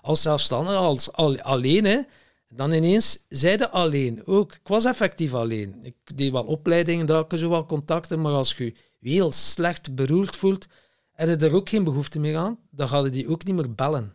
als 0.00 0.22
zelfstandige, 0.22 0.76
als 0.76 1.12
al- 1.12 1.40
alleen, 1.40 1.84
hè, 1.84 2.00
dan 2.48 2.72
ineens 2.72 3.24
zeiden 3.28 3.72
alleen 3.72 4.26
ook. 4.26 4.52
Ik 4.52 4.68
was 4.68 4.84
effectief 4.84 5.34
alleen. 5.34 5.76
Ik 5.82 6.16
deed 6.16 6.32
wel 6.32 6.44
opleidingen, 6.44 7.06
daar 7.06 7.16
had 7.16 7.38
zo 7.38 7.48
wel 7.48 7.66
contacten, 7.66 8.20
maar 8.20 8.32
als 8.32 8.54
je 8.54 8.74
je 8.98 9.10
heel 9.10 9.32
slecht 9.32 9.94
beroerd 9.94 10.36
voelt, 10.36 10.66
heb 11.12 11.28
je 11.28 11.46
er 11.46 11.54
ook 11.54 11.68
geen 11.68 11.84
behoefte 11.84 12.18
meer 12.18 12.36
aan. 12.36 12.58
Dan 12.70 12.88
gaan 12.88 13.08
die 13.08 13.28
ook 13.28 13.44
niet 13.44 13.54
meer 13.54 13.74
bellen. 13.74 14.14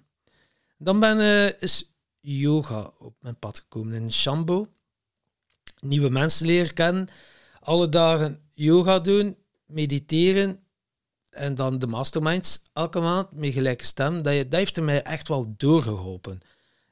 Dan 0.77 0.99
ben 0.99 1.19
is 1.59 1.96
yoga 2.35 2.91
op 2.97 3.15
mijn 3.19 3.39
pad 3.39 3.59
gekomen 3.59 3.93
in 3.93 4.11
Shambo. 4.11 4.67
Nieuwe 5.79 6.09
mensen 6.09 6.45
leren 6.45 6.73
kennen. 6.73 7.07
Alle 7.59 7.89
dagen 7.89 8.41
yoga 8.53 8.99
doen, 8.99 9.37
mediteren 9.65 10.59
en 11.29 11.55
dan 11.55 11.79
de 11.79 11.87
masterminds 11.87 12.61
elke 12.73 12.99
maand 12.99 13.31
met 13.31 13.53
gelijke 13.53 13.85
stem. 13.85 14.21
Dat, 14.21 14.33
dat 14.33 14.59
heeft 14.59 14.81
mij 14.81 15.03
echt 15.03 15.27
wel 15.27 15.53
doorgeholpen. 15.57 16.39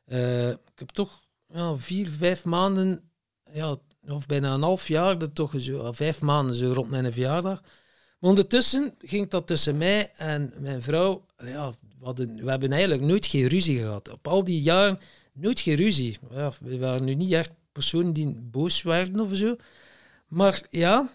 Eh, 0.05 0.49
ik 0.49 0.59
heb 0.75 0.89
toch 0.89 1.21
ja, 1.53 1.75
vier, 1.75 2.09
vijf 2.09 2.45
maanden, 2.45 3.09
ja, 3.51 3.75
of 4.07 4.25
bijna 4.25 4.53
een 4.53 4.61
half 4.61 4.87
jaar, 4.87 5.17
dat 5.17 5.35
toch 5.35 5.53
zo, 5.57 5.91
vijf 5.91 6.21
maanden 6.21 6.55
zo 6.55 6.71
rond 6.71 6.89
mijn 6.89 7.11
verjaardag. 7.11 7.61
Maar 8.19 8.29
ondertussen 8.29 8.95
ging 8.99 9.29
dat 9.29 9.47
tussen 9.47 9.77
mij 9.77 10.11
en 10.15 10.53
mijn 10.57 10.81
vrouw. 10.81 11.25
Ja, 11.37 11.71
we, 11.99 12.05
hadden, 12.05 12.35
we 12.43 12.49
hebben 12.49 12.71
eigenlijk 12.71 13.01
nooit 13.01 13.25
geen 13.25 13.47
ruzie 13.47 13.79
gehad. 13.79 14.11
Op 14.11 14.27
al 14.27 14.43
die 14.43 14.61
jaren 14.61 14.99
nooit 15.35 15.59
geen 15.59 15.75
ruzie. 15.75 16.17
Ja, 16.31 16.51
we 16.59 16.77
waren 16.77 17.03
nu 17.03 17.15
niet 17.15 17.31
echt 17.31 17.51
personen 17.71 18.13
die 18.13 18.33
boos 18.33 18.81
werden 18.81 19.19
of 19.19 19.29
zo. 19.33 19.55
Maar 20.27 20.67
ja, 20.69 21.09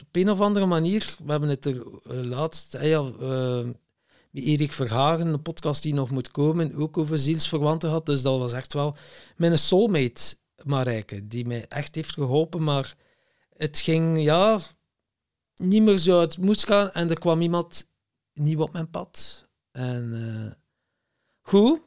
op 0.00 0.16
een 0.16 0.30
of 0.30 0.40
andere 0.40 0.66
manier, 0.66 1.16
we 1.24 1.30
hebben 1.30 1.48
het 1.48 1.64
er 1.64 1.76
eh, 1.76 2.22
laatst, 2.22 2.74
eh, 2.74 2.88
ja, 2.90 3.10
eh, 3.20 3.64
met 4.30 4.44
Erik 4.44 4.72
Verhagen, 4.72 5.26
een 5.26 5.42
podcast 5.42 5.82
die 5.82 5.94
nog 5.94 6.10
moet 6.10 6.30
komen, 6.30 6.74
ook 6.74 6.98
over 6.98 7.18
zielsverwanten 7.18 7.90
had. 7.90 8.06
Dus 8.06 8.22
dat 8.22 8.38
was 8.38 8.52
echt 8.52 8.72
wel 8.72 8.96
mijn 9.36 9.58
soulmate. 9.58 10.38
Marijke, 10.64 11.26
die 11.26 11.46
mij 11.46 11.66
echt 11.68 11.94
heeft 11.94 12.12
geholpen. 12.12 12.62
Maar 12.62 12.96
het 13.56 13.78
ging 13.78 14.22
ja, 14.22 14.60
niet 15.56 15.82
meer 15.82 15.98
zo 15.98 16.18
uit 16.18 16.38
moest 16.38 16.66
gaan. 16.66 16.90
En 16.90 17.10
er 17.10 17.18
kwam 17.18 17.40
iemand 17.40 17.88
nieuw 18.34 18.60
op 18.60 18.72
mijn 18.72 18.90
pad. 18.90 19.46
En 19.70 20.12
uh, 20.12 20.52
goed, 21.40 21.80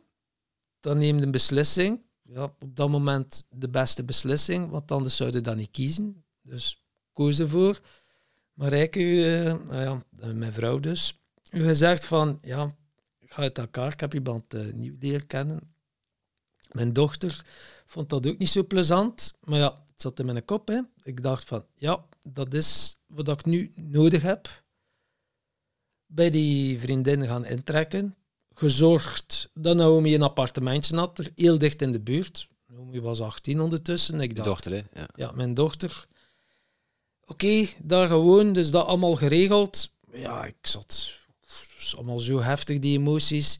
dan 0.83 0.97
neem 0.97 1.17
je 1.17 1.23
een 1.23 1.31
beslissing. 1.31 2.01
Ja, 2.21 2.43
op 2.43 2.75
dat 2.75 2.89
moment 2.89 3.47
de 3.49 3.69
beste 3.69 4.03
beslissing, 4.03 4.69
want 4.69 4.91
anders 4.91 5.15
zouden 5.15 5.43
dat 5.43 5.55
niet 5.55 5.71
kiezen. 5.71 6.25
Dus 6.41 6.85
koos 7.13 7.39
ervoor. 7.39 7.81
Marijke, 8.53 8.99
uh, 8.99 9.67
nou 9.67 9.81
ja, 9.81 10.33
mijn 10.33 10.53
vrouw 10.53 10.79
dus, 10.79 11.23
gezegd 11.41 12.05
van, 12.05 12.39
ja, 12.41 12.71
ga 13.19 13.41
uit 13.41 13.57
elkaar, 13.57 13.91
ik 13.91 13.99
heb 13.99 14.13
iemand 14.13 14.53
uh, 14.53 14.73
nieuw 14.73 14.95
leren 14.99 15.27
kennen. 15.27 15.75
Mijn 16.71 16.93
dochter 16.93 17.45
vond 17.85 18.09
dat 18.09 18.27
ook 18.27 18.37
niet 18.37 18.49
zo 18.49 18.63
plezant, 18.63 19.37
maar 19.43 19.59
ja, 19.59 19.83
het 19.85 20.01
zat 20.01 20.19
in 20.19 20.25
mijn 20.25 20.45
kop. 20.45 20.67
Hè. 20.67 20.79
Ik 21.03 21.23
dacht 21.23 21.43
van, 21.43 21.65
ja, 21.75 22.05
dat 22.21 22.53
is 22.53 22.99
wat 23.07 23.27
ik 23.27 23.45
nu 23.45 23.71
nodig 23.75 24.21
heb. 24.21 24.63
Bij 26.05 26.29
die 26.29 26.79
vriendin 26.79 27.27
gaan 27.27 27.45
intrekken. 27.45 28.15
Gezorgd 28.53 29.49
dat 29.53 29.75
Naomi 29.75 30.15
een 30.15 30.21
appartementje 30.21 30.95
had, 30.95 31.19
er 31.19 31.31
heel 31.35 31.57
dicht 31.57 31.81
in 31.81 31.91
de 31.91 31.99
buurt. 31.99 32.47
Naomi 32.67 33.01
was 33.01 33.21
18 33.21 33.59
ondertussen. 33.59 34.21
Ik 34.21 34.35
dacht, 34.35 34.47
dochter, 34.47 34.71
hè? 34.71 34.81
Ja. 34.99 35.07
ja, 35.15 35.31
mijn 35.31 35.53
dochter. 35.53 36.05
Oké, 37.25 37.67
daar 37.81 38.07
gewoon, 38.07 38.53
dus 38.53 38.71
dat 38.71 38.85
allemaal 38.85 39.15
geregeld. 39.15 39.95
Ja, 40.11 40.45
ik 40.45 40.67
zat... 40.67 41.21
Is 41.77 41.95
allemaal 41.95 42.19
zo 42.19 42.41
heftig, 42.41 42.79
die 42.79 42.97
emoties. 42.97 43.59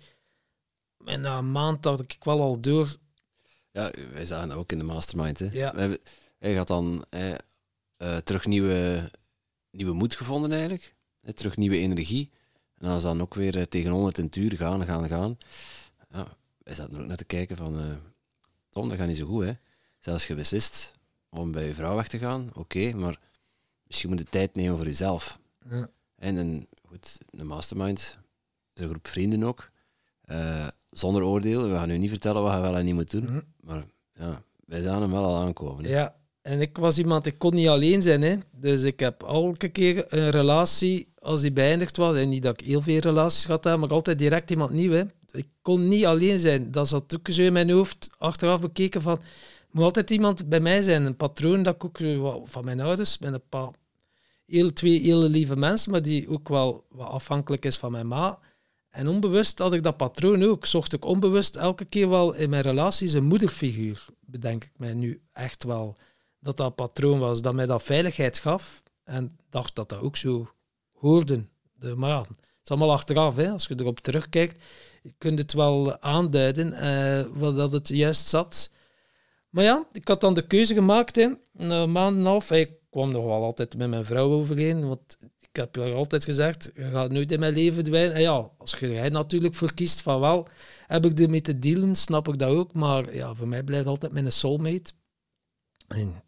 En 1.06 1.22
na 1.22 1.38
een 1.38 1.52
maand 1.52 1.84
dacht 1.84 2.02
ik 2.02 2.24
wel 2.24 2.42
al 2.42 2.60
door. 2.60 2.96
Ja, 3.72 3.92
wij 4.14 4.26
zagen 4.26 4.50
dat 4.50 4.58
ook 4.58 4.72
in 4.72 4.78
de 4.78 4.84
mastermind. 4.84 5.40
Hè. 5.40 5.48
Ja. 5.52 5.76
Hebben, 5.76 6.00
hij 6.40 6.56
had 6.56 6.68
dan 6.68 7.06
eh, 7.10 8.18
terug 8.18 8.46
nieuwe, 8.46 9.10
nieuwe 9.72 9.94
moed 9.94 10.16
gevonden 10.16 10.52
eigenlijk. 10.52 10.96
Hè, 11.22 11.34
terug 11.34 11.58
nieuwe 11.58 11.78
energie. 11.78 12.32
En 12.84 12.90
dan 12.90 12.98
is 12.98 13.04
dan 13.04 13.22
ook 13.22 13.34
weer 13.34 13.58
eh, 13.58 13.64
tegen 13.64 13.92
100 13.92 14.18
in 14.18 14.26
het 14.26 14.36
uur 14.36 14.52
gaan, 14.58 14.86
gaan, 14.86 15.08
gaan. 15.08 15.38
Ja, 16.12 16.28
wij 16.58 16.74
zaten 16.76 16.96
er 16.96 17.02
ook 17.02 17.08
net 17.08 17.18
te 17.18 17.26
kijken 17.26 17.58
van... 17.58 17.80
eh, 17.80 17.86
Tom, 18.70 18.90
dat 18.90 18.98
gaat 18.98 19.08
niet 19.08 19.18
zo 19.18 19.26
goed, 19.26 19.44
hè. 19.46 19.52
Zelfs 20.00 20.28
je 20.28 20.36
beslist 20.36 20.92
om 21.30 21.52
bij 21.52 21.66
je 21.68 21.74
vrouw 21.74 21.96
weg 21.96 22.08
te 22.08 22.18
gaan, 22.18 22.50
oké, 22.54 22.92
maar 22.94 23.20
misschien 23.88 24.10
moet 24.10 24.20
je 24.20 24.26
tijd 24.30 24.56
nemen 24.56 24.78
voor 24.78 24.86
jezelf. 24.86 25.40
Ja. 25.70 25.90
En 26.16 26.36
een, 26.36 26.68
goed, 26.88 27.18
een 27.30 27.48
mastermind, 27.48 28.18
een 28.74 28.90
groep 28.90 29.08
vrienden 29.08 29.44
ook. 29.44 29.70
Eh, 30.22 30.68
zonder 30.90 31.24
oordeel. 31.24 31.70
We 31.70 31.76
gaan 31.76 31.88
nu 31.88 31.98
niet 31.98 32.10
vertellen 32.10 32.42
wat 32.44 32.54
je 32.54 32.60
wel 32.62 32.78
en 32.78 32.86
niet 32.86 32.94
moet 32.94 33.12
doen. 33.12 33.24
Mhm. 33.24 33.42
Maar 33.60 33.86
ja, 34.14 34.44
wij 34.66 34.82
zagen 34.82 35.02
hem 35.02 35.12
wel 35.12 35.26
al 35.26 35.42
aankomen. 35.42 35.84
hè. 35.84 35.90
Ja, 35.90 36.16
en 36.44 36.62
ik 36.62 36.78
was 36.78 36.98
iemand, 36.98 37.26
ik 37.26 37.38
kon 37.38 37.54
niet 37.54 37.68
alleen 37.68 38.02
zijn. 38.02 38.22
Hè. 38.22 38.36
Dus 38.52 38.82
ik 38.82 39.00
heb 39.00 39.24
elke 39.24 39.70
keer 39.70 40.06
een 40.08 40.30
relatie, 40.30 41.08
als 41.20 41.42
die 41.42 41.52
beëindigd 41.52 41.98
was, 41.98 42.16
en 42.16 42.30
niet 42.30 42.44
dat 42.44 42.62
ik 42.62 42.68
heel 42.68 42.82
veel 42.82 43.00
relaties 43.00 43.48
heb, 43.48 43.64
maar 43.64 43.90
altijd 43.90 44.20
direct 44.20 44.52
iemand 44.52 44.72
nieuw. 44.72 44.92
Hè. 44.92 45.04
Ik 45.32 45.48
kon 45.62 45.88
niet 45.88 46.06
alleen 46.06 46.38
zijn. 46.38 46.72
Dat 46.72 46.88
zat 46.88 47.16
ook 47.16 47.28
zo 47.30 47.42
in 47.42 47.54
mijn 47.54 47.70
hoofd, 47.70 48.10
achteraf 48.18 48.62
bekeken 48.62 49.02
van, 49.02 49.20
moet 49.72 49.84
altijd 49.84 50.10
iemand 50.10 50.50
bij 50.50 50.60
mij 50.60 50.82
zijn. 50.82 51.06
Een 51.06 51.16
patroon 51.16 51.64
dat 51.64 51.76
ik 51.76 51.84
ook 51.84 52.00
van 52.46 52.66
mijn 52.66 52.80
ouders, 52.80 53.20
met 53.20 53.34
een 53.34 53.50
paar 53.50 53.70
heel, 54.46 54.74
twee 54.74 55.02
hele 55.02 55.30
lieve 55.30 55.56
mensen, 55.56 55.92
maar 55.92 56.02
die 56.02 56.30
ook 56.30 56.50
wel 56.50 56.86
wat 56.90 57.08
afhankelijk 57.08 57.66
is 57.66 57.78
van 57.78 57.92
mijn 57.92 58.08
ma. 58.08 58.40
En 58.90 59.08
onbewust 59.08 59.60
had 59.60 59.74
ik 59.74 59.84
dat 59.84 59.98
patroon 59.98 60.44
ook. 60.44 60.66
Zocht 60.66 60.94
ik 60.94 61.06
onbewust 61.06 61.56
elke 61.56 61.86
keer 61.86 62.10
wel 62.10 62.34
in 62.34 62.50
mijn 62.50 62.64
relaties 62.64 63.14
een 63.14 63.24
moederfiguur, 63.24 64.06
bedenk 64.20 64.64
ik 64.64 64.72
mij 64.78 64.94
nu 64.94 65.22
echt 65.32 65.64
wel. 65.64 65.96
Dat 66.44 66.58
dat 66.58 66.76
patroon 66.76 67.20
was, 67.20 67.42
dat 67.42 67.54
mij 67.54 67.66
dat 67.66 67.84
veiligheid 67.84 68.40
gaf. 68.40 68.84
En 69.04 69.38
dacht 69.50 69.76
dat 69.76 69.90
dat 69.90 70.00
ook 70.00 70.16
zo 70.16 70.50
hoorde. 70.92 71.46
De, 71.74 71.96
maar 71.96 72.10
ja, 72.10 72.22
het 72.22 72.40
is 72.64 72.70
allemaal 72.70 72.92
achteraf. 72.92 73.36
Hè. 73.36 73.50
Als 73.50 73.66
je 73.68 73.76
erop 73.78 74.00
terugkijkt, 74.00 74.64
je 75.02 75.14
kunt 75.18 75.40
het 75.40 75.54
wel 75.54 76.02
aanduiden 76.02 76.74
eh, 76.74 77.26
wat 77.34 77.56
dat 77.58 77.72
het 77.72 77.88
juist 77.88 78.28
zat. 78.28 78.72
Maar 79.50 79.64
ja, 79.64 79.88
ik 79.92 80.08
had 80.08 80.22
dan 80.22 80.34
de 80.34 80.48
keuze 80.48 80.74
gemaakt. 80.74 81.16
Hè. 81.16 81.30
Een 81.58 81.92
maand 81.92 82.18
en 82.18 82.26
half, 82.26 82.52
ik 82.52 82.72
kwam 82.90 83.12
nog 83.12 83.26
wel 83.26 83.44
altijd 83.44 83.78
met 83.78 83.90
mijn 83.90 84.06
vrouw 84.06 84.32
overeen. 84.32 84.88
Want 84.88 85.18
ik 85.40 85.56
heb 85.56 85.76
haar 85.76 85.94
altijd 85.94 86.24
gezegd, 86.24 86.72
je 86.76 86.90
gaat 86.90 87.12
nooit 87.12 87.32
in 87.32 87.40
mijn 87.40 87.54
leven 87.54 87.74
verdwijnen. 87.74 88.14
En 88.14 88.22
ja, 88.22 88.50
als 88.58 88.72
je 88.80 89.00
er 89.00 89.12
natuurlijk 89.12 89.54
voor 89.54 89.74
kiest 89.74 90.02
van 90.02 90.20
wel, 90.20 90.48
heb 90.88 91.06
ik 91.06 91.20
ermee 91.20 91.42
te 91.42 91.60
dealen, 91.60 91.96
snap 91.96 92.28
ik 92.28 92.38
dat 92.38 92.50
ook. 92.50 92.74
Maar 92.74 93.16
ja, 93.16 93.34
voor 93.34 93.48
mij 93.48 93.64
blijft 93.64 93.88
altijd 93.88 94.12
mijn 94.12 94.32
soulmate. 94.32 94.94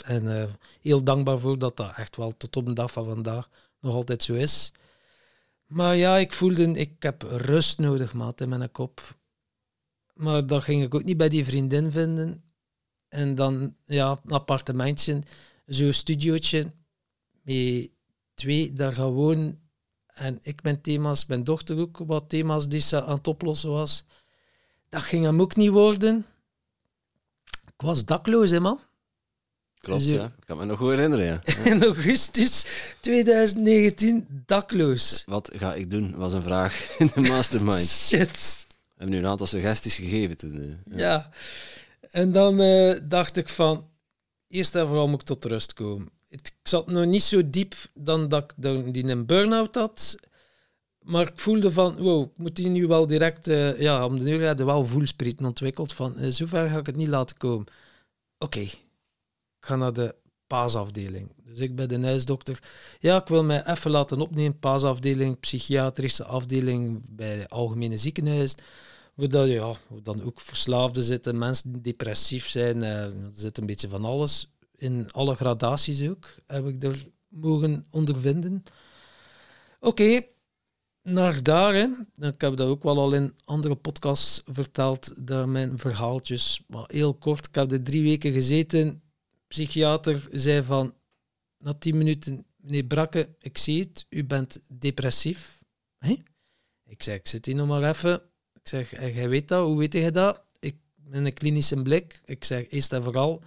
En, 0.05 0.41
eh, 0.41 0.49
heel 0.81 1.03
dankbaar 1.03 1.39
voor 1.39 1.59
dat 1.59 1.77
dat 1.77 1.95
echt 1.95 2.15
wel 2.15 2.37
tot 2.37 2.55
op 2.55 2.65
de 2.65 2.73
dag 2.73 2.91
van 2.91 3.05
vandaag 3.05 3.49
nog 3.79 3.93
altijd 3.93 4.23
zo 4.23 4.33
is. 4.33 4.71
Maar 5.65 5.95
ja, 5.95 6.17
ik 6.17 6.33
voelde, 6.33 6.71
ik 6.71 7.03
heb 7.03 7.21
rust 7.21 7.79
nodig, 7.79 8.13
maat, 8.13 8.41
in 8.41 8.49
mijn 8.49 8.71
kop. 8.71 9.17
Maar 10.13 10.47
dat 10.47 10.63
ging 10.63 10.83
ik 10.83 10.95
ook 10.95 11.03
niet 11.03 11.17
bij 11.17 11.29
die 11.29 11.45
vriendin 11.45 11.91
vinden. 11.91 12.43
En 13.07 13.35
dan, 13.35 13.75
ja, 13.85 14.19
een 14.25 14.31
appartementje, 14.31 15.21
zo'n 15.65 15.93
studiootje, 15.93 16.71
met 17.41 17.91
twee 18.33 18.73
daar 18.73 18.93
gewoon. 18.93 19.59
En 20.05 20.39
ik 20.41 20.63
mijn 20.63 20.81
thema's, 20.81 21.25
mijn 21.25 21.43
dochter 21.43 21.77
ook 21.77 21.97
wat 21.97 22.29
thema's 22.29 22.67
die 22.67 22.79
ze 22.79 23.03
aan 23.03 23.17
het 23.17 23.27
oplossen 23.27 23.69
was. 23.69 24.05
Dat 24.89 25.03
ging 25.03 25.23
hem 25.23 25.41
ook 25.41 25.55
niet 25.55 25.69
worden. 25.69 26.25
Ik 27.65 27.81
was 27.81 28.05
dakloos, 28.05 28.49
hè, 28.49 28.59
man. 28.59 28.79
Klopt, 29.85 30.09
ja. 30.09 30.25
Ik 30.25 30.45
kan 30.45 30.57
me 30.57 30.65
nog 30.65 30.77
goed 30.77 30.89
herinneren, 30.89 31.25
ja. 31.25 31.41
In 31.71 31.83
augustus 31.83 32.65
2019 32.99 34.27
dakloos. 34.45 35.23
Wat 35.25 35.51
ga 35.55 35.73
ik 35.73 35.89
doen, 35.89 36.15
was 36.15 36.33
een 36.33 36.41
vraag 36.41 36.89
in 36.99 37.11
de 37.13 37.21
mastermind. 37.21 37.87
Shit. 38.07 38.65
We 38.69 38.75
hebben 38.97 39.15
nu 39.15 39.21
een 39.23 39.29
aantal 39.29 39.47
suggesties 39.47 39.95
gegeven 39.95 40.37
toen. 40.37 40.79
eh. 40.91 40.97
Ja. 40.97 41.29
En 42.11 42.31
dan 42.31 42.59
eh, 42.61 42.95
dacht 43.03 43.37
ik 43.37 43.49
van, 43.49 43.87
eerst 44.47 44.75
en 44.75 44.87
vooral 44.87 45.07
moet 45.07 45.19
ik 45.21 45.25
tot 45.27 45.45
rust 45.45 45.73
komen. 45.73 46.09
Ik 46.27 46.51
zat 46.63 46.87
nog 46.87 47.05
niet 47.05 47.23
zo 47.23 47.49
diep 47.49 47.75
dan 47.93 48.27
dat 48.29 48.43
ik 48.43 48.53
dan 48.55 48.91
die 48.91 49.03
een 49.07 49.25
burn-out 49.25 49.75
had. 49.75 50.15
Maar 51.01 51.21
ik 51.27 51.31
voelde 51.39 51.71
van, 51.71 51.95
wow, 51.97 52.23
ik 52.23 52.31
moet 52.37 52.55
die 52.55 52.67
nu 52.67 52.87
wel 52.87 53.07
direct... 53.07 53.47
eh, 53.47 53.79
ja, 53.79 54.05
om 54.05 54.17
de 54.23 54.29
uur 54.31 54.47
hadden 54.47 54.65
wel 54.65 54.85
voelsprieten 54.85 55.45
ontwikkeld 55.45 55.93
van, 55.93 56.17
eh, 56.17 56.29
zover 56.31 56.69
ga 56.69 56.77
ik 56.77 56.85
het 56.85 56.95
niet 56.95 57.07
laten 57.07 57.37
komen. 57.37 57.65
Oké, 58.37 58.67
ga 59.65 59.75
naar 59.75 59.93
de 59.93 60.15
paasafdeling. 60.47 61.31
Dus 61.45 61.59
ik 61.59 61.75
ben 61.75 61.87
de 61.87 61.99
huisdokter. 62.01 62.63
Ja, 62.99 63.21
ik 63.21 63.27
wil 63.27 63.43
mij 63.43 63.65
even 63.65 63.91
laten 63.91 64.21
opnemen. 64.21 64.59
Paasafdeling, 64.59 65.39
psychiatrische 65.39 66.23
afdeling 66.23 67.01
bij 67.09 67.37
het 67.37 67.49
algemene 67.49 67.97
ziekenhuis. 67.97 68.55
Waar 69.15 69.29
dat, 69.29 69.47
ja, 69.47 69.65
waar 69.87 70.03
dan 70.03 70.23
ook 70.23 70.41
verslaafden 70.41 71.03
zitten, 71.03 71.37
mensen 71.37 71.71
die 71.71 71.81
depressief 71.81 72.47
zijn. 72.47 72.83
eh, 72.83 73.03
er 73.03 73.29
zit 73.33 73.57
een 73.57 73.65
beetje 73.65 73.89
van 73.89 74.05
alles. 74.05 74.53
In 74.75 75.11
alle 75.11 75.35
gradaties 75.35 76.09
ook, 76.09 76.35
heb 76.47 76.67
ik 76.67 76.83
er 76.83 77.07
mogen 77.27 77.85
ondervinden. 77.91 78.63
Oké, 79.79 80.21
naar 81.01 81.43
daar. 81.43 81.73
Hè. 81.73 81.87
Ik 82.27 82.41
heb 82.41 82.55
dat 82.55 82.67
ook 82.67 82.83
wel 82.83 82.97
al 82.97 83.13
in 83.13 83.33
andere 83.45 83.75
podcasts 83.75 84.41
verteld, 84.45 85.27
daar 85.27 85.49
mijn 85.49 85.79
verhaaltjes. 85.79 86.63
Maar 86.67 86.83
heel 86.87 87.13
kort, 87.13 87.47
ik 87.47 87.55
heb 87.55 87.71
er 87.71 87.83
drie 87.83 88.03
weken 88.03 88.33
gezeten. 88.33 89.01
Psychiater 89.55 90.27
zei 90.31 90.63
van, 90.63 90.93
na 91.57 91.73
tien 91.73 91.97
minuten, 91.97 92.45
meneer 92.55 92.83
Brakke, 92.83 93.35
ik 93.39 93.57
zie 93.57 93.79
het, 93.79 94.05
u 94.09 94.25
bent 94.25 94.61
depressief. 94.67 95.59
Ik 96.85 97.03
zeg, 97.03 97.15
ik 97.15 97.27
zit 97.27 97.45
hier 97.45 97.55
nog 97.55 97.67
maar 97.67 97.89
even. 97.89 98.21
Ik 98.53 98.67
zeg, 98.67 98.89
jij 98.91 99.29
weet 99.29 99.47
dat, 99.47 99.65
hoe 99.65 99.77
weet 99.77 99.93
je 99.93 100.11
dat? 100.11 100.43
Ik 100.59 100.75
met 100.95 101.25
een 101.25 101.33
klinische 101.33 101.81
blik. 101.81 102.21
Ik 102.25 102.43
zeg, 102.43 102.69
eerst 102.69 102.93
en 102.93 103.03
vooral, 103.03 103.43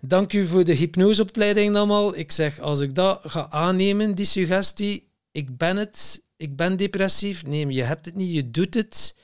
dank 0.00 0.32
u 0.32 0.46
voor 0.46 0.64
de 0.64 0.74
hypnoseopleiding 0.74 1.76
allemaal. 1.76 2.16
Ik 2.16 2.32
zeg, 2.32 2.58
als 2.58 2.80
ik 2.80 2.94
dat 2.94 3.20
ga 3.24 3.50
aannemen, 3.50 4.14
die 4.14 4.26
suggestie, 4.26 5.08
ik 5.30 5.56
ben 5.56 5.76
het, 5.76 6.24
ik 6.36 6.56
ben 6.56 6.76
depressief. 6.76 7.46
Nee, 7.46 7.66
je 7.66 7.82
hebt 7.82 8.06
het 8.06 8.14
niet, 8.14 8.32
je 8.32 8.50
doet 8.50 8.74
het. 8.74 9.16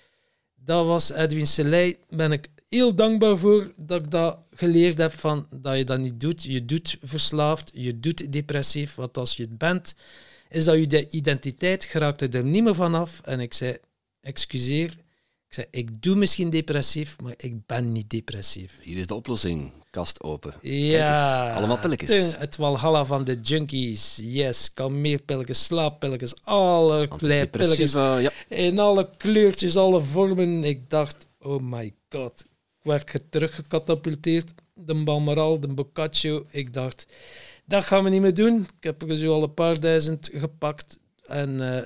Dat 0.55 0.87
was 0.87 1.13
Edwin 1.13 1.47
Selei, 1.47 1.99
ben 2.09 2.33
ik 2.33 2.49
heel 2.69 2.95
dankbaar 2.95 3.39
voor 3.39 3.73
dat 3.77 4.05
ik 4.05 4.11
dat 4.11 4.39
geleerd 4.51 4.99
heb 4.99 5.13
van 5.13 5.47
dat 5.51 5.77
je 5.77 5.85
dat 5.85 5.99
niet 5.99 6.21
doet. 6.21 6.43
Je 6.43 6.65
doet 6.65 6.97
verslaafd, 7.03 7.71
je 7.75 8.01
doet 8.01 8.33
depressief, 8.33 8.95
want 8.95 9.19
als 9.19 9.37
je 9.37 9.43
het 9.43 9.59
bent, 9.59 9.95
is 10.49 10.65
dat 10.65 10.79
je 10.79 10.87
de 10.87 11.09
identiteit 11.11 11.85
geraakt 11.85 12.35
er 12.35 12.45
niet 12.45 12.63
meer 12.65 12.75
vanaf. 12.75 13.21
En 13.25 13.41
ik 13.41 13.55
zei, 13.55 13.77
excuseer, 14.21 14.91
ik 15.49 15.55
zei, 15.55 15.67
ik 15.71 16.03
doe 16.03 16.17
misschien 16.17 16.51
depressief, 16.51 17.17
maar 17.23 17.35
ik 17.37 17.67
ben 17.67 17.93
niet 17.93 18.11
depressief. 18.11 18.79
Hier 18.83 18.97
is 18.97 19.07
de 19.07 19.15
oplossing. 19.15 19.73
Kast 19.91 20.23
open. 20.23 20.55
Ja. 20.61 21.55
allemaal 21.55 21.79
pilletjes. 21.79 22.37
Het 22.37 22.57
walhalla 22.57 23.05
van 23.05 23.25
de 23.25 23.41
junkies. 23.41 24.19
Yes, 24.23 24.75
kalmeerpilletjes, 24.75 25.65
slaappilletjes, 25.65 26.35
allerlei 26.43 27.47
pilletjes. 27.47 27.93
Ja. 27.93 28.31
In 28.49 28.79
alle 28.79 29.11
kleurtjes, 29.17 29.77
alle 29.77 30.01
vormen. 30.01 30.65
Ik 30.65 30.91
dacht, 30.91 31.27
oh 31.41 31.63
my 31.63 31.95
god. 32.09 32.45
Werd 32.89 33.11
ge- 33.11 33.29
teruggecatapulteerd 33.29 34.53
de 34.75 35.05
Balmoral, 35.05 35.61
de 35.61 35.69
Boccaccio. 35.69 36.47
Ik 36.51 36.73
dacht, 36.73 37.07
dat 37.65 37.85
gaan 37.85 38.05
we 38.05 38.11
niet 38.11 38.21
meer 38.21 38.35
doen. 38.35 38.61
Ik 38.61 38.85
heb 38.85 39.03
er 39.03 39.17
zo 39.17 39.33
al 39.33 39.43
een 39.43 39.55
paar 39.55 39.81
duizend 39.81 40.31
gepakt 40.35 41.01
en 41.27 41.51
uh, 41.51 41.81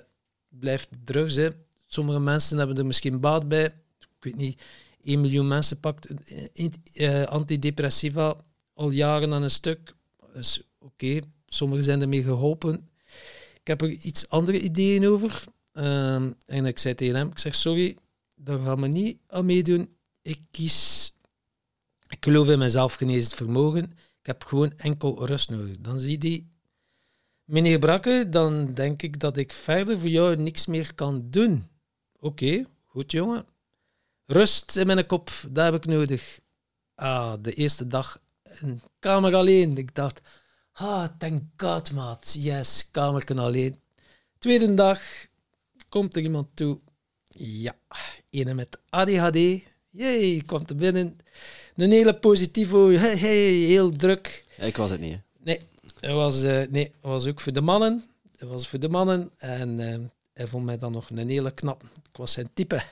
blijft 0.48 0.88
drugs. 1.04 1.34
Hè. 1.34 1.48
Sommige 1.86 2.20
mensen 2.20 2.58
hebben 2.58 2.76
er 2.76 2.86
misschien 2.86 3.20
baat 3.20 3.48
bij. 3.48 3.64
Ik 3.98 4.08
weet 4.20 4.36
niet, 4.36 4.62
1 5.02 5.20
miljoen 5.20 5.48
mensen 5.48 5.80
pakt 5.80 6.08
uh, 6.94 7.22
antidepressiva 7.22 8.36
al 8.74 8.90
jaren 8.90 9.32
aan 9.32 9.42
een 9.42 9.50
stuk. 9.50 9.94
Dus 10.34 10.62
oké, 10.78 11.20
sommigen 11.46 11.84
zijn 11.84 12.00
ermee 12.02 12.22
geholpen. 12.22 12.88
Ik 13.60 13.66
heb 13.66 13.82
er 13.82 13.90
iets 13.90 14.28
andere 14.28 14.60
ideeën 14.60 15.06
over. 15.06 15.44
Uh, 15.74 16.14
en 16.46 16.66
ik 16.66 16.78
zei 16.78 16.94
tegen 16.94 17.16
hem, 17.16 17.28
ik 17.28 17.38
zeg 17.38 17.54
sorry, 17.54 17.96
daar 18.34 18.58
gaan 18.58 18.80
we 18.80 18.86
niet 18.86 19.18
aan 19.26 19.44
meedoen. 19.46 19.88
Ik 20.22 20.40
kies, 20.50 21.12
ik 22.08 22.24
geloof 22.24 22.48
in 22.48 22.58
mijn 22.58 22.70
zelfgenezend 22.70 23.34
vermogen. 23.34 23.82
Ik 24.20 24.26
heb 24.26 24.44
gewoon 24.44 24.78
enkel 24.78 25.26
rust 25.26 25.50
nodig. 25.50 25.78
Dan 25.78 26.00
zie 26.00 26.28
je 26.28 26.46
meneer 27.44 27.78
Brakke, 27.78 28.26
dan 28.30 28.74
denk 28.74 29.02
ik 29.02 29.20
dat 29.20 29.36
ik 29.36 29.52
verder 29.52 29.98
voor 29.98 30.08
jou 30.08 30.36
niks 30.36 30.66
meer 30.66 30.94
kan 30.94 31.30
doen. 31.30 31.68
Oké, 32.18 32.64
goed 32.84 33.10
jongen. 33.12 33.44
Rust 34.26 34.76
in 34.76 34.86
mijn 34.86 35.06
kop, 35.06 35.30
dat 35.50 35.64
heb 35.64 35.74
ik 35.74 35.86
nodig. 35.86 36.40
Ah, 36.94 37.34
de 37.40 37.54
eerste 37.54 37.86
dag 37.86 38.18
een 38.42 38.82
kamer 38.98 39.34
alleen. 39.34 39.76
Ik 39.76 39.94
dacht, 39.94 40.20
ah, 40.72 41.08
thank 41.18 41.42
god, 41.56 41.92
maat. 41.92 42.36
Yes, 42.38 42.90
kamer 42.90 43.24
alleen. 43.34 43.80
Tweede 44.38 44.74
dag 44.74 45.00
komt 45.88 46.16
er 46.16 46.22
iemand 46.22 46.56
toe. 46.56 46.80
Ja, 47.36 47.74
ene 48.30 48.54
met 48.54 48.78
ADHD. 48.88 49.70
Jee, 49.94 50.42
komt 50.44 50.70
er 50.70 50.76
binnen. 50.76 51.16
Een 51.76 51.90
hele 51.90 52.14
positieve, 52.14 52.76
hey, 52.76 53.16
hey, 53.16 53.52
heel 53.52 53.92
druk. 53.96 54.44
ik 54.56 54.76
was 54.76 54.90
het 54.90 55.00
niet. 55.00 55.12
Hè? 55.12 55.18
Nee, 55.38 55.60
het 56.00 56.12
was, 56.12 56.42
uh, 56.42 56.62
nee, 56.70 56.92
was 57.00 57.26
ook 57.26 57.40
voor 57.40 57.52
de 57.52 57.60
mannen. 57.60 58.04
Het 58.38 58.48
was 58.48 58.68
voor 58.68 58.78
de 58.78 58.88
mannen. 58.88 59.30
En 59.38 59.78
uh, 59.80 59.94
hij 60.32 60.46
vond 60.46 60.64
mij 60.64 60.76
dan 60.76 60.92
nog 60.92 61.10
een 61.10 61.28
hele 61.28 61.54
knap. 61.54 61.82
Ik 61.82 62.16
was 62.16 62.32
zijn 62.32 62.50
type. 62.54 62.82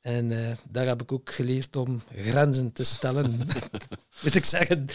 En 0.00 0.30
uh, 0.30 0.52
daar 0.70 0.86
heb 0.86 1.02
ik 1.02 1.12
ook 1.12 1.32
geleerd 1.32 1.76
om 1.76 2.02
grenzen 2.16 2.72
te 2.72 2.84
stellen, 2.84 3.38
moet 4.22 4.34
ik 4.34 4.44
zeggen. 4.44 4.86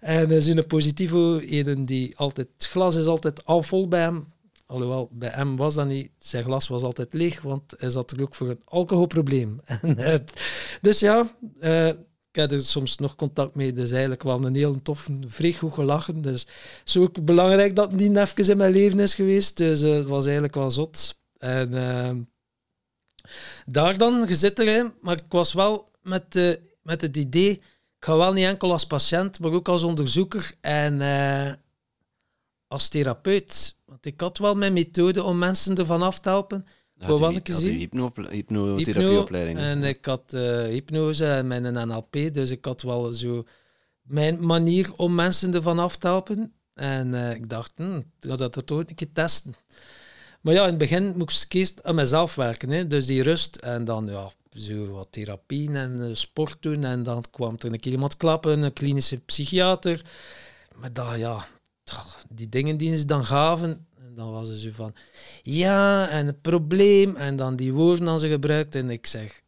En 0.00 0.30
uh, 0.30 0.40
zo'n 0.40 0.66
positivo, 0.66 1.40
die 1.84 2.16
altijd, 2.16 2.48
het 2.56 2.66
glas 2.66 2.96
is 2.96 3.06
altijd 3.06 3.44
al 3.44 3.62
vol 3.62 3.88
bij 3.88 4.00
hem. 4.00 4.26
Alhoewel, 4.66 5.08
bij 5.12 5.28
hem 5.28 5.56
was 5.56 5.74
dat 5.74 5.86
niet. 5.86 6.10
Zijn 6.18 6.44
glas 6.44 6.68
was 6.68 6.82
altijd 6.82 7.12
leeg, 7.12 7.42
want 7.42 7.74
hij 7.78 7.90
zat 7.90 8.10
er 8.10 8.22
ook 8.22 8.34
voor 8.34 8.48
een 8.48 8.62
alcoholprobleem. 8.64 9.60
dus 10.80 10.98
ja, 10.98 11.36
uh, 11.60 11.88
ik 11.88 11.96
heb 12.32 12.50
er 12.50 12.60
soms 12.60 12.96
nog 12.96 13.16
contact 13.16 13.54
mee. 13.54 13.72
Dus 13.72 13.90
eigenlijk 13.90 14.22
wel 14.22 14.44
een 14.44 14.54
heel 14.54 14.82
toffe, 14.82 15.18
vrij 15.26 15.52
goed 15.52 15.72
gelachen. 15.72 16.22
Dus 16.22 16.40
het 16.40 16.88
is 16.88 16.96
ook 16.96 17.24
belangrijk 17.24 17.76
dat 17.76 17.98
die 17.98 18.20
even 18.20 18.48
in 18.48 18.56
mijn 18.56 18.72
leven 18.72 19.00
is 19.00 19.14
geweest. 19.14 19.56
Dus 19.56 19.80
het 19.80 20.06
was 20.06 20.24
eigenlijk 20.24 20.54
wel 20.54 20.70
zot. 20.70 21.20
En 21.38 22.28
daar 23.66 23.98
dan 23.98 24.26
gezet 24.26 24.58
erin, 24.58 24.94
maar 25.00 25.16
ik 25.16 25.32
was 25.32 25.52
wel 25.52 25.88
met, 26.02 26.58
met 26.82 27.00
het 27.00 27.16
idee, 27.16 27.50
ik 27.50 28.04
ga 28.04 28.16
wel 28.16 28.32
niet 28.32 28.44
enkel 28.44 28.72
als 28.72 28.86
patiënt, 28.86 29.40
maar 29.40 29.52
ook 29.52 29.68
als 29.68 29.82
onderzoeker 29.82 30.54
en 30.60 31.00
als 32.68 32.88
therapeut. 32.88 33.76
Want 33.84 34.06
ik 34.06 34.20
had 34.20 34.38
wel 34.38 34.54
mijn 34.54 34.72
methode 34.72 35.22
om 35.22 35.38
mensen 35.38 35.76
ervan 35.76 36.02
af 36.02 36.20
te 36.20 36.28
helpen. 36.28 36.66
Ja, 36.98 37.16
wat 37.16 37.36
ik 37.36 37.48
gezien? 37.48 37.78
hypnotherapieopleiding. 37.78 39.58
En 39.58 39.84
ik 39.84 40.04
had 40.04 40.32
uh, 40.34 40.62
hypnose 40.62 41.26
en 41.26 41.46
mijn 41.46 41.88
NLP, 41.88 42.12
dus 42.12 42.50
ik 42.50 42.64
had 42.64 42.82
wel 42.82 43.12
zo 43.12 43.44
mijn 44.02 44.46
manier 44.46 44.92
om 44.96 45.14
mensen 45.14 45.54
ervan 45.54 45.78
af 45.78 45.96
te 45.96 46.06
helpen. 46.06 46.52
En 46.74 47.08
uh, 47.08 47.30
ik 47.30 47.48
dacht, 47.48 47.72
hm, 47.76 47.96
ik 47.96 48.04
ga 48.20 48.36
dat 48.36 48.66
toch 48.66 48.78
een 48.78 48.94
keer 48.94 49.12
testen. 49.12 49.54
Maar 50.40 50.54
ja, 50.54 50.62
in 50.62 50.68
het 50.68 50.78
begin 50.78 51.14
moest 51.16 51.44
ik 51.44 51.52
eerst 51.52 51.84
aan 51.84 51.94
mezelf 51.94 52.34
werken. 52.34 52.70
Hè. 52.70 52.86
Dus 52.86 53.06
die 53.06 53.22
rust 53.22 53.56
en 53.56 53.84
dan 53.84 54.06
ja, 54.06 54.30
zo 54.50 54.86
wat 54.86 55.08
therapie 55.10 55.72
en 55.72 55.96
uh, 56.00 56.14
sport 56.14 56.56
doen. 56.60 56.84
En 56.84 57.02
dan 57.02 57.24
kwam 57.30 57.54
er 57.58 57.72
een 57.72 57.80
keer 57.80 57.92
iemand 57.92 58.16
klappen, 58.16 58.62
een 58.62 58.72
klinische 58.72 59.18
psychiater. 59.18 60.04
Maar 60.74 60.92
dat, 60.92 61.16
ja, 61.16 61.46
die 62.28 62.48
dingen 62.48 62.76
die 62.76 62.96
ze 62.96 63.04
dan 63.04 63.24
gaven, 63.24 63.86
en 63.98 64.14
dan 64.14 64.30
was 64.30 64.46
ze 64.46 64.58
zo 64.58 64.70
van, 64.72 64.94
ja, 65.42 66.08
en 66.08 66.26
het 66.26 66.40
probleem, 66.40 67.16
en 67.16 67.36
dan 67.36 67.56
die 67.56 67.72
woorden 67.72 68.08
aan 68.08 68.20
ze 68.20 68.28
gebruikt. 68.28 68.74
En 68.74 68.90
ik 68.90 69.06
zeg, 69.06 69.42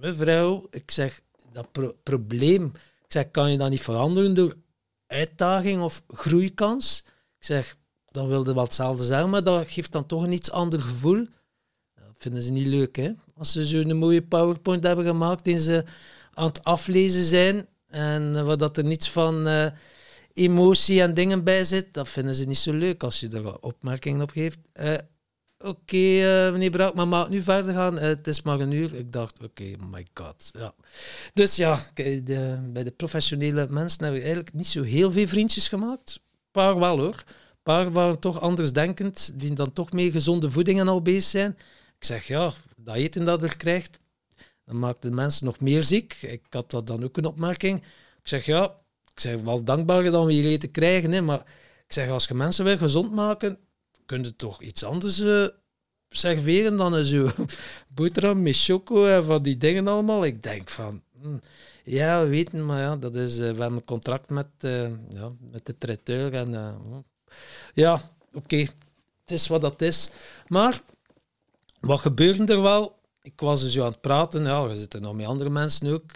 mevrouw, 0.00 0.66
ik 0.70 0.90
zeg, 0.90 1.20
dat 1.52 1.66
probleem, 2.02 2.64
ik 2.74 3.12
zeg, 3.12 3.30
kan 3.30 3.50
je 3.50 3.58
dat 3.58 3.70
niet 3.70 3.80
veranderen 3.80 4.34
door 4.34 4.56
uitdaging 5.06 5.82
of 5.82 6.02
groeikans? 6.08 7.02
Ik 7.38 7.46
zeg, 7.46 7.76
dan 8.10 8.28
wilde 8.28 8.54
wel 8.54 8.64
hetzelfde 8.64 9.04
zeggen, 9.04 9.30
maar 9.30 9.44
dat 9.44 9.68
geeft 9.68 9.92
dan 9.92 10.06
toch 10.06 10.22
een 10.22 10.32
iets 10.32 10.50
ander 10.50 10.80
gevoel. 10.80 11.26
Dat 11.94 12.14
vinden 12.18 12.42
ze 12.42 12.52
niet 12.52 12.66
leuk, 12.66 12.96
hè? 12.96 13.10
Als 13.36 13.52
ze 13.52 13.64
zo'n 13.64 13.96
mooie 13.96 14.22
PowerPoint 14.22 14.84
hebben 14.84 15.04
gemaakt 15.04 15.44
die 15.44 15.58
ze 15.58 15.84
aan 16.34 16.46
het 16.46 16.64
aflezen 16.64 17.24
zijn 17.24 17.66
en 17.88 18.44
waar 18.44 18.56
dat 18.56 18.76
er 18.76 18.84
niets 18.84 19.10
van 19.10 19.48
uh, 19.48 19.66
emotie 20.32 21.02
en 21.02 21.14
dingen 21.14 21.44
bij 21.44 21.64
zit, 21.64 21.94
dat 21.94 22.08
vinden 22.08 22.34
ze 22.34 22.44
niet 22.44 22.58
zo 22.58 22.72
leuk 22.72 23.02
als 23.02 23.20
je 23.20 23.28
er 23.28 23.60
opmerkingen 23.60 24.20
op 24.20 24.30
geeft. 24.30 24.58
Uh, 24.74 24.94
oké, 25.58 25.96
uh, 25.96 26.52
meneer 26.52 26.70
Braak, 26.70 26.94
maar 26.94 27.08
mag 27.08 27.28
nu 27.28 27.42
verder 27.42 27.74
gaan? 27.74 27.98
het 27.98 28.26
is 28.26 28.42
maar 28.42 28.60
een 28.60 28.72
uur. 28.72 28.94
Ik 28.94 29.12
dacht, 29.12 29.42
oké, 29.42 29.74
my 29.90 30.06
god. 30.14 30.50
Ja. 30.52 30.74
Dus 31.34 31.56
ja, 31.56 31.86
de, 31.94 32.68
bij 32.72 32.84
de 32.84 32.90
professionele 32.90 33.66
mensen 33.70 34.02
hebben 34.02 34.20
we 34.20 34.26
eigenlijk 34.26 34.54
niet 34.54 34.66
zo 34.66 34.82
heel 34.82 35.12
veel 35.12 35.26
vriendjes 35.26 35.68
gemaakt. 35.68 36.14
Een 36.14 36.50
paar 36.50 36.78
wel 36.78 36.98
hoor 36.98 37.24
paar 37.62 37.92
waren 37.92 38.18
toch 38.18 38.40
andersdenkend, 38.40 39.40
die 39.40 39.52
dan 39.52 39.72
toch 39.72 39.92
meer 39.92 40.10
gezonde 40.10 40.50
voedingen 40.50 40.88
al 40.88 41.02
bezig 41.02 41.30
zijn. 41.30 41.56
Ik 41.98 42.04
zeg, 42.04 42.26
ja, 42.26 42.52
dat 42.76 42.94
eten 42.94 43.24
dat 43.24 43.42
er 43.42 43.56
krijgt, 43.56 43.98
dan 44.64 44.78
maakt 44.78 45.02
de 45.02 45.10
mensen 45.10 45.46
nog 45.46 45.60
meer 45.60 45.82
ziek. 45.82 46.14
Ik 46.22 46.42
had 46.50 46.70
dat 46.70 46.86
dan 46.86 47.04
ook 47.04 47.16
een 47.16 47.24
opmerking. 47.24 47.78
Ik 48.22 48.28
zeg, 48.28 48.46
ja, 48.46 48.74
ik 49.14 49.20
zeg, 49.20 49.40
wel 49.40 49.64
dankbaar 49.64 50.02
dat 50.02 50.24
we 50.24 50.32
hier 50.32 50.44
eten 50.44 50.70
krijgen, 50.70 51.12
hè, 51.12 51.20
maar 51.20 51.38
ik 51.86 51.92
zeg, 51.92 52.10
als 52.10 52.26
je 52.26 52.34
mensen 52.34 52.64
wil 52.64 52.76
gezond 52.76 53.12
maken, 53.12 53.58
kun 54.06 54.22
je 54.22 54.36
toch 54.36 54.62
iets 54.62 54.84
anders 54.84 55.20
uh, 55.20 55.46
serveren 56.08 56.76
dan 56.76 57.04
zo 57.04 57.30
boterham 57.94 58.42
met 58.42 58.56
choco 58.56 59.06
en 59.06 59.24
van 59.24 59.42
die 59.42 59.56
dingen 59.56 59.88
allemaal. 59.88 60.24
Ik 60.24 60.42
denk 60.42 60.70
van, 60.70 61.02
hm, 61.20 61.36
ja, 61.84 62.22
we 62.22 62.28
weten, 62.28 62.66
maar 62.66 62.80
ja, 62.80 62.96
dat 62.96 63.14
is, 63.14 63.32
uh, 63.32 63.40
we 63.40 63.44
hebben 63.44 63.72
een 63.72 63.84
contract 63.84 64.30
met, 64.30 64.48
uh, 64.60 64.90
ja, 65.08 65.32
met 65.50 65.66
de 65.66 65.78
traiteur 65.78 66.34
en 66.34 66.54
hm 66.54 67.00
ja, 67.74 68.02
oké, 68.32 68.56
het 68.56 69.30
is 69.30 69.46
wat 69.46 69.60
dat 69.60 69.82
is. 69.82 70.10
Maar 70.46 70.82
wat 71.80 72.00
gebeurde 72.00 72.52
er 72.52 72.62
wel? 72.62 73.00
Ik 73.22 73.40
was 73.40 73.60
dus 73.60 73.80
aan 73.80 73.86
het 73.86 74.00
praten, 74.00 74.44
ja, 74.44 74.68
we 74.68 74.76
zitten 74.76 75.02
nog 75.02 75.14
met 75.14 75.26
andere 75.26 75.50
mensen 75.50 75.92
ook. 75.92 76.10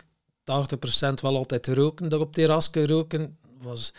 80% 1.11 1.21
wel 1.21 1.37
altijd 1.37 1.67
roken, 1.67 2.09
daar 2.09 2.21
op 2.21 2.33
terras 2.33 2.71
roken. 2.73 3.39
Was... 3.63 3.93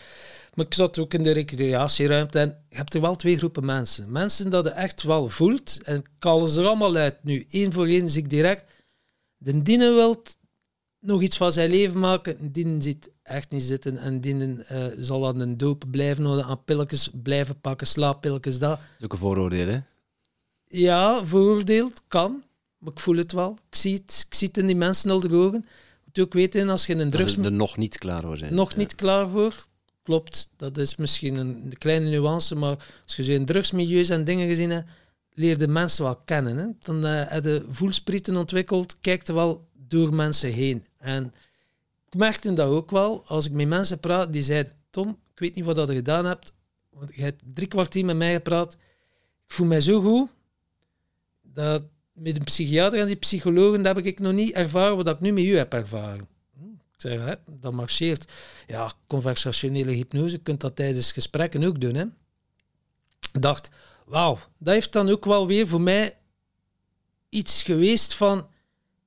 Maar 0.54 0.66
ik 0.66 0.74
zat 0.74 1.00
ook 1.00 1.14
in 1.14 1.24
de 1.24 1.32
recreatieruimte 1.32 2.40
en 2.40 2.64
je 2.70 2.76
hebt 2.76 2.94
er 2.94 3.02
wel 3.02 3.16
twee 3.16 3.38
groepen 3.38 3.66
mensen. 3.66 4.12
Mensen 4.12 4.50
dat 4.50 4.66
je 4.66 4.72
echt 4.72 5.04
wel 5.04 5.30
voelt, 5.30 5.80
en 5.84 5.96
ik 5.98 6.08
haal 6.20 6.46
ze 6.46 6.62
er 6.62 6.68
allemaal 6.68 6.96
uit. 6.96 7.24
Nu, 7.24 7.46
één 7.50 7.74
voor 7.74 7.88
één 7.88 8.10
zie 8.10 8.22
ik 8.22 8.30
direct. 8.30 8.66
De 9.38 9.62
dienen 9.62 9.96
wilt 9.96 10.38
nog 11.00 11.22
iets 11.22 11.38
van 11.38 11.52
zijn 11.52 11.70
leven 11.70 12.00
maken, 12.00 12.52
die 12.52 12.82
ziet 12.82 13.12
echt 13.24 13.52
niet 13.52 13.64
zitten. 13.64 13.98
En 13.98 14.22
die 14.22 14.36
uh, 14.36 14.86
zal 14.98 15.28
aan 15.28 15.40
een 15.40 15.58
doop 15.58 15.84
blijven 15.92 16.24
houden, 16.24 16.46
aan 16.46 16.64
pilletjes 16.64 17.10
blijven 17.24 17.62
pakken, 17.62 17.88
slaappilletjes, 17.88 18.60
dat. 18.60 18.70
Dat 18.70 18.80
is 18.98 19.04
ook 19.06 19.14
een 19.14 19.18
vooroordeel, 19.18 19.68
hè? 19.68 19.80
Ja, 20.68 21.26
vooroordeeld, 21.26 22.02
kan. 22.08 22.44
Maar 22.78 22.92
ik 22.92 23.00
voel 23.00 23.18
het 23.18 23.32
wel. 23.32 23.58
Ik 23.70 23.76
zie 23.76 23.94
het, 23.94 24.26
ik 24.30 24.36
zie 24.36 24.48
het 24.48 24.58
in 24.58 24.66
die 24.66 24.76
mensen 24.76 25.12
al 25.12 25.20
de 25.20 25.36
ogen. 25.36 25.66
Ook 26.20 26.34
weten, 26.34 26.70
als 26.70 26.86
je 26.86 26.96
een 26.96 27.10
drugs... 27.10 27.36
Dat 27.36 27.46
er 27.46 27.52
nog 27.52 27.78
niet 27.78 27.98
klaar 27.98 28.22
voor 28.22 28.38
zijn. 28.38 28.54
Nog 28.54 28.76
niet 28.76 28.96
klaar 28.96 29.30
voor. 29.30 29.66
Klopt, 30.04 30.52
dat 30.56 30.78
is 30.78 30.96
misschien 30.96 31.36
een 31.36 31.74
kleine 31.78 32.10
nuance, 32.10 32.56
maar 32.56 32.78
als 33.06 33.16
je 33.16 33.24
zo 33.24 33.32
in 33.32 33.46
drugsmilieus 33.46 34.10
en 34.10 34.24
dingen 34.24 34.48
gezien 34.48 34.70
hebt, 34.70 34.90
leer 35.34 35.58
de 35.58 35.68
mensen 35.68 36.04
wel 36.04 36.16
kennen. 36.16 36.58
Hè? 36.58 36.68
Dan 36.80 37.06
uh, 37.06 37.24
heb 37.28 37.44
je 37.44 37.66
voelsprieten 37.70 38.38
ontwikkeld, 38.38 38.98
kijkt 39.02 39.28
er 39.28 39.34
wel 39.34 39.68
door 39.74 40.14
mensen 40.14 40.52
heen. 40.52 40.86
En 40.98 41.34
ik 42.06 42.16
merkte 42.16 42.54
dat 42.54 42.70
ook 42.70 42.92
wel, 42.92 43.24
als 43.26 43.46
ik 43.46 43.52
met 43.52 43.68
mensen 43.68 44.00
praat, 44.00 44.34
die 44.34 44.44
zeiden, 44.44 44.74
Tom, 44.90 45.10
ik 45.10 45.40
weet 45.40 45.56
niet 45.56 45.66
wat 45.66 45.76
dat 45.76 45.88
je 45.88 45.96
gedaan 45.96 46.26
hebt, 46.26 46.54
want 46.90 47.12
je 47.16 47.22
hebt 47.22 47.44
drie 47.54 47.68
kwartier 47.68 48.06
met 48.06 48.16
mij 48.16 48.34
gepraat. 48.34 48.74
Ik 49.48 49.54
voel 49.54 49.68
mij 49.68 49.82
zo 49.82 50.02
goed, 50.02 50.30
dat 51.42 51.84
met 52.18 52.36
een 52.36 52.44
psychiater 52.44 53.00
en 53.00 53.08
die 53.08 53.16
psychologen, 53.16 53.84
dat 53.84 53.96
heb 53.96 54.06
ik 54.06 54.20
nog 54.20 54.34
niet 54.34 54.52
ervaren 54.52 54.96
wat 54.96 55.08
ik 55.08 55.20
nu 55.20 55.32
met 55.32 55.44
u 55.44 55.58
heb 55.58 55.74
ervaren. 55.74 56.28
Hm, 56.58 56.64
ik 56.66 57.02
zeg, 57.02 57.26
hè, 57.26 57.34
dat 57.60 57.74
marcheert. 57.74 58.32
Ja, 58.68 58.94
conversationele 59.08 59.92
hypnose, 59.92 60.32
je 60.32 60.42
kunt 60.42 60.62
dat 60.62 60.76
tijdens 60.76 61.12
gesprekken 61.12 61.64
ook 61.64 61.82
doen. 61.82 61.96
Hè. 61.96 62.04
Ik 63.34 63.42
dacht, 63.42 63.70
wauw, 64.06 64.40
dat 64.58 64.74
heeft 64.74 64.94
dan 64.94 65.10
ook 65.10 65.26
wel 65.26 65.48
weer 65.48 65.68
voor 65.68 65.82
mij 65.82 66.18
iets 67.30 67.64
geweest 67.64 68.14
van 68.14 68.48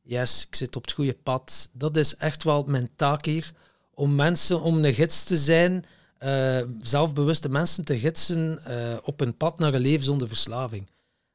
yes, 0.03 0.47
ik 0.47 0.55
zit 0.55 0.77
op 0.77 0.83
het 0.83 0.93
goede 0.93 1.15
pad. 1.23 1.71
Dat 1.73 1.97
is 1.97 2.17
echt 2.17 2.43
wel 2.43 2.65
mijn 2.65 2.91
taak 2.97 3.25
hier, 3.25 3.53
om 3.95 4.15
mensen, 4.15 4.61
om 4.61 4.85
een 4.85 4.95
gids 4.95 5.25
te 5.25 5.37
zijn, 5.37 5.85
eh, 6.19 6.63
zelfbewuste 6.81 7.49
mensen 7.49 7.85
te 7.85 7.99
gidsen 7.99 8.65
eh, 8.65 8.97
op 9.03 9.21
een 9.21 9.37
pad 9.37 9.59
naar 9.59 9.75
een 9.75 9.81
leven 9.81 10.05
zonder 10.05 10.29
verslaving. 10.29 10.91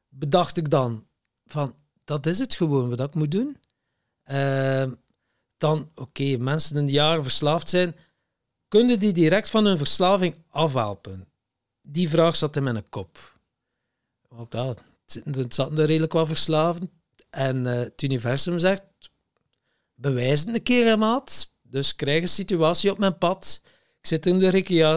Bedacht 0.08 0.56
ik 0.56 0.70
dan 0.70 1.04
van, 1.46 1.74
dat 2.04 2.26
is 2.26 2.38
het 2.38 2.54
gewoon 2.54 2.88
wat 2.88 3.00
ik 3.00 3.14
moet 3.14 3.30
doen. 3.30 3.56
Eh, 4.22 4.90
dan, 5.56 5.90
oké, 5.94 6.36
mensen 6.36 6.86
de 6.86 6.92
jaren 6.92 7.22
verslaafd 7.22 7.68
zijn, 7.68 7.96
kunnen 8.68 8.98
die 8.98 9.12
direct 9.12 9.50
van 9.50 9.64
hun 9.64 9.78
verslaving 9.78 10.34
afhelpen? 10.48 11.28
Die 11.82 12.08
vraag 12.08 12.36
zat 12.36 12.56
in 12.56 12.62
mijn 12.62 12.88
kop. 12.88 13.38
Ook 14.28 14.50
dat, 14.50 14.82
het 15.24 15.54
zat 15.54 15.78
er 15.78 15.86
redelijk 15.86 16.12
wat 16.12 16.26
verslaven. 16.26 16.90
En 17.30 17.64
het 17.64 18.02
universum 18.02 18.58
zegt, 18.58 18.82
bewijs 19.94 20.40
het 20.40 20.48
een 20.54 20.62
keer, 20.62 20.98
maat. 20.98 21.54
Dus 21.62 21.94
krijg 21.94 22.22
een 22.22 22.28
situatie 22.28 22.90
op 22.90 22.98
mijn 22.98 23.18
pad 23.18 23.60
ik 24.06 24.12
zit 24.12 24.26
in 24.26 24.38
de 24.38 24.48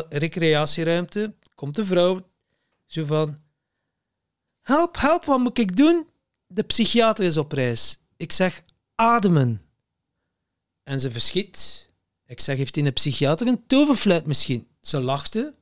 recreatieruimte. 0.09 1.33
Komt 1.55 1.75
de 1.75 1.85
vrouw 1.85 2.29
zo 2.85 3.05
van... 3.05 3.37
Help, 4.61 4.97
help, 4.97 5.25
wat 5.25 5.39
moet 5.39 5.57
ik 5.57 5.77
doen? 5.77 6.07
De 6.51 6.63
psychiater 6.63 7.25
is 7.25 7.37
op 7.37 7.51
reis. 7.51 7.99
Ik 8.17 8.31
zeg, 8.31 8.63
ademen. 8.95 9.61
En 10.83 10.99
ze 10.99 11.11
verschiet. 11.11 11.87
Ik 12.25 12.39
zeg, 12.39 12.57
heeft 12.57 12.75
hij 12.75 12.85
een 12.85 12.93
psychiater 12.93 13.47
een 13.47 13.67
toverfluit 13.67 14.25
misschien? 14.25 14.67
Ze 14.81 14.99
lachte. 14.99 15.55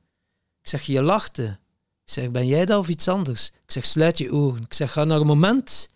Ik 0.60 0.68
zeg, 0.68 0.82
je 0.82 1.02
lachte. 1.02 1.58
Ik 2.04 2.12
zeg, 2.12 2.30
ben 2.30 2.46
jij 2.46 2.64
dat 2.64 2.78
of 2.78 2.88
iets 2.88 3.08
anders? 3.08 3.48
Ik 3.48 3.70
zeg, 3.70 3.86
sluit 3.86 4.18
je 4.18 4.30
ogen. 4.30 4.62
Ik 4.62 4.74
zeg, 4.74 4.92
ga 4.92 5.04
naar 5.04 5.20
een 5.20 5.26
moment 5.26 5.88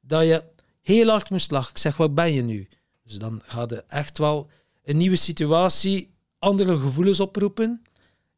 dat 0.00 0.22
je 0.22 0.44
heel 0.82 1.08
hard 1.08 1.30
moest 1.30 1.50
lachen. 1.50 1.70
Ik 1.70 1.78
zeg, 1.78 1.96
waar 1.96 2.12
ben 2.12 2.32
je 2.32 2.42
nu? 2.42 2.68
Dus 3.02 3.14
dan 3.14 3.42
gaat 3.46 3.72
echt 3.72 4.18
wel 4.18 4.50
een 4.84 4.96
nieuwe 4.96 5.16
situatie 5.16 6.14
andere 6.38 6.78
gevoelens 6.78 7.20
oproepen. 7.20 7.82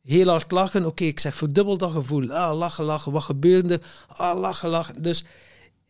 Heel 0.02 0.28
hard 0.28 0.50
lachen. 0.50 0.86
Oké, 0.86 1.04
ik 1.04 1.20
zeg 1.20 1.36
verdubbel 1.36 1.78
dat 1.78 1.92
gevoel. 1.92 2.32
Ah, 2.32 2.56
lachen, 2.58 2.84
lachen. 2.84 3.12
Wat 3.12 3.22
gebeurde? 3.22 3.80
Ah, 4.08 4.40
lachen, 4.40 4.68
lachen. 4.68 5.02
Dus, 5.02 5.24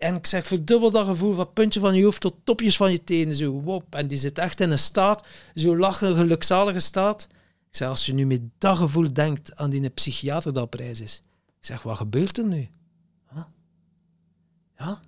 en 0.03 0.15
ik 0.15 0.27
zeg 0.27 0.47
verdubbel 0.47 0.91
dat 0.91 1.07
gevoel 1.07 1.35
van 1.35 1.53
puntje 1.53 1.81
van 1.81 1.95
je 1.95 2.05
hoofd 2.05 2.21
tot 2.21 2.35
topjes 2.45 2.77
van 2.77 2.93
je 2.93 3.05
tenen. 3.05 3.37
Zo, 3.37 3.51
wop. 3.51 3.95
En 3.95 4.07
die 4.07 4.19
zit 4.19 4.39
echt 4.39 4.61
in 4.61 4.71
een 4.71 4.79
staat, 4.79 5.27
zo 5.55 5.77
lachen, 5.77 6.17
gelukzalige 6.17 6.81
staat. 6.81 7.29
Ik 7.71 7.77
zeg, 7.77 7.89
als 7.89 8.07
je 8.07 8.15
nu 8.15 8.27
met 8.27 8.41
dat 8.59 8.77
gevoel 8.77 9.13
denkt 9.13 9.57
aan 9.57 9.71
die 9.71 9.91
psychiater 9.91 10.53
dat 10.53 10.65
op 10.65 10.75
reis 10.75 11.01
is. 11.01 11.23
Ik 11.47 11.67
zeg, 11.67 11.83
wat 11.83 11.97
gebeurt 11.97 12.39
er 12.39 12.45
nu? 12.45 12.69
Huh? 13.33 13.45
Ja, 14.79 15.01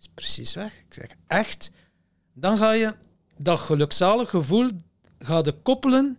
is 0.00 0.08
precies 0.14 0.54
weg. 0.54 0.72
Ik 0.72 0.94
zeg, 0.94 1.06
echt? 1.26 1.70
Dan 2.32 2.58
ga 2.58 2.72
je 2.72 2.94
dat 3.36 3.58
gelukzalig 3.58 4.30
gevoel 4.30 4.70
de 5.18 5.54
koppelen 5.62 6.18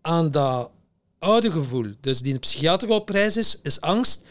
aan 0.00 0.30
dat 0.30 0.70
oude 1.18 1.50
gevoel. 1.50 1.94
Dus 2.00 2.20
die 2.20 2.38
psychiater 2.38 2.88
op 2.88 3.08
reis 3.08 3.36
is, 3.36 3.60
is 3.62 3.80
angst. 3.80 4.24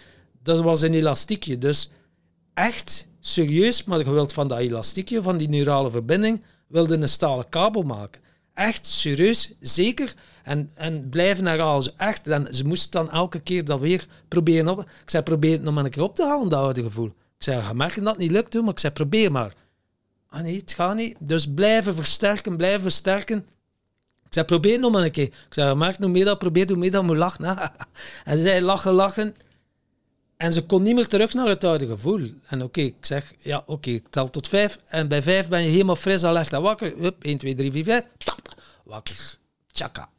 Dat 0.44 0.64
was 0.64 0.82
een 0.82 0.94
elastiekje. 0.94 1.58
Dus 1.58 1.90
echt 2.54 3.08
serieus, 3.28 3.84
maar 3.84 4.00
je 4.00 4.12
wilt 4.12 4.34
van 4.34 4.48
dat 4.48 4.58
elastiekje, 4.58 5.22
van 5.22 5.38
die 5.38 5.50
neurale 5.50 5.92
verbinding, 5.92 6.42
wilde 6.68 6.96
een 6.96 7.10
stalen 7.10 7.50
kabel 7.50 7.84
maken. 7.84 8.22
Echt 8.54 8.86
serieus, 8.86 9.54
zeker. 9.60 10.14
En, 10.44 10.70
en 10.74 11.10
blijven 11.10 11.46
herhalen. 11.46 11.98
echt. 11.98 12.28
En 12.28 12.56
ze 12.56 12.66
moest 12.66 12.92
dan 12.92 13.12
elke 13.12 13.40
keer 13.40 13.66
dat 13.66 13.80
weer 13.80 14.08
proberen 14.28 14.68
op. 14.68 14.80
Ik 14.80 15.10
zei, 15.10 15.24
probeer 15.24 15.52
het 15.52 15.62
nog 15.64 15.74
maar 15.74 15.86
een 15.86 15.92
keer 15.92 16.04
op 16.04 16.16
te 16.16 16.26
halen, 16.26 16.50
dat 16.50 16.60
oude 16.60 16.84
gevoel. 16.84 17.08
Ik 17.08 17.44
zei, 17.44 17.62
ga 17.62 17.74
merken 17.74 18.04
dat 18.04 18.18
niet 18.18 18.32
lukt, 18.32 18.54
maar 18.54 18.70
ik 18.70 18.80
zei, 18.80 18.94
probeer 18.94 19.32
maar. 19.32 19.54
Ah 20.30 20.42
nee, 20.42 20.58
het 20.58 20.74
gaat 20.74 20.96
niet. 20.96 21.16
Dus 21.20 21.54
blijven 21.54 21.96
versterken, 21.96 22.58
blijven 22.58 22.82
versterken. 22.82 23.38
Ik 24.26 24.34
zei, 24.34 24.46
probeer 24.46 24.80
nog 24.80 24.92
maar 24.92 25.04
een 25.04 25.12
keer. 25.12 25.26
Ik 25.26 25.46
zei, 25.50 25.74
maak 25.74 26.00
nog 26.00 26.10
meer 26.10 26.26
dat, 26.26 26.40
probeer, 26.40 26.68
hoe 26.68 26.78
meer 26.78 26.92
dat 26.92 27.04
moet 27.04 27.18
lachen. 27.18 27.46
en 28.26 28.38
ze 28.38 28.44
zei, 28.44 28.62
lachen, 28.62 28.94
lachen. 28.94 29.36
En 30.38 30.54
ze 30.54 30.66
kon 30.66 30.84
niet 30.84 30.96
meer 30.96 31.08
terug 31.08 31.34
naar 31.34 31.48
het 31.48 31.64
oude 31.64 31.88
gevoel. 31.88 32.30
En 32.48 32.64
oké, 32.64 32.82
ik 32.82 33.06
zeg, 33.06 33.34
ja, 33.40 33.64
oké, 33.66 33.90
ik 33.90 34.08
tel 34.10 34.30
tot 34.30 34.48
vijf. 34.48 34.80
En 34.88 35.08
bij 35.08 35.22
vijf 35.22 35.48
ben 35.48 35.62
je 35.62 35.70
helemaal 35.70 35.96
fris, 35.96 36.24
al 36.24 36.38
echt 36.38 36.52
wakker. 36.52 36.94
Hup, 36.98 37.24
1, 37.24 37.38
2, 37.38 37.56
3, 37.56 37.72
4, 37.72 37.84
5. 37.84 38.04
Tap, 38.18 38.56
wakker. 38.84 39.38
Tjaka. 39.72 40.10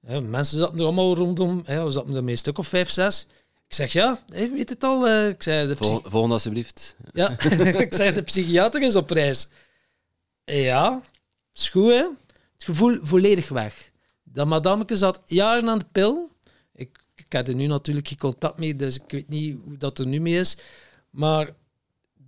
Ja, 0.00 0.20
mensen 0.20 0.58
zaten 0.58 0.78
er 0.78 0.84
allemaal 0.84 1.14
rondom. 1.14 1.62
Ja, 1.66 1.84
we 1.84 1.90
zaten 1.90 2.14
er 2.14 2.24
mee 2.24 2.32
een 2.32 2.38
stuk 2.38 2.58
of 2.58 2.66
vijf, 2.66 2.90
zes. 2.90 3.26
Ik 3.68 3.74
zeg, 3.74 3.92
ja, 3.92 4.18
je 4.26 4.50
weet 4.50 4.68
het 4.68 4.84
al. 4.84 5.08
Uh, 5.08 5.28
ik 5.28 5.42
zei, 5.42 5.68
de 5.68 5.76
Vol, 5.76 6.00
volgende 6.02 6.34
alsjeblieft. 6.34 6.96
Ja, 7.12 7.40
ik 7.86 7.94
zeg, 7.94 8.14
de 8.14 8.22
psychiater 8.22 8.82
is 8.82 8.96
op 8.96 9.10
reis. 9.10 9.48
Ja, 10.44 11.02
is 11.54 11.68
goed, 11.68 11.92
hè? 11.92 12.08
het 12.54 12.64
gevoel 12.64 12.98
volledig 13.00 13.48
weg. 13.48 13.90
Dat 14.24 14.46
madameke 14.46 14.96
zat 14.96 15.22
jaren 15.26 15.68
aan 15.68 15.78
de 15.78 15.86
pil. 15.92 16.30
Ik, 17.26 17.32
heb 17.32 17.48
er 17.48 17.54
nu 17.54 17.66
natuurlijk 17.66 18.08
geen 18.08 18.18
contact 18.18 18.58
mee, 18.58 18.76
dus 18.76 18.96
ik 18.96 19.10
weet 19.10 19.28
niet 19.28 19.56
hoe 19.64 19.76
dat 19.76 19.98
er 19.98 20.06
nu 20.06 20.20
mee 20.20 20.38
is. 20.38 20.56
Maar 21.10 21.54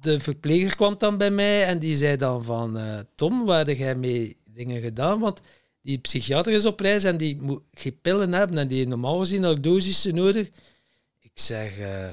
de 0.00 0.20
verpleger 0.20 0.76
kwam 0.76 0.94
dan 0.98 1.18
bij 1.18 1.30
mij 1.30 1.64
en 1.64 1.78
die 1.78 1.96
zei 1.96 2.16
dan 2.16 2.44
van... 2.44 2.78
Uh, 2.78 2.98
Tom, 3.14 3.44
waar 3.44 3.66
heb 3.66 3.76
jij 3.76 3.94
mee 3.94 4.36
dingen 4.50 4.82
gedaan? 4.82 5.20
Want 5.20 5.40
die 5.82 5.98
psychiater 5.98 6.52
is 6.52 6.66
op 6.66 6.80
reis 6.80 7.04
en 7.04 7.16
die 7.16 7.40
moet 7.40 7.62
geen 7.72 8.00
pillen 8.00 8.32
hebben 8.32 8.58
en 8.58 8.68
die 8.68 8.88
normaal 8.88 9.18
gezien 9.18 9.40
nog 9.40 9.60
dosissen 9.60 10.14
nodig. 10.14 10.48
Ik 11.20 11.32
zeg... 11.34 11.78
Uh, 11.78 12.10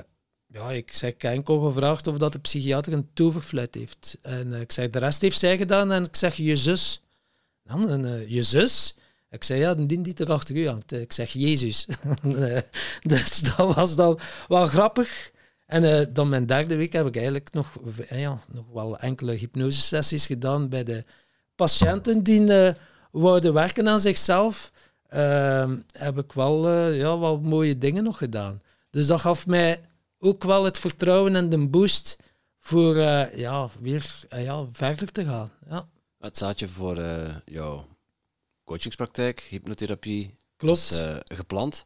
ja, 0.56 0.72
ik 0.72 0.94
zeg, 0.94 1.14
enkel 1.14 1.60
gevraagd 1.60 2.08
of 2.08 2.18
dat 2.18 2.32
de 2.32 2.40
psychiater 2.40 2.94
een 2.94 3.10
toverfluit 3.14 3.76
heeft. 3.76 4.18
En 4.22 4.48
uh, 4.48 4.60
ik 4.60 4.72
zeg, 4.72 4.90
de 4.90 5.00
rest 5.00 5.22
heeft 5.22 5.40
zij 5.40 5.58
gedaan. 5.58 5.92
En 5.92 6.04
ik 6.04 6.16
zeg, 6.16 6.36
je 6.36 6.56
zus. 6.56 7.02
Dan, 7.64 8.06
uh, 8.06 8.30
je 8.30 8.44
zus? 8.44 8.96
Ik 9.30 9.44
zei, 9.44 9.60
ja, 9.60 9.76
die 9.76 10.02
die 10.02 10.16
er 10.16 10.32
achter 10.32 10.56
u 10.56 10.68
hangt. 10.68 10.92
Ik 10.92 11.14
zeg, 11.14 11.32
Jezus. 11.32 11.88
Eh, 12.24 12.62
dus 13.02 13.40
dat 13.40 13.76
was 13.76 13.96
dan 13.96 14.20
wel 14.48 14.68
grappig. 14.68 15.32
En 15.66 15.84
uh, 15.84 16.02
dan 16.10 16.30
mijn 16.30 16.46
derde 16.46 16.76
week 16.76 16.94
heb 16.94 17.06
ik 17.06 17.16
eigenlijk 17.16 17.54
nog, 17.54 17.74
ja, 18.10 18.40
nog 18.52 18.66
wel 18.74 18.98
enkele 18.98 19.34
hypnosesessies 19.34 20.26
gedaan 20.26 20.70
bij 20.70 20.84
de 20.84 21.04
patiënten 21.56 22.24
die 22.24 22.42
uh, 22.42 22.70
wouden 23.12 23.54
werken 23.54 23.88
aan 23.90 24.00
zichzelf. 24.00 24.72
Ehm, 25.08 25.76
heb 25.92 26.18
ik 26.18 26.32
wel, 26.32 26.70
ja, 26.92 27.20
wel 27.20 27.40
mooie 27.40 27.78
dingen 27.78 28.04
nog 28.04 28.18
gedaan. 28.18 28.62
Dus 28.90 29.08
dat 29.08 29.22
gaf 29.22 29.48
mij 29.48 29.82
ook 30.20 30.44
wel 30.44 30.64
het 30.64 30.80
vertrouwen 30.80 31.36
en 31.36 31.50
de 31.50 31.68
boost 31.68 32.18
voor 32.60 32.98
ja, 33.36 33.70
weer 33.80 34.26
ja, 34.30 34.66
verder 34.72 35.12
te 35.12 35.26
gaan. 35.26 35.52
Ja. 35.70 35.88
Het 36.20 36.38
zaadje 36.38 36.68
voor 36.68 36.98
uh, 36.98 37.36
jouw 37.46 37.86
coachingspraktijk, 38.66 39.40
hypnotherapie, 39.40 40.38
Klopt. 40.58 40.80
Is, 40.80 41.02
uh, 41.02 41.18
geplant. 41.24 41.86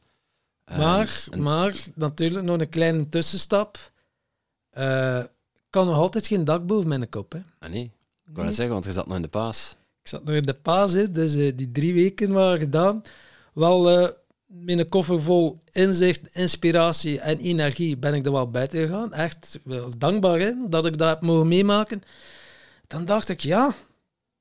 Maar, 0.77 1.27
en... 1.31 1.41
maar 1.41 1.75
natuurlijk 1.95 2.45
nog 2.45 2.59
een 2.59 2.69
kleine 2.69 3.09
tussenstap. 3.09 3.91
Uh, 4.77 5.23
kan 5.69 5.85
nog 5.85 5.95
altijd 5.95 6.27
geen 6.27 6.43
dak 6.43 6.65
boven 6.65 6.87
mijn 6.87 7.09
kop. 7.09 7.31
Hè. 7.31 7.39
Ah 7.59 7.69
nee, 7.69 7.83
ik 8.25 8.33
wou 8.33 8.45
nee. 8.45 8.55
zeggen, 8.55 8.73
want 8.73 8.85
je 8.85 8.91
zat 8.91 9.07
nog 9.07 9.15
in 9.15 9.21
de 9.21 9.27
paas. 9.27 9.75
Ik 10.01 10.07
zat 10.07 10.23
nog 10.23 10.35
in 10.35 10.45
de 10.45 10.53
paas, 10.53 10.93
hè, 10.93 11.11
dus 11.11 11.33
die 11.33 11.71
drie 11.71 11.93
weken 11.93 12.31
waren 12.31 12.59
gedaan. 12.59 13.01
Wel 13.53 14.11
met 14.49 14.79
een 14.79 14.89
koffer 14.89 15.21
vol 15.21 15.63
inzicht, 15.71 16.35
inspiratie 16.35 17.19
en 17.19 17.37
energie 17.37 17.97
ben 17.97 18.13
ik 18.13 18.25
er 18.25 18.31
wel 18.31 18.49
buiten 18.49 18.79
gegaan. 18.79 19.13
Echt 19.13 19.59
dankbaar 19.97 20.39
hè, 20.39 20.53
dat 20.69 20.85
ik 20.85 20.97
dat 20.97 21.09
heb 21.09 21.21
mogen 21.21 21.47
meemaken. 21.47 22.01
Dan 22.87 23.05
dacht 23.05 23.29
ik, 23.29 23.39
ja, 23.39 23.75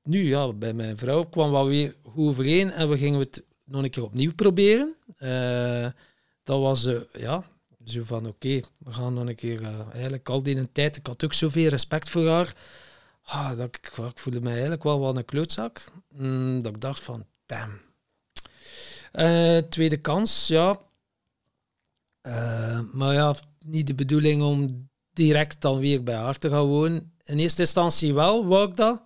nu, 0.03 0.27
ja, 0.27 0.53
bij 0.53 0.73
mijn 0.73 0.97
vrouw 0.97 1.23
kwam 1.23 1.51
wel 1.51 1.67
weer 1.67 1.95
goed 2.03 2.27
overeen 2.27 2.71
en 2.71 2.89
we 2.89 2.97
gingen 2.97 3.19
het 3.19 3.43
nog 3.63 3.83
een 3.83 3.89
keer 3.89 4.03
opnieuw 4.03 4.33
proberen. 4.33 4.95
Uh, 5.19 5.87
dat 6.43 6.59
was, 6.59 6.85
uh, 6.85 6.99
ja, 7.13 7.45
zo 7.85 8.03
van 8.03 8.27
oké, 8.27 8.59
we 8.77 8.93
gaan 8.93 9.13
nog 9.13 9.27
een 9.27 9.35
keer, 9.35 9.61
uh, 9.61 9.79
eigenlijk 9.91 10.29
al 10.29 10.43
die 10.43 10.71
tijd, 10.71 10.97
ik 10.97 11.07
had 11.07 11.23
ook 11.23 11.33
zoveel 11.33 11.67
respect 11.67 12.09
voor 12.09 12.27
haar, 12.27 12.55
ah, 13.23 13.57
dat 13.57 13.75
ik, 13.75 13.91
ik 13.97 14.19
voelde 14.19 14.41
mij 14.41 14.51
eigenlijk 14.51 14.83
wel 14.83 14.99
wat 14.99 15.17
een 15.17 15.25
klootzak. 15.25 15.83
Mm, 16.09 16.61
dat 16.61 16.75
ik 16.75 16.81
dacht 16.81 16.99
van, 16.99 17.25
damn. 17.45 17.81
tweede 19.69 19.97
kans, 19.97 20.47
ja. 20.47 20.81
maar 22.91 23.13
ja, 23.13 23.35
niet 23.65 23.87
de 23.87 23.95
bedoeling 23.95 24.43
om 24.43 24.89
direct 25.13 25.61
dan 25.61 25.79
weer 25.79 26.03
bij 26.03 26.15
haar 26.15 26.37
te 26.37 26.49
gaan 26.49 26.65
wonen. 26.65 27.13
In 27.23 27.39
eerste 27.39 27.61
instantie 27.61 28.13
wel, 28.13 28.47
wou 28.47 28.69
ik 28.69 28.75
dat 28.75 29.01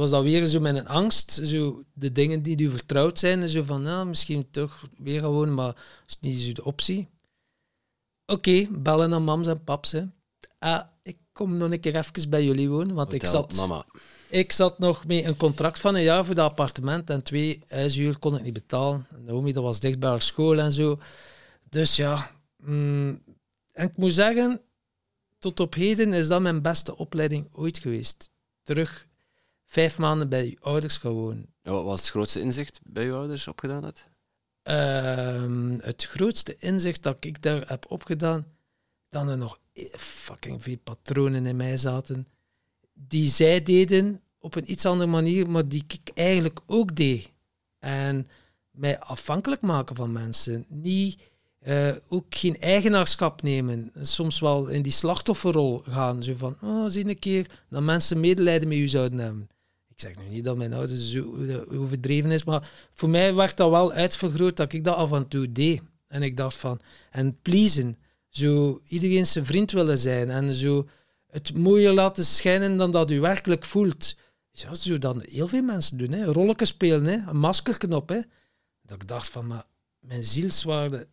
was 0.00 0.10
dat 0.10 0.22
weer 0.22 0.44
zo 0.46 0.60
met 0.60 0.76
een 0.76 0.88
angst. 0.88 1.40
Zo 1.42 1.84
de 1.92 2.12
dingen 2.12 2.42
die 2.42 2.60
u 2.60 2.70
vertrouwd 2.70 3.18
zijn. 3.18 3.48
Zo 3.48 3.62
van, 3.62 3.82
nou, 3.82 4.06
misschien 4.06 4.50
toch 4.50 4.88
weer 4.98 5.20
gewoon, 5.20 5.54
maar 5.54 5.76
is 6.06 6.16
niet 6.20 6.40
zo 6.40 6.52
de 6.52 6.64
optie. 6.64 7.08
Oké, 8.26 8.68
bellen 8.70 9.10
naar 9.10 9.22
mams 9.22 9.46
en 9.46 9.64
paps. 9.64 9.92
Hè. 9.92 10.02
Ah, 10.58 10.82
ik 11.02 11.16
kom 11.32 11.56
nog 11.56 11.70
een 11.70 11.80
keer 11.80 11.96
even 11.96 12.30
bij 12.30 12.44
jullie 12.44 12.68
wonen. 12.68 12.94
Want 12.94 13.12
ik 13.12 13.26
zat, 13.26 13.54
mama. 13.54 13.86
ik 14.28 14.52
zat 14.52 14.78
nog 14.78 15.06
met 15.06 15.24
een 15.24 15.36
contract 15.36 15.78
van 15.78 15.94
een 15.94 16.02
jaar 16.02 16.24
voor 16.24 16.34
dat 16.34 16.50
appartement. 16.50 17.10
En 17.10 17.22
twee 17.22 17.62
huisuur 17.68 18.18
kon 18.18 18.36
ik 18.36 18.42
niet 18.42 18.52
betalen. 18.52 19.06
Naomi, 19.18 19.52
dat 19.52 19.62
was 19.62 19.80
dicht 19.80 19.98
bij 19.98 20.10
haar 20.10 20.22
school 20.22 20.58
en 20.58 20.72
zo. 20.72 20.98
Dus 21.68 21.96
ja, 21.96 22.30
mm, 22.56 23.22
en 23.72 23.88
ik 23.88 23.96
moet 23.96 24.12
zeggen, 24.12 24.60
tot 25.38 25.60
op 25.60 25.74
heden 25.74 26.12
is 26.12 26.28
dat 26.28 26.40
mijn 26.40 26.62
beste 26.62 26.96
opleiding 26.96 27.48
ooit 27.52 27.78
geweest. 27.78 28.30
Terug 28.62 29.08
vijf 29.74 29.98
maanden 29.98 30.28
bij 30.28 30.46
je 30.46 30.56
ouders. 30.60 30.98
Ja, 31.02 31.70
wat 31.70 31.84
was 31.84 32.00
het 32.00 32.10
grootste 32.10 32.40
inzicht 32.40 32.80
bij 32.82 33.04
je 33.04 33.12
ouders 33.12 33.48
opgedaan 33.48 33.84
had? 33.84 34.08
Ehm, 34.62 35.78
het 35.80 36.04
grootste 36.04 36.56
inzicht 36.58 37.02
dat 37.02 37.16
ik 37.20 37.42
daar 37.42 37.68
heb 37.68 37.84
opgedaan, 37.88 38.46
dat 39.08 39.28
er 39.28 39.38
nog 39.38 39.58
fucking 39.96 40.62
veel 40.62 40.78
patronen 40.78 41.46
in 41.46 41.56
mij 41.56 41.78
zaten, 41.78 42.28
die 42.92 43.28
zij 43.30 43.62
deden 43.62 44.20
op 44.38 44.54
een 44.54 44.70
iets 44.70 44.86
andere 44.86 45.10
manier, 45.10 45.50
maar 45.50 45.68
die 45.68 45.84
ik 45.88 46.10
eigenlijk 46.14 46.60
ook 46.66 46.96
deed. 46.96 47.30
En 47.78 48.26
mij 48.70 48.98
afhankelijk 48.98 49.60
maken 49.60 49.96
van 49.96 50.12
mensen. 50.12 50.64
Niet, 50.68 51.18
eh, 51.58 51.92
ook 52.08 52.26
geen 52.28 52.60
eigenaarschap 52.60 53.42
nemen. 53.42 53.92
Soms 54.02 54.40
wel 54.40 54.66
in 54.66 54.82
die 54.82 54.92
slachtofferrol 54.92 55.82
gaan. 55.88 56.22
Zo 56.22 56.34
van, 56.34 56.56
oh, 56.62 56.86
zie 56.88 57.08
een 57.08 57.18
keer 57.18 57.64
dat 57.68 57.82
mensen 57.82 58.20
medelijden 58.20 58.68
met 58.68 58.78
u 58.78 58.88
zouden 58.88 59.18
hebben. 59.18 59.48
Ik 59.94 60.00
zeg 60.00 60.18
nu 60.18 60.28
niet 60.28 60.44
dat 60.44 60.56
mijn 60.56 60.72
ouders 60.72 61.10
zo 61.10 61.36
eh, 61.36 61.80
overdreven 61.80 62.30
is, 62.30 62.44
maar 62.44 62.70
voor 62.92 63.08
mij 63.08 63.34
werd 63.34 63.56
dat 63.56 63.70
wel 63.70 63.92
uitvergroot 63.92 64.56
dat 64.56 64.72
ik 64.72 64.84
dat 64.84 64.96
af 64.96 65.12
en 65.12 65.28
toe 65.28 65.52
deed. 65.52 65.82
En 66.06 66.22
ik 66.22 66.36
dacht 66.36 66.56
van, 66.56 66.80
en 67.10 67.38
pleasen, 67.42 67.96
zo 68.28 68.80
iedereen 68.86 69.26
zijn 69.26 69.44
vriend 69.44 69.70
willen 69.70 69.98
zijn 69.98 70.30
en 70.30 70.54
zo 70.54 70.88
het 71.26 71.54
mooier 71.54 71.92
laten 71.92 72.24
schijnen 72.24 72.76
dan 72.76 72.90
dat 72.90 73.10
u 73.10 73.20
werkelijk 73.20 73.64
voelt. 73.64 74.16
Ja, 74.50 74.74
zo 74.74 74.98
dan 74.98 75.22
heel 75.24 75.48
veel 75.48 75.62
mensen 75.62 75.98
doen, 75.98 76.12
hè. 76.12 76.24
rolletjes 76.24 76.68
spelen, 76.68 77.04
hè. 77.04 77.30
een 77.30 77.36
maskerknop. 77.36 78.02
op. 78.02 78.08
Hè. 78.08 78.20
Dat 78.82 79.02
ik 79.02 79.08
dacht 79.08 79.28
van, 79.28 79.46
maar 79.46 79.66
mijn 79.98 80.24
zielswaarde, 80.24 81.08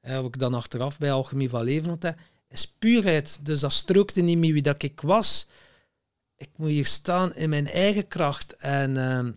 heb 0.00 0.24
ik 0.24 0.38
dan 0.38 0.54
achteraf 0.54 0.98
bij 0.98 1.12
Alchemie 1.12 1.48
van 1.48 1.62
Leven 1.62 1.88
had, 1.88 2.14
is 2.48 2.66
puurheid. 2.78 3.38
Dus 3.42 3.60
dat 3.60 3.72
strookte 3.72 4.20
niet 4.20 4.38
meer 4.38 4.52
wie 4.52 4.62
dat 4.62 4.82
ik 4.82 5.00
was 5.00 5.46
ik 6.36 6.48
moet 6.56 6.68
hier 6.68 6.86
staan 6.86 7.34
in 7.34 7.48
mijn 7.48 7.66
eigen 7.66 8.08
kracht. 8.08 8.56
En 8.56 8.96
uh, 8.96 9.28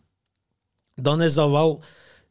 dan 0.95 1.21
is 1.21 1.33
dat 1.33 1.49
wel... 1.49 1.83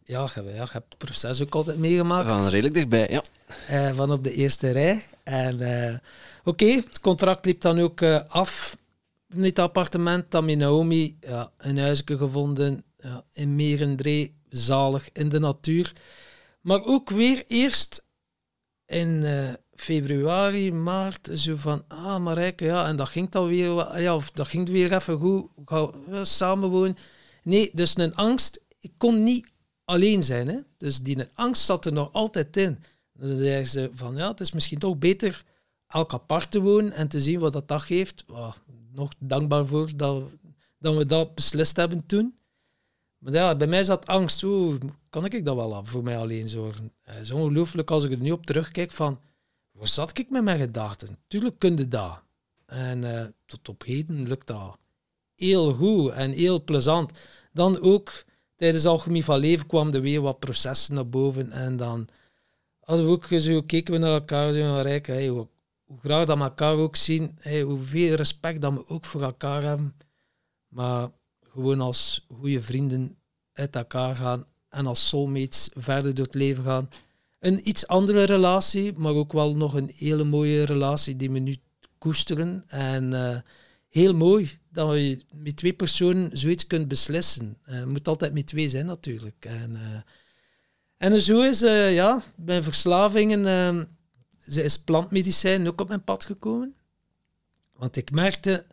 Ja, 0.05 0.31
je, 0.35 0.43
ja, 0.43 0.69
hebt 0.71 0.75
het 0.89 0.99
proces 0.99 1.43
ook 1.43 1.55
altijd 1.55 1.79
meegemaakt. 1.79 2.29
Van 2.29 2.49
redelijk 2.49 2.75
dichtbij, 2.75 3.09
ja. 3.11 3.23
Uh, 3.71 3.95
van 3.97 4.13
op 4.13 4.25
de 4.25 4.33
eerste 4.33 4.71
rij. 4.71 5.05
En 5.23 5.63
uh, 5.63 5.99
oké, 6.45 6.65
het 6.65 7.01
contract 7.01 7.45
liep 7.45 7.61
dan 7.61 7.81
ook 7.81 8.01
uh, 8.01 8.21
af 8.29 8.77
in 9.29 9.45
het 9.45 9.59
appartement. 9.59 10.31
Dan 10.31 10.45
met 10.45 10.59
Naomi 10.59 11.17
ja, 11.21 11.53
een 11.57 11.79
huisje 11.79 12.17
gevonden 12.17 12.85
ja, 12.99 13.25
in 13.33 13.55
Merendree, 13.55 14.37
zalig 14.49 15.09
in 15.13 15.29
de 15.29 15.39
natuur. 15.39 15.93
Maar 16.61 16.85
ook 16.85 17.11
weer 17.11 17.45
eerst 17.47 18.07
in 18.87 19.25
februari, 19.77 20.73
maart, 20.73 21.29
zo 21.35 21.57
van, 21.57 21.85
ah 21.89 22.19
Marijke, 22.19 22.65
ja, 22.65 22.87
en 22.87 22.97
dat 22.97 23.09
ging 23.09 23.31
dan 23.31 23.47
weer, 23.47 24.01
ja, 24.01 24.15
of 24.15 24.31
dat 24.31 24.49
ging 24.49 24.69
weer 24.69 24.93
even 24.93 25.19
goed, 25.19 25.47
we 26.07 26.25
samenwonen. 26.25 26.97
Nee, 27.43 27.71
dus 27.73 27.97
een 27.97 28.15
angst, 28.15 28.65
ik 28.81 28.93
kon 28.97 29.23
niet 29.23 29.53
alleen 29.85 30.23
zijn, 30.23 30.49
hè. 30.49 30.59
Dus 30.79 30.99
die 30.99 31.25
angst 31.35 31.65
zat 31.65 31.85
er 31.85 31.93
nog 31.93 32.13
altijd 32.13 32.57
in. 32.57 32.79
Dan 33.13 33.37
zeiden 33.37 33.71
ze 33.71 33.91
van, 33.95 34.17
ja, 34.17 34.29
het 34.29 34.41
is 34.41 34.53
misschien 34.53 34.79
toch 34.79 34.99
beter 34.99 35.45
elk 35.87 36.13
apart 36.13 36.51
te 36.51 36.61
wonen 36.61 36.93
en 36.93 37.09
te 37.09 37.21
zien 37.21 37.41
wat 37.41 37.53
dat 37.53 37.69
dag 37.69 37.87
geeft. 37.87 38.25
Nog 38.93 39.13
dankbaar 39.19 39.67
voor 39.67 39.91
dat, 39.97 40.25
dat 40.79 40.97
we 40.97 41.07
dat 41.07 41.35
beslist 41.35 41.77
hebben 41.77 42.07
toen. 42.07 42.39
Maar 43.19 43.33
ja, 43.33 43.57
bij 43.57 43.67
mij 43.67 43.85
zat 43.85 44.07
angst. 44.07 44.41
Hoe 44.41 44.79
kan 45.11 45.25
ik 45.25 45.45
dat 45.45 45.57
wel 45.57 45.75
af 45.75 45.89
voor 45.89 46.03
mij 46.03 46.19
alleen 46.19 46.49
zorgen? 46.49 46.93
Het 47.03 47.21
is 47.23 47.31
ongelooflijk 47.31 47.91
als 47.91 48.05
ik 48.05 48.11
er 48.11 48.19
nu 48.19 48.31
op 48.31 48.47
terugkijk 48.47 48.91
van 48.91 49.21
waar 49.77 49.89
zat 49.89 50.19
ik 50.19 50.31
met 50.31 50.43
mijn 50.43 50.59
gedachten? 50.59 51.19
Tuurlijk 51.27 51.59
kun 51.59 51.77
je 51.77 51.89
dat. 51.89 52.23
En 52.67 53.03
uh, 53.03 53.25
tot 53.47 53.69
op 53.69 53.85
heden 53.85 54.29
lukt 54.29 54.47
dat 54.47 54.79
heel 55.35 55.75
goed 55.75 56.13
en 56.13 56.31
heel 56.31 56.65
plezant. 56.65 57.13
Dan 57.53 57.81
ook 57.81 58.25
tijdens 58.57 58.87
Alchemie 58.87 59.25
van 59.25 59.39
Leven 59.39 59.67
kwam 59.67 59.95
er 59.95 60.01
weer 60.01 60.21
wat 60.21 60.39
processen 60.39 60.95
naar 60.95 61.09
boven. 61.09 61.51
En 61.51 61.77
dan 61.77 62.09
hadden 62.81 63.07
we 63.07 63.13
ook 63.13 63.25
zo, 63.41 63.63
keken 63.63 63.93
we 63.93 63.99
naar 63.99 64.13
elkaar 64.13 64.53
zo 64.53 64.81
rijk, 64.83 65.07
hey, 65.07 65.29
hoe, 65.29 65.49
hoe, 65.85 65.99
graag 66.01 66.27
dat 66.27 66.39
we 66.39 66.45
elkaar 66.45 66.77
ook 66.77 66.97
zien, 66.97 67.37
hey, 67.41 67.63
hoeveel 67.63 68.15
respect 68.15 68.61
dat 68.61 68.73
we 68.73 68.89
ook 68.89 69.05
voor 69.05 69.23
elkaar 69.23 69.63
hebben. 69.63 69.95
Maar 70.69 71.09
gewoon 71.43 71.81
als 71.81 72.27
goede 72.35 72.63
vrienden 72.63 73.19
uit 73.53 73.77
elkaar 73.77 74.17
gaan 74.17 74.45
en 74.69 74.87
als 74.87 75.09
soulmates 75.09 75.71
verder 75.75 76.15
door 76.15 76.25
het 76.25 76.35
leven 76.35 76.65
gaan 76.65 76.89
een 77.47 77.69
iets 77.69 77.87
andere 77.87 78.25
relatie, 78.25 78.93
maar 78.97 79.15
ook 79.15 79.33
wel 79.33 79.57
nog 79.57 79.75
een 79.75 79.91
hele 79.97 80.25
mooie 80.25 80.65
relatie 80.65 81.17
die 81.17 81.31
we 81.31 81.39
nu 81.39 81.57
koesteren. 81.99 82.65
En 82.67 83.13
uh, 83.13 83.39
heel 83.89 84.15
mooi 84.15 84.59
dat 84.69 84.95
je 84.95 85.25
met 85.35 85.57
twee 85.57 85.73
personen 85.73 86.39
zoiets 86.39 86.67
kunt 86.67 86.89
beslissen. 86.89 87.59
Uh, 87.69 87.75
het 87.75 87.89
moet 87.89 88.09
altijd 88.09 88.33
met 88.33 88.47
twee 88.47 88.69
zijn 88.69 88.87
natuurlijk. 88.87 89.45
En, 89.45 89.71
uh, 89.71 90.01
en 90.97 91.21
zo 91.21 91.43
is 91.43 91.61
ja, 91.95 92.23
mijn 92.37 92.63
verslavingen, 92.63 93.45
ze 94.49 94.63
is 94.63 94.79
plantmedicijn 94.79 95.69
ook 95.69 95.81
op 95.81 95.89
mijn 95.89 96.05
pad 96.05 96.25
gekomen. 96.25 96.75
Want 97.73 97.97
ik 97.97 98.11
merkte 98.11 98.67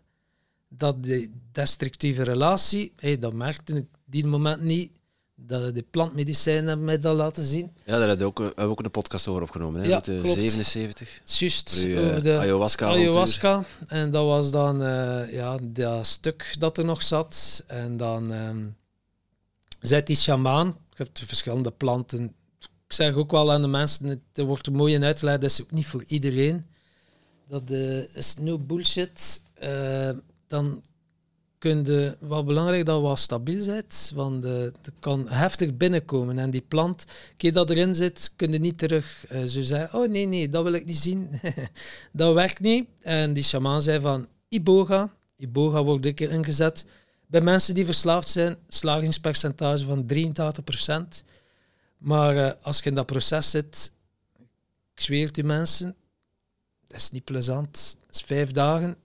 dat 0.68 1.04
de 1.04 1.32
destructieve 1.52 2.24
relatie, 2.24 2.94
dat 3.20 3.34
merkte 3.34 3.76
ik 3.76 3.86
die 4.06 4.26
moment 4.26 4.62
niet, 4.62 4.92
dat 5.36 5.76
de 5.76 5.86
plantmedicijnen 5.92 6.84
mij 6.84 7.00
dat 7.00 7.16
laten 7.16 7.46
zien. 7.46 7.72
Ja, 7.86 7.98
daar 7.98 8.08
hebben 8.08 8.18
we 8.18 8.24
ook, 8.24 8.60
ook 8.60 8.84
een 8.84 8.92
podcast 8.92 9.28
over 9.28 9.42
opgenomen, 9.42 9.82
hè, 9.82 9.88
ja, 9.88 10.00
de 10.00 10.20
klopt. 10.22 10.36
77. 10.36 11.22
Juist, 11.24 11.86
over 11.98 12.24
de 12.24 12.38
ayahuasca. 12.38 12.88
Ayahuasca. 12.88 13.64
En 13.88 14.12
dat 14.12 14.26
was 14.26 14.52
dan 14.52 14.82
uh, 14.82 15.34
ja, 15.34 15.58
dat 15.62 16.06
stuk 16.06 16.56
dat 16.60 16.78
er 16.78 16.86
nog 16.86 17.02
zat. 17.04 17.64
En 17.68 17.98
dan 17.98 18.32
um, 18.32 18.76
zei 19.80 20.04
die 20.04 20.16
shamaan, 20.16 20.68
ik 20.92 20.98
heb 20.98 21.16
de 21.16 21.26
verschillende 21.26 21.72
planten. 21.72 22.36
Ik 22.60 22.94
zeg 23.00 23.14
ook 23.14 23.32
wel 23.32 23.52
aan 23.52 23.62
de 23.62 23.68
mensen, 23.68 24.08
het 24.08 24.46
wordt 24.46 24.72
mooi 24.72 24.94
in 24.94 25.04
uitgelegd, 25.04 25.42
dat 25.42 25.50
is 25.50 25.62
ook 25.62 25.72
niet 25.72 25.86
voor 25.86 26.04
iedereen. 26.08 26.66
Dat 27.48 27.72
uh, 27.72 28.16
is 28.16 28.36
no 28.40 28.60
bullshit. 28.60 29.42
Uh, 29.64 30.10
dan 30.48 30.82
kun 31.64 31.84
je, 31.86 32.16
wel 32.20 32.44
belangrijk 32.44 32.86
dat 32.86 33.02
wat 33.02 33.20
stabiel 33.20 33.66
bent, 33.66 34.12
want 34.16 34.44
het 34.44 34.92
kan 35.00 35.30
heftig 35.30 35.78
binnenkomen. 35.78 36.40
En 36.40 36.50
die 36.50 36.62
plant, 36.68 37.06
keer 37.38 37.54
dat 37.54 37.70
erin 37.70 37.96
zit, 37.96 38.34
kun 38.36 38.52
je 38.52 38.60
niet 38.60 38.78
terug 38.78 39.26
uh, 39.32 39.44
zo 39.44 39.62
zeggen, 39.62 40.00
oh 40.00 40.10
nee, 40.10 40.26
nee, 40.26 40.50
dat 40.50 40.64
wil 40.64 40.74
ik 40.74 40.86
niet 40.86 40.98
zien. 40.98 41.30
dat 42.12 42.34
werkt 42.34 42.60
niet. 42.60 42.88
En 43.02 43.34
die 43.34 43.44
shaman 43.44 43.82
zei 43.82 44.00
van, 44.00 44.28
iboga, 44.48 45.14
iboga 45.36 45.84
wordt 45.84 46.06
een 46.06 46.14
keer 46.14 46.32
ingezet. 46.32 46.86
Bij 47.28 47.42
mensen 47.42 47.74
die 47.74 47.86
verslaafd 47.86 48.30
zijn, 48.30 48.56
slagingspercentage 48.68 49.86
van 49.86 50.06
83%. 51.22 51.26
Maar 51.98 52.36
uh, 52.36 52.52
als 52.62 52.80
je 52.80 52.90
in 52.90 52.96
dat 52.96 53.06
proces 53.06 53.50
zit, 53.50 53.92
ik 54.94 55.02
zweer 55.02 55.26
het 55.26 55.36
die 55.36 55.44
mensen, 55.44 55.96
dat 56.88 56.98
is 56.98 57.12
niet 57.12 57.24
plezant. 57.24 57.98
Dat 58.06 58.16
is 58.16 58.22
vijf 58.22 58.52
dagen. 58.52 58.96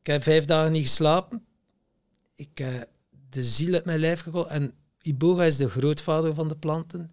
Ik 0.00 0.06
heb 0.06 0.22
vijf 0.22 0.44
dagen 0.44 0.72
niet 0.72 0.86
geslapen 0.86 1.43
ik 2.34 2.60
uh, 2.60 2.80
de 3.30 3.42
ziel 3.42 3.74
uit 3.74 3.84
mijn 3.84 3.98
lijf 3.98 4.20
gekomen. 4.20 4.50
En 4.50 4.74
Iboga 5.02 5.44
is 5.44 5.56
de 5.56 5.68
grootvader 5.68 6.34
van 6.34 6.48
de 6.48 6.56
planten. 6.56 7.10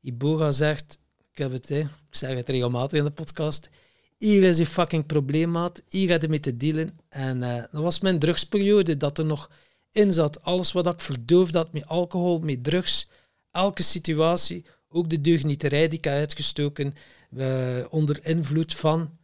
Iboga 0.00 0.52
zegt, 0.52 0.98
ik 1.32 1.38
heb 1.38 1.52
het, 1.52 1.68
hè, 1.68 1.78
ik 1.78 1.88
zeg 2.10 2.36
het 2.36 2.48
regelmatig 2.48 2.98
in 2.98 3.04
de 3.04 3.10
podcast, 3.10 3.70
hier 4.18 4.42
is 4.42 4.56
je 4.56 4.66
fucking 4.66 5.06
probleemmaat, 5.06 5.82
hier 5.88 6.10
heb 6.10 6.22
je 6.22 6.28
mee 6.28 6.40
te 6.40 6.56
dealen. 6.56 6.98
En 7.08 7.42
uh, 7.42 7.54
dat 7.56 7.82
was 7.82 8.00
mijn 8.00 8.18
drugsperiode, 8.18 8.96
dat 8.96 9.18
er 9.18 9.24
nog 9.24 9.50
in 9.92 10.12
zat. 10.12 10.42
Alles 10.42 10.72
wat 10.72 10.86
ik 10.86 11.00
verdoofd 11.00 11.54
had 11.54 11.72
met 11.72 11.86
alcohol, 11.86 12.38
met 12.38 12.64
drugs, 12.64 13.08
elke 13.50 13.82
situatie, 13.82 14.64
ook 14.88 15.10
de 15.10 15.20
deugnieterij 15.20 15.88
die 15.88 15.98
ik 15.98 16.04
had 16.04 16.14
uitgestoken, 16.14 16.92
uh, 17.36 17.84
onder 17.90 18.26
invloed 18.26 18.74
van, 18.74 19.18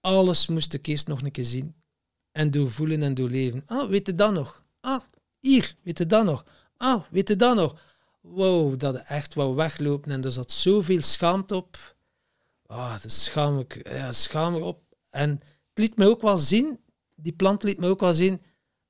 alles 0.00 0.46
moest 0.46 0.74
ik 0.74 0.86
eerst 0.86 1.06
nog 1.06 1.22
een 1.22 1.30
keer 1.30 1.44
zien. 1.44 1.74
En 2.32 2.50
doorvoelen 2.50 3.02
en 3.02 3.14
doorleven. 3.14 3.62
Ah, 3.66 3.88
weet 3.88 4.06
je 4.06 4.14
dat 4.14 4.32
nog? 4.32 4.65
Ah, 4.86 5.02
hier, 5.40 5.74
weet 5.82 5.98
je 5.98 6.06
dat 6.06 6.24
nog? 6.24 6.44
Ah, 6.76 7.04
weet 7.10 7.28
je 7.28 7.36
dat 7.36 7.56
nog? 7.56 7.80
Wow, 8.20 8.78
dat 8.78 8.96
echt 8.96 9.34
wel 9.34 9.54
weglopen 9.54 10.12
en 10.12 10.24
er 10.24 10.32
zat 10.32 10.52
zoveel 10.52 11.02
schaamte 11.02 11.56
op. 11.56 11.96
Ah, 12.66 13.02
dat 13.02 13.12
schaam 13.12 13.58
ik, 13.58 13.88
ja, 13.88 14.12
schaam 14.12 14.54
op. 14.54 14.82
En 15.10 15.30
het 15.30 15.78
liet 15.78 15.96
me 15.96 16.08
ook 16.08 16.20
wel 16.20 16.38
zien, 16.38 16.80
die 17.14 17.32
plant 17.32 17.62
liet 17.62 17.78
me 17.78 17.88
ook 17.88 18.00
wel 18.00 18.12
zien, 18.12 18.42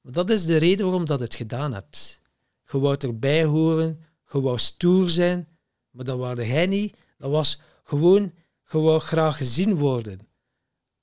dat 0.03 0.31
is 0.31 0.45
de 0.47 0.57
reden 0.57 0.87
waarom 0.87 1.07
dat 1.07 1.21
het 1.21 1.35
gedaan 1.35 1.73
hebt. 1.73 2.21
Je 2.65 2.79
wou 2.79 2.97
erbij 2.99 3.45
horen, 3.45 4.01
je 4.33 4.41
wou 4.41 4.59
stoer 4.59 5.09
zijn, 5.09 5.49
maar 5.91 6.05
dat 6.05 6.19
waarde 6.19 6.45
hij 6.45 6.67
niet. 6.67 6.97
Dat 7.19 7.31
was 7.31 7.61
gewoon, 7.85 8.33
je 8.71 8.79
wou 8.79 9.01
graag 9.01 9.37
gezien 9.37 9.77
worden. 9.77 10.29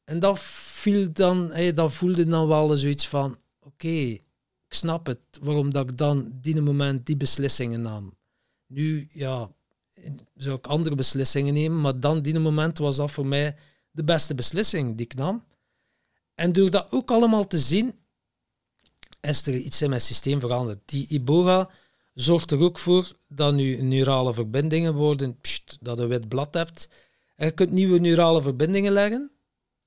En 0.04 0.20
dat 0.20 0.40
viel 0.40 1.12
dan, 1.12 1.54
dat 1.74 1.94
voelde 1.94 2.26
dan 2.26 2.48
wel 2.48 2.78
zoiets 2.78 3.08
van, 3.08 3.38
oké, 3.60 4.18
snap 4.74 5.06
het, 5.06 5.20
waarom 5.42 5.74
dat 5.74 5.90
ik 5.90 5.98
dan 5.98 6.32
die 6.42 6.62
moment 6.62 7.06
die 7.06 7.18
beslissingen 7.18 7.82
nam. 7.82 8.18
Nu, 8.68 9.08
ja, 9.12 9.52
zou 10.36 10.58
ik 10.58 10.68
andere 10.68 10.96
beslissingen 10.96 11.54
nemen, 11.54 11.82
maar 11.82 12.00
dan 12.00 12.22
die 12.22 12.40
moment 12.40 12.78
was 12.78 12.96
dat 12.96 13.12
voor 13.12 13.26
mij 13.28 13.56
de 13.92 14.04
beste 14.04 14.36
beslissing 14.36 14.96
die 14.96 15.06
ik 15.06 15.16
nam. 15.16 15.44
En 16.36 16.54
door 16.54 16.70
dat 16.70 16.92
ook 16.92 17.12
allemaal 17.12 17.48
te 17.48 17.60
zien, 17.60 17.94
is 19.22 19.48
er 19.48 19.56
iets 19.56 19.82
in 19.82 19.90
mijn 19.90 20.02
systeem 20.02 20.40
veranderd. 20.40 20.80
Die 20.86 21.08
Iboga 21.08 21.70
zorgt 22.14 22.52
er 22.52 22.60
ook 22.60 22.80
voor 22.80 23.12
dat 23.28 23.54
nu 23.54 23.82
neurale 23.82 24.34
verbindingen 24.34 24.94
worden, 24.94 25.38
dat 25.80 25.98
je 25.98 26.04
een 26.04 26.10
wit 26.10 26.28
blad 26.28 26.54
hebt. 26.54 26.90
En 27.36 27.46
je 27.46 27.52
kunt 27.52 27.72
nieuwe 27.72 28.00
neurale 28.00 28.42
verbindingen 28.42 28.92
leggen. 28.92 29.32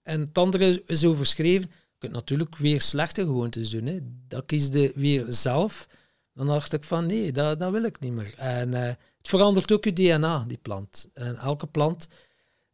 En 0.03 0.21
het 0.21 0.39
andere 0.39 0.83
is 0.87 1.05
overschreven. 1.05 1.71
Je 1.99 2.03
kunt 2.03 2.13
natuurlijk 2.13 2.57
weer 2.57 2.81
slechte 2.81 3.23
gewoontes 3.23 3.71
doen. 3.71 3.87
Hè. 3.87 3.99
Dat 4.29 4.47
kiesde 4.47 4.93
weer 4.95 5.25
zelf. 5.29 5.87
Dan 6.35 6.47
dacht 6.47 6.73
ik 6.73 6.85
van 6.85 7.07
nee, 7.07 7.33
dat, 7.33 7.61
dat 7.61 7.73
wil 7.73 7.83
ik 7.83 8.01
niet 8.01 8.13
meer. 8.13 8.35
En 8.37 8.73
uh, 8.73 8.81
het 8.81 9.29
verandert 9.29 9.73
ook 9.73 9.85
je 9.85 9.93
DNA, 9.93 10.45
die 10.47 10.59
plant. 10.63 11.09
En 11.13 11.37
elke 11.37 11.67
plant, 11.67 12.09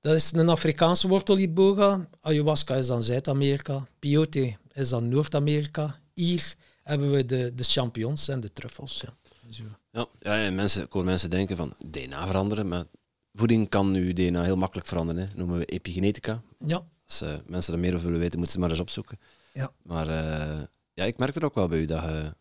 dat 0.01 0.15
is 0.15 0.33
een 0.33 0.49
Afrikaanse 0.49 1.09
wortel, 1.09 1.39
iboga. 1.39 2.09
Ayahuasca 2.21 2.75
is 2.75 2.87
dan 2.87 3.03
Zuid-Amerika. 3.03 3.87
Peyote 3.99 4.57
is 4.73 4.89
dan 4.89 5.09
Noord-Amerika. 5.09 5.99
Hier 6.15 6.55
hebben 6.83 7.11
we 7.11 7.27
de, 7.27 7.55
de 7.55 7.65
champignons 7.65 8.29
en 8.29 8.41
de 8.41 8.53
truffels. 8.53 9.01
Ja. 9.01 9.15
Zo. 9.51 9.63
Ja, 9.91 10.07
ja 10.21 10.45
en 10.45 10.55
mensen, 10.55 10.83
ik 10.83 10.93
hoor 10.93 11.05
mensen 11.05 11.31
denken 11.31 11.57
van 11.57 11.75
DNA 11.87 12.27
veranderen, 12.27 12.69
maar 12.69 12.85
voeding 13.33 13.69
kan 13.69 13.91
nu 13.91 14.13
DNA 14.13 14.43
heel 14.43 14.57
makkelijk 14.57 14.89
veranderen. 14.89 15.29
Hè. 15.29 15.37
noemen 15.37 15.59
we 15.59 15.65
epigenetica. 15.65 16.43
Ja. 16.67 16.85
Als 17.13 17.23
uh, 17.23 17.35
mensen 17.47 17.73
er 17.73 17.79
meer 17.79 17.95
over 17.95 18.05
willen 18.05 18.21
weten, 18.21 18.39
moeten 18.39 18.55
ze 18.55 18.61
maar 18.61 18.71
eens 18.71 18.81
opzoeken. 18.81 19.19
Ja. 19.53 19.73
Maar 19.83 20.09
uh, 20.09 20.63
ja, 20.95 21.05
ik 21.05 21.19
merk 21.19 21.35
er 21.35 21.45
ook 21.45 21.55
wel 21.55 21.69
bij 21.69 21.79
u 21.79 21.85
dat 21.85 22.03
je 22.03 22.35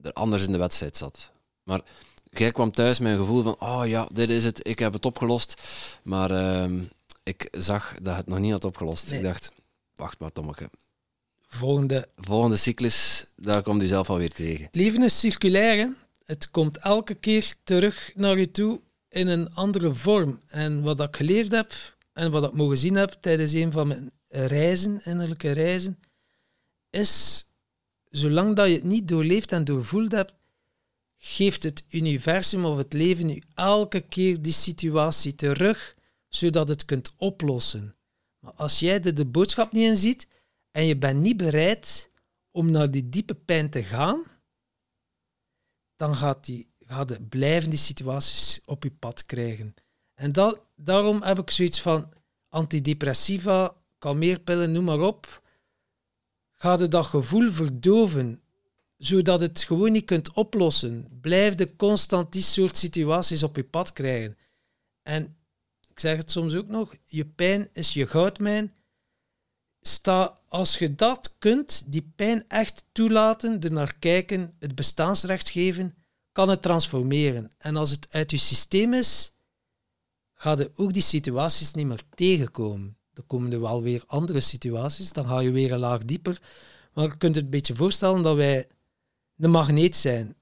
er 0.00 0.12
anders 0.12 0.46
in 0.46 0.52
de 0.52 0.58
wedstrijd 0.58 0.96
zat. 0.96 1.32
Maar 1.62 1.80
jij 2.30 2.52
kwam 2.52 2.70
thuis 2.70 2.98
met 2.98 3.12
een 3.12 3.18
gevoel 3.18 3.42
van, 3.42 3.56
oh 3.58 3.86
ja, 3.86 4.08
dit 4.12 4.30
is 4.30 4.44
het, 4.44 4.66
ik 4.66 4.78
heb 4.78 4.92
het 4.92 5.04
opgelost. 5.04 5.62
Maar 6.02 6.30
uh, 6.30 6.82
ik 7.22 7.48
zag 7.50 7.94
dat 8.02 8.16
het 8.16 8.26
nog 8.26 8.38
niet 8.38 8.52
had 8.52 8.64
opgelost. 8.64 9.10
Nee. 9.10 9.18
Ik 9.18 9.24
dacht, 9.24 9.52
wacht 9.94 10.18
maar 10.18 10.32
Tommeke. 10.32 10.70
Volgende. 11.48 12.08
Volgende 12.16 12.56
cyclus, 12.56 13.26
daar 13.36 13.62
komt 13.62 13.82
u 13.82 13.86
zelf 13.86 14.10
alweer 14.10 14.32
tegen. 14.32 14.64
Het 14.64 14.74
leven 14.74 15.02
is 15.02 15.18
circulair. 15.18 15.76
Hè? 15.76 15.88
Het 16.24 16.50
komt 16.50 16.78
elke 16.78 17.14
keer 17.14 17.54
terug 17.62 18.12
naar 18.14 18.38
u 18.38 18.50
toe 18.50 18.80
in 19.08 19.28
een 19.28 19.54
andere 19.54 19.94
vorm. 19.94 20.40
En 20.46 20.82
wat 20.82 21.00
ik 21.00 21.16
geleerd 21.16 21.52
heb 21.52 21.72
en 22.14 22.30
wat 22.30 22.44
ik 22.44 22.52
mogen 22.52 22.78
zien 22.78 22.94
heb 22.94 23.10
tijdens 23.20 23.52
een 23.52 23.72
van 23.72 23.88
mijn 23.88 24.12
reizen, 24.28 25.04
innerlijke 25.04 25.50
reizen, 25.50 25.98
is 26.90 27.44
zolang 28.04 28.56
dat 28.56 28.68
je 28.68 28.74
het 28.74 28.84
niet 28.84 29.08
doorleefd 29.08 29.52
en 29.52 29.64
doorvoeld 29.64 30.12
hebt, 30.12 30.32
geeft 31.16 31.62
het 31.62 31.84
universum 31.88 32.64
of 32.64 32.76
het 32.76 32.92
leven 32.92 33.30
u 33.30 33.42
elke 33.54 34.00
keer 34.00 34.42
die 34.42 34.52
situatie 34.52 35.34
terug, 35.34 35.96
zodat 36.28 36.68
het 36.68 36.84
kunt 36.84 37.14
oplossen. 37.16 37.96
Maar 38.38 38.52
als 38.52 38.78
jij 38.78 39.02
er 39.02 39.14
de 39.14 39.26
boodschap 39.26 39.72
niet 39.72 39.88
in 39.88 39.96
ziet 39.96 40.28
en 40.70 40.84
je 40.86 40.96
bent 40.96 41.20
niet 41.20 41.36
bereid 41.36 42.10
om 42.50 42.70
naar 42.70 42.90
die 42.90 43.08
diepe 43.08 43.34
pijn 43.34 43.70
te 43.70 43.82
gaan, 43.82 44.22
dan 45.96 46.16
gaat 46.16 46.44
die, 46.44 46.72
gaat 46.78 47.08
de 47.08 47.22
blijvende 47.22 47.76
situaties 47.76 48.60
op 48.64 48.82
je 48.82 48.90
pad 48.90 49.26
krijgen. 49.26 49.74
En 50.14 50.32
dat, 50.32 50.60
daarom 50.76 51.22
heb 51.22 51.38
ik 51.38 51.50
zoiets 51.50 51.80
van 51.80 52.12
antidepressiva, 52.48 53.76
kalmeerpillen, 53.98 54.72
noem 54.72 54.84
maar 54.84 55.00
op. 55.00 55.42
Ga 56.52 56.78
je 56.78 56.88
dat 56.88 57.06
gevoel 57.06 57.50
verdoven, 57.50 58.42
zodat 58.96 59.40
het 59.40 59.62
gewoon 59.62 59.92
niet 59.92 60.04
kunt 60.04 60.32
oplossen. 60.32 61.18
Blijf 61.20 61.54
de 61.54 61.76
constant 61.76 62.32
die 62.32 62.42
soort 62.42 62.76
situaties 62.76 63.42
op 63.42 63.56
je 63.56 63.64
pad 63.64 63.92
krijgen. 63.92 64.38
En 65.02 65.36
ik 65.88 66.00
zeg 66.00 66.16
het 66.16 66.30
soms 66.30 66.54
ook 66.54 66.68
nog, 66.68 66.94
je 67.04 67.26
pijn 67.26 67.68
is 67.72 67.92
je 67.92 68.06
goudmijn. 68.06 68.72
Sta, 69.80 70.38
als 70.48 70.78
je 70.78 70.94
dat 70.94 71.36
kunt, 71.38 71.92
die 71.92 72.12
pijn 72.16 72.44
echt 72.48 72.84
toelaten, 72.92 73.60
er 73.60 73.72
naar 73.72 73.94
kijken, 73.98 74.52
het 74.58 74.74
bestaansrecht 74.74 75.50
geven, 75.50 75.94
kan 76.32 76.48
het 76.48 76.62
transformeren. 76.62 77.50
En 77.58 77.76
als 77.76 77.90
het 77.90 78.06
uit 78.10 78.30
je 78.30 78.36
systeem 78.36 78.92
is, 78.94 79.33
ga 80.44 80.56
je 80.58 80.70
ook 80.74 80.92
die 80.92 81.02
situaties 81.02 81.74
niet 81.74 81.86
meer 81.86 82.02
tegenkomen. 82.14 82.96
Dan 83.12 83.26
komen 83.26 83.52
er 83.52 83.60
wel 83.60 83.82
weer 83.82 84.02
andere 84.06 84.40
situaties, 84.40 85.12
dan 85.12 85.26
ga 85.26 85.40
je 85.40 85.50
weer 85.50 85.72
een 85.72 85.78
laag 85.78 86.04
dieper. 86.04 86.40
Maar 86.92 87.04
je 87.04 87.16
kunt 87.16 87.34
het 87.34 87.44
een 87.44 87.50
beetje 87.50 87.74
voorstellen 87.74 88.22
dat 88.22 88.36
wij 88.36 88.66
een 89.38 89.50
magneet 89.50 89.96
zijn. 89.96 90.34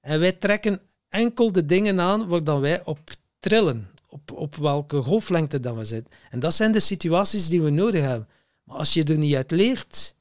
En 0.00 0.20
wij 0.20 0.32
trekken 0.32 0.80
enkel 1.08 1.52
de 1.52 1.66
dingen 1.66 2.00
aan 2.00 2.28
waar 2.28 2.44
dan 2.44 2.60
wij 2.60 2.84
op 2.84 3.10
trillen, 3.38 3.90
op, 4.08 4.32
op 4.32 4.56
welke 4.56 5.02
golflengte 5.02 5.60
dat 5.60 5.76
we 5.76 5.84
zitten. 5.84 6.12
En 6.30 6.40
dat 6.40 6.54
zijn 6.54 6.72
de 6.72 6.80
situaties 6.80 7.48
die 7.48 7.62
we 7.62 7.70
nodig 7.70 8.02
hebben. 8.02 8.28
Maar 8.62 8.76
als 8.76 8.94
je 8.94 9.04
er 9.04 9.18
niet 9.18 9.34
uit 9.34 9.50
leert, 9.50 10.14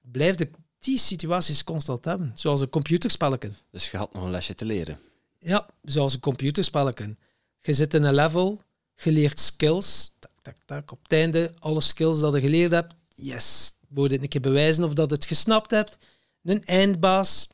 blijf 0.00 0.38
je 0.38 0.50
die 0.78 0.98
situaties 0.98 1.64
constant 1.64 2.04
hebben. 2.04 2.32
Zoals 2.34 2.60
een 2.60 2.70
computerspelletje. 2.70 3.50
Dus 3.70 3.90
je 3.90 3.96
had 3.96 4.12
nog 4.12 4.22
een 4.22 4.30
lesje 4.30 4.54
te 4.54 4.64
leren. 4.64 4.98
Ja, 5.38 5.68
zoals 5.82 6.14
een 6.14 6.20
computerspelletje. 6.20 7.16
Je 7.60 7.72
zit 7.72 7.94
in 7.94 8.02
een 8.02 8.14
level, 8.14 8.62
je 8.94 9.12
leert 9.12 9.40
skills. 9.40 10.14
Tak, 10.18 10.32
tak, 10.42 10.56
tak. 10.64 10.92
Op 10.92 11.02
het 11.02 11.12
einde, 11.12 11.54
alle 11.58 11.80
skills 11.80 12.20
dat 12.20 12.34
je 12.34 12.40
geleerd 12.40 12.70
hebt, 12.70 12.94
yes. 13.14 13.72
Moet 13.88 14.10
het 14.10 14.22
een 14.22 14.28
keer 14.28 14.40
bewijzen 14.40 14.84
of 14.84 14.92
dat 14.92 15.10
het 15.10 15.24
gesnapt 15.24 15.70
hebt. 15.70 15.98
Een 16.42 16.64
eindbaas. 16.64 17.48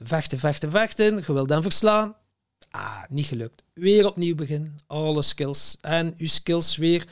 Vechten, 0.00 0.38
vechten, 0.38 0.70
vechten. 0.70 1.16
Je 1.26 1.32
wilt 1.32 1.48
dan 1.48 1.62
verslaan. 1.62 2.16
Ah, 2.70 3.02
niet 3.08 3.26
gelukt. 3.26 3.62
Weer 3.72 4.06
opnieuw 4.06 4.34
beginnen. 4.34 4.78
Alle 4.86 5.22
skills. 5.22 5.76
En 5.80 6.14
uw 6.16 6.26
skills 6.26 6.76
weer 6.76 7.06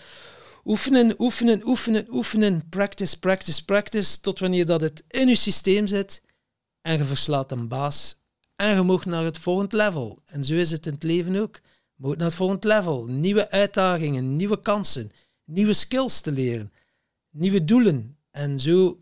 oefenen, 0.65 1.15
oefenen, 1.19 1.67
oefenen, 1.67 2.07
oefenen. 2.09 2.69
Practice, 2.69 3.19
practice, 3.19 3.65
practice. 3.65 4.21
Tot 4.21 4.39
wanneer 4.39 4.67
dat 4.67 4.81
het 4.81 5.05
in 5.09 5.29
uw 5.29 5.35
systeem 5.35 5.87
zit. 5.87 6.23
En 6.81 6.99
je 6.99 7.05
verslaat 7.05 7.53
een 7.53 7.69
baas. 7.69 8.17
En 8.57 8.77
je 8.77 8.83
mag 8.83 9.05
naar 9.05 9.25
het 9.25 9.39
volgende 9.39 9.77
level. 9.77 10.23
En 10.27 10.45
zo 10.45 10.55
is 10.55 10.71
het 10.71 10.87
in 10.87 10.93
het 10.93 11.03
leven 11.03 11.37
ook. 11.37 11.61
Moet 12.03 12.17
naar 12.17 12.27
het 12.27 12.37
volgende 12.37 12.69
level. 12.69 13.05
Nieuwe 13.07 13.51
uitdagingen, 13.51 14.37
nieuwe 14.37 14.61
kansen. 14.61 15.11
Nieuwe 15.45 15.73
skills 15.73 16.21
te 16.21 16.33
leren. 16.33 16.73
Nieuwe 17.31 17.65
doelen. 17.65 18.17
En 18.31 18.61
zo, 18.61 18.99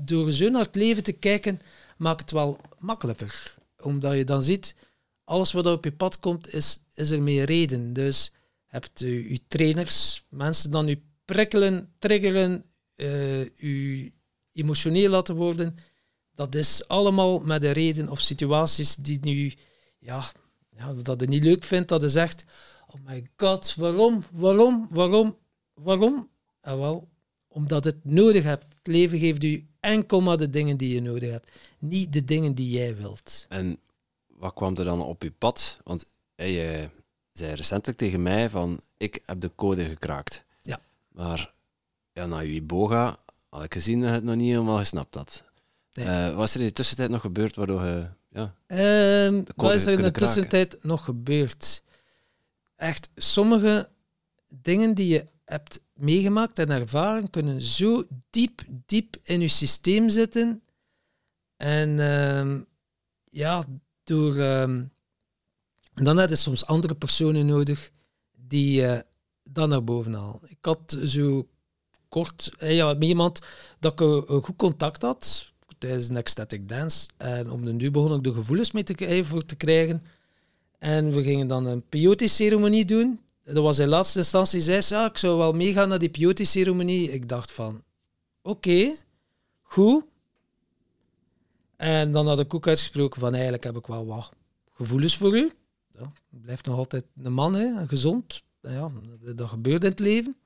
door 0.00 0.32
zo 0.32 0.48
naar 0.48 0.64
het 0.64 0.74
leven 0.74 1.02
te 1.02 1.12
kijken, 1.12 1.60
maakt 1.96 2.20
het 2.20 2.30
wel 2.30 2.58
makkelijker. 2.78 3.56
Omdat 3.82 4.16
je 4.16 4.24
dan 4.24 4.42
ziet, 4.42 4.76
alles 5.24 5.52
wat 5.52 5.66
op 5.66 5.84
je 5.84 5.92
pad 5.92 6.20
komt, 6.20 6.52
is, 6.52 6.78
is 6.94 7.10
er 7.10 7.22
meer 7.22 7.44
reden. 7.44 7.92
Dus 7.92 8.32
hebt 8.66 9.00
u, 9.00 9.30
uw 9.30 9.38
trainers, 9.48 10.24
mensen 10.28 10.70
dan 10.70 10.88
u 10.88 11.02
prikkelen, 11.24 11.92
triggeren, 11.98 12.64
uh, 12.96 13.40
u 13.44 14.12
emotioneel 14.52 15.10
laten 15.10 15.36
worden. 15.36 15.76
Dat 16.34 16.54
is 16.54 16.88
allemaal 16.88 17.38
met 17.38 17.60
de 17.60 17.70
reden 17.70 18.08
of 18.08 18.20
situaties 18.20 18.96
die 18.96 19.18
nu, 19.22 19.54
ja, 19.98 20.24
ja, 20.76 20.94
dat 20.94 21.20
je 21.20 21.26
niet 21.26 21.44
leuk 21.44 21.64
vindt, 21.64 21.88
dat 21.88 22.02
je 22.02 22.10
zegt, 22.10 22.44
oh 22.86 23.00
my 23.04 23.26
god, 23.36 23.74
waarom, 23.74 24.24
waarom, 24.30 24.86
waarom, 24.90 25.36
waarom? 25.74 26.28
En 26.60 26.78
wel, 26.78 27.08
omdat 27.48 27.84
het 27.84 28.04
nodig 28.04 28.42
hebt. 28.42 28.64
Het 28.68 28.94
leven 28.94 29.18
geeft 29.18 29.44
u 29.44 29.66
enkel 29.80 30.20
maar 30.20 30.36
de 30.36 30.50
dingen 30.50 30.76
die 30.76 30.94
je 30.94 31.02
nodig 31.02 31.30
hebt, 31.30 31.50
niet 31.78 32.12
de 32.12 32.24
dingen 32.24 32.54
die 32.54 32.70
jij 32.70 32.96
wilt. 32.96 33.46
En 33.48 33.78
wat 34.26 34.54
kwam 34.54 34.76
er 34.76 34.84
dan 34.84 35.02
op 35.02 35.22
je 35.22 35.30
pad? 35.30 35.80
Want 35.84 36.06
je 36.34 36.88
zei 37.32 37.54
recentelijk 37.54 37.98
tegen 37.98 38.22
mij 38.22 38.50
van, 38.50 38.80
ik 38.96 39.22
heb 39.24 39.40
de 39.40 39.50
code 39.54 39.84
gekraakt. 39.84 40.44
Ja. 40.62 40.80
Maar 41.08 41.54
ja, 42.12 42.26
na 42.26 42.38
je 42.38 42.62
boga 42.62 43.18
had 43.48 43.64
ik 43.64 43.72
gezien 43.72 44.00
dat 44.00 44.10
het 44.10 44.24
nog 44.24 44.36
niet 44.36 44.50
helemaal 44.50 44.78
gesnapt 44.78 45.14
had. 45.14 45.44
Nee. 45.92 46.06
Uh, 46.06 46.34
wat 46.34 46.46
is 46.48 46.54
er 46.54 46.60
in 46.60 46.66
de 46.66 46.72
tussentijd 46.72 47.10
nog 47.10 47.20
gebeurd 47.20 47.56
waardoor 47.56 47.84
je 47.84 48.08
ja, 48.36 48.54
um, 49.26 49.44
wat 49.56 49.72
is 49.72 49.86
er 49.86 49.92
in 49.92 50.02
de 50.02 50.10
tussentijd 50.10 50.78
nog 50.82 51.04
gebeurd? 51.04 51.82
Echt, 52.76 53.10
sommige 53.14 53.88
dingen 54.48 54.94
die 54.94 55.08
je 55.08 55.26
hebt 55.44 55.80
meegemaakt 55.94 56.58
en 56.58 56.70
ervaren 56.70 57.30
kunnen 57.30 57.62
zo 57.62 58.04
diep, 58.30 58.62
diep 58.86 59.16
in 59.22 59.40
je 59.40 59.48
systeem 59.48 60.08
zitten. 60.08 60.62
En 61.56 61.88
uh, 61.88 62.60
ja, 63.30 63.64
door. 64.04 64.34
Uh, 64.34 64.80
dan 65.94 66.16
heb 66.16 66.28
je 66.28 66.36
soms 66.36 66.66
andere 66.66 66.94
personen 66.94 67.46
nodig 67.46 67.90
die 68.32 68.82
uh, 68.82 68.98
dat 69.42 69.68
naar 69.68 69.84
boven 69.84 70.14
halen. 70.14 70.40
Ik 70.46 70.64
had 70.64 70.98
zo 71.04 71.48
kort 72.08 72.52
eh, 72.58 72.76
ja, 72.76 72.92
met 72.92 73.04
iemand 73.04 73.40
dat 73.80 73.92
ik 73.92 74.00
een 74.00 74.42
goed 74.42 74.56
contact 74.56 75.02
had 75.02 75.52
tijdens 75.78 76.08
een 76.08 76.16
ecstatic 76.16 76.68
dance. 76.68 77.08
En 77.16 77.50
om 77.50 77.64
de 77.64 77.72
nu 77.72 77.90
begon 77.90 78.14
ik 78.14 78.24
de 78.24 78.32
gevoelens 78.32 78.72
mee 78.72 78.82
te, 78.82 79.44
te 79.46 79.56
krijgen. 79.56 80.02
En 80.78 81.12
we 81.12 81.22
gingen 81.22 81.46
dan 81.46 81.66
een 81.66 81.82
peyote-ceremonie 81.88 82.84
doen. 82.84 83.20
Dat 83.44 83.62
was 83.62 83.78
in 83.78 83.88
laatste 83.88 84.18
instantie, 84.18 84.60
zei 84.60 84.80
ze, 84.80 84.94
ja, 84.94 85.06
ik 85.06 85.18
zou 85.18 85.38
wel 85.38 85.52
meegaan 85.52 85.88
naar 85.88 85.98
die 85.98 86.10
peyote-ceremonie. 86.10 87.12
Ik 87.12 87.28
dacht 87.28 87.52
van, 87.52 87.82
oké, 88.42 88.94
goed. 89.62 90.04
En 91.76 92.12
dan 92.12 92.26
had 92.26 92.38
ik 92.38 92.54
ook 92.54 92.66
uitgesproken 92.66 93.20
van, 93.20 93.32
eigenlijk 93.32 93.64
heb 93.64 93.76
ik 93.76 93.86
wel 93.86 94.06
wat 94.06 94.30
gevoelens 94.72 95.16
voor 95.16 95.36
u. 95.36 95.52
Ja, 95.90 96.12
blijft 96.28 96.66
nog 96.66 96.76
altijd 96.76 97.04
een 97.22 97.32
man, 97.32 97.54
hè, 97.54 97.86
gezond. 97.86 98.42
Ja, 98.60 98.90
dat 99.34 99.48
gebeurt 99.48 99.84
in 99.84 99.90
het 99.90 99.98
leven. 99.98 100.36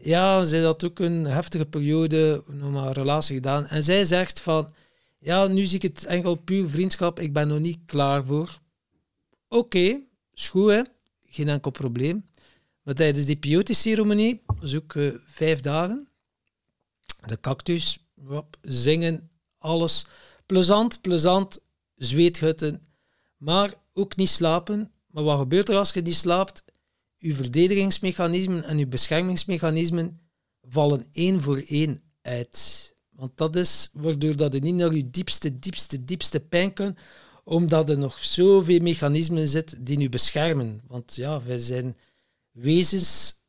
Ja, 0.00 0.44
zij 0.44 0.60
had 0.60 0.84
ook 0.84 0.98
een 0.98 1.24
heftige 1.24 1.66
periode, 1.66 2.42
nog 2.46 2.72
maar 2.72 2.92
relatie 2.92 3.34
gedaan. 3.34 3.66
En 3.66 3.84
zij 3.84 4.04
zegt 4.04 4.40
van, 4.40 4.70
Ja, 5.18 5.46
nu 5.46 5.64
zie 5.64 5.76
ik 5.76 5.82
het 5.82 6.04
enkel 6.04 6.34
puur 6.34 6.68
vriendschap. 6.68 7.20
Ik 7.20 7.32
ben 7.32 7.48
nog 7.48 7.58
niet 7.58 7.78
klaar 7.86 8.24
voor. 8.24 8.58
Oké, 9.48 10.02
okay? 10.36 10.86
Geen 11.20 11.48
enkel 11.48 11.70
probleem. 11.70 12.24
Maar 12.82 12.94
tijdens 12.94 13.26
die 13.26 13.36
peyote-ceremonie, 13.36 14.42
ook 14.76 14.94
uh, 14.94 15.14
vijf 15.26 15.60
dagen, 15.60 16.08
de 17.26 17.40
cactus, 17.40 17.98
zingen, 18.60 19.30
alles. 19.58 20.06
Plezant, 20.46 21.00
plezant, 21.00 21.60
zweethutten, 21.96 22.86
maar 23.36 23.74
ook 23.92 24.16
niet 24.16 24.28
slapen. 24.28 24.90
Maar 25.10 25.22
wat 25.24 25.38
gebeurt 25.38 25.68
er 25.68 25.76
als 25.76 25.90
je 25.90 26.02
niet 26.02 26.14
slaapt? 26.14 26.64
Je 27.20 27.34
verdedigingsmechanismen 27.34 28.64
en 28.64 28.78
je 28.78 28.86
beschermingsmechanismen 28.86 30.20
vallen 30.62 31.06
één 31.12 31.40
voor 31.40 31.58
één 31.58 32.00
uit. 32.22 32.94
Want 33.08 33.36
dat 33.36 33.56
is 33.56 33.90
waardoor 33.92 34.36
dat 34.36 34.52
je 34.52 34.60
niet 34.60 34.74
naar 34.74 34.94
je 34.94 35.10
diepste, 35.10 35.58
diepste, 35.58 36.04
diepste 36.04 36.40
pijn 36.40 36.72
kunt, 36.72 36.98
omdat 37.44 37.90
er 37.90 37.98
nog 37.98 38.24
zoveel 38.24 38.80
mechanismen 38.80 39.48
zitten 39.48 39.84
die 39.84 39.98
je 39.98 40.08
beschermen. 40.08 40.80
Want 40.86 41.14
ja, 41.14 41.42
wij 41.42 41.58
zijn 41.58 41.96
wezens 42.50 43.42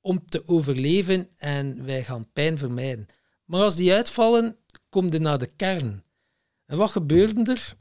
om 0.00 0.26
te 0.26 0.46
overleven 0.46 1.28
en 1.36 1.84
wij 1.84 2.04
gaan 2.04 2.32
pijn 2.32 2.58
vermijden. 2.58 3.06
Maar 3.44 3.62
als 3.62 3.76
die 3.76 3.92
uitvallen, 3.92 4.56
kom 4.88 5.12
je 5.12 5.18
naar 5.18 5.38
de 5.38 5.46
kern. 5.56 6.04
En 6.66 6.76
wat 6.76 6.90
gebeurde 6.90 7.52
er? 7.52 7.76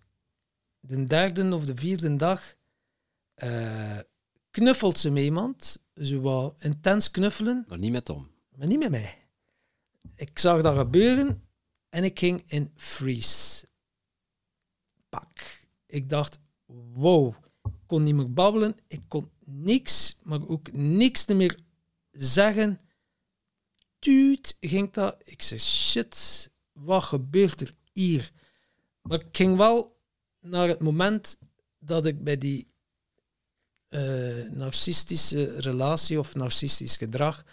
De 0.79 1.03
derde 1.03 1.53
of 1.53 1.65
de 1.65 1.75
vierde 1.75 2.15
dag 2.15 2.55
uh, 3.43 3.99
knuffelt 4.51 4.99
ze 4.99 5.11
met 5.11 5.23
iemand. 5.23 5.81
Ze 5.93 6.19
wou 6.19 6.53
intens 6.59 7.11
knuffelen. 7.11 7.65
Maar 7.67 7.77
niet 7.77 7.91
met 7.91 8.05
Tom. 8.05 8.31
Maar 8.55 8.67
niet 8.67 8.79
met 8.79 8.91
mij. 8.91 9.17
Ik 10.15 10.39
zag 10.39 10.61
dat 10.61 10.77
gebeuren 10.77 11.47
en 11.89 12.03
ik 12.03 12.19
ging 12.19 12.43
in 12.47 12.71
freeze. 12.75 13.67
Pak. 15.09 15.67
Ik 15.85 16.09
dacht, 16.09 16.39
wow. 16.93 17.35
Ik 17.63 17.71
kon 17.85 18.03
niet 18.03 18.15
meer 18.15 18.33
babbelen. 18.33 18.75
Ik 18.87 19.01
kon 19.07 19.31
niks, 19.45 20.17
maar 20.23 20.47
ook 20.47 20.71
niks 20.71 21.25
meer 21.25 21.59
zeggen. 22.11 22.79
Tuut 23.99 24.57
ging 24.59 24.91
dat. 24.91 25.21
Ik 25.23 25.41
zei, 25.41 25.59
shit, 25.59 26.51
wat 26.71 27.03
gebeurt 27.03 27.61
er 27.61 27.73
hier? 27.91 28.31
Maar 29.01 29.19
ik 29.19 29.37
ging 29.37 29.57
wel 29.57 29.97
naar 30.39 30.67
het 30.67 30.79
moment 30.79 31.39
dat 31.79 32.05
ik 32.05 32.23
bij 32.23 32.37
die 32.37 32.67
uh, 33.89 34.49
narcistische 34.51 35.59
relatie 35.61 36.19
of 36.19 36.35
narcistisch 36.35 36.97
gedrag, 36.97 37.45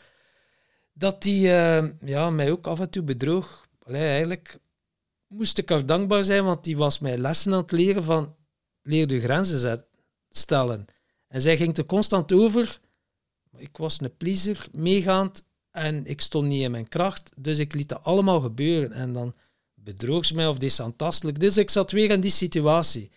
dat 0.93 1.22
die 1.22 1.47
uh, 1.47 1.84
ja, 2.05 2.30
mij 2.30 2.51
ook 2.51 2.66
af 2.66 2.80
en 2.80 2.91
toe 2.91 3.03
bedroog. 3.03 3.68
Eigenlijk 3.87 4.59
moest 5.26 5.59
ik 5.59 5.68
haar 5.68 5.87
dankbaar 5.87 6.24
zijn, 6.24 6.45
want 6.45 6.64
die 6.64 6.76
was 6.76 6.99
mij 6.99 7.18
lessen 7.18 7.53
aan 7.53 7.62
het 7.62 7.72
leren 7.72 8.05
van 8.05 8.34
leer 8.82 9.07
de 9.07 9.20
grenzen 9.20 9.84
stellen. 10.30 10.84
En 11.28 11.41
zij 11.41 11.57
ging 11.57 11.76
er 11.76 11.87
constant 11.87 12.32
over. 12.32 12.80
Ik 13.57 13.76
was 13.76 14.01
een 14.01 14.16
pleaser, 14.16 14.66
meegaand, 14.72 15.45
en 15.70 16.07
ik 16.07 16.20
stond 16.20 16.49
niet 16.49 16.62
in 16.62 16.70
mijn 16.70 16.89
kracht, 16.89 17.30
dus 17.37 17.59
ik 17.59 17.74
liet 17.74 17.89
dat 17.89 18.05
allemaal 18.05 18.41
gebeuren. 18.41 18.93
En 18.93 19.12
dan 19.12 19.34
bedroog 19.74 20.24
ze 20.24 20.34
mij 20.34 20.47
of 20.47 20.59
deed 20.59 20.72
ze 20.72 21.32
Dus 21.32 21.57
ik 21.57 21.70
zat 21.70 21.91
weer 21.91 22.11
in 22.11 22.20
die 22.20 22.30
situatie. 22.30 23.11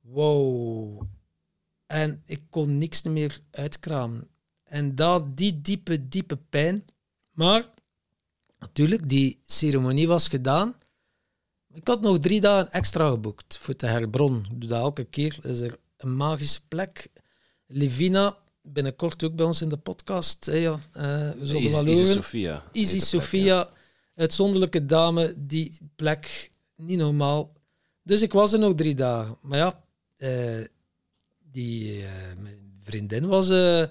Wow. 0.00 1.02
En 1.88 2.22
ik 2.24 2.42
kon 2.50 2.78
niks 2.78 3.02
meer 3.02 3.40
uitkramen. 3.50 4.28
En 4.64 4.94
dat, 4.94 5.36
die 5.36 5.60
diepe, 5.60 6.08
diepe 6.08 6.36
pijn. 6.36 6.84
Maar 7.30 7.68
natuurlijk, 8.58 9.08
die 9.08 9.40
ceremonie 9.44 10.08
was 10.08 10.28
gedaan. 10.28 10.74
Ik 11.72 11.86
had 11.88 12.00
nog 12.00 12.18
drie 12.18 12.40
dagen 12.40 12.72
extra 12.72 13.10
geboekt 13.10 13.58
voor 13.58 13.76
te 13.76 13.86
herbron. 13.86 14.46
Ik 14.50 14.60
doe 14.60 14.68
dat 14.68 14.80
elke 14.80 15.04
keer. 15.04 15.38
Is 15.42 15.60
er 15.60 15.78
een 15.96 16.16
magische 16.16 16.60
plek. 16.68 17.08
Levina, 17.66 18.36
binnenkort 18.62 19.24
ook 19.24 19.34
bij 19.34 19.46
ons 19.46 19.62
in 19.62 19.68
de 19.68 19.76
podcast. 19.76 20.46
Hè, 20.46 20.56
ja, 20.56 20.78
uh, 20.96 21.40
Easy, 21.40 22.04
Sophia. 22.04 22.64
Easy 22.72 23.00
Sophia, 23.00 23.70
uitzonderlijke 24.14 24.86
dame, 24.86 25.34
die 25.36 25.78
plek, 25.96 26.50
niet 26.76 26.98
normaal. 26.98 27.52
Dus 28.02 28.22
ik 28.22 28.32
was 28.32 28.52
er 28.52 28.58
nog 28.58 28.74
drie 28.74 28.94
dagen. 28.94 29.36
Maar 29.42 29.58
ja, 29.58 29.84
uh, 30.18 30.66
die 31.58 31.98
uh, 31.98 32.08
mijn 32.38 32.80
vriendin 32.82 33.26
was 33.26 33.48
uh, 33.48 33.84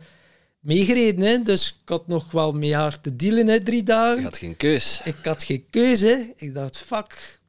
meegereden, 0.60 1.24
hè, 1.24 1.42
dus 1.42 1.80
ik 1.84 1.90
had 1.90 2.08
nog 2.08 2.32
wel 2.32 2.52
mee 2.52 2.76
haar 2.76 3.02
te 3.02 3.16
dealen, 3.16 3.48
hè, 3.48 3.64
drie 3.64 3.84
dagen. 3.84 4.18
Je 4.18 4.24
had 4.24 4.38
geen 4.38 4.58
keus. 4.58 5.02
Ik 5.04 5.16
had 5.24 5.44
geen 5.44 5.66
keuze. 5.70 6.34
Ik 6.36 6.54
dacht, 6.54 6.78
fuck, 6.78 7.42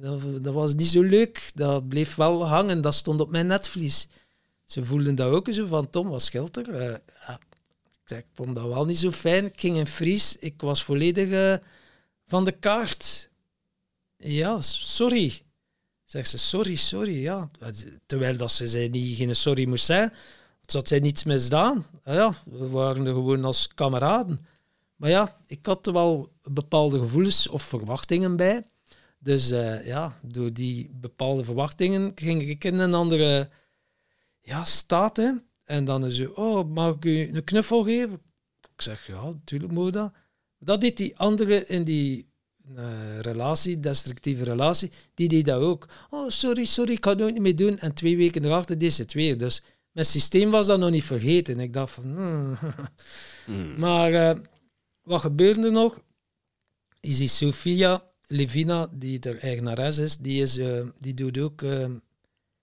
dat, 0.00 0.44
dat, 0.44 0.54
was 0.54 0.74
niet 0.74 0.86
zo 0.86 1.02
leuk. 1.02 1.50
Dat 1.54 1.88
bleef 1.88 2.14
wel 2.14 2.46
hangen, 2.46 2.80
dat 2.80 2.94
stond 2.94 3.20
op 3.20 3.30
mijn 3.30 3.46
netvlies. 3.46 4.08
Ze 4.64 4.84
voelden 4.84 5.14
dat 5.14 5.32
ook 5.32 5.48
zo 5.52 5.66
van, 5.66 5.90
Tom, 5.90 6.08
wat 6.08 6.22
scheelt 6.22 6.56
er? 6.56 6.68
Uh, 6.68 6.96
ja, 8.06 8.16
ik 8.16 8.26
vond 8.34 8.54
dat 8.54 8.66
wel 8.66 8.84
niet 8.84 8.98
zo 8.98 9.10
fijn. 9.10 9.44
Ik 9.44 9.60
ging 9.60 9.76
in 9.76 9.86
Fries, 9.86 10.36
ik 10.38 10.60
was 10.60 10.84
volledig 10.84 11.60
van 12.26 12.44
de 12.44 12.52
kaart. 12.52 13.28
Ja, 14.16 14.60
sorry. 14.60 15.42
Zegt 16.10 16.28
ze, 16.28 16.38
sorry, 16.38 16.74
sorry, 16.74 17.22
ja. 17.22 17.50
Terwijl 18.06 18.36
dat 18.36 18.52
ze 18.52 18.68
zei 18.68 18.88
niet 18.88 19.16
geen 19.16 19.36
sorry 19.36 19.68
moest 19.68 19.84
zijn, 19.84 20.12
had 20.66 20.88
zij 20.88 20.98
niets 20.98 21.24
misdaan. 21.24 21.86
Ah 22.04 22.14
ja, 22.14 22.34
we 22.44 22.68
waren 22.68 23.06
er 23.06 23.12
gewoon 23.12 23.44
als 23.44 23.68
kameraden. 23.68 24.46
Maar 24.96 25.10
ja, 25.10 25.40
ik 25.46 25.66
had 25.66 25.86
er 25.86 25.92
wel 25.92 26.32
bepaalde 26.42 26.98
gevoelens 26.98 27.48
of 27.48 27.62
verwachtingen 27.62 28.36
bij. 28.36 28.66
Dus 29.18 29.50
uh, 29.50 29.86
ja, 29.86 30.18
door 30.22 30.52
die 30.52 30.90
bepaalde 30.92 31.44
verwachtingen 31.44 32.12
ging 32.14 32.42
ik 32.42 32.64
in 32.64 32.78
een 32.78 32.94
andere 32.94 33.50
ja, 34.40 34.64
staat. 34.64 35.16
Hè. 35.16 35.32
En 35.64 35.84
dan 35.84 36.06
is 36.06 36.16
ze, 36.16 36.36
oh, 36.36 36.68
mag 36.68 36.94
ik 36.94 37.04
u 37.04 37.34
een 37.34 37.44
knuffel 37.44 37.84
geven? 37.84 38.20
Ik 38.74 38.82
zeg, 38.82 39.06
ja, 39.06 39.24
natuurlijk 39.24 39.72
moet 39.72 39.92
dat. 39.92 40.12
Dat 40.58 40.80
deed 40.80 40.96
die 40.96 41.18
andere 41.18 41.66
in 41.66 41.84
die 41.84 42.29
uh, 42.76 43.18
relatie, 43.18 43.80
destructieve 43.80 44.44
relatie, 44.44 44.90
die 45.14 45.28
deed 45.28 45.44
dat 45.44 45.60
ook. 45.60 45.88
Oh, 46.10 46.28
sorry, 46.28 46.64
sorry, 46.64 46.92
ik 46.92 47.04
ga 47.04 47.10
het 47.10 47.18
nooit 47.18 47.32
niet 47.32 47.42
meer 47.42 47.56
doen. 47.56 47.78
En 47.78 47.94
twee 47.94 48.16
weken 48.16 48.44
erachter 48.44 48.78
deed 48.78 48.92
ze 48.92 49.02
het 49.02 49.12
weer. 49.12 49.38
Dus 49.38 49.62
mijn 49.92 50.06
systeem 50.06 50.50
was 50.50 50.66
dat 50.66 50.78
nog 50.78 50.90
niet 50.90 51.04
vergeten. 51.04 51.60
Ik 51.60 51.72
dacht 51.72 51.92
van... 51.92 52.04
Hmm. 52.04 52.58
Hmm. 53.44 53.78
Maar 53.78 54.12
uh, 54.12 54.42
wat 55.02 55.20
gebeurde 55.20 55.62
er 55.62 55.72
nog? 55.72 56.00
Is 57.00 57.16
die 57.18 57.28
Sofia 57.28 58.04
Levina, 58.26 58.88
die 58.92 59.20
er 59.20 59.38
eigenares 59.38 59.98
is, 59.98 60.16
die, 60.16 60.42
is, 60.42 60.58
uh, 60.58 60.86
die 60.98 61.14
doet 61.14 61.38
ook 61.38 61.64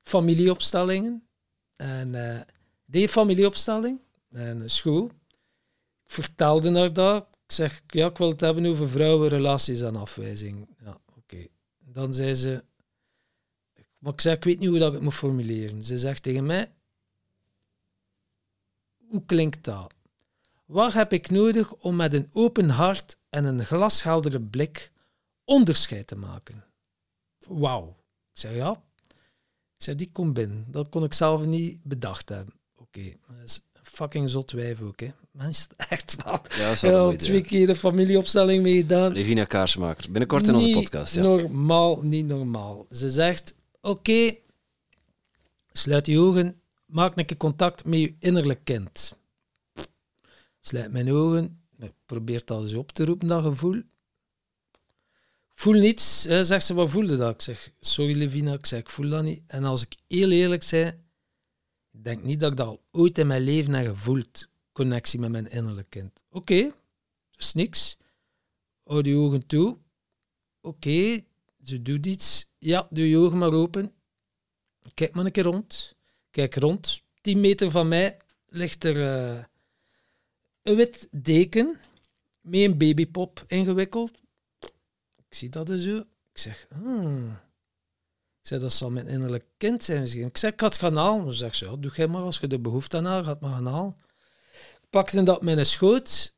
familieopstellingen. 0.02 1.28
En 1.76 2.46
die 2.86 3.10
familieopstelling, 3.10 4.00
en 4.32 4.70
school. 4.70 5.06
Ik 6.06 6.14
vertelde 6.14 6.80
haar 6.80 6.94
dat. 6.94 7.37
Ik 7.48 7.54
zeg, 7.54 7.82
ja, 7.88 8.08
ik 8.08 8.18
wil 8.18 8.30
het 8.30 8.40
hebben 8.40 8.66
over 8.66 8.90
vrouwenrelaties 8.90 9.82
en 9.82 9.96
afwijzing. 9.96 10.68
Ja, 10.84 10.98
oké. 11.16 11.48
Dan 11.78 12.14
zei 12.14 12.36
ze, 12.36 12.64
maar 13.98 14.14
ik 14.14 14.22
zeg, 14.22 14.36
ik 14.36 14.44
weet 14.44 14.60
niet 14.60 14.70
hoe 14.70 14.80
dat 14.80 14.88
ik 14.88 14.94
het 14.94 15.04
moet 15.04 15.14
formuleren. 15.14 15.84
Ze 15.84 16.00
zegt 16.00 16.24
tegen 16.24 16.46
mij, 16.46 16.72
hoe 19.08 19.26
klinkt 19.26 19.64
dat? 19.64 19.94
Wat 20.66 20.94
heb 20.94 21.14
ik 21.14 21.30
nodig 21.30 21.74
om 21.74 21.96
met 21.96 22.14
een 22.14 22.30
open 22.32 22.70
hart 22.70 23.18
en 23.30 23.46
een 23.46 23.66
glasheldere 23.66 24.42
blik 24.42 24.92
onderscheid 25.44 26.08
te 26.08 26.16
maken? 26.16 26.66
Wauw. 27.48 27.88
Ik 28.34 28.40
zeg, 28.40 28.56
ja. 28.56 28.72
Ik 29.78 29.84
zeg, 29.84 29.96
die 29.96 30.12
komt 30.12 30.34
binnen. 30.34 30.66
Dat 30.68 30.90
kon 30.90 31.04
ik 31.04 31.14
zelf 31.14 31.46
niet 31.46 31.84
bedacht 31.84 32.30
hebben. 32.30 32.54
Oké, 32.76 33.14
dat 33.28 33.44
is 33.46 33.62
fucking 33.84 34.30
zot 34.30 34.52
wijf 34.52 34.82
ook, 34.82 35.00
hè. 35.00 35.12
Mensen, 35.38 35.70
echt 35.90 36.16
wel. 36.24 36.42
Ja, 36.58 36.74
ja 36.82 37.16
twee 37.16 37.42
keer 37.42 37.68
de 37.68 37.76
familieopstelling 37.76 38.64
meegedaan. 38.64 39.12
Levina 39.12 39.46
Kaarsmaker. 39.46 40.12
Binnenkort 40.12 40.48
in 40.48 40.56
onze 40.56 40.70
podcast. 40.70 41.16
Ja. 41.16 41.22
normaal, 41.22 42.02
niet 42.02 42.26
normaal. 42.26 42.86
Ze 42.92 43.12
zegt, 43.12 43.56
oké, 43.82 44.36
sluit 45.72 46.06
je 46.06 46.20
ogen, 46.20 46.62
maak 46.86 47.18
een 47.18 47.26
keer 47.26 47.38
contact 47.38 47.86
met 47.86 48.00
je 48.00 48.16
innerlijk 48.20 48.64
kind. 48.64 49.16
Sluit 50.60 50.92
mijn 50.92 51.12
ogen, 51.12 51.62
probeer 52.06 52.42
dat 52.46 52.64
eens 52.64 52.74
op 52.74 52.92
te 52.92 53.06
roepen, 53.06 53.28
dat 53.28 53.44
gevoel. 53.44 53.82
Voel 55.54 55.80
niets, 55.80 56.24
hè, 56.24 56.46
zegt 56.46 56.66
ze, 56.66 56.74
wat 56.74 56.90
voelde 56.90 57.18
dat? 57.18 57.34
Ik 57.34 57.42
zeg, 57.42 57.72
sorry 57.80 58.18
Levina, 58.18 58.54
ik 58.54 58.66
zeg, 58.66 58.80
ik 58.80 58.90
voel 58.90 59.10
dat 59.10 59.24
niet. 59.24 59.42
En 59.48 59.64
als 59.64 59.82
ik 59.82 59.96
heel 60.08 60.32
eerlijk 60.32 60.64
zei, 60.64 60.88
ik 61.92 62.04
denk 62.04 62.24
niet 62.24 62.40
dat 62.40 62.52
ik 62.52 62.58
dat 62.58 62.68
al 62.68 62.82
ooit 62.92 63.18
in 63.18 63.28
mijn 63.28 63.42
leven 63.42 63.74
heb 63.74 63.88
gevoeld 63.88 64.48
connectie 64.78 65.20
met 65.20 65.32
mijn 65.32 65.50
innerlijk 65.50 65.90
kind. 65.90 66.24
Oké, 66.30 66.54
okay, 66.54 66.74
is 67.36 67.54
niks. 67.54 67.98
Houd 68.84 69.06
je 69.06 69.16
ogen 69.16 69.46
toe. 69.46 69.78
Oké, 70.62 71.22
ze 71.64 71.82
doet 71.82 72.06
iets. 72.06 72.50
Ja, 72.58 72.88
doe 72.90 73.10
je 73.10 73.18
ogen 73.18 73.38
maar 73.38 73.54
open. 73.54 73.94
Kijk 74.94 75.14
maar 75.14 75.26
een 75.26 75.32
keer 75.32 75.44
rond. 75.44 75.96
Kijk 76.32 76.56
rond. 76.56 77.02
10 77.22 77.40
meter 77.40 77.72
van 77.72 77.88
mij 77.88 78.18
ligt 78.48 78.84
er 78.84 78.96
uh, 78.96 79.44
een 80.62 80.76
wit 80.76 81.08
deken 81.12 81.78
met 82.42 82.62
een 82.62 82.78
babypop 82.78 83.44
ingewikkeld. 83.48 84.12
Ik 85.16 85.36
zie 85.36 85.50
dat 85.50 85.68
zo. 85.68 85.98
Ik 86.32 86.38
zeg, 86.38 86.68
hmm. 86.70 87.32
Ik 88.42 88.48
zeg, 88.48 88.60
dat 88.60 88.74
zal 88.74 88.92
mijn 88.92 89.08
innerlijk 89.08 89.46
kind 89.58 89.84
zijn 89.84 90.02
misschien. 90.02 90.28
Ik 90.28 90.38
zeg, 90.38 90.52
ik 90.52 90.60
had 90.60 90.78
gaan 90.78 90.96
halen. 90.96 91.24
Dan 91.24 91.34
zegt 91.34 91.56
ze, 91.56 91.80
doe 91.80 91.92
jij 91.96 92.08
maar 92.08 92.22
als 92.22 92.40
je 92.40 92.48
de 92.48 92.60
behoefte 92.60 92.98
aan 92.98 93.06
hebt, 93.06 93.26
gaat 93.26 93.42
maar 93.42 93.52
gaan 93.52 93.66
halen. 93.66 93.96
Pakte 94.90 95.24
dat 95.24 95.42
met 95.42 95.58
een 95.58 95.66
schoot 95.66 96.36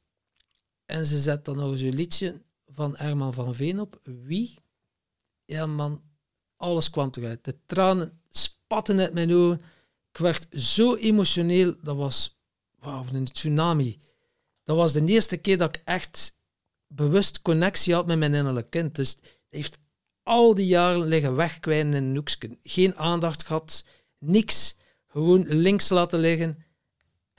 en 0.86 1.06
ze 1.06 1.20
zet 1.20 1.46
dan 1.46 1.56
nog 1.56 1.78
zo'n 1.78 1.96
liedje 1.96 2.42
van 2.68 2.96
Herman 2.98 3.34
van 3.34 3.56
Veen 3.56 3.80
op. 3.80 4.00
Wie? 4.04 4.60
Ja 5.46 5.66
man, 5.66 6.02
alles 6.56 6.90
kwam 6.90 7.10
eruit. 7.12 7.44
De 7.44 7.56
tranen 7.66 8.22
spatten 8.30 9.00
uit 9.00 9.14
mijn 9.14 9.34
ogen. 9.34 9.62
Ik 10.12 10.18
werd 10.18 10.48
zo 10.52 10.96
emotioneel. 10.96 11.76
Dat 11.82 11.96
was 11.96 12.40
wauw, 12.80 13.06
een 13.14 13.32
tsunami. 13.32 14.00
Dat 14.64 14.76
was 14.76 14.94
de 14.94 15.06
eerste 15.06 15.38
keer 15.38 15.58
dat 15.58 15.76
ik 15.76 15.82
echt 15.86 16.38
bewust 16.88 17.42
connectie 17.42 17.94
had 17.94 18.06
met 18.08 18.18
mijn 18.18 18.34
innerlijk 18.34 18.70
kind. 18.70 18.96
Dus 18.96 19.18
heeft 19.50 19.78
al 20.24 20.56
die 20.56 20.68
jaren 20.68 21.08
liggen 21.08 21.36
wegkwijnen 21.36 21.94
in 21.94 22.04
een 22.04 22.16
hoekje. 22.16 22.58
Geen 22.64 22.96
aandacht 22.96 23.46
gehad, 23.46 23.86
niks. 24.18 24.78
Gewoon 25.08 25.46
links 25.48 25.90
laten 25.90 26.20
liggen. 26.20 26.64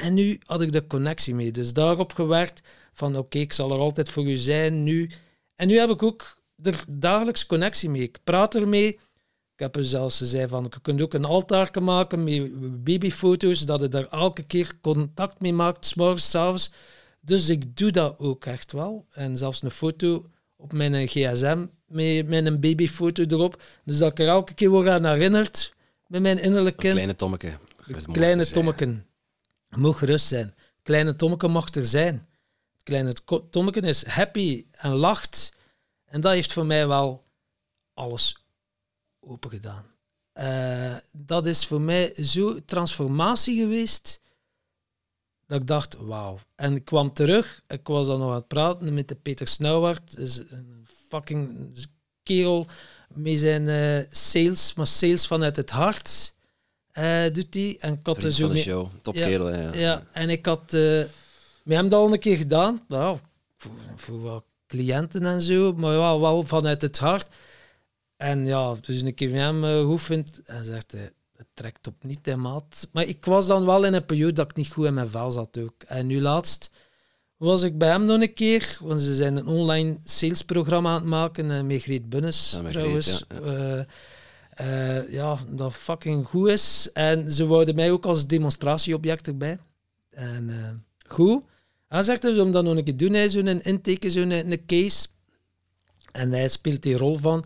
En 0.01 0.15
nu 0.15 0.39
had 0.45 0.61
ik 0.61 0.73
de 0.73 0.87
connectie 0.87 1.35
mee. 1.35 1.53
Dus 1.53 1.73
daarop 1.73 2.13
gewerkt 2.13 2.61
van 2.93 3.17
oké, 3.17 3.39
ik 3.39 3.53
zal 3.53 3.73
er 3.73 3.79
altijd 3.79 4.11
voor 4.11 4.25
u 4.25 4.37
zijn 4.37 4.83
nu. 4.83 5.11
En 5.55 5.69
nu 5.69 5.79
heb 5.79 5.91
ik 5.91 6.03
ook 6.03 6.43
er 6.63 6.85
dagelijks 6.89 7.47
connectie 7.47 7.91
mee. 7.91 8.03
Ik 8.03 8.19
praat 8.25 8.55
ermee. 8.55 8.89
Ik 9.55 9.67
heb 9.67 9.77
er 9.77 9.85
zelfs 9.85 10.19
gezegd 10.19 10.49
van, 10.49 10.67
je 10.71 10.81
kunt 10.81 11.01
ook 11.01 11.15
een 11.15 11.25
altaar 11.25 11.71
maken 11.83 12.25
met 12.25 12.85
babyfoto's, 12.85 13.65
dat 13.65 13.81
je 13.81 13.89
daar 13.89 14.07
elke 14.07 14.43
keer 14.43 14.73
contact 14.81 15.41
mee 15.41 15.53
maakt, 15.53 15.87
s'morgens, 15.87 16.31
s'avonds. 16.31 16.73
Dus 17.21 17.49
ik 17.49 17.77
doe 17.77 17.91
dat 17.91 18.19
ook 18.19 18.45
echt 18.45 18.73
wel. 18.73 19.07
En 19.11 19.37
zelfs 19.37 19.63
een 19.63 19.71
foto 19.71 20.27
op 20.57 20.73
mijn 20.73 21.09
gsm 21.09 21.67
met, 21.87 22.29
met 22.29 22.47
een 22.47 22.61
babyfoto 22.61 23.25
erop. 23.29 23.63
Dus 23.85 23.99
dat 23.99 24.11
ik 24.11 24.19
er 24.19 24.29
elke 24.29 24.55
keer 24.55 24.69
word 24.71 24.89
aan 24.89 25.07
herinnerd 25.07 25.75
met 26.07 26.23
mijn 26.23 26.39
innerlijk 26.39 26.77
kind. 26.77 26.93
Kleine 26.93 27.15
Tommeke. 27.15 27.53
Kleine 28.13 28.47
Tommeken. 28.47 29.05
Moet 29.77 29.97
gerust 29.97 30.27
zijn. 30.27 30.55
Kleine 30.83 31.17
Tommeke 31.17 31.49
mag 31.49 31.75
er 31.75 31.87
zijn. 31.87 32.29
Kleine 32.83 33.13
Tommeke 33.51 33.81
is 33.81 34.07
happy 34.07 34.67
en 34.71 34.91
lacht. 34.91 35.55
En 36.05 36.21
dat 36.21 36.33
heeft 36.33 36.53
voor 36.53 36.67
mij 36.67 36.89
wel 36.89 37.25
alles 37.95 38.37
open 39.21 39.51
gedaan. 39.51 39.85
Uh, 40.35 40.97
dat 41.13 41.47
is 41.47 41.67
voor 41.67 41.81
mij 41.81 42.25
zo 42.25 42.65
transformatie 42.65 43.61
geweest 43.61 44.21
dat 45.47 45.61
ik 45.61 45.67
dacht, 45.67 45.97
wauw. 45.97 46.39
En 46.55 46.75
ik 46.75 46.85
kwam 46.85 47.13
terug, 47.13 47.63
ik 47.67 47.87
was 47.87 48.07
dan 48.07 48.19
nog 48.19 48.29
aan 48.29 48.35
het 48.35 48.49
praten 48.49 48.95
met 48.95 49.09
de 49.09 49.15
Peter 49.15 49.47
Snauwaard, 49.47 50.17
is 50.19 50.37
een 50.37 50.87
fucking 51.09 51.71
kerel 52.23 52.67
met 53.09 53.39
zijn 53.39 53.63
uh, 53.63 54.07
sales, 54.11 54.75
maar 54.75 54.87
sales 54.87 55.27
vanuit 55.27 55.57
het 55.57 55.71
hart 55.71 56.35
uh, 57.01 57.33
doet 57.33 57.55
hij. 57.55 57.77
En 57.81 57.93
ik 57.93 58.07
had 58.07 58.21
dus 58.21 58.37
zo 58.37 58.49
de 58.49 58.57
show, 58.57 58.89
top 59.03 59.15
ja, 59.15 59.27
kerel. 59.27 59.51
Ja. 59.51 59.75
ja, 59.75 60.07
en 60.13 60.31
ik 60.31 60.47
had 60.47 60.73
uh, 60.73 61.05
met 61.63 61.77
hem 61.77 61.89
dat 61.89 62.01
al 62.01 62.13
een 62.13 62.19
keer 62.19 62.37
gedaan, 62.37 62.81
nou, 62.89 63.19
voor, 63.57 63.73
voor 63.97 64.21
wat 64.21 64.45
cliënten 64.67 65.27
en 65.27 65.41
zo, 65.41 65.73
maar 65.73 65.91
wel, 65.91 66.21
wel 66.21 66.45
vanuit 66.45 66.83
het 66.83 66.99
hart. 66.99 67.27
En 68.17 68.47
ja, 68.47 68.75
dus 68.81 69.01
een 69.01 69.15
keer 69.15 69.31
met 69.31 69.41
hem 69.41 69.65
uh, 69.65 69.71
geoefend 69.71 70.41
en 70.45 70.65
zegt 70.65 70.93
hij, 70.93 71.11
het 71.37 71.47
trekt 71.55 71.87
op 71.87 71.95
niet 72.05 72.27
in 72.27 72.41
maat. 72.41 72.89
Maar 72.93 73.05
ik 73.05 73.25
was 73.25 73.47
dan 73.47 73.67
wel 73.67 73.85
in 73.85 73.95
een 73.95 74.05
periode 74.05 74.33
dat 74.33 74.51
ik 74.51 74.57
niet 74.57 74.73
goed 74.73 74.87
in 74.87 74.95
mijn 74.95 75.09
vel 75.09 75.31
zat 75.31 75.59
ook. 75.59 75.83
En 75.87 76.07
nu 76.07 76.21
laatst 76.21 76.71
was 77.37 77.63
ik 77.63 77.79
bij 77.79 77.89
hem 77.89 78.05
nog 78.05 78.21
een 78.21 78.35
keer, 78.35 78.79
want 78.81 79.01
ze 79.01 79.15
zijn 79.15 79.37
een 79.37 79.47
online 79.47 79.97
salesprogramma 80.05 80.91
aan 80.91 80.95
het 80.95 81.05
maken 81.05 81.67
met 81.67 81.83
Greet 81.83 82.09
Bunnes 82.09 82.59
ja, 82.63 82.71
trouwens. 82.71 83.25
Greet, 83.29 83.45
ja, 83.45 83.77
ja. 83.77 83.87
Uh, 84.61 85.13
ja, 85.13 85.39
dat 85.49 85.75
fucking 85.75 86.27
goed 86.27 86.49
is. 86.49 86.91
En 86.93 87.31
ze 87.31 87.47
wouden 87.47 87.75
mij 87.75 87.91
ook 87.91 88.07
als 88.07 88.27
demonstratieobject 88.27 89.27
erbij. 89.27 89.59
En 90.11 90.85
goed. 91.07 91.43
Hij 91.89 92.03
zegt 92.03 92.23
hem 92.23 92.39
om 92.39 92.53
dat 92.53 92.65
nog 92.65 92.77
een 92.77 92.85
keer 92.85 92.97
doen, 92.97 93.13
hij 93.13 93.29
zo'n 93.29 93.47
intake, 93.63 94.11
zo'n 94.11 94.31
een 94.31 94.67
case. 94.67 95.07
En 96.13 96.33
hij 96.33 96.49
speelt 96.49 96.83
die 96.83 96.97
rol 96.97 97.17
van 97.17 97.45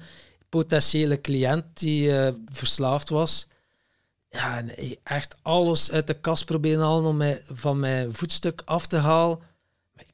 potentiële 0.49 1.21
cliënt 1.21 1.65
die 1.73 2.09
uh, 2.09 2.29
verslaafd 2.53 3.09
was. 3.09 3.47
Ja, 4.31 4.65
echt 5.03 5.37
alles 5.43 5.93
uit 5.93 6.07
de 6.07 6.21
kast 6.21 6.45
proberen 6.45 6.85
halen 6.85 7.05
om 7.05 7.17
mij, 7.17 7.43
van 7.49 7.81
mijn 7.81 8.15
voetstuk 8.15 8.63
af 8.65 8.87
te 8.87 8.97
halen. 8.97 9.39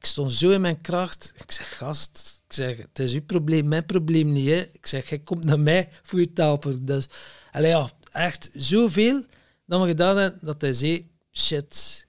Ik 0.01 0.07
stond 0.07 0.31
zo 0.31 0.49
in 0.49 0.61
mijn 0.61 0.81
kracht. 0.81 1.33
Ik 1.35 1.51
zeg, 1.51 1.77
gast, 1.77 2.41
ik 2.47 2.53
zeg, 2.53 2.77
het 2.77 2.99
is 2.99 3.13
uw 3.13 3.25
probleem, 3.25 3.67
mijn 3.67 3.85
probleem 3.85 4.31
niet. 4.31 4.47
Hè. 4.47 4.69
Ik 4.71 4.85
zeg, 4.85 5.09
hij 5.09 5.19
komt 5.19 5.43
naar 5.43 5.59
mij 5.59 5.89
voor 6.03 6.19
je 6.19 6.29
helpen. 6.33 6.85
Dus, 6.85 7.07
allee, 7.51 7.69
ja, 7.69 7.89
echt 8.11 8.49
zoveel 8.53 9.25
dat 9.65 9.81
we 9.81 9.87
gedaan 9.87 10.17
hebben, 10.17 10.39
dat 10.43 10.61
hij 10.61 10.73
zei, 10.73 11.09
shit, 11.31 12.07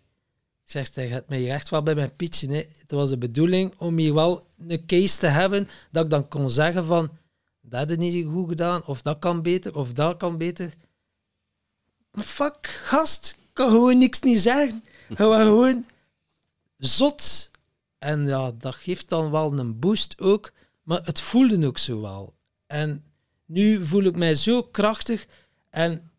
zegt 0.62 0.94
hij 0.94 1.08
gaat 1.08 1.28
mij 1.28 1.50
echt 1.50 1.68
wel 1.68 1.82
bij 1.82 1.94
mijn 1.94 2.16
pitchen. 2.16 2.50
Hè. 2.50 2.64
Het 2.78 2.90
was 2.90 3.08
de 3.10 3.18
bedoeling 3.18 3.74
om 3.78 3.98
hier 3.98 4.14
wel 4.14 4.44
een 4.66 4.86
case 4.86 5.18
te 5.18 5.26
hebben 5.26 5.68
dat 5.90 6.04
ik 6.04 6.10
dan 6.10 6.28
kon 6.28 6.50
zeggen 6.50 6.84
van 6.84 7.18
dat 7.60 7.90
is 7.90 7.96
niet 7.96 8.26
goed 8.26 8.48
gedaan, 8.48 8.84
of 8.84 9.02
dat 9.02 9.18
kan 9.18 9.42
beter, 9.42 9.74
of 9.74 9.92
dat 9.92 10.16
kan 10.16 10.38
beter. 10.38 10.74
Maar 12.10 12.24
fuck, 12.24 12.66
gast, 12.66 13.36
ik 13.42 13.50
kan 13.52 13.70
gewoon 13.70 13.98
niks 13.98 14.20
niet 14.20 14.40
zeggen. 14.40 14.84
Gewoon 15.14 15.86
zot. 16.78 17.50
En 18.02 18.26
ja, 18.26 18.52
dat 18.52 18.74
geeft 18.74 19.08
dan 19.08 19.30
wel 19.30 19.58
een 19.58 19.78
boost 19.78 20.20
ook, 20.20 20.52
maar 20.82 21.04
het 21.04 21.20
voelde 21.20 21.66
ook 21.66 21.78
zo 21.78 22.00
wel. 22.00 22.34
En 22.66 23.04
nu 23.44 23.84
voel 23.84 24.02
ik 24.02 24.16
mij 24.16 24.34
zo 24.34 24.62
krachtig 24.62 25.26
en 25.70 26.10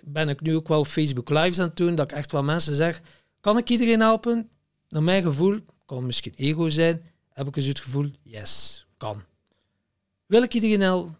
ben 0.00 0.28
ik 0.28 0.40
nu 0.40 0.54
ook 0.54 0.68
wel 0.68 0.84
Facebook 0.84 1.28
Lives 1.28 1.58
aan 1.58 1.68
het 1.68 1.76
doen, 1.76 1.94
dat 1.94 2.10
ik 2.10 2.16
echt 2.16 2.32
wel 2.32 2.42
mensen 2.42 2.74
zeg, 2.74 3.02
kan 3.40 3.58
ik 3.58 3.70
iedereen 3.70 4.00
helpen? 4.00 4.48
Naar 4.88 5.02
mijn 5.02 5.22
gevoel, 5.22 5.60
kan 5.86 6.06
misschien 6.06 6.34
ego 6.36 6.68
zijn, 6.68 7.02
heb 7.28 7.46
ik 7.46 7.54
dus 7.54 7.66
het 7.66 7.80
gevoel, 7.80 8.10
yes, 8.22 8.86
kan. 8.96 9.22
Wil 10.26 10.42
ik 10.42 10.54
iedereen 10.54 10.80
helpen? 10.80 11.18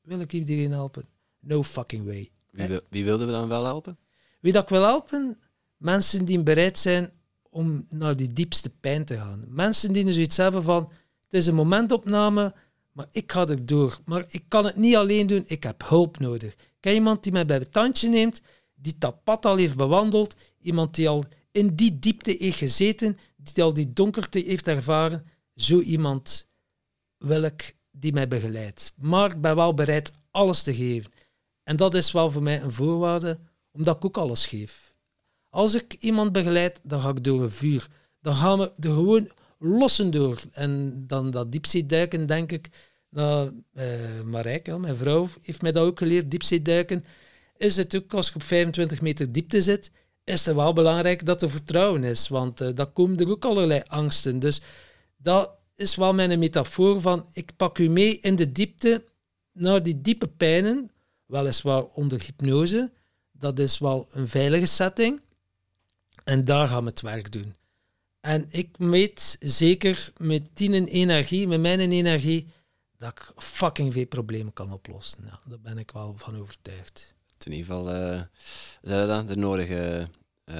Wil 0.00 0.20
ik 0.20 0.32
iedereen 0.32 0.72
helpen? 0.72 1.08
No 1.40 1.62
fucking 1.62 2.04
way. 2.04 2.30
Wie, 2.50 2.80
wie 2.88 3.04
wilden 3.04 3.26
we 3.26 3.32
dan 3.32 3.48
wel 3.48 3.64
helpen? 3.64 3.98
Wie 4.40 4.52
dat 4.52 4.62
ik 4.62 4.68
wil 4.68 4.82
helpen? 4.82 5.40
Mensen 5.76 6.24
die 6.24 6.42
bereid 6.42 6.78
zijn 6.78 7.12
om 7.54 7.86
naar 7.88 8.16
die 8.16 8.32
diepste 8.32 8.70
pijn 8.80 9.04
te 9.04 9.16
gaan. 9.16 9.44
Mensen 9.48 9.92
die 9.92 10.12
zoiets 10.12 10.36
hebben 10.36 10.62
van, 10.62 10.92
het 11.24 11.34
is 11.40 11.46
een 11.46 11.54
momentopname, 11.54 12.54
maar 12.92 13.06
ik 13.10 13.32
ga 13.32 13.48
er 13.48 13.66
door. 13.66 13.98
Maar 14.04 14.24
ik 14.28 14.44
kan 14.48 14.64
het 14.64 14.76
niet 14.76 14.96
alleen 14.96 15.26
doen, 15.26 15.44
ik 15.46 15.62
heb 15.62 15.82
hulp 15.86 16.18
nodig. 16.18 16.54
Ken 16.80 16.94
iemand 16.94 17.22
die 17.22 17.32
mij 17.32 17.46
bij 17.46 17.56
het 17.56 17.72
tandje 17.72 18.08
neemt, 18.08 18.40
die 18.74 18.94
dat 18.98 19.24
pad 19.24 19.44
al 19.44 19.56
heeft 19.56 19.76
bewandeld, 19.76 20.34
iemand 20.60 20.94
die 20.94 21.08
al 21.08 21.24
in 21.50 21.74
die 21.74 21.98
diepte 21.98 22.36
heeft 22.38 22.56
gezeten, 22.56 23.18
die 23.36 23.62
al 23.62 23.74
die 23.74 23.92
donkerte 23.92 24.38
heeft 24.38 24.68
ervaren, 24.68 25.26
zo 25.56 25.80
iemand 25.80 26.48
wil 27.18 27.42
ik 27.42 27.76
die 27.90 28.12
mij 28.12 28.28
begeleidt. 28.28 28.94
Maar 28.96 29.30
ik 29.30 29.40
ben 29.40 29.56
wel 29.56 29.74
bereid 29.74 30.12
alles 30.30 30.62
te 30.62 30.74
geven. 30.74 31.10
En 31.62 31.76
dat 31.76 31.94
is 31.94 32.12
wel 32.12 32.30
voor 32.30 32.42
mij 32.42 32.62
een 32.62 32.72
voorwaarde, 32.72 33.38
omdat 33.72 33.96
ik 33.96 34.04
ook 34.04 34.18
alles 34.18 34.46
geef. 34.46 34.93
Als 35.54 35.74
ik 35.74 35.96
iemand 36.00 36.32
begeleid, 36.32 36.80
dan 36.82 37.00
ga 37.00 37.08
ik 37.08 37.24
door 37.24 37.42
een 37.42 37.50
vuur. 37.50 37.88
Dan 38.20 38.34
gaan 38.34 38.58
we 38.58 38.72
er 38.80 38.92
gewoon 38.92 39.30
lossen 39.58 40.10
door. 40.10 40.40
En 40.52 41.04
dan 41.06 41.30
dat 41.30 41.52
diepzeeduiken, 41.52 42.26
denk 42.26 42.52
ik, 42.52 42.70
dat 43.10 43.52
uh, 43.74 44.20
Marijke, 44.24 44.78
mijn 44.78 44.96
vrouw, 44.96 45.28
heeft 45.42 45.62
mij 45.62 45.72
dat 45.72 45.86
ook 45.86 45.98
geleerd, 45.98 46.30
diepzeeduiken. 46.30 47.04
Is 47.56 47.76
het 47.76 47.96
ook 47.96 48.14
als 48.14 48.28
je 48.28 48.34
op 48.34 48.42
25 48.42 49.00
meter 49.00 49.32
diepte 49.32 49.62
zit, 49.62 49.90
is 50.24 50.46
het 50.46 50.54
wel 50.54 50.72
belangrijk 50.72 51.26
dat 51.26 51.42
er 51.42 51.50
vertrouwen 51.50 52.04
is. 52.04 52.28
Want 52.28 52.60
uh, 52.60 52.68
dan 52.74 52.92
komen 52.92 53.18
er 53.18 53.30
ook 53.30 53.44
allerlei 53.44 53.82
angsten. 53.86 54.38
Dus 54.38 54.62
dat 55.16 55.52
is 55.74 55.94
wel 55.94 56.14
mijn 56.14 56.38
metafoor 56.38 57.00
van 57.00 57.26
ik 57.32 57.56
pak 57.56 57.78
u 57.78 57.88
mee 57.88 58.18
in 58.18 58.36
de 58.36 58.52
diepte 58.52 59.04
naar 59.52 59.82
die 59.82 60.00
diepe 60.00 60.28
pijnen, 60.28 60.90
weliswaar 61.26 61.84
onder 61.84 62.20
hypnose. 62.20 62.92
Dat 63.32 63.58
is 63.58 63.78
wel 63.78 64.08
een 64.10 64.28
veilige 64.28 64.66
setting. 64.66 65.22
En 66.24 66.44
daar 66.44 66.68
gaan 66.68 66.82
we 66.84 66.90
het 66.90 67.00
werk 67.00 67.32
doen. 67.32 67.54
En 68.20 68.46
ik 68.50 68.78
meet 68.78 69.36
zeker 69.40 70.12
met 70.18 70.42
tien 70.54 70.86
energie, 70.86 71.48
met 71.48 71.60
mijn 71.60 71.80
energie, 71.80 72.48
dat 72.96 73.10
ik 73.10 73.32
fucking 73.36 73.92
veel 73.92 74.06
problemen 74.06 74.52
kan 74.52 74.72
oplossen. 74.72 75.18
Ja, 75.24 75.40
daar 75.48 75.60
ben 75.60 75.78
ik 75.78 75.90
wel 75.90 76.14
van 76.16 76.36
overtuigd. 76.36 77.14
In 77.44 77.52
ieder 77.52 77.66
geval 77.66 77.94
uh, 77.94 78.22
zijn 78.82 79.08
dan 79.08 79.26
de 79.26 79.36
nodige 79.36 80.08
uh, 80.44 80.56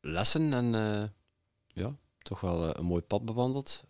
lessen 0.00 0.52
en 0.52 0.74
uh, 0.74 1.02
ja, 1.66 1.96
toch 2.18 2.40
wel 2.40 2.78
een 2.78 2.84
mooi 2.84 3.02
pad 3.02 3.24
bewandeld 3.24 3.84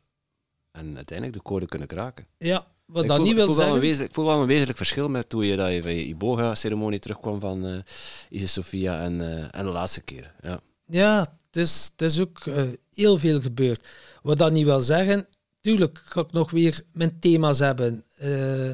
en 0.70 0.96
uiteindelijk 0.96 1.38
de 1.38 1.44
code 1.44 1.66
kunnen 1.66 1.88
kraken. 1.88 2.26
Ja, 2.38 2.66
wat 2.84 3.06
dat 3.06 3.22
niet 3.22 3.34
wil 3.34 3.46
voel 3.46 3.54
zeggen... 3.54 3.80
Wel 3.80 4.04
ik 4.06 4.14
voel 4.14 4.26
wel 4.26 4.40
een 4.40 4.46
wezenlijk 4.46 4.76
verschil 4.76 5.08
met 5.08 5.28
toen 5.28 5.46
je, 5.46 5.56
dat 5.56 5.72
je 5.72 5.82
van 5.82 5.94
je 5.94 6.04
Iboga-ceremonie 6.04 6.98
terugkwam 6.98 7.40
van 7.40 7.66
uh, 7.66 7.78
Isis 8.30 8.52
Sofia 8.52 9.00
en, 9.00 9.20
en 9.52 9.64
de 9.64 9.70
laatste 9.70 10.02
keer. 10.02 10.34
Ja, 10.40 10.60
ja 10.88 11.36
het, 11.46 11.56
is, 11.56 11.90
het 11.96 12.02
is 12.02 12.20
ook 12.20 12.44
uh, 12.44 12.62
heel 12.94 13.18
veel 13.18 13.40
gebeurd. 13.40 13.86
Wat 14.22 14.38
dat 14.38 14.52
niet 14.52 14.64
wil 14.64 14.80
zeggen... 14.80 15.26
tuurlijk 15.60 16.02
ga 16.04 16.20
ik 16.20 16.32
nog 16.32 16.50
weer 16.50 16.82
mijn 16.92 17.18
thema's 17.18 17.58
hebben. 17.58 18.04
Eh, 18.16 18.70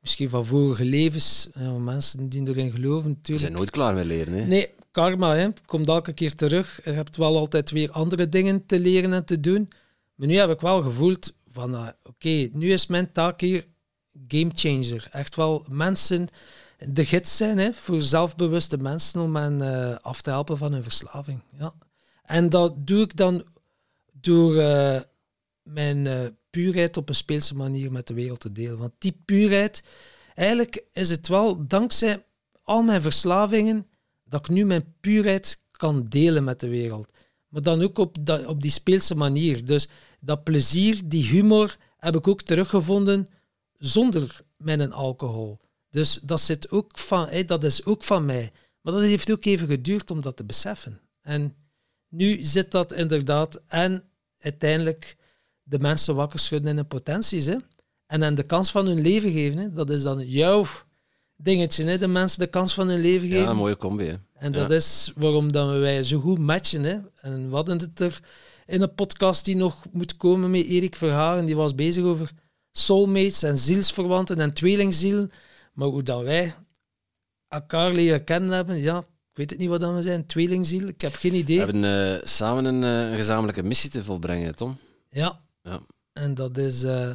misschien 0.00 0.28
van 0.28 0.46
vorige 0.46 0.84
levens. 0.84 1.48
Ja, 1.54 1.70
mensen 1.70 2.28
die 2.28 2.48
erin 2.48 2.70
geloven, 2.70 3.10
natuurlijk. 3.10 3.40
zijn 3.40 3.52
nooit 3.52 3.70
klaar 3.70 3.94
met 3.94 4.04
leren, 4.04 4.34
hè? 4.34 4.46
Nee, 4.46 4.70
karma, 4.90 5.34
hè. 5.36 5.48
komt 5.64 5.88
elke 5.88 6.12
keer 6.12 6.34
terug. 6.34 6.80
Je 6.84 6.90
hebt 6.90 7.16
wel 7.16 7.36
altijd 7.36 7.70
weer 7.70 7.90
andere 7.90 8.28
dingen 8.28 8.66
te 8.66 8.80
leren 8.80 9.12
en 9.12 9.24
te 9.24 9.40
doen. 9.40 9.70
Maar 10.14 10.28
nu 10.28 10.34
heb 10.34 10.50
ik 10.50 10.60
wel 10.60 10.82
gevoeld 10.82 11.32
van, 11.48 11.92
oké, 12.02 12.48
nu 12.52 12.72
is 12.72 12.86
mijn 12.86 13.12
taak 13.12 13.40
hier 13.40 13.66
gamechanger. 14.28 15.08
Echt 15.10 15.36
wel 15.36 15.66
mensen 15.68 16.28
de 16.88 17.04
gids 17.04 17.36
zijn 17.36 17.58
hè, 17.58 17.72
voor 17.72 18.00
zelfbewuste 18.00 18.78
mensen 18.78 19.20
om 19.20 19.36
hen 19.36 19.62
eh, 19.62 19.96
af 19.96 20.22
te 20.22 20.30
helpen 20.30 20.58
van 20.58 20.72
hun 20.72 20.82
verslaving. 20.82 21.40
Ja. 21.58 21.74
En 22.22 22.48
dat 22.48 22.86
doe 22.86 23.00
ik 23.00 23.16
dan 23.16 23.44
door 24.12 24.56
eh, 24.56 25.00
mijn 25.62 26.06
eh, 26.06 26.26
puurheid 26.50 26.96
op 26.96 27.08
een 27.08 27.14
speelse 27.14 27.54
manier 27.54 27.92
met 27.92 28.06
de 28.06 28.14
wereld 28.14 28.40
te 28.40 28.52
delen. 28.52 28.78
Want 28.78 28.92
die 28.98 29.22
puurheid, 29.24 29.82
eigenlijk 30.34 30.84
is 30.92 31.10
het 31.10 31.28
wel 31.28 31.66
dankzij 31.66 32.24
al 32.62 32.82
mijn 32.82 33.02
verslavingen 33.02 33.86
dat 34.24 34.40
ik 34.40 34.48
nu 34.48 34.64
mijn 34.64 34.94
puurheid 35.00 35.62
kan 35.70 36.04
delen 36.04 36.44
met 36.44 36.60
de 36.60 36.68
wereld. 36.68 37.12
Maar 37.48 37.62
dan 37.62 37.82
ook 37.82 37.98
op, 37.98 38.16
dat, 38.20 38.46
op 38.46 38.62
die 38.62 38.70
speelse 38.70 39.14
manier. 39.14 39.64
Dus 39.64 39.88
dat 40.20 40.44
plezier, 40.44 41.00
die 41.04 41.24
humor, 41.24 41.76
heb 41.96 42.16
ik 42.16 42.28
ook 42.28 42.42
teruggevonden 42.42 43.26
zonder 43.78 44.40
mijn 44.56 44.92
alcohol. 44.92 45.60
Dus 45.92 46.20
dat, 46.22 46.40
zit 46.40 46.70
ook 46.70 46.98
van, 46.98 47.28
hé, 47.28 47.44
dat 47.44 47.64
is 47.64 47.84
ook 47.84 48.02
van 48.02 48.24
mij. 48.24 48.52
Maar 48.80 48.92
dat 48.92 49.02
heeft 49.02 49.32
ook 49.32 49.44
even 49.44 49.68
geduurd 49.68 50.10
om 50.10 50.20
dat 50.20 50.36
te 50.36 50.44
beseffen. 50.44 51.00
En 51.20 51.54
nu 52.08 52.42
zit 52.42 52.70
dat 52.70 52.92
inderdaad 52.92 53.62
en 53.66 54.04
uiteindelijk 54.38 55.16
de 55.62 55.78
mensen 55.78 56.14
wakker 56.14 56.38
schudden 56.38 56.70
in 56.70 56.76
hun 56.76 56.86
potenties. 56.86 57.44
Hè? 57.44 57.56
En 58.06 58.22
hen 58.22 58.34
de 58.34 58.42
kans 58.42 58.70
van 58.70 58.86
hun 58.86 59.00
leven 59.00 59.32
geven. 59.32 59.58
Hè? 59.58 59.72
Dat 59.72 59.90
is 59.90 60.02
dan 60.02 60.28
jouw 60.28 60.66
dingetje. 61.36 61.84
Hè? 61.84 61.98
De 61.98 62.06
mensen 62.06 62.38
de 62.38 62.46
kans 62.46 62.74
van 62.74 62.88
hun 62.88 63.00
leven 63.00 63.28
geven. 63.28 63.42
Ja, 63.42 63.50
een 63.50 63.56
mooie 63.56 63.76
combi, 63.76 64.04
hè? 64.04 64.16
En 64.32 64.52
dat 64.52 64.70
is 64.70 65.12
waarom 65.16 65.52
dat 65.52 65.78
wij 65.78 66.02
zo 66.02 66.20
goed 66.20 66.38
matchen. 66.38 66.82
Hè. 66.84 66.98
En 67.20 67.48
we 67.48 67.54
hadden 67.54 67.78
het 67.78 68.00
er 68.00 68.20
in 68.66 68.82
een 68.82 68.94
podcast 68.94 69.44
die 69.44 69.56
nog 69.56 69.84
moet 69.90 70.16
komen 70.16 70.50
met 70.50 70.64
Erik 70.64 70.96
Verhagen. 70.96 71.46
Die 71.46 71.56
was 71.56 71.74
bezig 71.74 72.04
over 72.04 72.30
soulmates 72.70 73.42
en 73.42 73.58
zielsverwanten 73.58 74.40
en 74.40 74.52
tweelingzielen. 74.52 75.30
Maar 75.72 75.88
hoe 75.88 76.02
dat 76.02 76.22
wij 76.22 76.54
elkaar 77.48 77.92
leren 77.92 78.24
kennen 78.24 78.50
hebben, 78.50 78.76
ja, 78.80 78.98
ik 78.98 79.38
weet 79.38 79.50
het 79.50 79.58
niet 79.58 79.68
wat 79.68 79.80
dat 79.80 79.94
we 79.94 80.02
zijn. 80.02 80.26
Tweelingziel, 80.26 80.86
ik 80.86 81.00
heb 81.00 81.14
geen 81.14 81.34
idee. 81.34 81.56
We 81.58 81.64
hebben 81.64 82.14
eh, 82.20 82.26
samen 82.26 82.64
een 82.64 83.10
eh, 83.10 83.16
gezamenlijke 83.16 83.62
missie 83.62 83.90
te 83.90 84.04
volbrengen, 84.04 84.54
Tom. 84.54 84.78
Ja. 85.10 85.38
Ja. 85.62 85.80
En 86.12 86.34
dat 86.34 86.56
is... 86.56 86.82
eh, 86.82 87.10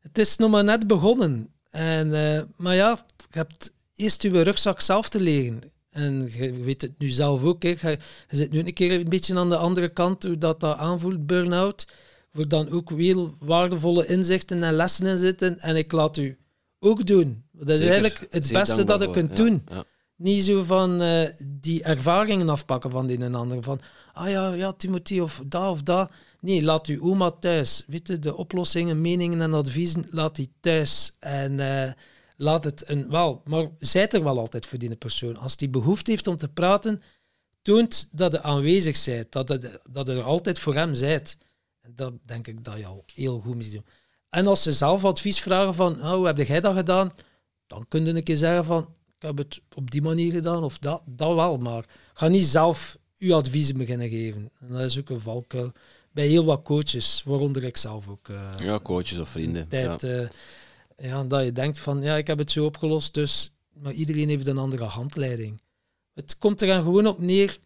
het 0.00 0.18
is 0.18 0.36
nog 0.36 0.50
maar 0.50 0.64
net 0.64 0.86
begonnen. 0.86 1.48
En, 1.70 2.08
maar 2.56 2.74
ja, 2.74 3.04
je 3.30 3.38
hebt 3.38 3.72
eerst 3.94 4.22
je 4.22 4.42
rugzak 4.42 4.80
zelf 4.80 5.08
te 5.08 5.20
legen. 5.20 5.60
En 5.90 6.30
je 6.32 6.52
weet 6.52 6.82
het 6.82 6.98
nu 6.98 7.08
zelf 7.08 7.42
ook. 7.44 7.62
Hè. 7.62 7.68
Je, 7.68 7.98
je 8.28 8.36
zit 8.36 8.50
nu 8.50 8.58
een 8.58 8.72
keer 8.72 8.92
een 8.92 9.08
beetje 9.08 9.38
aan 9.38 9.48
de 9.48 9.56
andere 9.56 9.88
kant, 9.88 10.22
hoe 10.22 10.38
dat, 10.38 10.60
dat 10.60 10.76
aanvoelt, 10.76 11.26
burn-out. 11.26 11.86
Waar 12.32 12.48
dan 12.48 12.70
ook 12.70 12.90
heel 12.90 13.36
waardevolle 13.38 14.06
inzichten 14.06 14.62
en 14.62 14.72
lessen 14.74 15.06
in 15.06 15.18
zitten. 15.18 15.58
En 15.58 15.76
ik 15.76 15.92
laat 15.92 16.16
u 16.16 16.38
ook 16.80 17.06
doen. 17.06 17.44
Dat 17.52 17.68
is 17.68 17.76
Zeker. 17.76 17.92
eigenlijk 17.92 18.32
het 18.32 18.46
Zeer 18.46 18.58
beste 18.58 18.84
dat 18.84 18.98
je 18.98 19.04
voor. 19.04 19.14
kunt 19.14 19.36
doen. 19.36 19.62
ja. 19.70 19.84
Niet 20.16 20.44
zo 20.44 20.62
van 20.62 21.02
eh, 21.02 21.28
die 21.46 21.82
ervaringen 21.82 22.48
afpakken 22.48 22.90
van 22.90 23.06
de 23.06 23.14
een 23.14 23.22
en 23.22 23.34
ander. 23.34 23.62
Van, 23.62 23.80
ah 24.12 24.28
ja, 24.30 24.52
ja, 24.52 24.72
Timothy, 24.72 25.18
of 25.20 25.42
dat 25.46 25.70
of 25.70 25.82
dat. 25.82 26.10
Nee, 26.40 26.62
laat 26.62 26.86
uw 26.86 27.02
oma 27.02 27.30
thuis. 27.30 27.84
Weet 27.86 28.08
je, 28.08 28.18
de 28.18 28.36
oplossingen, 28.36 29.00
meningen 29.00 29.40
en 29.40 29.54
adviezen, 29.54 30.06
laat 30.10 30.36
die 30.36 30.52
thuis. 30.60 31.16
En 31.18 31.60
eh, 31.60 31.92
laat 32.36 32.64
het 32.64 32.88
een... 32.88 33.10
Wel, 33.10 33.42
maar 33.44 33.68
zijt 33.78 34.14
er 34.14 34.24
wel 34.24 34.38
altijd 34.38 34.66
voor 34.66 34.78
die 34.78 34.96
persoon. 34.96 35.36
Als 35.36 35.56
die 35.56 35.68
behoefte 35.68 36.10
heeft 36.10 36.26
om 36.26 36.36
te 36.36 36.48
praten, 36.48 37.02
toont 37.62 38.08
dat 38.12 38.32
je 38.32 38.42
aanwezig 38.42 39.04
bent. 39.04 39.32
Dat 39.32 39.58
dat 39.90 40.08
er 40.08 40.22
altijd 40.22 40.58
voor 40.58 40.74
hem 40.74 40.92
bent. 40.92 41.36
En 41.80 41.92
dat 41.94 42.12
denk 42.22 42.46
ik 42.46 42.64
dat 42.64 42.76
je 42.76 42.86
al 42.86 43.04
heel 43.14 43.40
goed 43.40 43.54
moet 43.54 43.72
doen. 43.72 43.84
En 44.30 44.46
als 44.46 44.62
ze 44.62 44.72
zelf 44.72 45.04
advies 45.04 45.40
vragen 45.40 45.74
van, 45.74 45.92
oh, 46.00 46.12
hoe 46.12 46.26
heb 46.26 46.38
jij 46.38 46.60
dat 46.60 46.76
gedaan? 46.76 47.12
Dan 47.66 47.84
kun 47.88 48.04
je 48.04 48.14
een 48.14 48.22
keer 48.22 48.36
zeggen 48.36 48.64
van, 48.64 48.82
ik 49.16 49.22
heb 49.26 49.38
het 49.38 49.60
op 49.74 49.90
die 49.90 50.02
manier 50.02 50.32
gedaan 50.32 50.62
of 50.64 50.78
dat, 50.78 51.02
dat 51.06 51.34
wel, 51.34 51.58
maar 51.58 51.84
ga 52.14 52.28
niet 52.28 52.46
zelf 52.46 52.98
uw 53.18 53.34
adviezen 53.34 53.76
beginnen 53.76 54.08
geven. 54.08 54.50
En 54.60 54.68
dat 54.68 54.80
is 54.80 54.98
ook 54.98 55.08
een 55.10 55.20
valkuil 55.20 55.72
bij 56.12 56.26
heel 56.26 56.44
wat 56.44 56.62
coaches, 56.62 57.22
waaronder 57.24 57.64
ik 57.64 57.76
zelf 57.76 58.08
ook. 58.08 58.28
eh, 58.28 58.52
ja, 58.58 58.80
coaches 58.80 59.18
of 59.18 59.28
vrienden. 59.28 59.66
Ja. 59.70 59.96
tijd, 59.96 60.02
eh, 60.02 60.28
ja, 61.08 61.24
dat 61.24 61.44
je 61.44 61.52
denkt 61.52 61.78
van, 61.78 62.02
ja, 62.02 62.16
ik 62.16 62.26
heb 62.26 62.38
het 62.38 62.50
zo 62.50 62.64
opgelost, 62.64 63.14
dus, 63.14 63.54
maar 63.72 63.92
iedereen 63.92 64.28
heeft 64.28 64.46
een 64.46 64.58
andere 64.58 64.84
handleiding. 64.84 65.60
Het 66.14 66.38
komt 66.38 66.62
er 66.62 66.82
gewoon 66.82 67.06
op 67.06 67.20
neer, 67.20 67.58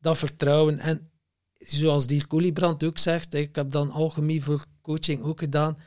dat 0.00 0.18
vertrouwen. 0.18 0.78
En 0.78 1.10
zoals 1.58 2.06
Dirk 2.06 2.34
Oliebrand 2.34 2.84
ook 2.84 2.98
zegt, 2.98 3.34
ik 3.34 3.54
heb 3.54 3.70
dan 3.70 3.90
alchemie 3.90 4.44
voor 4.44 4.64
coaching 4.80 5.22
ook 5.22 5.38
gedaan. 5.38 5.78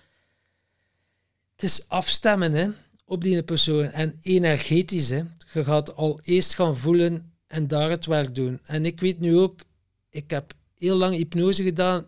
Het 1.51 1.63
is 1.63 1.89
afstemmen 1.89 2.53
hè, 2.53 2.67
op 3.05 3.21
die 3.21 3.43
persoon 3.43 3.85
en 3.85 4.17
energetisch. 4.21 5.09
Hè. 5.09 5.21
Je 5.53 5.63
gaat 5.63 5.95
al 5.95 6.19
eerst 6.23 6.53
gaan 6.53 6.77
voelen 6.77 7.33
en 7.47 7.67
daar 7.67 7.89
het 7.89 8.05
werk 8.05 8.35
doen. 8.35 8.59
En 8.63 8.85
ik 8.85 8.99
weet 8.99 9.19
nu 9.19 9.37
ook, 9.37 9.61
ik 10.09 10.29
heb 10.29 10.53
heel 10.77 10.95
lang 10.95 11.15
hypnose 11.15 11.63
gedaan. 11.63 12.05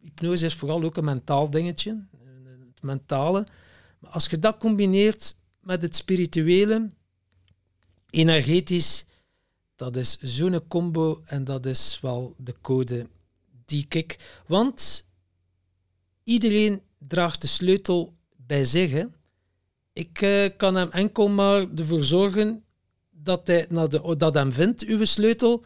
Hypnose 0.00 0.46
is 0.46 0.54
vooral 0.54 0.82
ook 0.82 0.96
een 0.96 1.04
mentaal 1.04 1.50
dingetje, 1.50 2.06
het 2.74 2.82
mentale. 2.82 3.46
Maar 3.98 4.10
als 4.10 4.26
je 4.26 4.38
dat 4.38 4.58
combineert 4.58 5.36
met 5.60 5.82
het 5.82 5.96
spirituele, 5.96 6.90
energetisch, 8.10 9.06
dat 9.76 9.96
is 9.96 10.18
zo'n 10.18 10.66
combo 10.68 11.22
en 11.24 11.44
dat 11.44 11.66
is 11.66 11.98
wel 12.02 12.34
de 12.38 12.54
code 12.60 13.08
die 13.64 13.86
ik... 13.88 14.42
Want 14.46 15.06
iedereen 16.24 16.82
draagt 16.98 17.40
de 17.40 17.46
sleutel 17.46 18.14
bij 18.36 18.64
zich. 18.64 18.90
Hè. 18.90 19.04
Ik 19.92 20.22
eh, 20.22 20.50
kan 20.56 20.74
hem 20.76 20.88
enkel 20.90 21.28
maar 21.28 21.66
ervoor 21.76 22.04
zorgen 22.04 22.64
dat 23.10 23.46
hij 23.46 23.66
naar 23.68 23.88
de, 23.88 24.14
dat 24.18 24.34
hem 24.34 24.52
vindt, 24.52 24.82
uw 24.84 25.04
sleutel. 25.04 25.64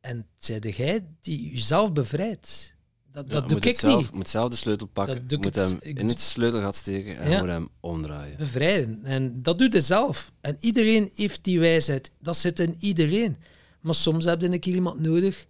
En 0.00 0.16
het 0.38 0.76
jij 0.76 1.06
die 1.20 1.50
jezelf 1.50 1.92
bevrijdt. 1.92 2.76
Dat, 3.12 3.24
Ja, 3.26 3.32
dat 3.32 3.48
doe 3.48 3.60
ik 3.60 3.78
zelf, 3.78 4.00
niet. 4.00 4.08
je 4.10 4.16
moet 4.16 4.28
zelf 4.28 4.50
de 4.50 4.56
sleutel 4.56 4.86
pakken. 4.86 5.24
Moet 5.28 5.44
het- 5.44 5.54
hem 5.54 5.78
in 5.80 6.08
het 6.08 6.20
sleutelgat 6.20 6.76
steken 6.76 7.16
en 7.18 7.30
Ja. 7.30 7.38
moet 7.38 7.48
hem 7.48 7.68
omdraaien. 7.80 8.36
bevrijden. 8.36 9.00
En 9.04 9.42
dat 9.42 9.58
doet 9.58 9.72
hij 9.72 9.82
zelf. 9.82 10.32
En 10.40 10.56
iedereen 10.60 11.10
heeft 11.14 11.44
die 11.44 11.60
wijsheid. 11.60 12.12
Dat 12.18 12.36
zit 12.36 12.60
in 12.60 12.76
iedereen. 12.78 13.36
Maar 13.80 13.94
soms 13.94 14.24
heb 14.24 14.40
je 14.40 14.50
een 14.52 14.60
keer 14.60 14.74
iemand 14.74 15.00
nodig 15.00 15.46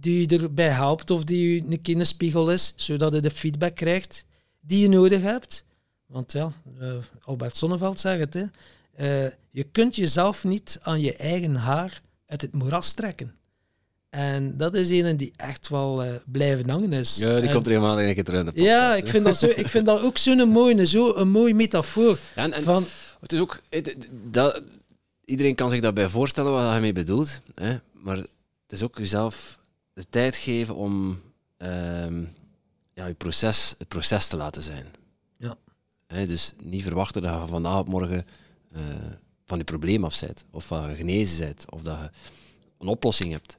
die 0.00 0.30
je 0.30 0.38
erbij 0.38 0.68
helpt 0.68 1.10
of 1.10 1.24
die 1.24 1.54
je 1.54 1.62
een 1.70 1.82
keer 1.82 1.96
een 1.98 2.06
spiegel 2.06 2.50
is, 2.50 2.72
zodat 2.76 3.12
je 3.14 3.20
de 3.20 3.30
feedback 3.30 3.74
krijgt 3.76 4.24
die 4.60 4.80
je 4.80 4.88
nodig 4.88 5.22
hebt. 5.22 5.64
Want 6.06 6.32
ja, 6.32 6.52
eh, 6.78 6.94
Albert 7.24 7.56
Sonneveld 7.56 8.00
zegt 8.00 8.20
het, 8.20 8.34
hè. 8.34 8.44
Eh, 9.24 9.30
je 9.50 9.62
kunt 9.64 9.96
jezelf 9.96 10.44
niet 10.44 10.78
aan 10.82 11.00
je 11.00 11.16
eigen 11.16 11.54
haar 11.54 12.00
uit 12.26 12.40
het 12.42 12.52
moeras 12.52 12.92
trekken. 12.92 13.34
En 14.10 14.56
dat 14.56 14.74
is 14.74 14.90
een 14.90 15.16
die 15.16 15.32
echt 15.36 15.68
wel 15.68 16.02
eh, 16.04 16.14
blijven 16.26 16.70
hangen 16.70 16.92
is. 16.92 17.16
Ja, 17.16 17.36
die 17.38 17.46
En- 17.48 17.52
komt 17.54 17.66
er 17.66 17.72
helemaal 17.72 17.98
in 18.00 18.14
keer 18.14 18.24
terug 18.24 18.50
Ja, 18.54 18.94
ik 18.94 19.06
vind 19.06 19.24
dat, 19.24 19.36
zo, 19.36 19.46
ik 19.46 19.68
vind 19.68 19.86
dat 19.86 20.00
ook 20.02 20.18
zo'n 20.18 20.48
mooie, 20.48 20.86
zo 20.86 21.14
een 21.14 21.30
mooie 21.30 21.54
metafoor. 21.54 22.18
Ja, 22.36 22.42
en, 22.42 22.52
en 22.52 22.62
Van, 22.62 22.84
het 23.20 23.32
is 23.32 23.40
ook... 23.40 23.60
het- 23.68 23.96
dat, 24.30 24.62
iedereen 25.24 25.54
kan 25.54 25.70
zich 25.70 25.80
daarbij 25.80 26.08
voorstellen 26.08 26.52
wat 26.52 26.62
hij 26.70 26.80
mee 26.80 26.92
bedoelt. 26.92 27.40
Hè? 27.54 27.76
Maar 27.92 28.16
het 28.16 28.28
is 28.68 28.82
ook 28.82 28.98
jezelf 28.98 29.58
de 30.00 30.06
tijd 30.10 30.36
geven 30.36 30.74
om 30.74 31.22
ehm, 31.56 32.24
ja, 32.92 33.06
je 33.06 33.14
proces, 33.14 33.74
het 33.78 33.88
proces 33.88 34.26
te 34.26 34.36
laten 34.36 34.62
zijn. 34.62 34.86
Ja. 35.36 35.56
Hè, 36.06 36.26
dus 36.26 36.52
niet 36.62 36.82
verwachten 36.82 37.22
dat 37.22 37.40
je 37.40 37.46
vandaag 37.46 37.78
op 37.78 37.88
morgen 37.88 38.26
eh, 38.72 38.82
van 39.46 39.58
je 39.58 39.64
probleem 39.64 40.04
af 40.04 40.20
bent. 40.20 40.44
Of 40.50 40.66
dat 40.66 40.88
je 40.88 40.94
genezen 40.94 41.46
bent. 41.46 41.70
Of 41.70 41.82
dat 41.82 41.98
je 41.98 42.10
een 42.78 42.86
oplossing 42.86 43.32
hebt. 43.32 43.58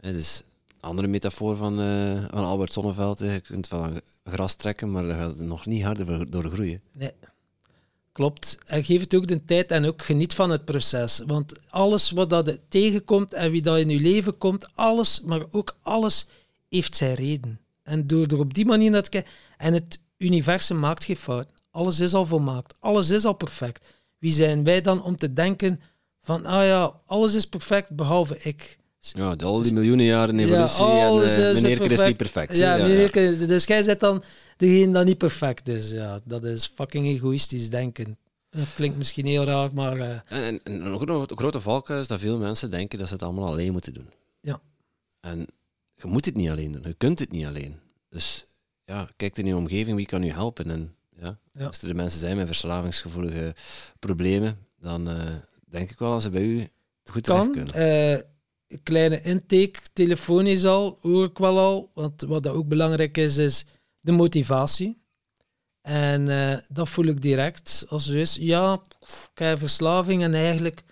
Hè, 0.00 0.12
dus 0.12 0.42
een 0.66 0.80
andere 0.88 1.08
metafoor 1.08 1.56
van, 1.56 1.80
eh, 1.80 2.24
van 2.30 2.44
Albert 2.44 2.72
Sonneveld. 2.72 3.18
Je 3.18 3.40
kunt 3.40 3.68
wel 3.68 3.84
een 3.84 4.00
gras 4.24 4.54
trekken, 4.54 4.90
maar 4.90 5.02
daar 5.02 5.18
gaat 5.18 5.38
het 5.38 5.46
nog 5.46 5.66
niet 5.66 5.82
harder 5.82 6.30
door 6.30 6.50
groeien. 6.50 6.82
Nee, 6.92 7.12
klopt. 8.12 8.58
En 8.66 8.84
geef 8.84 9.00
het 9.00 9.14
ook 9.14 9.26
de 9.26 9.44
tijd 9.44 9.70
en 9.70 9.84
ook 9.84 10.02
geniet 10.02 10.34
van 10.34 10.50
het 10.50 10.64
proces. 10.64 11.22
Want 11.26 11.52
alles 11.68 12.10
wat 12.10 12.30
dat 12.30 12.58
tegenkomt 12.68 13.32
en 13.32 13.50
wie 13.50 13.62
dat 13.62 13.78
in 13.78 13.88
je 13.88 14.00
leven 14.00 14.38
komt, 14.38 14.66
alles, 14.74 15.20
maar 15.20 15.42
ook 15.50 15.76
alles, 15.82 16.26
heeft 16.68 16.96
zijn 16.96 17.14
reden. 17.14 17.60
En 17.82 18.06
door 18.06 18.26
er 18.26 18.38
op 18.38 18.54
die 18.54 18.66
manier 18.66 18.90
naar 18.90 19.02
te 19.02 19.10
kijken... 19.10 19.30
En 19.56 19.74
het 19.74 19.98
universum 20.16 20.78
maakt 20.78 21.04
geen 21.04 21.16
fout. 21.16 21.48
Alles 21.70 22.00
is 22.00 22.14
al 22.14 22.26
volmaakt. 22.26 22.74
Alles 22.80 23.10
is 23.10 23.24
al 23.24 23.32
perfect. 23.32 23.84
Wie 24.18 24.32
zijn 24.32 24.64
wij 24.64 24.80
dan 24.80 25.02
om 25.02 25.16
te 25.16 25.32
denken 25.32 25.80
van, 26.20 26.46
ah 26.46 26.64
ja, 26.64 27.00
alles 27.06 27.34
is 27.34 27.48
perfect 27.48 27.90
behalve 27.96 28.38
ik. 28.38 28.78
Ja, 29.00 29.36
de- 29.36 29.44
al 29.44 29.62
die 29.62 29.72
miljoenen 29.72 30.06
jaren 30.06 30.38
Ja, 30.38 30.44
evolutie 30.44 30.84
alles 30.84 31.34
en 31.34 31.50
is 31.54 31.54
meneer 31.60 31.70
is 31.70 31.78
perfect. 31.78 32.06
niet 32.08 32.16
perfect. 32.16 32.56
Ja, 32.56 32.76
meneer 32.76 33.12
dus 33.46 33.64
jij 33.64 33.82
zit 33.82 34.00
dan 34.00 34.22
degene 34.56 34.92
dat 34.92 35.04
niet 35.04 35.18
perfect 35.18 35.68
is. 35.68 35.90
Ja, 35.90 36.20
dat 36.24 36.44
is 36.44 36.70
fucking 36.74 37.06
egoïstisch 37.06 37.70
denken. 37.70 38.18
Dat 38.50 38.66
klinkt 38.74 38.96
misschien 38.98 39.26
heel 39.26 39.44
raar, 39.44 39.70
maar 39.74 39.96
eh, 39.98 40.10
En, 40.10 40.42
en, 40.42 40.60
en 40.64 40.80
een 40.86 41.26
grote, 41.36 41.60
valkuil 41.60 42.00
is 42.00 42.06
dat 42.06 42.20
veel 42.20 42.38
mensen 42.38 42.70
denken 42.70 42.98
dat 42.98 43.06
ze 43.08 43.12
het 43.12 43.22
allemaal 43.22 43.46
alleen 43.48 43.72
moeten 43.72 43.94
doen. 43.94 44.08
Ja. 44.40 44.60
En 45.20 45.46
je 45.94 46.06
moet 46.06 46.24
het 46.24 46.36
niet 46.36 46.50
alleen 46.50 46.72
doen, 46.72 46.82
je 46.84 46.94
kunt 46.94 47.18
het 47.18 47.32
niet 47.32 47.46
alleen. 47.46 47.78
Dus 48.08 48.44
ja, 48.84 49.08
kijk 49.16 49.38
in 49.38 49.46
je 49.46 49.56
omgeving, 49.56 49.96
wie 49.96 50.06
kan 50.06 50.22
je 50.22 50.32
helpen? 50.32 50.70
En 50.70 50.94
ja, 51.20 51.38
Ja. 51.54 51.66
als 51.66 51.82
er 51.82 51.88
de 51.88 51.94
mensen 51.94 52.20
zijn 52.20 52.36
met 52.36 52.46
verslavingsgevoelige 52.46 53.54
problemen, 53.98 54.58
dan 54.78 55.08
eh, 55.08 55.16
denk 55.68 55.90
ik 55.90 55.98
wel 55.98 56.10
dat 56.10 56.22
ze 56.22 56.30
bij 56.30 56.42
u 56.42 56.68
goed 57.04 57.22
terecht 57.24 57.42
kan. 57.44 57.52
kunnen. 57.52 57.74
Kleine 58.82 59.22
intake, 59.22 59.80
telefonisch 59.92 60.64
al, 60.64 60.98
hoor 61.00 61.24
ik 61.24 61.38
wel 61.38 61.58
al. 61.58 61.90
Want 61.94 62.22
wat 62.22 62.42
dat 62.42 62.54
ook 62.54 62.68
belangrijk 62.68 63.16
is, 63.16 63.36
is 63.36 63.66
de 64.00 64.12
motivatie. 64.12 64.98
En 65.82 66.28
eh, 66.28 66.58
dat 66.68 66.88
voel 66.88 67.04
ik 67.04 67.20
direct. 67.22 67.84
Als 67.88 68.08
er 68.08 68.16
is, 68.16 68.36
ja, 68.40 68.82
ik 69.00 69.38
heb 69.38 69.58
verslaving 69.58 70.22
en 70.22 70.34
eigenlijk 70.34 70.82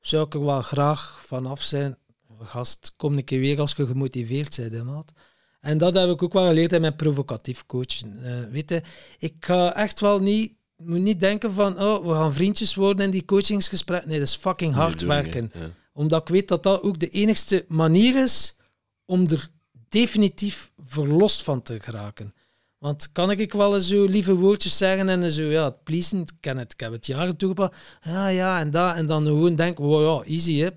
zou 0.00 0.26
ik 0.26 0.34
er 0.34 0.44
wel 0.44 0.62
graag 0.62 1.20
vanaf 1.24 1.62
zijn. 1.62 1.96
Gast, 2.40 2.92
kom 2.96 3.16
een 3.16 3.24
keer 3.24 3.40
weer 3.40 3.60
als 3.60 3.72
je 3.72 3.86
gemotiveerd 3.86 4.56
bent, 4.56 4.72
hè, 4.72 4.84
maat. 4.84 5.12
En 5.60 5.78
dat 5.78 5.94
heb 5.94 6.08
ik 6.08 6.22
ook 6.22 6.32
wel 6.32 6.46
geleerd 6.46 6.72
in 6.72 6.80
mijn 6.80 6.96
provocatief 6.96 7.66
coachen. 7.66 8.24
Eh, 8.24 8.52
weet 8.52 8.70
je, 8.70 8.82
ik 9.18 9.34
ga 9.38 9.74
echt 9.74 10.00
wel 10.00 10.20
niet, 10.20 10.52
moet 10.76 11.00
niet 11.00 11.20
denken 11.20 11.52
van, 11.52 11.80
oh, 11.82 12.06
we 12.06 12.12
gaan 12.12 12.32
vriendjes 12.32 12.74
worden 12.74 13.04
in 13.04 13.10
die 13.10 13.24
coachingsgesprekken. 13.24 14.08
Nee, 14.08 14.18
dat 14.18 14.28
is 14.28 14.36
fucking 14.36 14.74
hard 14.74 15.00
werken. 15.00 15.50
Ja. 15.54 15.70
Omdat 15.96 16.20
ik 16.20 16.28
weet 16.28 16.48
dat 16.48 16.62
dat 16.62 16.82
ook 16.82 16.98
de 16.98 17.10
enigste 17.10 17.64
manier 17.68 18.24
is 18.24 18.56
om 19.04 19.26
er 19.26 19.48
definitief 19.88 20.70
verlost 20.78 21.42
van 21.42 21.62
te 21.62 21.80
geraken. 21.80 22.34
Want 22.78 23.12
kan 23.12 23.30
ik 23.30 23.52
wel 23.52 23.74
eens 23.74 23.88
zo 23.88 24.04
lieve 24.04 24.34
woordjes 24.34 24.76
zeggen 24.76 25.08
en 25.08 25.30
zo, 25.30 25.42
ja, 25.42 25.64
het 25.64 25.82
pleasen, 25.82 26.20
ik 26.20 26.32
ken 26.40 26.56
het, 26.56 26.72
ik 26.72 26.80
heb 26.80 26.92
het 26.92 27.06
jaren 27.06 27.36
toegepast. 27.36 27.72
Ja, 28.02 28.28
ja, 28.28 28.60
en 28.60 28.70
dat, 28.70 28.96
en 28.96 29.06
dan 29.06 29.24
gewoon 29.24 29.54
denken, 29.54 29.84
wow, 29.84 30.24
ja, 30.24 30.30
easy, 30.30 30.58
hè. 30.58 30.68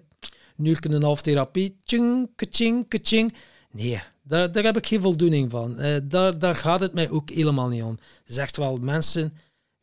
Nu 0.56 0.78
een 0.80 0.94
een 0.94 1.04
half 1.04 1.22
therapie, 1.22 1.78
tjing, 1.84 2.30
kaching, 2.36 2.88
kaching. 2.88 3.34
Nee, 3.72 4.02
daar, 4.24 4.52
daar 4.52 4.64
heb 4.64 4.78
ik 4.78 4.88
geen 4.88 5.02
voldoening 5.02 5.52
van. 5.52 5.80
Eh, 5.80 5.96
daar, 6.04 6.40
daar 6.40 6.56
gaat 6.56 6.80
het 6.80 6.94
mij 6.94 7.10
ook 7.10 7.30
helemaal 7.30 7.68
niet 7.68 7.84
om. 7.84 7.98
Echt 8.26 8.58
wel 8.58 8.78
mensen 8.78 9.34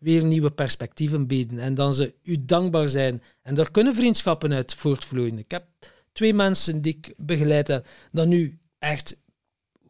weer 0.06 0.24
nieuwe 0.24 0.50
perspectieven 0.50 1.26
bieden 1.26 1.58
en 1.58 1.74
dan 1.74 1.94
ze 1.94 2.14
u 2.22 2.44
dankbaar 2.44 2.88
zijn. 2.88 3.22
En 3.42 3.54
daar 3.54 3.70
kunnen 3.70 3.94
vriendschappen 3.94 4.52
uit 4.52 4.74
voortvloeien. 4.74 5.38
Ik 5.38 5.50
heb 5.50 5.64
twee 6.12 6.34
mensen 6.34 6.82
die 6.82 6.96
ik 6.96 7.14
begeleid 7.16 7.68
heb, 7.68 7.86
dat 8.12 8.26
nu 8.26 8.58
echt 8.78 9.22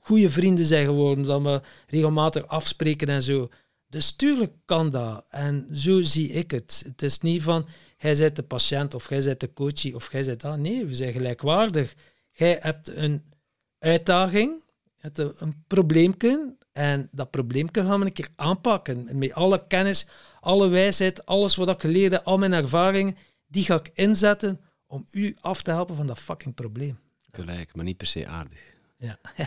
goede 0.00 0.30
vrienden 0.30 0.64
zijn 0.64 0.86
geworden, 0.86 1.24
dat 1.24 1.42
we 1.42 1.60
regelmatig 1.86 2.46
afspreken 2.46 3.08
en 3.08 3.22
zo. 3.22 3.48
Dus 3.88 4.12
tuurlijk 4.12 4.52
kan 4.64 4.90
dat. 4.90 5.24
En 5.30 5.68
zo 5.72 6.02
zie 6.02 6.28
ik 6.30 6.50
het. 6.50 6.82
Het 6.86 7.02
is 7.02 7.20
niet 7.20 7.42
van, 7.42 7.66
jij 7.98 8.16
bent 8.16 8.36
de 8.36 8.42
patiënt 8.42 8.94
of 8.94 9.08
jij 9.08 9.22
bent 9.22 9.40
de 9.40 9.52
coachie 9.52 9.94
of 9.94 10.12
jij 10.12 10.24
bent 10.24 10.40
dat. 10.40 10.58
Nee, 10.58 10.84
we 10.84 10.94
zijn 10.94 11.12
gelijkwaardig. 11.12 11.94
Jij 12.30 12.58
hebt 12.60 12.88
een 12.96 13.22
uitdaging, 13.78 14.62
hebt 14.96 15.18
een- 15.18 15.64
probleempje 15.66 16.56
en 16.76 17.08
dat 17.12 17.30
probleempje 17.30 17.84
gaan 17.84 18.00
we 18.00 18.06
een 18.06 18.12
keer 18.12 18.28
aanpakken. 18.36 19.08
En 19.08 19.18
met 19.18 19.32
alle 19.32 19.66
kennis, 19.66 20.06
alle 20.40 20.68
wijsheid, 20.68 21.26
alles 21.26 21.56
wat 21.56 21.68
ik 21.68 21.80
geleerd 21.80 22.12
heb, 22.12 22.24
al 22.24 22.38
mijn 22.38 22.52
ervaringen, 22.52 23.16
die 23.46 23.64
ga 23.64 23.74
ik 23.74 23.90
inzetten 23.94 24.60
om 24.86 25.06
u 25.10 25.36
af 25.40 25.62
te 25.62 25.70
helpen 25.70 25.96
van 25.96 26.06
dat 26.06 26.18
fucking 26.18 26.54
probleem. 26.54 26.98
Gelijk, 27.30 27.74
maar 27.74 27.84
niet 27.84 27.96
per 27.96 28.06
se 28.06 28.26
aardig. 28.26 28.58
Ja. 28.98 29.18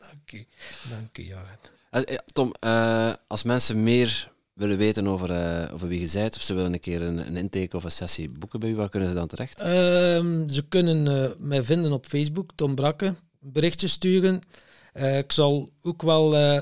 Dank 0.00 0.32
u. 0.32 0.46
Dank 0.90 1.18
u, 1.18 1.22
Jorrit. 1.22 1.72
Eh, 1.90 2.02
eh, 2.02 2.18
Tom, 2.32 2.54
eh, 2.60 3.14
als 3.26 3.42
mensen 3.42 3.82
meer 3.82 4.32
willen 4.52 4.78
weten 4.78 5.06
over, 5.06 5.30
over 5.72 5.88
wie 5.88 6.00
je 6.00 6.10
bent, 6.12 6.36
of 6.36 6.42
ze 6.42 6.54
willen 6.54 6.72
een 6.72 6.80
keer 6.80 7.02
een, 7.02 7.26
een 7.26 7.36
intake 7.36 7.76
of 7.76 7.84
een 7.84 7.90
sessie 7.90 8.32
boeken 8.38 8.60
bij 8.60 8.70
u, 8.70 8.74
waar 8.76 8.88
kunnen 8.88 9.08
ze 9.08 9.14
dan 9.14 9.28
terecht? 9.28 9.60
Ehm, 9.60 10.48
ze 10.48 10.64
kunnen 10.68 11.34
mij 11.38 11.62
vinden 11.62 11.92
op 11.92 12.06
Facebook, 12.06 12.50
Tom 12.54 12.74
Brakke. 12.74 13.06
Een 13.06 13.52
berichtje 13.52 13.88
sturen. 13.88 14.42
Eh, 14.92 15.18
ik 15.18 15.32
zal 15.32 15.72
ook 15.82 16.02
wel 16.02 16.36
eh, 16.36 16.60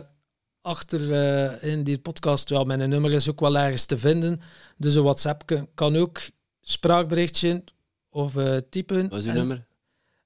achter 0.60 1.12
eh, 1.12 1.72
in 1.72 1.84
die 1.84 1.98
podcast, 1.98 2.48
wel, 2.48 2.64
mijn 2.64 2.88
nummer 2.88 3.12
is 3.12 3.28
ook 3.30 3.40
wel 3.40 3.58
ergens 3.58 3.86
te 3.86 3.98
vinden. 3.98 4.40
Dus 4.76 4.94
een 4.94 5.02
WhatsApp 5.02 5.46
kan- 5.46 5.68
kan 5.74 5.96
ook 5.96 6.20
spraakberichtje 6.60 7.64
of 8.08 8.34
typen. 8.70 9.08
Wat 9.08 9.18
is 9.18 9.24
uw 9.24 9.30
En, 9.30 9.36
nummer? 9.36 9.66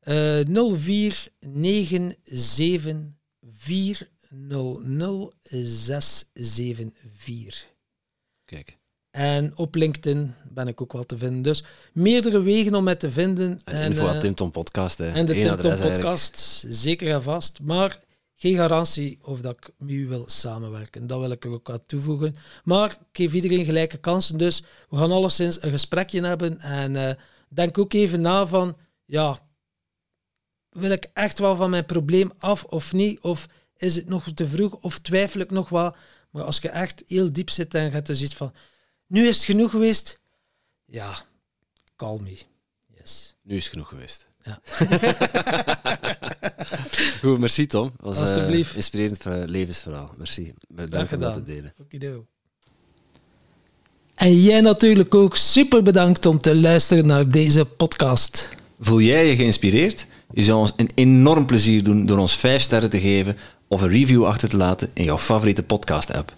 eh 0.00 0.40
0497400674. 6.34 7.72
Kijk. 8.44 8.78
En 9.14 9.52
op 9.56 9.74
LinkedIn 9.74 10.34
ben 10.50 10.68
ik 10.68 10.80
ook 10.80 10.92
wel 10.92 11.06
te 11.06 11.18
vinden. 11.18 11.42
Dus 11.42 11.64
meerdere 11.92 12.42
wegen 12.42 12.74
om 12.74 12.84
mij 12.84 12.94
te 12.94 13.10
vinden. 13.10 13.60
En, 13.64 13.74
En, 13.74 13.90
info 13.90 14.06
eh, 14.06 14.18
Tim 14.18 14.34
Tom 14.34 14.50
Podcast. 14.50 14.98
Hè. 14.98 15.10
en 15.10 15.26
de 15.26 15.36
Eén 15.36 15.42
Tim 15.42 15.52
adres 15.52 15.60
Tom 15.60 15.70
eigenlijk. 15.70 16.00
podcast, 16.00 16.64
zeker 16.68 17.10
en 17.10 17.22
vast. 17.22 17.60
Maar 17.62 18.00
geen 18.34 18.56
garantie 18.56 19.18
of 19.22 19.40
dat 19.40 19.52
ik 19.52 19.70
met 19.78 19.90
u 19.90 20.08
wil 20.08 20.24
samenwerken. 20.26 21.06
Dat 21.06 21.20
wil 21.20 21.30
ik 21.30 21.44
er 21.44 21.50
ook 21.50 21.70
aan 21.70 21.86
toevoegen. 21.86 22.36
Maar 22.64 22.90
ik 22.90 22.96
geef 23.12 23.32
iedereen 23.32 23.64
gelijke 23.64 23.96
kansen. 23.96 24.38
Dus 24.38 24.62
we 24.90 24.96
gaan 24.96 25.12
alleszins 25.12 25.62
een 25.62 25.70
gesprekje 25.70 26.24
hebben. 26.24 26.58
En 26.60 26.96
eh, 26.96 27.14
denk 27.48 27.78
ook 27.78 27.92
even 27.92 28.20
na 28.20 28.46
van, 28.46 28.76
ja, 29.04 29.38
wil 30.70 30.90
ik 30.90 31.06
echt 31.12 31.38
wel 31.38 31.56
van 31.56 31.70
mijn 31.70 31.84
probleem 31.84 32.32
af 32.38 32.64
of 32.64 32.92
niet? 32.92 33.20
Of 33.20 33.48
is 33.76 33.96
het 33.96 34.08
nog 34.08 34.26
te 34.34 34.46
vroeg? 34.46 34.74
Of 34.74 34.98
twijfel 34.98 35.40
ik 35.40 35.50
nog 35.50 35.68
wat? 35.68 35.96
Maar 36.30 36.42
als 36.42 36.58
je 36.58 36.68
echt 36.68 37.02
heel 37.06 37.32
diep 37.32 37.50
zit 37.50 37.74
en 37.74 37.84
je 37.84 37.90
hebt 37.90 38.06
dus 38.06 38.22
iets 38.22 38.34
van, 38.34 38.52
nu 39.14 39.28
is 39.28 39.36
het 39.36 39.44
genoeg 39.44 39.70
geweest. 39.70 40.18
Ja, 40.84 41.14
call 41.96 42.18
me. 42.22 42.38
Yes. 43.00 43.34
Nu 43.42 43.56
is 43.56 43.62
het 43.62 43.72
genoeg 43.72 43.88
geweest. 43.88 44.26
Ja. 44.42 44.60
Goed, 47.20 47.38
merci 47.38 47.66
Tom. 47.66 47.92
Was 47.96 48.16
eh, 48.16 48.22
Alsjeblieft. 48.22 48.74
inspirerend 48.74 49.26
eh, 49.26 49.42
levensverhaal. 49.46 50.14
Merci. 50.16 50.52
Bedankt 50.68 51.12
om 51.12 51.18
dat 51.18 51.34
te 51.34 51.42
delen. 51.42 51.74
Okido. 51.80 52.26
En 54.14 54.40
jij 54.40 54.60
natuurlijk 54.60 55.14
ook 55.14 55.36
super 55.36 55.82
bedankt 55.82 56.26
om 56.26 56.38
te 56.38 56.56
luisteren 56.56 57.06
naar 57.06 57.28
deze 57.28 57.64
podcast. 57.64 58.48
Voel 58.80 59.00
jij 59.00 59.26
je 59.26 59.36
geïnspireerd? 59.36 60.06
Je 60.32 60.44
zou 60.44 60.58
ons 60.58 60.72
een 60.76 60.90
enorm 60.94 61.46
plezier 61.46 61.82
doen 61.82 62.06
door 62.06 62.18
ons 62.18 62.36
5 62.36 62.62
sterren 62.62 62.90
te 62.90 63.00
geven 63.00 63.36
of 63.68 63.82
een 63.82 63.88
review 63.88 64.24
achter 64.24 64.48
te 64.48 64.56
laten 64.56 64.90
in 64.94 65.04
jouw 65.04 65.18
favoriete 65.18 65.62
podcast-app. 65.62 66.34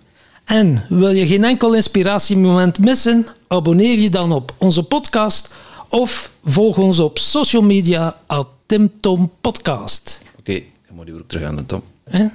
En 0.47 0.85
wil 0.89 1.11
je 1.11 1.27
geen 1.27 1.45
enkel 1.45 1.75
inspiratiemoment 1.75 2.79
missen? 2.79 3.27
Abonneer 3.47 3.99
je 3.99 4.11
dan 4.11 4.33
op 4.33 4.55
onze 4.59 4.83
podcast 4.83 5.55
of 5.89 6.31
volg 6.45 6.79
ons 6.79 6.99
op 6.99 7.19
social 7.19 7.63
media 7.63 8.17
at 8.27 8.49
TimTom 8.67 9.31
Podcast. 9.41 10.21
Oké, 10.39 10.63
dan 10.87 10.97
moet 10.97 11.07
je 11.07 11.13
weer 11.13 11.27
terug 11.27 11.45
aan 11.45 11.57
de 11.57 11.67
Tom. 11.67 11.83
Hè? 12.11 12.27